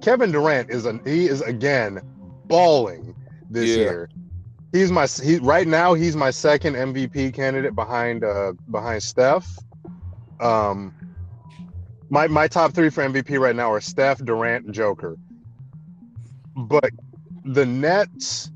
Kevin 0.03 0.33
Durant 0.33 0.71
is 0.71 0.85
an 0.87 1.01
he 1.05 1.27
is 1.27 1.41
again 1.43 2.01
balling 2.47 3.15
this 3.51 3.71
Yeah. 3.71 3.77
year. 3.77 4.09
He's 4.73 4.91
my 4.91 5.07
he 5.07 5.39
right 5.39 5.67
now. 5.67 5.95
He's 5.95 6.17
my 6.17 6.31
second 6.31 6.75
MVP 6.77 7.35
candidate 7.35 7.75
behind 7.75 8.25
uh 8.25 8.53
behind 8.71 9.03
Steph. 9.03 9.47
Um, 10.41 10.95
my 12.11 12.27
my 12.27 12.49
top 12.49 12.73
three 12.73 12.91
for 12.91 13.03
MVP 13.05 13.39
right 13.39 13.55
now 13.55 13.71
are 13.73 13.81
Steph, 13.81 14.19
Durant, 14.25 14.67
and 14.67 14.75
Joker. 14.75 15.17
But 16.57 16.91
the 17.45 17.65
Nets, 17.67 18.51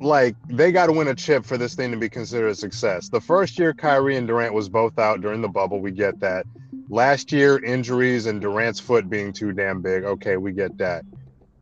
like 0.00 0.36
they 0.48 0.70
got 0.72 0.86
to 0.86 0.92
win 0.92 1.08
a 1.08 1.14
chip 1.14 1.44
for 1.44 1.56
this 1.58 1.74
thing 1.74 1.90
to 1.90 1.96
be 1.96 2.08
considered 2.08 2.48
a 2.48 2.54
success. 2.54 3.08
The 3.08 3.20
first 3.20 3.58
year 3.58 3.72
Kyrie 3.74 4.16
and 4.16 4.26
Durant 4.26 4.54
was 4.54 4.68
both 4.68 4.98
out 4.98 5.20
during 5.20 5.40
the 5.40 5.48
bubble, 5.48 5.80
we 5.80 5.90
get 5.90 6.20
that. 6.20 6.46
Last 6.90 7.30
year 7.30 7.64
injuries 7.64 8.26
and 8.26 8.40
Durant's 8.40 8.80
foot 8.80 9.08
being 9.08 9.32
too 9.32 9.52
damn 9.52 9.80
big, 9.80 10.04
okay, 10.04 10.36
we 10.36 10.50
get 10.50 10.76
that. 10.78 11.04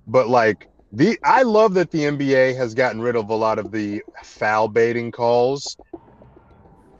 But 0.06 0.28
like 0.28 0.68
the 0.92 1.18
I 1.22 1.42
love 1.42 1.74
that 1.74 1.90
the 1.90 2.00
NBA 2.00 2.56
has 2.56 2.74
gotten 2.74 3.00
rid 3.00 3.14
of 3.14 3.28
a 3.28 3.34
lot 3.34 3.58
of 3.58 3.70
the 3.70 4.02
foul 4.24 4.68
baiting 4.68 5.12
calls. 5.12 5.76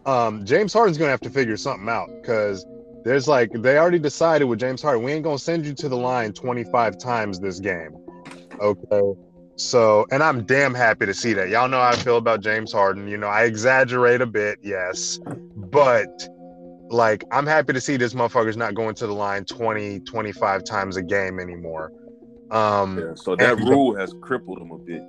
Um, 0.05 0.45
James 0.45 0.75
Harden's 0.75 0.99
gonna 0.99 1.11
have 1.11 1.21
to 1.23 1.31
figure 1.31 1.57
something 1.57 1.89
out 1.89 2.11
because 2.21 2.67
there's 3.03 3.27
like 3.27 3.51
they 3.55 3.79
already 3.79 3.99
decided 3.99 4.45
with 4.45 4.59
James 4.61 4.83
Harden, 4.83 5.03
we 5.03 5.13
ain't 5.13 5.25
gonna 5.25 5.39
send 5.39 5.65
you 5.65 5.73
to 5.73 5.89
the 5.89 5.97
line 5.97 6.35
25 6.35 6.99
times 6.99 7.41
this 7.41 7.59
game. 7.61 7.97
Okay. 8.61 9.19
So, 9.57 10.07
and 10.13 10.23
I'm 10.23 10.45
damn 10.45 10.73
happy 10.73 11.07
to 11.07 11.15
see 11.15 11.33
that. 11.33 11.49
Y'all 11.49 11.69
know 11.69 11.81
how 11.81 11.89
I 11.89 11.97
feel 11.97 12.17
about 12.17 12.41
James 12.41 12.73
Harden. 12.73 13.09
You 13.09 13.17
know, 13.17 13.27
I 13.27 13.45
exaggerate 13.45 14.21
a 14.21 14.27
bit, 14.27 14.59
yes, 14.63 15.19
but 15.57 16.07
like 16.91 17.25
I'm 17.31 17.47
happy 17.47 17.73
to 17.73 17.81
see 17.81 17.97
this 17.97 18.15
motherfucker's 18.15 18.57
not 18.57 18.75
going 18.75 18.95
to 18.97 19.07
the 19.07 19.13
line 19.15 19.45
20, 19.45 20.01
25 20.01 20.65
times 20.65 20.97
a 20.97 21.03
game 21.03 21.39
anymore. 21.41 21.93
Um, 22.51 22.99
Yeah, 22.99 23.15
so 23.15 23.37
that 23.37 23.59
And- 23.59 23.69
rule 23.69 23.95
has 23.97 24.15
crippled 24.21 24.59
him 24.59 24.71
a 24.71 24.79
bit. 24.79 25.03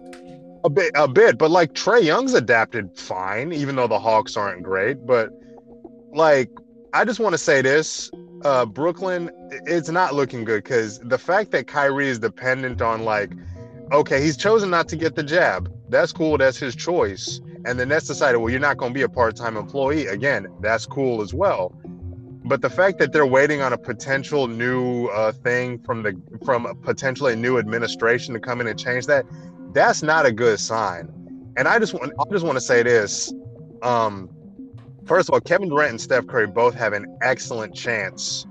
a 0.65 0.69
bit, 0.69 0.91
a 0.95 1.07
bit, 1.07 1.37
but 1.37 1.49
like 1.51 1.73
Trae 1.73 2.03
Young's 2.03 2.33
adapted 2.33 2.89
fine, 2.97 3.53
even 3.53 3.75
though 3.77 3.87
the 3.87 3.99
Hawks 3.99 4.35
aren't 4.35 4.61
great. 4.63 5.05
But 5.05 5.29
like, 6.13 6.49
I 6.91 7.05
just 7.05 7.19
want 7.19 7.33
to 7.33 7.37
say 7.37 7.61
this: 7.61 8.11
uh, 8.43 8.65
Brooklyn, 8.65 9.29
it's 9.65 9.89
not 9.89 10.15
looking 10.15 10.43
good 10.43 10.63
because 10.63 10.99
the 10.99 11.17
fact 11.17 11.51
that 11.51 11.67
Kyrie 11.67 12.09
is 12.09 12.19
dependent 12.19 12.81
on 12.81 13.03
like, 13.05 13.31
okay, 13.93 14.21
he's 14.21 14.35
chosen 14.35 14.69
not 14.69 14.89
to 14.89 14.97
get 14.97 15.15
the 15.15 15.23
jab. 15.23 15.71
That's 15.87 16.11
cool. 16.11 16.37
That's 16.37 16.57
his 16.57 16.75
choice. 16.75 17.39
And 17.65 17.79
the 17.79 17.85
Nets 17.85 18.07
decided, 18.07 18.37
well, 18.37 18.49
you're 18.49 18.59
not 18.59 18.77
going 18.77 18.91
to 18.91 18.93
be 18.93 19.01
a 19.01 19.09
part-time 19.09 19.57
employee 19.57 20.07
again. 20.07 20.47
That's 20.61 20.85
cool 20.85 21.21
as 21.21 21.33
well. 21.33 21.73
But 22.45 22.61
the 22.61 22.69
fact 22.69 22.99
that 22.99 23.11
they're 23.11 23.25
waiting 23.25 23.61
on 23.61 23.73
a 23.73 23.77
potential 23.77 24.47
new 24.47 25.07
uh, 25.07 25.33
thing 25.33 25.77
from 25.79 26.03
the 26.03 26.19
from 26.45 26.65
a 26.65 26.73
potentially 26.73 27.33
a 27.33 27.35
new 27.35 27.57
administration 27.59 28.33
to 28.33 28.39
come 28.39 28.61
in 28.61 28.67
and 28.67 28.79
change 28.79 29.05
that, 29.07 29.25
that's 29.73 30.01
not 30.01 30.25
a 30.25 30.31
good 30.31 30.59
sign. 30.59 31.13
And 31.57 31.67
I 31.67 31.79
just 31.79 31.93
want 31.93 32.13
I 32.17 32.23
just 32.31 32.45
want 32.45 32.55
to 32.55 32.61
say 32.61 32.81
this. 32.81 33.33
Um, 33.81 34.29
first 35.05 35.27
of 35.29 35.33
all, 35.33 35.41
Kevin 35.41 35.69
Durant 35.69 35.91
and 35.91 36.01
Steph 36.01 36.27
Curry 36.27 36.47
both 36.47 36.73
have 36.75 36.93
an 36.93 37.05
excellent 37.21 37.75
chance 37.75 38.47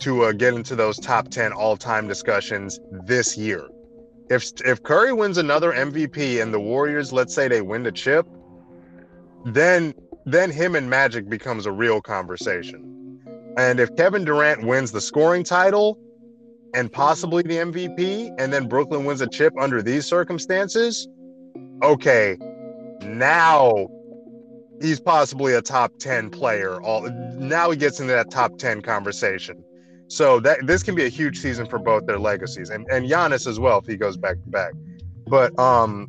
to 0.00 0.24
uh, 0.24 0.32
get 0.32 0.52
into 0.54 0.76
those 0.76 0.98
top 0.98 1.28
ten 1.28 1.52
all 1.52 1.76
time 1.76 2.06
discussions 2.06 2.78
this 3.06 3.38
year. 3.38 3.66
If 4.30 4.52
if 4.64 4.82
Curry 4.82 5.12
wins 5.12 5.38
another 5.38 5.72
MVP 5.72 6.40
and 6.42 6.52
the 6.52 6.60
Warriors, 6.60 7.12
let's 7.12 7.34
say 7.34 7.48
they 7.48 7.60
win 7.60 7.82
the 7.82 7.92
chip, 7.92 8.26
then 9.44 9.94
then 10.24 10.50
him 10.50 10.74
and 10.74 10.88
Magic 10.88 11.28
becomes 11.28 11.66
a 11.66 11.72
real 11.72 12.00
conversation. 12.00 12.90
And 13.56 13.78
if 13.78 13.94
Kevin 13.96 14.24
Durant 14.24 14.66
wins 14.66 14.92
the 14.92 15.00
scoring 15.00 15.44
title 15.44 15.98
and 16.72 16.90
possibly 16.90 17.42
the 17.42 17.56
MVP, 17.56 18.34
and 18.38 18.52
then 18.52 18.66
Brooklyn 18.66 19.04
wins 19.04 19.20
a 19.20 19.28
chip 19.28 19.52
under 19.60 19.82
these 19.82 20.06
circumstances, 20.06 21.06
okay, 21.82 22.36
now 23.02 23.86
he's 24.80 24.98
possibly 24.98 25.54
a 25.54 25.62
top 25.62 25.92
10 25.98 26.30
player. 26.30 26.80
All 26.82 27.02
now 27.36 27.70
he 27.70 27.76
gets 27.76 28.00
into 28.00 28.12
that 28.12 28.30
top 28.30 28.58
10 28.58 28.80
conversation. 28.80 29.62
So 30.14 30.38
that 30.40 30.64
this 30.64 30.84
can 30.84 30.94
be 30.94 31.04
a 31.04 31.08
huge 31.08 31.40
season 31.40 31.66
for 31.66 31.76
both 31.76 32.06
their 32.06 32.20
legacies 32.20 32.70
and 32.70 32.86
and 32.88 33.10
Giannis 33.10 33.48
as 33.48 33.58
well 33.58 33.78
if 33.78 33.86
he 33.86 33.96
goes 33.96 34.16
back 34.16 34.40
to 34.44 34.48
back. 34.48 34.72
But 35.26 35.58
um, 35.58 36.08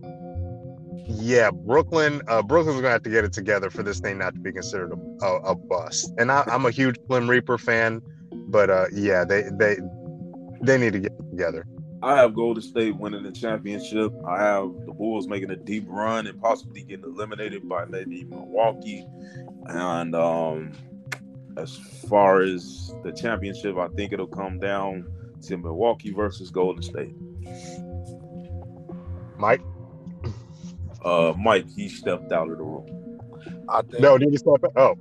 yeah, 1.08 1.50
Brooklyn, 1.50 2.22
uh, 2.28 2.44
Brooklyn's 2.44 2.82
gonna 2.82 2.92
have 2.92 3.02
to 3.02 3.10
get 3.10 3.26
it 3.26 3.34
together 3.34 3.72
for 3.72 3.82
this 3.82 4.00
thing 4.00 4.20
not 4.20 4.36
to 4.36 4.40
be 4.40 4.52
considered 4.52 4.92
a, 4.92 5.26
a, 5.26 5.36
a 5.38 5.56
bust. 5.56 6.14
And 6.20 6.32
I, 6.32 6.44
I'm 6.46 6.68
a 6.68 6.70
huge 6.70 6.98
Slim 7.08 7.28
Reaper 7.28 7.58
fan, 7.58 8.00
but 8.50 8.70
uh, 8.70 8.86
yeah, 8.94 9.26
they 9.26 9.50
they 9.54 9.78
they 10.62 10.78
need 10.78 10.94
to 10.94 11.00
get 11.00 11.18
together. 11.32 11.66
I 12.04 12.16
have 12.18 12.36
Golden 12.36 12.62
State 12.62 12.96
winning 12.98 13.24
the 13.24 13.32
championship. 13.32 14.14
I 14.28 14.40
have 14.40 14.72
the 14.86 14.94
Bulls 14.94 15.28
making 15.28 15.50
a 15.50 15.56
deep 15.56 15.86
run 15.88 16.28
and 16.28 16.40
possibly 16.40 16.84
getting 16.84 17.06
eliminated 17.06 17.68
by 17.68 17.86
maybe 17.86 18.24
Milwaukee. 18.26 19.08
And 19.66 20.14
um, 20.14 20.74
as 21.58 21.76
far 22.10 22.42
as 22.42 22.94
the 23.04 23.12
championship, 23.12 23.78
I 23.78 23.88
think 23.90 24.12
it'll 24.14 24.28
come 24.28 24.60
down 24.60 25.08
to 25.44 25.58
Milwaukee 25.58 26.12
versus 26.12 26.50
Golden 26.52 26.82
State. 26.84 27.16
Mike, 29.38 29.62
Uh, 31.04 31.34
Mike, 31.38 31.68
he 31.76 31.88
stepped 31.88 32.32
out 32.32 32.50
of 32.50 32.58
the 32.58 32.64
room. 32.64 33.20
I 33.70 33.82
think. 33.82 34.00
no, 34.00 34.18
did 34.18 34.32
you 34.32 34.38
stop? 34.38 34.64
it? 34.64 34.72
Oh, 34.76 34.96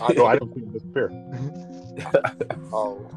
I 0.00 0.12
no, 0.14 0.26
I 0.26 0.38
think 0.38 0.54
didn't 0.54 0.54
see 0.54 0.60
him 0.60 0.72
disappear. 0.72 1.10
oh, 2.72 3.08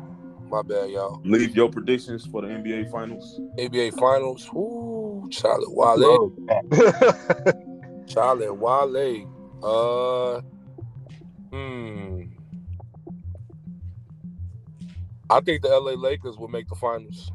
my 0.50 0.62
bad, 0.62 0.90
y'all. 0.92 1.20
Leave 1.24 1.56
your 1.56 1.70
predictions 1.70 2.26
for 2.28 2.42
the 2.42 2.48
NBA 2.48 2.92
Finals. 2.92 3.40
NBA 3.58 3.98
Finals. 3.98 4.48
Ooh, 4.56 5.28
Charlotte 5.32 5.72
Wale. 5.72 6.32
Charlotte 8.08 8.54
Wale. 8.54 9.28
Uh, 9.64 10.42
hmm. 11.52 12.17
I 15.30 15.42
think 15.42 15.62
the 15.62 15.70
LA 15.70 15.94
Lakers 15.94 16.38
will 16.38 16.48
make 16.48 16.68
the 16.70 16.76
finals. 16.76 17.32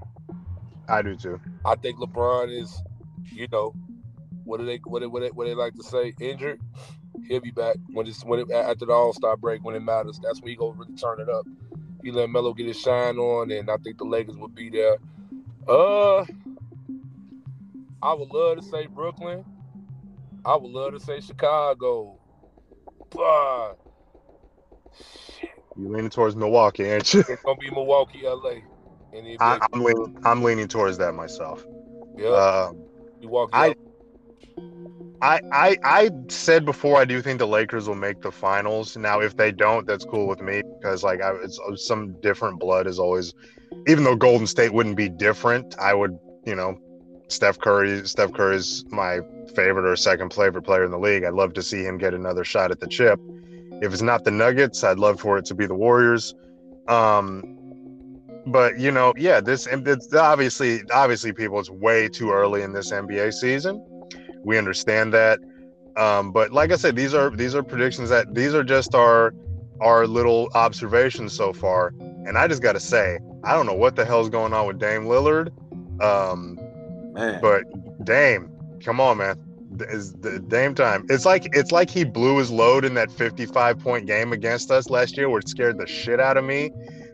I 0.88 1.02
do 1.02 1.16
too. 1.16 1.40
I 1.64 1.76
think 1.76 1.98
LeBron 1.98 2.50
is, 2.50 2.82
you 3.30 3.46
know, 3.52 3.74
what 4.44 4.58
do 4.60 4.66
they 4.66 4.80
what 4.84 5.00
do, 5.00 5.10
what 5.10 5.20
they, 5.22 5.28
what 5.28 5.44
do 5.44 5.50
they 5.50 5.54
like 5.54 5.74
to 5.74 5.82
say, 5.82 6.14
injured. 6.20 6.60
He'll 7.28 7.40
be 7.40 7.50
back 7.50 7.76
when 7.88 8.06
it's 8.06 8.24
when 8.24 8.40
it, 8.40 8.50
after 8.50 8.86
the 8.86 8.92
All 8.92 9.12
Star 9.12 9.36
break 9.36 9.64
when 9.64 9.74
it 9.74 9.80
matters. 9.80 10.18
That's 10.22 10.40
when 10.40 10.50
he 10.50 10.56
gonna 10.56 10.72
really 10.72 10.94
turn 10.94 11.20
it 11.20 11.28
up. 11.28 11.46
He 12.02 12.10
let 12.10 12.30
Melo 12.30 12.52
get 12.52 12.66
his 12.66 12.80
shine 12.80 13.18
on, 13.18 13.50
and 13.50 13.70
I 13.70 13.76
think 13.76 13.98
the 13.98 14.04
Lakers 14.04 14.36
will 14.36 14.48
be 14.48 14.70
there. 14.70 14.96
Uh, 15.68 16.24
I 18.02 18.14
would 18.14 18.30
love 18.30 18.58
to 18.58 18.64
say 18.64 18.86
Brooklyn. 18.86 19.44
I 20.44 20.56
would 20.56 20.72
love 20.72 20.94
to 20.94 21.00
say 21.00 21.20
Chicago, 21.20 22.18
but 23.10 23.74
You 25.76 25.88
leaning 25.92 26.10
towards 26.10 26.36
Milwaukee, 26.36 26.90
aren't 26.90 27.12
you? 27.14 27.20
it's 27.28 27.42
gonna 27.42 27.56
be 27.58 27.70
Milwaukee, 27.70 28.22
LA. 28.24 28.56
And 29.14 29.26
I, 29.40 29.58
I'm 29.72 29.82
leaning. 29.82 30.16
I'm 30.24 30.42
leaning 30.42 30.68
towards 30.68 30.98
that 30.98 31.12
myself. 31.14 31.64
yeah, 32.16 32.28
Uh, 32.28 32.72
Milwaukee. 33.20 33.50
I- 33.54 33.74
I, 35.22 35.40
I 35.52 35.76
I 35.84 36.10
said 36.28 36.64
before 36.64 36.98
I 37.00 37.04
do 37.04 37.22
think 37.22 37.38
the 37.38 37.46
Lakers 37.46 37.86
will 37.86 37.94
make 37.94 38.22
the 38.22 38.32
finals. 38.32 38.96
Now, 38.96 39.20
if 39.20 39.36
they 39.36 39.52
don't, 39.52 39.86
that's 39.86 40.04
cool 40.04 40.26
with 40.26 40.40
me 40.40 40.62
because 40.80 41.04
like 41.04 41.22
I, 41.22 41.30
it's 41.44 41.60
uh, 41.60 41.76
some 41.76 42.16
different 42.22 42.58
blood 42.58 42.88
is 42.88 42.98
always, 42.98 43.32
even 43.86 44.02
though 44.02 44.16
Golden 44.16 44.48
State 44.48 44.72
wouldn't 44.74 44.96
be 44.96 45.08
different, 45.08 45.78
I 45.78 45.94
would 45.94 46.18
you 46.44 46.56
know, 46.56 46.76
Steph 47.28 47.60
Curry. 47.60 48.04
Steph 48.04 48.32
Curry's 48.32 48.84
my 48.90 49.20
favorite 49.54 49.88
or 49.88 49.94
second 49.94 50.34
favorite 50.34 50.62
player 50.62 50.84
in 50.84 50.90
the 50.90 50.98
league. 50.98 51.22
I'd 51.22 51.34
love 51.34 51.52
to 51.54 51.62
see 51.62 51.84
him 51.84 51.98
get 51.98 52.14
another 52.14 52.42
shot 52.42 52.72
at 52.72 52.80
the 52.80 52.88
chip. 52.88 53.20
If 53.82 53.92
it's 53.92 54.02
not 54.02 54.24
the 54.24 54.30
Nuggets, 54.30 54.84
I'd 54.84 54.98
love 54.98 55.20
for 55.20 55.38
it 55.38 55.44
to 55.46 55.54
be 55.54 55.66
the 55.66 55.74
Warriors. 55.74 56.34
Um, 56.86 57.58
but 58.46 58.78
you 58.78 58.92
know, 58.92 59.12
yeah, 59.16 59.40
this 59.40 59.66
and 59.66 59.86
it's 59.86 60.14
obviously 60.14 60.82
obviously 60.92 61.32
people, 61.32 61.58
it's 61.58 61.68
way 61.68 62.08
too 62.08 62.30
early 62.30 62.62
in 62.62 62.72
this 62.72 62.92
NBA 62.92 63.34
season. 63.34 63.84
We 64.44 64.56
understand 64.56 65.12
that. 65.14 65.40
Um, 65.96 66.32
but 66.32 66.52
like 66.52 66.70
I 66.72 66.76
said, 66.76 66.94
these 66.96 67.12
are 67.12 67.30
these 67.30 67.56
are 67.56 67.62
predictions 67.62 68.08
that 68.10 68.34
these 68.34 68.54
are 68.54 68.64
just 68.64 68.94
our 68.94 69.34
our 69.80 70.06
little 70.06 70.48
observations 70.54 71.32
so 71.32 71.52
far. 71.52 71.92
And 71.98 72.38
I 72.38 72.46
just 72.46 72.62
got 72.62 72.72
to 72.74 72.80
say, 72.80 73.18
I 73.42 73.52
don't 73.54 73.66
know 73.66 73.74
what 73.74 73.96
the 73.96 74.04
hell's 74.04 74.28
going 74.28 74.52
on 74.52 74.68
with 74.68 74.78
Dame 74.78 75.06
Lillard. 75.06 75.48
Um, 76.00 76.56
Man, 77.14 77.40
but 77.42 77.64
Dame, 78.04 78.48
come 78.80 79.00
on, 79.00 79.18
man. 79.18 79.36
Is 79.80 80.12
the 80.14 80.38
Dame 80.38 80.74
time? 80.74 81.06
It's 81.08 81.24
like 81.24 81.48
it's 81.54 81.72
like 81.72 81.90
he 81.90 82.04
blew 82.04 82.38
his 82.38 82.50
load 82.50 82.84
in 82.84 82.94
that 82.94 83.10
55 83.10 83.78
point 83.78 84.06
game 84.06 84.32
against 84.32 84.70
us 84.70 84.90
last 84.90 85.16
year, 85.16 85.28
where 85.28 85.40
it 85.40 85.48
scared 85.48 85.78
the 85.78 85.86
shit 85.86 86.20
out 86.20 86.36
of 86.36 86.44
me 86.44 86.70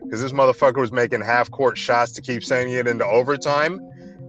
because 0.09 0.21
this 0.21 0.31
motherfucker 0.31 0.77
was 0.77 0.91
making 0.91 1.21
half 1.21 1.51
court 1.51 1.77
shots 1.77 2.11
to 2.13 2.21
keep 2.21 2.43
sending 2.43 2.75
it 2.75 2.87
into 2.87 3.05
overtime. 3.05 3.79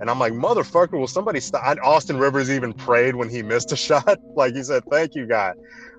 And 0.01 0.11
I'm 0.11 0.19
like, 0.19 0.33
motherfucker, 0.33 0.93
will 0.93 1.07
somebody 1.07 1.41
stop? 1.41 1.79
Austin 1.83 2.19
Rivers 2.19 2.51
even 2.51 2.73
prayed 2.73 3.17
when 3.17 3.29
he 3.29 3.43
missed 3.53 3.73
a 3.73 3.77
shot. 3.77 4.19
like 4.35 4.55
he 4.55 4.63
said, 4.63 4.85
thank 4.91 5.15
you, 5.15 5.27
God. 5.27 5.57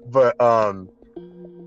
But 0.08 0.40
um, 0.40 0.90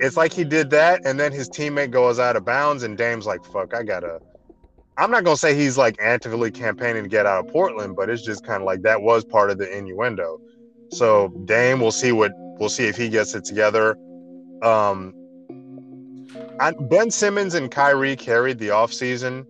it's 0.01 0.17
like 0.17 0.33
he 0.33 0.45
did 0.45 0.71
that, 0.71 1.05
and 1.05 1.19
then 1.19 1.33
his 1.33 1.49
teammate 1.49 1.91
goes 1.91 2.19
out 2.19 2.37
of 2.37 2.45
bounds, 2.45 2.83
and 2.83 2.97
Dame's 2.97 3.27
like, 3.27 3.45
fuck, 3.45 3.75
I 3.75 3.83
gotta. 3.83 4.21
I'm 4.97 5.11
not 5.11 5.25
gonna 5.25 5.37
say 5.37 5.57
he's 5.57 5.77
like 5.77 5.97
actively 6.01 6.53
campaigning 6.53 7.03
to 7.03 7.09
get 7.09 7.27
out 7.27 7.45
of 7.45 7.53
Portland, 7.53 7.97
but 7.97 8.09
it's 8.09 8.23
just 8.23 8.45
kind 8.45 8.63
of 8.63 8.67
like 8.67 8.83
that 8.83 9.03
was 9.03 9.25
part 9.25 9.51
of 9.51 9.59
the 9.59 9.77
innuendo. 9.77 10.41
So 10.95 11.29
Dame, 11.45 11.81
we'll 11.81 11.91
see 11.91 12.13
what 12.13 12.33
we'll 12.59 12.69
see 12.69 12.87
if 12.87 12.97
he 12.97 13.09
gets 13.09 13.35
it 13.35 13.45
together. 13.45 13.97
Um, 14.63 15.13
Ben 16.89 17.11
Simmons 17.11 17.55
and 17.55 17.71
Kyrie 17.71 18.17
carried 18.17 18.59
the 18.59 18.69
offseason, 18.69 19.45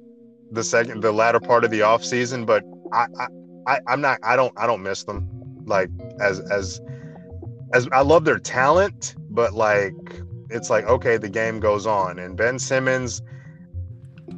the 0.51 0.65
second, 0.65 1.03
the 1.03 1.13
latter 1.13 1.41
part 1.41 1.65
of 1.65 1.71
the 1.71 1.81
offseason, 1.81 2.47
but 2.47 2.65
I, 2.93 3.07
I, 3.19 3.27
I, 3.67 3.81
I'm 3.87 4.01
not, 4.01 4.19
I 4.23 4.37
don't, 4.37 4.53
I 4.57 4.67
don't 4.67 4.83
miss 4.83 5.05
them. 5.05 5.29
Like 5.67 5.91
as, 6.21 6.41
as, 6.51 6.81
as 7.73 7.89
I 7.93 8.01
love 8.01 8.25
their 8.25 8.39
talent, 8.39 9.15
but 9.31 9.53
like 9.53 9.95
it's 10.51 10.71
like 10.71 10.85
okay, 10.87 11.17
the 11.17 11.29
game 11.29 11.61
goes 11.61 11.87
on, 11.87 12.19
and 12.19 12.37
Ben 12.37 12.59
Simmons, 12.59 13.23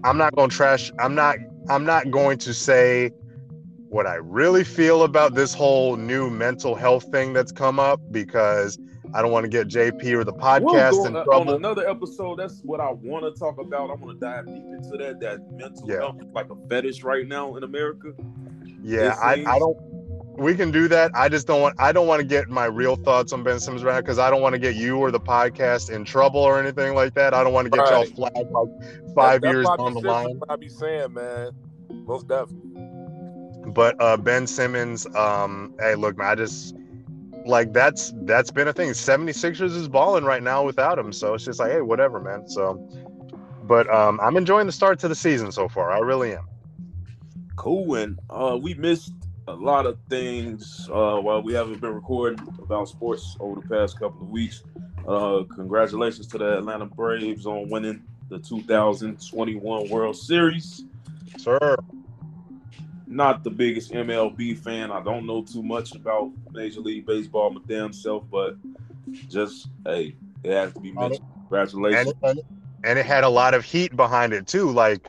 I'm 0.04 0.18
not 0.18 0.36
to 0.36 0.48
trash. 0.48 0.92
I'm 0.98 1.14
not, 1.14 1.36
I'm 1.68 1.84
not 1.84 2.10
going 2.10 2.38
to 2.38 2.54
say 2.54 3.10
what 3.88 4.06
I 4.06 4.14
really 4.16 4.64
feel 4.64 5.02
about 5.04 5.34
this 5.34 5.54
whole 5.54 5.96
new 5.96 6.28
mental 6.30 6.74
health 6.74 7.04
thing 7.10 7.32
that's 7.32 7.52
come 7.52 7.78
up 7.78 8.00
because 8.10 8.78
I 9.14 9.22
don't 9.22 9.30
want 9.30 9.44
to 9.44 9.48
get 9.48 9.68
JP 9.68 10.12
or 10.14 10.24
the 10.24 10.32
We'll 10.32 10.42
podcast 10.42 11.06
in 11.06 11.12
trouble. 11.12 11.32
on 11.34 11.48
another 11.48 11.88
episode. 11.88 12.36
That's 12.38 12.60
what 12.64 12.80
I 12.80 12.90
want 12.90 13.24
to 13.32 13.38
talk 13.38 13.58
about. 13.58 13.90
I 13.90 13.94
want 13.94 14.18
to 14.20 14.26
dive 14.26 14.46
deep 14.46 14.64
into 14.72 14.96
that. 14.98 15.20
That 15.20 15.38
mental 15.52 15.88
Yeah. 15.88 15.98
health 15.98 16.16
like 16.34 16.50
a 16.50 16.56
fetish 16.68 17.04
right 17.04 17.26
now 17.26 17.54
in 17.56 17.62
America. 17.62 18.12
Yeah, 18.82 19.16
I, 19.22 19.44
I 19.46 19.58
don't. 19.58 19.76
We 20.38 20.54
can 20.54 20.70
do 20.70 20.86
that. 20.88 21.12
I 21.14 21.28
just 21.30 21.46
don't 21.46 21.62
want. 21.62 21.76
I 21.78 21.92
don't 21.92 22.06
want 22.06 22.20
to 22.20 22.26
get 22.26 22.48
my 22.48 22.66
real 22.66 22.96
thoughts 22.96 23.32
on 23.32 23.42
Ben 23.42 23.58
Simmons 23.58 23.84
right 23.84 24.00
because 24.02 24.18
I 24.18 24.28
don't 24.28 24.42
want 24.42 24.52
to 24.54 24.58
get 24.58 24.74
you 24.74 24.98
or 24.98 25.10
the 25.10 25.20
podcast 25.20 25.88
in 25.90 26.04
trouble 26.04 26.40
or 26.40 26.60
anything 26.60 26.94
like 26.94 27.14
that. 27.14 27.32
I 27.32 27.42
don't 27.42 27.52
want 27.54 27.66
to 27.66 27.70
get 27.70 27.88
y'all 27.88 28.04
flagged 28.04 28.50
like 28.50 28.68
five 29.14 29.40
That's- 29.40 29.54
years 29.54 29.66
down 29.78 29.94
the 29.94 30.00
line. 30.00 30.40
I 30.50 30.56
be 30.56 30.68
saying, 30.68 31.14
man. 31.14 31.52
Most 31.88 32.28
definitely. 32.28 32.70
But 33.76 33.94
uh, 34.00 34.16
Ben 34.16 34.46
Simmons, 34.46 35.06
um, 35.14 35.74
hey, 35.78 35.96
look, 35.96 36.16
man, 36.16 36.28
I 36.28 36.34
just 36.34 36.74
like 37.44 37.74
that's 37.74 38.14
that's 38.22 38.50
been 38.50 38.68
a 38.68 38.72
thing. 38.72 38.88
76ers 38.88 39.76
is 39.76 39.86
balling 39.86 40.24
right 40.24 40.42
now 40.42 40.64
without 40.64 40.98
him, 40.98 41.12
so 41.12 41.34
it's 41.34 41.44
just 41.44 41.60
like, 41.60 41.72
hey, 41.72 41.82
whatever, 41.82 42.18
man. 42.18 42.48
So, 42.48 42.76
but 43.64 43.86
um, 43.94 44.18
I'm 44.22 44.38
enjoying 44.38 44.64
the 44.64 44.72
start 44.72 44.98
to 45.00 45.08
the 45.08 45.14
season 45.14 45.52
so 45.52 45.68
far. 45.68 45.92
I 45.92 45.98
really 45.98 46.32
am. 46.32 46.48
Cool. 47.56 47.96
And 47.96 48.18
uh, 48.30 48.58
we 48.58 48.72
missed 48.72 49.12
a 49.46 49.52
lot 49.52 49.84
of 49.84 49.98
things 50.08 50.88
uh, 50.90 51.18
while 51.18 51.42
we 51.42 51.52
haven't 51.52 51.82
been 51.82 51.94
recording 51.94 52.40
about 52.58 52.88
sports 52.88 53.36
over 53.40 53.60
the 53.60 53.68
past 53.68 54.00
couple 54.00 54.22
of 54.22 54.30
weeks. 54.30 54.62
Uh, 55.06 55.42
congratulations 55.54 56.26
to 56.28 56.38
the 56.38 56.56
Atlanta 56.56 56.86
Braves 56.86 57.44
on 57.44 57.68
winning 57.68 58.02
the 58.30 58.38
2021 58.38 59.90
World 59.90 60.16
Series. 60.16 60.86
Sir, 61.36 61.76
Not 63.06 63.44
the 63.44 63.50
biggest 63.50 63.92
MLB 63.92 64.58
fan. 64.58 64.90
I 64.90 65.02
don't 65.02 65.26
know 65.26 65.42
too 65.42 65.62
much 65.62 65.94
about 65.94 66.32
Major 66.50 66.80
League 66.80 67.06
Baseball, 67.06 67.50
my 67.50 67.60
damn 67.66 67.92
self, 67.92 68.24
but 68.30 68.56
just 69.28 69.68
hey, 69.84 70.16
it 70.42 70.52
has 70.52 70.72
to 70.74 70.80
be 70.80 70.92
mentioned. 70.92 71.24
Congratulations. 71.48 72.12
and, 72.22 72.40
and 72.84 72.98
it 72.98 73.06
had 73.06 73.24
a 73.24 73.28
lot 73.28 73.54
of 73.54 73.64
heat 73.64 73.94
behind 73.94 74.32
it 74.32 74.46
too. 74.46 74.70
Like, 74.70 75.08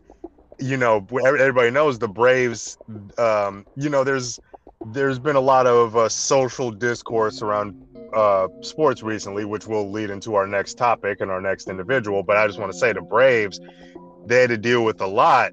you 0.60 0.78
know, 0.78 1.06
everybody 1.12 1.72
knows 1.72 1.98
the 2.00 2.08
Braves. 2.08 2.78
Um, 3.18 3.66
you 3.76 3.90
know, 3.90 4.04
there's 4.04 4.40
there's 4.86 5.20
been 5.20 5.36
a 5.36 5.42
lot 5.42 5.68
of 5.68 5.98
uh, 5.98 6.10
social 6.10 6.72
discourse 6.72 7.42
around 7.42 7.76
uh, 8.14 8.48
sports 8.62 9.04
recently, 9.04 9.46
which 9.46 9.68
will 9.68 9.92
lead 9.92 10.10
into 10.10 10.36
our 10.36 10.48
next 10.48 10.78
topic 10.78 11.22
and 11.22 11.32
our 11.32 11.42
next 11.42 11.68
individual. 11.68 12.24
But 12.24 12.38
I 12.38 12.48
just 12.48 12.60
want 12.60 12.72
to 12.72 12.78
say 12.78 12.94
the 12.94 13.02
Braves, 13.02 13.60
they 14.26 14.42
had 14.42 14.50
to 14.50 14.58
deal 14.58 14.84
with 14.84 15.02
a 15.02 15.08
lot. 15.08 15.52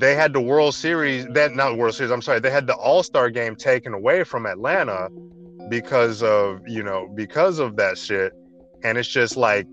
They 0.00 0.14
had 0.14 0.32
the 0.32 0.40
World 0.40 0.74
Series, 0.74 1.26
that 1.34 1.54
not 1.54 1.76
World 1.76 1.94
Series. 1.94 2.10
I'm 2.10 2.22
sorry, 2.22 2.40
they 2.40 2.50
had 2.50 2.66
the 2.66 2.74
All 2.74 3.02
Star 3.02 3.30
game 3.30 3.54
taken 3.54 3.92
away 3.92 4.24
from 4.24 4.46
Atlanta 4.46 5.08
because 5.68 6.22
of 6.22 6.60
you 6.66 6.82
know 6.82 7.08
because 7.14 7.58
of 7.58 7.76
that 7.76 7.98
shit, 7.98 8.32
and 8.82 8.96
it's 8.96 9.08
just 9.08 9.36
like 9.36 9.66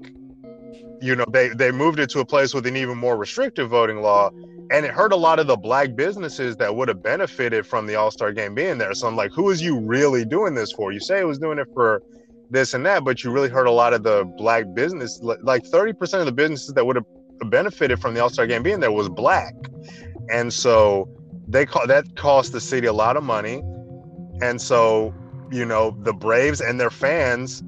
you 1.02 1.16
know, 1.16 1.26
they 1.32 1.50
they 1.50 1.72
moved 1.72 2.00
it 2.00 2.10
to 2.12 2.20
a 2.20 2.26
place 2.26 2.54
with 2.54 2.66
an 2.66 2.76
even 2.76 2.98
more 2.98 3.18
restrictive 3.18 3.70
voting 3.70 4.02
law, 4.02 4.30
and 4.72 4.86
it 4.86 4.92
hurt 4.92 5.14
a 5.14 5.16
lot 5.16 5.40
of 5.40 5.48
the 5.48 5.56
black 5.56 5.96
businesses 5.96 6.58
that 6.58 6.76
would 6.76 6.88
have 6.88 7.04
benefited 7.04 7.66
from 7.66 7.88
the 7.88 7.96
All 7.96 8.12
Star 8.12 8.32
game 8.32 8.56
being 8.56 8.78
there. 8.78 8.94
So 8.94 9.08
I'm 9.08 9.16
like, 9.16 9.32
who 9.32 9.50
is 9.50 9.62
you 9.62 9.80
really 9.80 10.26
doing 10.26 10.56
this 10.56 10.72
for? 10.72 10.92
You 10.92 11.00
say 11.00 11.20
it 11.20 11.28
was 11.28 11.40
doing 11.40 11.60
it 11.60 11.68
for 11.74 12.02
this 12.50 12.74
and 12.74 12.86
that, 12.86 13.04
but 13.04 13.24
you 13.24 13.32
really 13.32 13.50
hurt 13.50 13.68
a 13.68 13.72
lot 13.72 13.94
of 13.94 14.04
the 14.04 14.26
black 14.38 14.66
business. 14.74 15.20
Like 15.22 15.64
30% 15.64 16.20
of 16.20 16.26
the 16.26 16.32
businesses 16.32 16.74
that 16.74 16.86
would 16.86 16.96
have 16.96 17.06
benefited 17.50 18.00
from 18.00 18.14
the 18.14 18.22
All 18.22 18.30
Star 18.30 18.48
game 18.48 18.64
being 18.64 18.80
there 18.80 18.92
was 18.92 19.10
black, 19.10 19.54
and 20.32 20.54
so 20.54 21.10
they 21.48 21.66
call 21.66 21.88
that 21.88 22.16
cost 22.16 22.52
the 22.52 22.62
city 22.62 22.88
a 22.88 22.94
lot 22.94 23.18
of 23.18 23.24
money, 23.24 23.62
and 24.42 24.62
so 24.62 25.14
you 25.52 25.66
know 25.66 25.96
the 26.02 26.14
Braves 26.14 26.62
and 26.62 26.80
their 26.80 26.90
fans. 26.90 27.64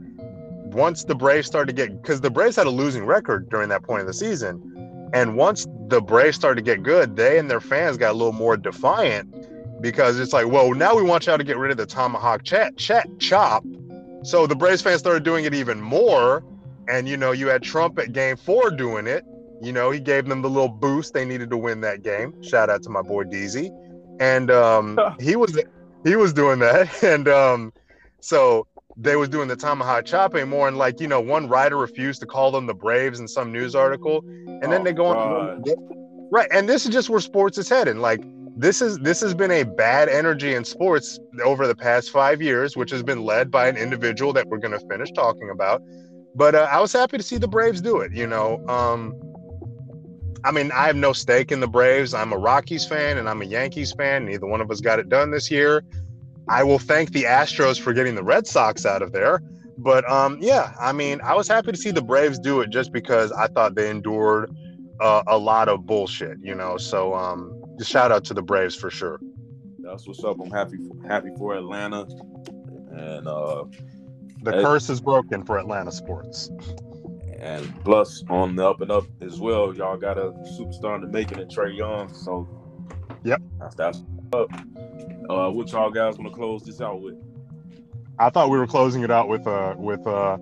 Once 0.72 1.03
the 1.03 1.15
Braves 1.15 1.48
started 1.48 1.76
to 1.76 1.88
get, 1.88 1.99
because 1.99 2.22
the 2.22 2.30
Braves 2.30 2.56
had 2.56 2.68
a 2.68 2.69
losing 2.69 3.03
record 3.03 3.49
during 3.49 3.69
that 3.69 3.81
point 3.81 4.02
of 4.02 4.07
the 4.07 4.14
season, 4.14 5.10
and 5.14 5.36
once 5.36 5.65
the 5.88 6.02
Braves 6.02 6.36
started 6.36 6.64
to 6.64 6.72
get 6.72 6.84
good, 6.84 7.15
they 7.15 7.40
and 7.40 7.49
their 7.49 7.60
fans 7.60 7.98
got 7.98 8.11
a 8.11 8.14
little 8.14 8.34
more 8.34 8.56
defiant 8.56 9.34
because 9.81 10.19
it's 10.19 10.34
like, 10.34 10.48
well, 10.48 10.73
now 10.73 10.95
we 10.95 11.02
want 11.02 11.26
y'all 11.26 11.38
to 11.38 11.44
get 11.44 11.57
rid 11.57 11.72
of 11.72 11.77
the 11.77 11.86
tomahawk 11.86 12.44
chat, 12.44 12.77
chat 12.77 13.07
chop. 13.19 13.64
So 14.23 14.45
the 14.45 14.56
Braves 14.56 14.81
fans 14.81 14.99
started 14.99 15.23
doing 15.23 15.45
it 15.45 15.53
even 15.53 15.81
more. 15.81 16.44
And 16.88 17.07
you 17.07 17.18
know, 17.18 17.31
you 17.31 17.48
had 17.48 17.64
Trump 17.64 17.98
at 17.99 18.14
game 18.14 18.36
four 18.36 18.72
doing 18.72 19.07
it. 19.07 19.23
You 19.61 19.72
know, 19.73 19.91
he 19.91 19.99
gave 19.99 20.26
them 20.26 20.41
the 20.41 20.49
little 20.49 20.69
boost 20.69 21.14
they 21.14 21.26
needed 21.26 21.49
to 21.52 21.57
win 21.57 21.81
that 21.81 22.02
game. 22.03 22.34
Shout 22.44 22.69
out 22.69 22.84
to 22.84 22.90
my 22.90 23.02
boy 23.02 23.23
Deezy. 23.26 23.69
And 24.19 24.49
um, 24.52 24.98
he 25.19 25.36
was 25.36 25.60
he 26.03 26.15
was 26.15 26.34
doing 26.34 26.60
that. 26.60 26.90
And 27.03 27.27
um, 27.27 27.73
so 28.19 28.68
they 28.98 29.15
was 29.15 29.30
doing 29.30 29.48
the 29.48 29.56
tomahawk 29.56 30.06
chopping 30.06 30.49
more 30.49 30.68
and 30.68 30.77
like 30.77 30.99
you 30.99 31.07
know 31.07 31.22
one 31.22 31.48
writer 31.48 31.77
refused 31.77 32.19
to 32.22 32.27
call 32.27 32.52
them 32.52 32.65
the 32.68 32.73
braves 32.73 33.19
in 33.19 33.27
some 33.27 33.52
news 33.52 33.76
article. 33.76 34.23
And 34.61 34.72
then 34.72 34.81
Oh, 34.81 34.84
they 34.84 34.94
go 34.94 35.06
on 35.07 35.64
right. 36.31 36.48
And 36.52 36.68
this 36.68 36.86
is 36.86 36.91
just 36.91 37.10
where 37.10 37.19
sports 37.19 37.57
is 37.57 37.69
heading 37.69 37.99
like 37.99 38.22
this 38.57 38.81
is 38.81 38.98
this 38.99 39.22
has 39.22 39.34
been 39.34 39.52
a 39.52 39.64
bad 39.64 40.10
energy 40.10 40.53
in 40.53 40.65
sports 40.65 41.19
over 41.44 41.68
the 41.68 41.76
past 41.76 42.10
five 42.11 42.41
years 42.41 42.76
which 42.76 42.91
has 42.91 43.03
been 43.03 43.23
led 43.23 43.49
by 43.52 43.68
an 43.68 43.77
individual 43.77 44.34
that 44.34 44.48
we're 44.48 44.57
going 44.57 44.77
to 44.77 44.86
finish 44.90 45.11
talking 45.11 45.49
about. 45.49 45.81
But 46.36 46.56
uh, 46.56 46.68
i 46.72 46.80
was 46.80 46.91
happy 46.94 47.18
to 47.18 47.23
see 47.23 47.38
the 47.38 47.48
braves 47.48 47.81
do 47.81 47.99
it 47.99 48.11
you 48.14 48.27
know? 48.27 48.65
Um 48.68 49.14
I 50.43 50.51
mean, 50.51 50.71
I 50.71 50.87
have 50.87 50.95
no 50.95 51.13
stake 51.13 51.51
in 51.51 51.59
the 51.59 51.67
Braves. 51.67 52.13
I'm 52.13 52.31
a 52.31 52.37
Rockies 52.37 52.85
fan 52.85 53.17
and 53.17 53.29
I'm 53.29 53.41
a 53.41 53.45
Yankees 53.45 53.91
fan. 53.93 54.25
Neither 54.25 54.47
one 54.47 54.61
of 54.61 54.71
us 54.71 54.79
got 54.81 54.99
it 54.99 55.09
done 55.09 55.31
this 55.31 55.51
year. 55.51 55.83
I 56.47 56.63
will 56.63 56.79
thank 56.79 57.11
the 57.11 57.23
Astros 57.23 57.79
for 57.79 57.93
getting 57.93 58.15
the 58.15 58.23
Red 58.23 58.47
Sox 58.47 58.85
out 58.85 59.01
of 59.01 59.11
there. 59.11 59.41
But 59.77 60.09
um, 60.09 60.37
yeah, 60.41 60.73
I 60.79 60.91
mean, 60.91 61.21
I 61.21 61.35
was 61.35 61.47
happy 61.47 61.71
to 61.71 61.77
see 61.77 61.91
the 61.91 62.01
Braves 62.01 62.39
do 62.39 62.61
it 62.61 62.69
just 62.69 62.91
because 62.91 63.31
I 63.31 63.47
thought 63.47 63.75
they 63.75 63.89
endured 63.89 64.53
uh, 64.99 65.23
a 65.27 65.37
lot 65.37 65.69
of 65.69 65.85
bullshit, 65.85 66.37
you 66.41 66.55
know. 66.55 66.77
So 66.77 67.13
um, 67.13 67.63
just 67.77 67.91
shout 67.91 68.11
out 68.11 68.25
to 68.25 68.33
the 68.33 68.41
Braves 68.41 68.75
for 68.75 68.89
sure. 68.89 69.19
That's 69.79 70.07
what's 70.07 70.23
up. 70.23 70.37
I'm 70.41 70.51
happy 70.51 70.77
for, 70.77 71.07
happy 71.07 71.29
for 71.37 71.55
Atlanta, 71.55 72.07
and 72.91 73.27
uh, 73.27 73.65
The 74.43 74.51
curse 74.51 74.89
is 74.89 75.01
broken 75.01 75.45
for 75.45 75.57
Atlanta 75.57 75.91
sports. 75.91 76.49
And 77.39 77.83
plus 77.85 78.23
on 78.29 78.55
the 78.55 78.67
up 78.69 78.81
and 78.81 78.91
up 78.91 79.05
as 79.21 79.39
well. 79.39 79.73
Y'all 79.73 79.97
got 79.97 80.17
a 80.17 80.31
superstar 80.59 80.95
in 80.95 81.01
the 81.01 81.07
making 81.07 81.39
of 81.39 81.47
Trae 81.47 81.75
Young, 81.75 82.13
so 82.13 82.47
Yep. 83.23 83.41
that's 83.59 83.75
that's 83.75 84.03
up. 84.33 84.49
Uh, 85.29 85.49
what 85.49 85.71
y'all 85.71 85.89
guys 85.91 86.17
want 86.17 86.29
to 86.31 86.35
close 86.35 86.63
this 86.63 86.81
out 86.81 87.01
with? 87.01 87.15
I 88.17 88.29
thought 88.29 88.49
we 88.49 88.57
were 88.57 88.67
closing 88.67 89.03
it 89.03 89.11
out 89.11 89.29
with 89.29 89.47
uh 89.47 89.75
with 89.77 90.05
uh 90.05 90.37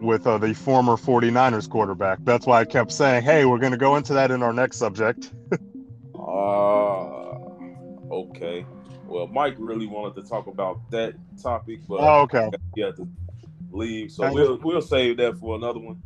with 0.00 0.26
uh, 0.26 0.38
the 0.38 0.52
former 0.54 0.96
49ers 0.96 1.68
quarterback. 1.68 2.18
That's 2.24 2.46
why 2.46 2.60
I 2.60 2.64
kept 2.64 2.90
saying, 2.90 3.22
"Hey, 3.22 3.44
we're 3.44 3.58
going 3.58 3.72
to 3.72 3.78
go 3.78 3.96
into 3.96 4.14
that 4.14 4.30
in 4.30 4.42
our 4.42 4.52
next 4.52 4.78
subject." 4.78 5.30
Ah, 6.24 7.34
okay. 8.10 8.64
Well, 9.06 9.26
Mike 9.26 9.56
really 9.58 9.86
wanted 9.86 10.22
to 10.22 10.28
talk 10.28 10.46
about 10.46 10.88
that 10.90 11.14
topic, 11.42 11.80
but 11.88 12.00
Oh, 12.00 12.20
okay. 12.22 12.48
to 12.76 13.08
leave, 13.72 14.10
so 14.12 14.32
we'll 14.32 14.58
we'll 14.58 14.82
save 14.82 15.16
that 15.18 15.38
for 15.38 15.56
another 15.56 15.80
one. 15.80 16.00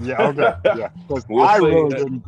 Yeah, 0.00 0.28
okay. 0.28 0.54
Yeah. 0.78 0.88
'Cause 1.08 1.24
We'll 1.28 1.44
I 1.44 1.56
really 1.56 1.94
didn't 1.94 2.24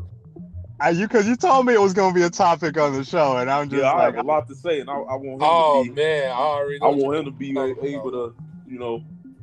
you 0.95 1.07
because 1.07 1.29
you 1.29 1.37
told 1.37 1.65
me 1.67 1.75
it 1.75 1.81
was 1.81 1.93
going 1.95 2.13
to 2.13 2.19
be 2.19 2.25
a 2.25 2.31
topic 2.31 2.77
on 2.77 2.93
the 2.93 3.05
show, 3.05 3.37
and 3.37 3.49
I'm 3.49 3.69
just 3.69 3.81
Yeah, 3.83 3.93
I 3.93 4.07
like, 4.07 4.17
have 4.17 4.25
a 4.25 4.27
lot 4.27 4.49
to 4.49 4.55
say, 4.55 4.81
and 4.81 4.91
I, 4.91 4.95
I 4.95 5.15
want 5.15 5.25
him 5.25 5.39
Oh 5.43 5.85
to 5.85 5.89
be. 5.91 5.95
man, 5.95 6.31
I 6.31 6.35
already. 6.35 6.81
I 6.83 6.87
want 6.89 7.19
him 7.19 7.25
to 7.27 7.31
be 7.31 7.57
Oh, 7.57 7.75
able 7.85 8.11
to, 8.11 8.35
you 8.67 8.79
know, 8.81 9.01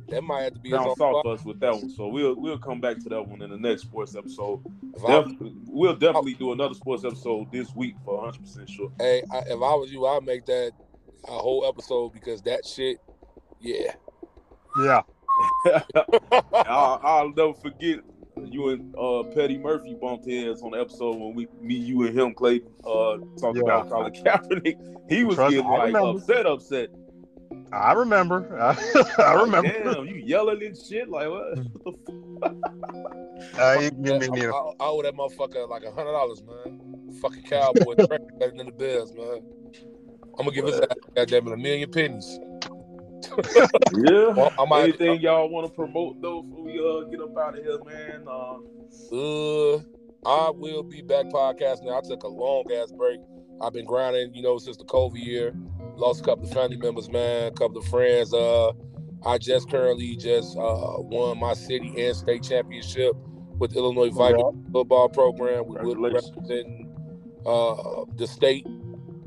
That 0.08 0.22
might 0.22 0.42
have 0.42 0.54
to 0.54 0.60
be 0.60 0.68
his 0.68 0.78
down 0.78 0.88
own 0.88 0.96
south 0.96 1.24
us 1.24 1.42
with 1.44 1.58
that 1.60 1.72
one. 1.72 1.88
So 1.88 2.08
we'll 2.08 2.34
we'll 2.38 2.58
come 2.58 2.78
back 2.80 2.98
to 2.98 3.08
that 3.08 3.26
one 3.26 3.40
in 3.40 3.48
the 3.50 3.56
next 3.56 3.82
sports 3.82 4.14
episode. 4.16 4.60
If 4.94 5.02
I, 5.04 5.22
Def- 5.22 5.32
we'll 5.66 5.92
oh. 5.92 5.96
definitely 5.96 6.34
do 6.34 6.52
another 6.52 6.74
sports 6.74 7.04
episode 7.04 7.50
this 7.50 7.74
week 7.74 7.94
for 8.04 8.16
100 8.16 8.40
percent 8.42 8.68
sure. 8.68 8.92
hey, 8.98 9.22
I, 9.32 9.38
if 9.38 9.52
I 9.52 9.74
was 9.74 9.90
you, 9.90 10.04
I'd 10.06 10.22
make 10.24 10.44
that 10.46 10.72
a 11.26 11.32
whole 11.32 11.64
episode 11.66 12.12
because 12.12 12.42
that 12.42 12.66
shit, 12.66 12.98
yeah. 13.60 13.92
Yeah, 14.78 15.02
I'll, 16.66 17.00
I'll 17.02 17.28
never 17.30 17.54
forget 17.54 18.00
you 18.42 18.68
and 18.70 18.94
uh, 18.96 19.22
Petty 19.34 19.58
Murphy 19.58 19.94
bumped 20.00 20.28
heads 20.28 20.62
on 20.62 20.70
the 20.70 20.78
episode 20.80 21.16
when 21.16 21.34
we, 21.34 21.46
me, 21.60 21.74
you, 21.74 22.06
and 22.06 22.18
him, 22.18 22.32
Clay, 22.34 22.60
uh, 22.84 23.18
talked 23.38 23.56
Yeah. 23.56 23.62
about 23.62 23.88
Colin 23.90 24.12
Kaepernick. 24.24 24.76
He 25.10 25.24
was 25.24 25.36
Trust 25.36 25.50
me, 25.50 25.56
getting 25.62 25.70
I 25.72 25.76
like 25.76 25.86
remember. 25.94 26.18
upset, 26.20 26.46
upset. 26.46 26.88
I 27.72 27.92
remember. 27.92 28.58
I 29.18 29.32
remember. 29.34 29.70
Damn, 29.94 30.06
you 30.06 30.14
yelling 30.16 30.62
and 30.62 30.76
shit 30.76 31.08
like 31.08 31.28
what? 31.28 31.58
what 31.82 31.94
the 32.06 32.52
f- 33.54 33.58
Uh, 33.58 33.80
you 33.80 33.90
can 33.90 34.02
give 34.02 34.20
me, 34.20 34.28
I, 34.32 34.42
you 34.44 34.52
I, 34.54 34.56
I 34.56 34.86
owe 34.88 35.02
that 35.02 35.14
motherfucker 35.14 35.68
like 35.68 35.84
a 35.84 35.90
hundred 35.90 36.12
dollars, 36.12 36.42
man. 36.42 36.80
Fucking 37.20 37.42
cowboy 37.42 37.94
better 37.96 38.52
than 38.56 38.66
the 38.66 38.72
Bears, 38.72 39.12
man. 39.12 39.42
I'm 40.38 40.46
gonna 40.46 40.52
give 40.52 40.66
his 40.66 40.80
ass 40.80 40.86
goddamn 41.14 41.48
it 41.48 41.52
a 41.52 41.56
million 41.56 41.90
pennies. 41.90 42.38
Yeah. 43.94 44.28
Well, 44.28 44.52
I 44.58 44.64
might. 44.66 44.82
Anything 44.84 45.20
y'all 45.20 45.48
want 45.48 45.66
to 45.66 45.72
promote 45.72 46.20
though 46.22 46.42
before 46.42 46.64
we 46.64 46.78
uh, 46.78 47.08
get 47.10 47.20
up 47.20 47.36
out 47.38 47.58
of 47.58 47.64
here, 47.64 47.78
man? 47.84 48.26
Uh, 48.28 48.58
Uh, 49.12 49.76
I 50.26 50.50
will 50.50 50.82
be 50.82 51.02
back 51.02 51.26
podcasting. 51.26 51.92
I 51.96 52.00
took 52.06 52.22
a 52.24 52.28
long 52.28 52.64
ass 52.72 52.92
break. 52.92 53.20
I've 53.60 53.72
been 53.72 53.86
grinding, 53.86 54.34
you 54.34 54.42
know, 54.42 54.58
since 54.58 54.76
the 54.76 54.84
COVID 54.84 55.24
year. 55.24 55.54
Lost 55.96 56.20
a 56.20 56.24
couple 56.24 56.46
of 56.46 56.52
family 56.52 56.76
members, 56.76 57.10
man, 57.10 57.48
a 57.48 57.50
couple 57.52 57.78
of 57.78 57.84
friends. 57.86 58.32
Uh, 58.32 58.72
I 59.26 59.38
just 59.38 59.70
currently 59.70 60.16
just 60.16 60.56
uh 60.56 60.94
won 60.98 61.38
my 61.38 61.54
city 61.54 61.92
and 62.06 62.16
state 62.16 62.42
championship 62.42 63.14
with 63.58 63.76
Illinois 63.76 64.10
Vikings 64.10 64.64
football 64.72 65.08
program. 65.10 65.66
We 65.66 65.76
will 65.76 65.94
be 65.96 66.14
representing 66.14 66.88
uh 67.46 68.04
the 68.16 68.26
state 68.26 68.66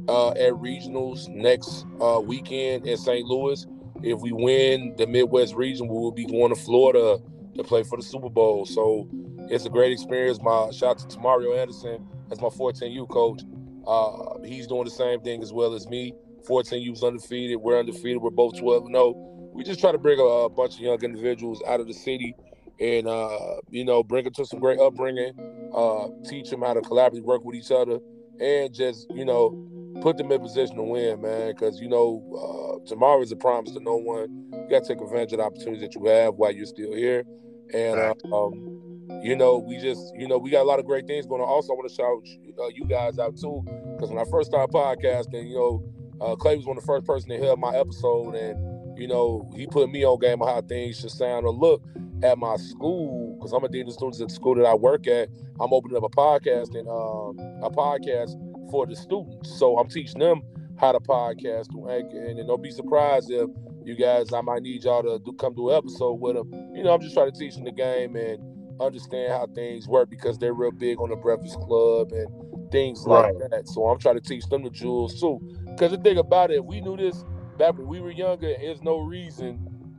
uh 0.08 0.30
at 0.32 0.54
regionals 0.54 1.28
next 1.30 1.86
uh 2.02 2.20
weekend 2.24 2.88
in 2.88 2.98
St. 2.98 3.26
Louis. 3.28 3.66
If 4.04 4.20
we 4.20 4.34
win 4.34 4.96
the 4.98 5.08
Midwest 5.08 5.56
region, 5.56 5.88
we 5.88 5.94
will 5.94 6.12
be 6.12 6.26
going 6.26 6.54
to 6.54 6.60
Florida 6.60 7.20
to 7.56 7.64
play 7.64 7.84
for 7.84 7.98
the 7.98 8.04
Super 8.04 8.30
Bowl. 8.30 8.66
So 8.66 9.08
it's 9.50 9.66
a 9.66 9.70
great 9.70 9.94
experience. 9.94 10.42
My 10.42 10.72
shout 10.72 11.02
out 11.02 11.10
to 11.10 11.18
Tamario 11.18 11.58
Anderson 11.58 12.06
as 12.30 12.42
my 12.42 12.50
14U 12.50 13.08
coach. 13.10 13.44
Uh, 13.88 14.46
he's 14.46 14.68
doing 14.68 14.84
the 14.84 14.92
same 14.92 15.22
thing 15.22 15.42
as 15.42 15.54
well 15.54 15.74
as 15.74 15.88
me. 15.88 16.14
14U's 16.48 17.02
undefeated. 17.02 17.58
We're 17.58 17.80
undefeated. 17.80 18.22
We're 18.22 18.30
both 18.30 18.60
12 18.60 18.88
0. 18.88 19.14
We 19.54 19.64
just 19.64 19.80
try 19.80 19.94
to 19.94 19.98
bring 19.98 20.20
a, 20.20 20.24
a 20.24 20.50
bunch 20.50 20.76
of 20.76 20.82
young 20.82 21.02
individuals 21.02 21.62
out 21.66 21.80
of 21.80 21.88
the 21.88 21.94
city 21.94 22.36
and, 22.80 23.08
uh, 23.08 23.62
you 23.70 23.86
know, 23.86 24.04
bring 24.04 24.26
them 24.26 24.34
to 24.34 24.46
some 24.46 24.60
great 24.60 24.80
upbringing, 24.80 25.34
uh, 25.74 26.08
teach 26.28 26.50
them 26.50 26.62
how 26.62 26.74
to 26.74 26.82
collaborate 26.82 27.24
work 27.24 27.46
with 27.46 27.56
each 27.56 27.72
other, 27.72 28.00
and 28.42 28.74
just, 28.74 29.08
you 29.12 29.24
know, 29.24 29.70
put 30.02 30.18
them 30.18 30.32
in 30.32 30.42
position 30.42 30.76
to 30.76 30.84
win, 30.84 31.22
man. 31.22 31.52
Because, 31.52 31.80
you 31.80 31.88
know, 31.88 32.80
uh, 32.82 32.88
tomorrow 32.88 33.22
is 33.22 33.32
a 33.32 33.36
promise 33.36 33.72
to 33.74 33.80
no 33.80 33.96
one. 33.96 34.50
You 34.52 34.68
got 34.70 34.84
to 34.84 34.94
take 34.94 35.02
advantage 35.02 35.34
of 35.34 35.40
the 35.40 35.46
opportunities 35.46 35.82
that 35.82 35.96
you 35.96 36.06
have 36.06 36.36
while 36.36 36.52
you're 36.52 36.66
still 36.66 36.94
here. 36.94 37.24
And, 37.74 38.00
uh, 38.00 38.14
um, 38.34 38.70
you 39.22 39.36
know, 39.36 39.58
we 39.58 39.78
just, 39.78 40.14
you 40.16 40.28
know, 40.28 40.38
we 40.38 40.50
got 40.50 40.62
a 40.62 40.68
lot 40.68 40.80
of 40.80 40.86
great 40.86 41.08
things 41.08 41.26
going 41.26 41.42
on. 41.42 41.48
Also, 41.48 41.74
I 41.74 41.76
want 41.76 41.90
to 41.90 41.96
shout 41.96 42.64
uh, 42.64 42.68
you 42.74 42.86
guys 42.86 43.20
out 43.20 43.38
too, 43.38 43.64
because 43.96 44.10
when 44.10 44.20
I 44.20 44.30
first 44.30 44.50
started 44.50 44.74
podcasting, 44.74 45.50
you 45.50 45.56
know, 45.56 45.84
uh, 46.22 46.36
Clay 46.36 46.56
was 46.56 46.66
one 46.66 46.78
of 46.78 46.84
the 46.84 46.88
first 46.88 47.06
person 47.06 47.30
to 47.30 47.38
hear 47.38 47.56
my 47.56 47.76
episode, 47.76 48.36
and 48.36 49.00
you 49.00 49.08
know, 49.08 49.50
he 49.56 49.66
put 49.66 49.90
me 49.90 50.06
on 50.06 50.20
game 50.20 50.42
of 50.42 50.48
how 50.48 50.62
things 50.62 51.00
should 51.00 51.12
sound 51.12 51.46
or 51.46 51.52
look 51.52 51.84
at 52.22 52.38
my 52.38 52.56
school, 52.58 53.36
because 53.36 53.52
I'm 53.52 53.64
a 53.64 53.70
dean 53.70 53.88
of 53.88 53.94
students 53.94 54.22
at 54.22 54.30
the 54.30 54.34
school 54.34 54.56
that 54.56 54.66
I 54.66 54.74
work 54.76 55.08
at. 55.08 55.30
I'm 55.60 55.74
opening 55.74 55.98
up 55.98 56.04
a 56.04 56.10
podcast 56.10 56.76
and 56.76 56.88
um, 56.88 57.64
a 57.64 57.70
podcast 57.70 58.36
for 58.74 58.88
the 58.88 58.96
students, 58.96 59.60
so 59.60 59.78
I'm 59.78 59.88
teaching 59.88 60.18
them 60.18 60.42
how 60.78 60.92
to 60.94 61.00
podcast 61.00 61.72
through 61.72 61.92
Anchor, 61.92 62.26
and, 62.26 62.40
and 62.40 62.48
don't 62.48 62.64
be 62.64 62.72
surprised 62.72 63.30
if 63.30 63.48
you 63.86 63.96
guys, 63.96 64.34
I 64.34 64.42
might 64.42 64.64
need 64.64 64.84
y'all 64.84 65.04
to 65.04 65.20
do, 65.24 65.32
come 65.34 65.54
do 65.54 65.70
an 65.70 65.76
episode 65.76 66.14
with 66.14 66.36
them. 66.36 66.52
You 66.74 66.84
know, 66.84 66.92
I'm 66.92 67.00
just 67.00 67.14
trying 67.14 67.32
to 67.32 67.38
teach 67.38 67.54
them 67.54 67.66
the 67.66 67.72
game 67.72 68.16
and 68.16 68.40
understand 68.82 69.32
how 69.32 69.46
things 69.54 69.88
work 69.88 70.10
because 70.10 70.40
they're 70.40 70.56
real 70.56 70.72
big 70.72 71.00
on 71.00 71.10
the 71.10 71.16
Breakfast 71.16 71.60
Club 71.60 72.14
and 72.14 72.72
things 72.72 73.06
like 73.06 73.36
that. 73.52 73.68
So 73.68 73.86
I'm 73.86 74.00
trying 74.00 74.16
to 74.16 74.28
teach 74.28 74.48
them 74.48 74.64
the 74.64 74.72
jewels 74.72 75.22
too. 75.22 75.40
Because 75.66 75.92
the 75.92 75.98
thing 75.98 76.18
about 76.18 76.50
it, 76.50 76.56
if 76.56 76.66
we 76.66 76.82
knew 76.82 76.98
this 76.98 77.24
back 77.60 77.78
when 77.78 77.86
we 77.86 78.02
were 78.02 78.10
younger, 78.10 78.56
there's 78.60 78.82
no 78.82 79.02
reason 79.02 79.58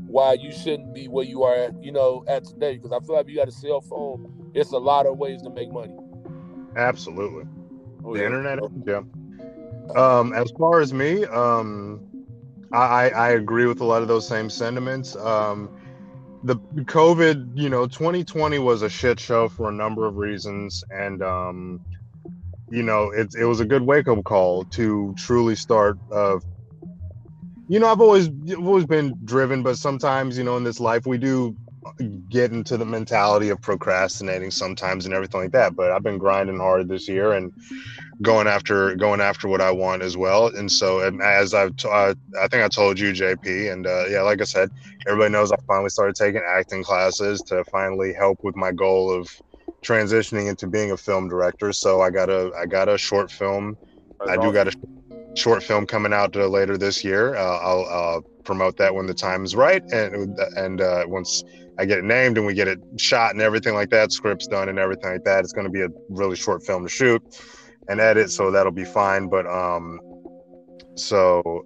why 0.08 0.32
you 0.32 0.50
shouldn't 0.50 0.92
be 0.92 1.06
where 1.06 1.24
you 1.24 1.44
are 1.44 1.54
at, 1.54 1.80
you 1.80 1.92
know, 1.92 2.24
at 2.26 2.44
today. 2.44 2.76
Because 2.76 2.90
I 2.90 2.98
feel 3.06 3.14
like 3.14 3.28
you 3.28 3.36
got 3.36 3.46
a 3.46 3.52
cell 3.52 3.82
phone, 3.82 4.50
it's 4.52 4.72
a 4.72 4.78
lot 4.78 5.06
of 5.06 5.16
ways 5.16 5.42
to 5.42 5.50
make 5.50 5.70
money. 5.70 5.94
Absolutely. 6.76 7.44
Oh, 8.04 8.14
the 8.14 8.20
yeah. 8.20 8.26
internet, 8.26 8.58
yeah. 8.86 9.02
Um, 9.96 10.32
as 10.32 10.50
far 10.58 10.80
as 10.80 10.92
me, 10.92 11.24
um, 11.24 12.00
I, 12.72 13.10
I 13.10 13.30
agree 13.30 13.66
with 13.66 13.80
a 13.80 13.84
lot 13.84 14.02
of 14.02 14.08
those 14.08 14.26
same 14.26 14.50
sentiments. 14.50 15.14
Um, 15.16 15.70
the 16.42 16.56
COVID, 16.56 17.56
you 17.56 17.70
know, 17.70 17.86
2020 17.86 18.58
was 18.58 18.82
a 18.82 18.88
shit 18.88 19.18
show 19.18 19.48
for 19.48 19.68
a 19.68 19.72
number 19.72 20.06
of 20.06 20.16
reasons, 20.16 20.84
and 20.90 21.22
um, 21.22 21.80
you 22.70 22.82
know, 22.82 23.10
it 23.10 23.34
it 23.34 23.44
was 23.44 23.60
a 23.60 23.64
good 23.64 23.82
wake 23.82 24.08
up 24.08 24.22
call 24.24 24.64
to 24.64 25.14
truly 25.16 25.54
start. 25.54 25.96
Uh, 26.12 26.38
you 27.68 27.78
know, 27.78 27.90
I've 27.90 28.00
always 28.00 28.28
I've 28.28 28.66
always 28.66 28.84
been 28.84 29.14
driven, 29.24 29.62
but 29.62 29.78
sometimes, 29.78 30.36
you 30.36 30.44
know, 30.44 30.56
in 30.56 30.64
this 30.64 30.80
life, 30.80 31.06
we 31.06 31.16
do 31.16 31.56
get 32.28 32.52
into 32.52 32.76
the 32.76 32.84
mentality 32.84 33.48
of 33.48 33.60
procrastinating 33.60 34.50
sometimes 34.50 35.04
and 35.04 35.14
everything 35.14 35.42
like 35.42 35.52
that. 35.52 35.76
But 35.76 35.92
I've 35.92 36.02
been 36.02 36.18
grinding 36.18 36.58
hard 36.58 36.88
this 36.88 37.08
year 37.08 37.32
and 37.32 37.52
going 38.22 38.46
after 38.46 38.94
going 38.96 39.20
after 39.20 39.48
what 39.48 39.60
I 39.60 39.70
want 39.70 40.02
as 40.02 40.16
well. 40.16 40.46
And 40.46 40.70
so, 40.70 41.00
and 41.00 41.20
as 41.22 41.54
I've 41.54 41.76
t- 41.76 41.88
uh, 41.88 42.14
I 42.40 42.48
think 42.48 42.62
I 42.62 42.68
told 42.68 42.98
you, 42.98 43.12
JP, 43.12 43.72
and 43.72 43.86
uh, 43.86 44.06
yeah, 44.08 44.22
like 44.22 44.40
I 44.40 44.44
said, 44.44 44.70
everybody 45.06 45.32
knows 45.32 45.52
I 45.52 45.56
finally 45.66 45.90
started 45.90 46.14
taking 46.14 46.42
acting 46.46 46.82
classes 46.82 47.42
to 47.42 47.64
finally 47.64 48.12
help 48.12 48.38
with 48.42 48.56
my 48.56 48.72
goal 48.72 49.12
of 49.12 49.28
transitioning 49.84 50.48
into 50.48 50.66
being 50.66 50.92
a 50.92 50.96
film 50.96 51.28
director. 51.28 51.72
So 51.72 52.00
I 52.00 52.10
got 52.10 52.30
a 52.30 52.50
I 52.58 52.66
got 52.66 52.88
a 52.88 52.98
short 52.98 53.30
film. 53.30 53.76
That's 54.20 54.30
I 54.30 54.34
do 54.36 54.42
awesome. 54.42 54.54
got 54.54 54.68
a 54.68 55.36
short 55.36 55.62
film 55.62 55.86
coming 55.86 56.12
out 56.12 56.36
uh, 56.36 56.46
later 56.46 56.78
this 56.78 57.04
year. 57.04 57.34
Uh, 57.36 57.58
I'll 57.58 57.86
uh, 58.18 58.20
promote 58.44 58.76
that 58.78 58.94
when 58.94 59.06
the 59.06 59.14
time 59.14 59.44
is 59.44 59.54
right, 59.54 59.82
and 59.92 60.38
and 60.56 60.80
uh, 60.80 61.04
once 61.06 61.42
I 61.78 61.84
get 61.84 61.98
it 61.98 62.04
named 62.04 62.38
and 62.38 62.46
we 62.46 62.54
get 62.54 62.68
it 62.68 62.78
shot 62.96 63.32
and 63.32 63.42
everything 63.42 63.74
like 63.74 63.90
that, 63.90 64.12
scripts 64.12 64.46
done 64.46 64.68
and 64.68 64.78
everything 64.78 65.12
like 65.12 65.24
that, 65.24 65.40
it's 65.40 65.52
going 65.52 65.66
to 65.66 65.70
be 65.70 65.82
a 65.82 65.88
really 66.08 66.36
short 66.36 66.64
film 66.64 66.84
to 66.84 66.88
shoot 66.88 67.22
and 67.88 68.00
edit, 68.00 68.30
so 68.30 68.50
that'll 68.50 68.72
be 68.72 68.84
fine. 68.84 69.28
But 69.28 69.46
um, 69.46 70.00
so 70.96 71.64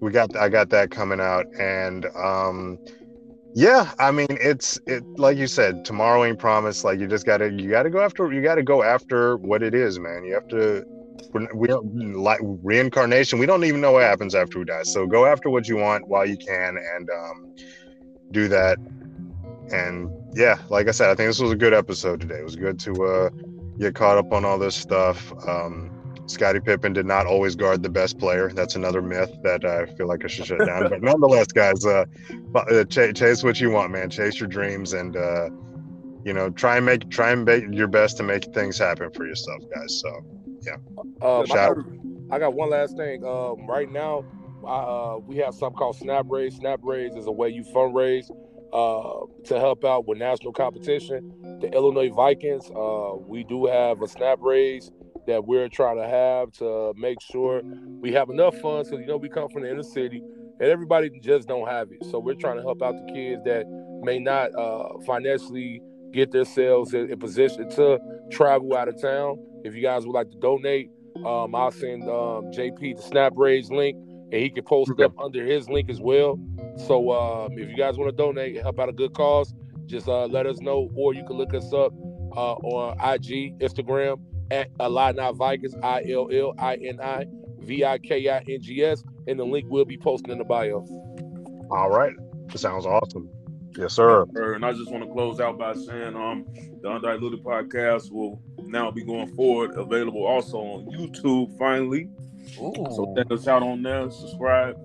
we 0.00 0.10
got 0.10 0.34
I 0.36 0.48
got 0.48 0.70
that 0.70 0.90
coming 0.90 1.20
out, 1.20 1.46
and 1.58 2.06
um, 2.16 2.78
yeah, 3.54 3.92
I 3.98 4.10
mean 4.10 4.28
it's 4.30 4.78
it 4.86 5.04
like 5.18 5.36
you 5.36 5.46
said, 5.46 5.84
tomorrow 5.84 6.24
ain't 6.24 6.38
promised. 6.38 6.84
Like 6.84 6.98
you 6.98 7.06
just 7.06 7.26
gotta 7.26 7.50
you 7.50 7.68
gotta 7.68 7.90
go 7.90 8.00
after 8.00 8.32
you 8.32 8.42
gotta 8.42 8.62
go 8.62 8.82
after 8.82 9.36
what 9.36 9.62
it 9.62 9.74
is, 9.74 9.98
man. 9.98 10.24
You 10.24 10.34
have 10.34 10.48
to 10.48 10.84
we 11.54 11.68
don't 11.68 12.14
like 12.14 12.40
reincarnation. 12.42 13.38
We 13.38 13.46
don't 13.46 13.64
even 13.64 13.80
know 13.80 13.92
what 13.92 14.02
happens 14.02 14.34
after 14.34 14.58
we 14.58 14.64
die. 14.64 14.82
So 14.84 15.06
go 15.06 15.26
after 15.26 15.50
what 15.50 15.68
you 15.68 15.76
want 15.76 16.08
while 16.08 16.26
you 16.26 16.36
can, 16.36 16.76
and 16.96 17.10
um, 17.10 17.54
do 18.30 18.48
that. 18.48 18.78
And 19.72 20.10
yeah, 20.34 20.58
like 20.68 20.88
I 20.88 20.90
said, 20.90 21.10
I 21.10 21.14
think 21.14 21.28
this 21.28 21.40
was 21.40 21.52
a 21.52 21.56
good 21.56 21.74
episode 21.74 22.20
today. 22.20 22.36
It 22.36 22.44
was 22.44 22.56
good 22.56 22.78
to 22.80 23.04
uh, 23.04 23.30
get 23.78 23.94
caught 23.94 24.18
up 24.18 24.32
on 24.32 24.44
all 24.44 24.58
this 24.58 24.74
stuff. 24.74 25.32
Um, 25.46 25.90
Scottie 26.26 26.60
Pippen 26.60 26.92
did 26.92 27.06
not 27.06 27.26
always 27.26 27.56
guard 27.56 27.82
the 27.82 27.88
best 27.88 28.18
player. 28.18 28.50
That's 28.52 28.76
another 28.76 29.02
myth 29.02 29.32
that 29.42 29.64
I 29.64 29.86
feel 29.96 30.06
like 30.06 30.24
I 30.24 30.28
should 30.28 30.46
shut 30.46 30.64
down. 30.64 30.88
But 30.88 31.02
nonetheless, 31.02 31.48
guys, 31.48 31.84
uh, 31.84 32.04
uh, 32.54 32.84
ch- 32.84 33.14
chase 33.14 33.42
what 33.42 33.60
you 33.60 33.70
want, 33.70 33.90
man. 33.90 34.10
Chase 34.10 34.38
your 34.38 34.48
dreams, 34.48 34.92
and 34.92 35.16
uh, 35.16 35.50
you 36.24 36.32
know, 36.32 36.50
try 36.50 36.76
and 36.76 36.86
make 36.86 37.10
try 37.10 37.30
and 37.30 37.44
make 37.44 37.64
your 37.72 37.88
best 37.88 38.16
to 38.18 38.22
make 38.22 38.44
things 38.54 38.78
happen 38.78 39.10
for 39.10 39.26
yourself, 39.26 39.62
guys. 39.74 40.00
So 40.00 40.20
yeah, 40.62 40.76
I, 41.22 41.44
Shout- 41.46 41.76
got, 41.76 41.84
I 42.30 42.38
got 42.38 42.54
one 42.54 42.70
last 42.70 42.96
thing. 42.96 43.24
Um, 43.24 43.66
right 43.66 43.90
now, 43.90 44.24
uh, 44.64 45.18
we 45.18 45.36
have 45.38 45.54
something 45.54 45.76
called 45.76 45.96
Snap 45.96 46.26
Raise. 46.28 46.56
Snap 46.56 46.78
Raise 46.82 47.14
is 47.16 47.26
a 47.26 47.32
way 47.32 47.48
you 47.48 47.64
fundraise 47.64 48.30
uh, 48.72 49.26
to 49.44 49.58
help 49.58 49.84
out 49.84 50.06
with 50.06 50.18
national 50.18 50.52
competition. 50.52 51.58
The 51.60 51.72
Illinois 51.72 52.10
Vikings, 52.10 52.70
uh, 52.70 53.16
we 53.16 53.44
do 53.44 53.66
have 53.66 54.02
a 54.02 54.08
Snap 54.08 54.38
Raise 54.40 54.90
that 55.26 55.46
we're 55.46 55.68
trying 55.68 55.96
to 55.96 56.08
have 56.08 56.52
to 56.52 56.92
make 56.96 57.20
sure 57.20 57.62
we 58.00 58.12
have 58.12 58.30
enough 58.30 58.56
funds 58.58 58.88
because 58.88 59.02
you 59.02 59.06
know 59.06 59.16
we 59.16 59.28
come 59.28 59.48
from 59.48 59.62
the 59.62 59.70
inner 59.70 59.82
city 59.82 60.22
and 60.60 60.68
everybody 60.68 61.10
just 61.20 61.48
don't 61.48 61.68
have 61.68 61.90
it. 61.90 62.04
So 62.10 62.18
we're 62.18 62.34
trying 62.34 62.56
to 62.56 62.62
help 62.62 62.82
out 62.82 62.94
the 62.94 63.12
kids 63.12 63.42
that 63.44 63.64
may 64.02 64.18
not 64.18 64.54
uh, 64.56 64.98
financially 65.06 65.82
get 66.12 66.32
themselves 66.32 66.94
in, 66.94 67.10
in 67.10 67.18
position 67.18 67.68
to 67.70 67.98
travel 68.30 68.76
out 68.76 68.88
of 68.88 69.00
town. 69.00 69.38
If 69.64 69.74
you 69.74 69.82
guys 69.82 70.06
would 70.06 70.12
like 70.12 70.30
to 70.30 70.38
donate, 70.38 70.90
um, 71.24 71.54
I'll 71.54 71.70
send 71.70 72.02
um, 72.04 72.50
JP 72.52 72.96
the 72.96 73.02
Snap 73.02 73.32
Raise 73.36 73.70
link, 73.70 73.96
and 74.32 74.42
he 74.42 74.50
can 74.50 74.64
post 74.64 74.90
Okay. 74.92 75.04
up 75.04 75.18
under 75.18 75.44
his 75.44 75.68
link 75.68 75.90
as 75.90 76.00
well. 76.00 76.38
So 76.86 77.10
um, 77.12 77.52
if 77.58 77.68
you 77.68 77.76
guys 77.76 77.96
want 77.98 78.10
to 78.10 78.16
donate, 78.16 78.60
help 78.62 78.78
out 78.78 78.88
a 78.88 78.92
good 78.92 79.12
cause, 79.14 79.52
just 79.86 80.08
uh, 80.08 80.26
let 80.26 80.46
us 80.46 80.60
know, 80.60 80.90
or 80.94 81.14
you 81.14 81.24
can 81.26 81.36
look 81.36 81.52
us 81.54 81.72
up 81.72 81.92
uh, 82.36 82.54
on 82.54 82.92
IG, 83.14 83.58
Instagram 83.58 84.20
at 84.50 84.68
Illini 84.80 85.32
Vikings, 85.34 85.74
I 85.82 86.04
L 86.10 86.28
L 86.32 86.54
I 86.58 86.74
N 86.76 87.00
I 87.00 87.24
V 87.58 87.84
I 87.84 87.98
K 87.98 88.28
I 88.28 88.38
N 88.48 88.60
G 88.62 88.82
S, 88.84 89.02
and 89.26 89.38
the 89.38 89.44
link 89.44 89.68
will 89.70 89.84
be 89.84 89.96
posted 89.98 90.30
in 90.30 90.38
the 90.38 90.44
bio. 90.44 90.84
all 91.70 91.90
right, 91.90 92.14
sounds 92.54 92.86
awesome. 92.86 93.28
Yes, 93.78 93.92
sir. 93.94 94.26
And 94.34 94.64
I 94.64 94.72
just 94.72 94.90
want 94.90 95.04
to 95.04 95.10
close 95.12 95.38
out 95.38 95.56
by 95.56 95.74
saying, 95.74 96.16
um, 96.16 96.44
the 96.82 96.88
Undiluted 96.88 97.44
podcast 97.44 98.10
will 98.10 98.42
now 98.64 98.90
be 98.90 99.04
going 99.04 99.32
forward, 99.36 99.76
available 99.76 100.24
also 100.26 100.58
on 100.58 100.86
YouTube. 100.86 101.56
Finally, 101.56 102.08
so 102.54 103.14
check 103.16 103.30
us 103.30 103.46
out 103.48 103.62
on 103.62 103.82
there, 103.82 104.10
subscribe, 104.10 104.76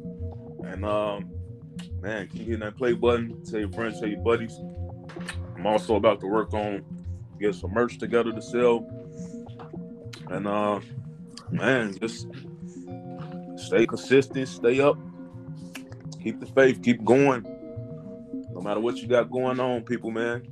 and 0.66 0.86
um, 0.86 1.30
man, 2.02 2.28
keep 2.28 2.42
hitting 2.42 2.60
that 2.60 2.78
play 2.78 2.94
button. 2.94 3.44
Tell 3.44 3.60
your 3.60 3.72
friends, 3.72 4.00
tell 4.00 4.10
your 4.10 4.22
buddies. 4.22 4.60
I'm 5.56 5.66
also 5.66 5.96
about 5.96 6.20
to 6.22 6.28
work 6.28 6.54
on 6.54 6.84
get 7.40 7.56
some 7.56 7.74
merch 7.74 7.98
together 7.98 8.32
to 8.32 8.42
sell, 8.42 8.88
and 10.30 10.48
uh, 10.48 10.80
man, 11.52 11.98
just 12.00 12.28
stay 13.58 13.86
consistent, 13.86 14.48
stay 14.48 14.80
up, 14.80 14.98
keep 16.22 16.40
the 16.40 16.46
faith, 16.46 16.82
keep 16.82 17.04
going. 17.04 17.44
No 18.54 18.62
matter 18.62 18.80
what 18.80 18.98
you 18.98 19.08
got 19.08 19.30
going 19.30 19.60
on, 19.60 19.84
people, 19.84 20.12
man. 20.12 20.48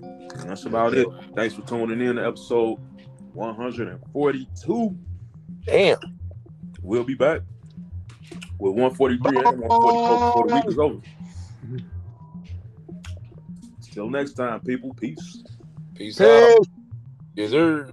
And 0.00 0.50
that's 0.50 0.64
about 0.64 0.94
it. 0.94 1.06
Thanks 1.34 1.54
for 1.54 1.62
tuning 1.62 2.00
in 2.00 2.16
to 2.16 2.26
episode 2.26 2.78
142. 3.34 4.98
Damn. 5.66 5.98
We'll 6.82 7.04
be 7.04 7.14
back 7.14 7.42
with 8.58 8.74
143 8.74 9.36
and 9.36 9.60
144 9.60 10.18
before 10.26 10.46
the 10.46 10.54
week 10.54 10.66
is 10.66 10.78
over. 10.78 11.00
Till 13.90 14.08
next 14.08 14.34
time, 14.34 14.60
people. 14.60 14.94
Peace. 14.94 15.42
Peace 15.94 16.20
out. 16.20 16.58
Peace. 16.58 16.66
Yes, 17.34 17.50
sir. 17.50 17.90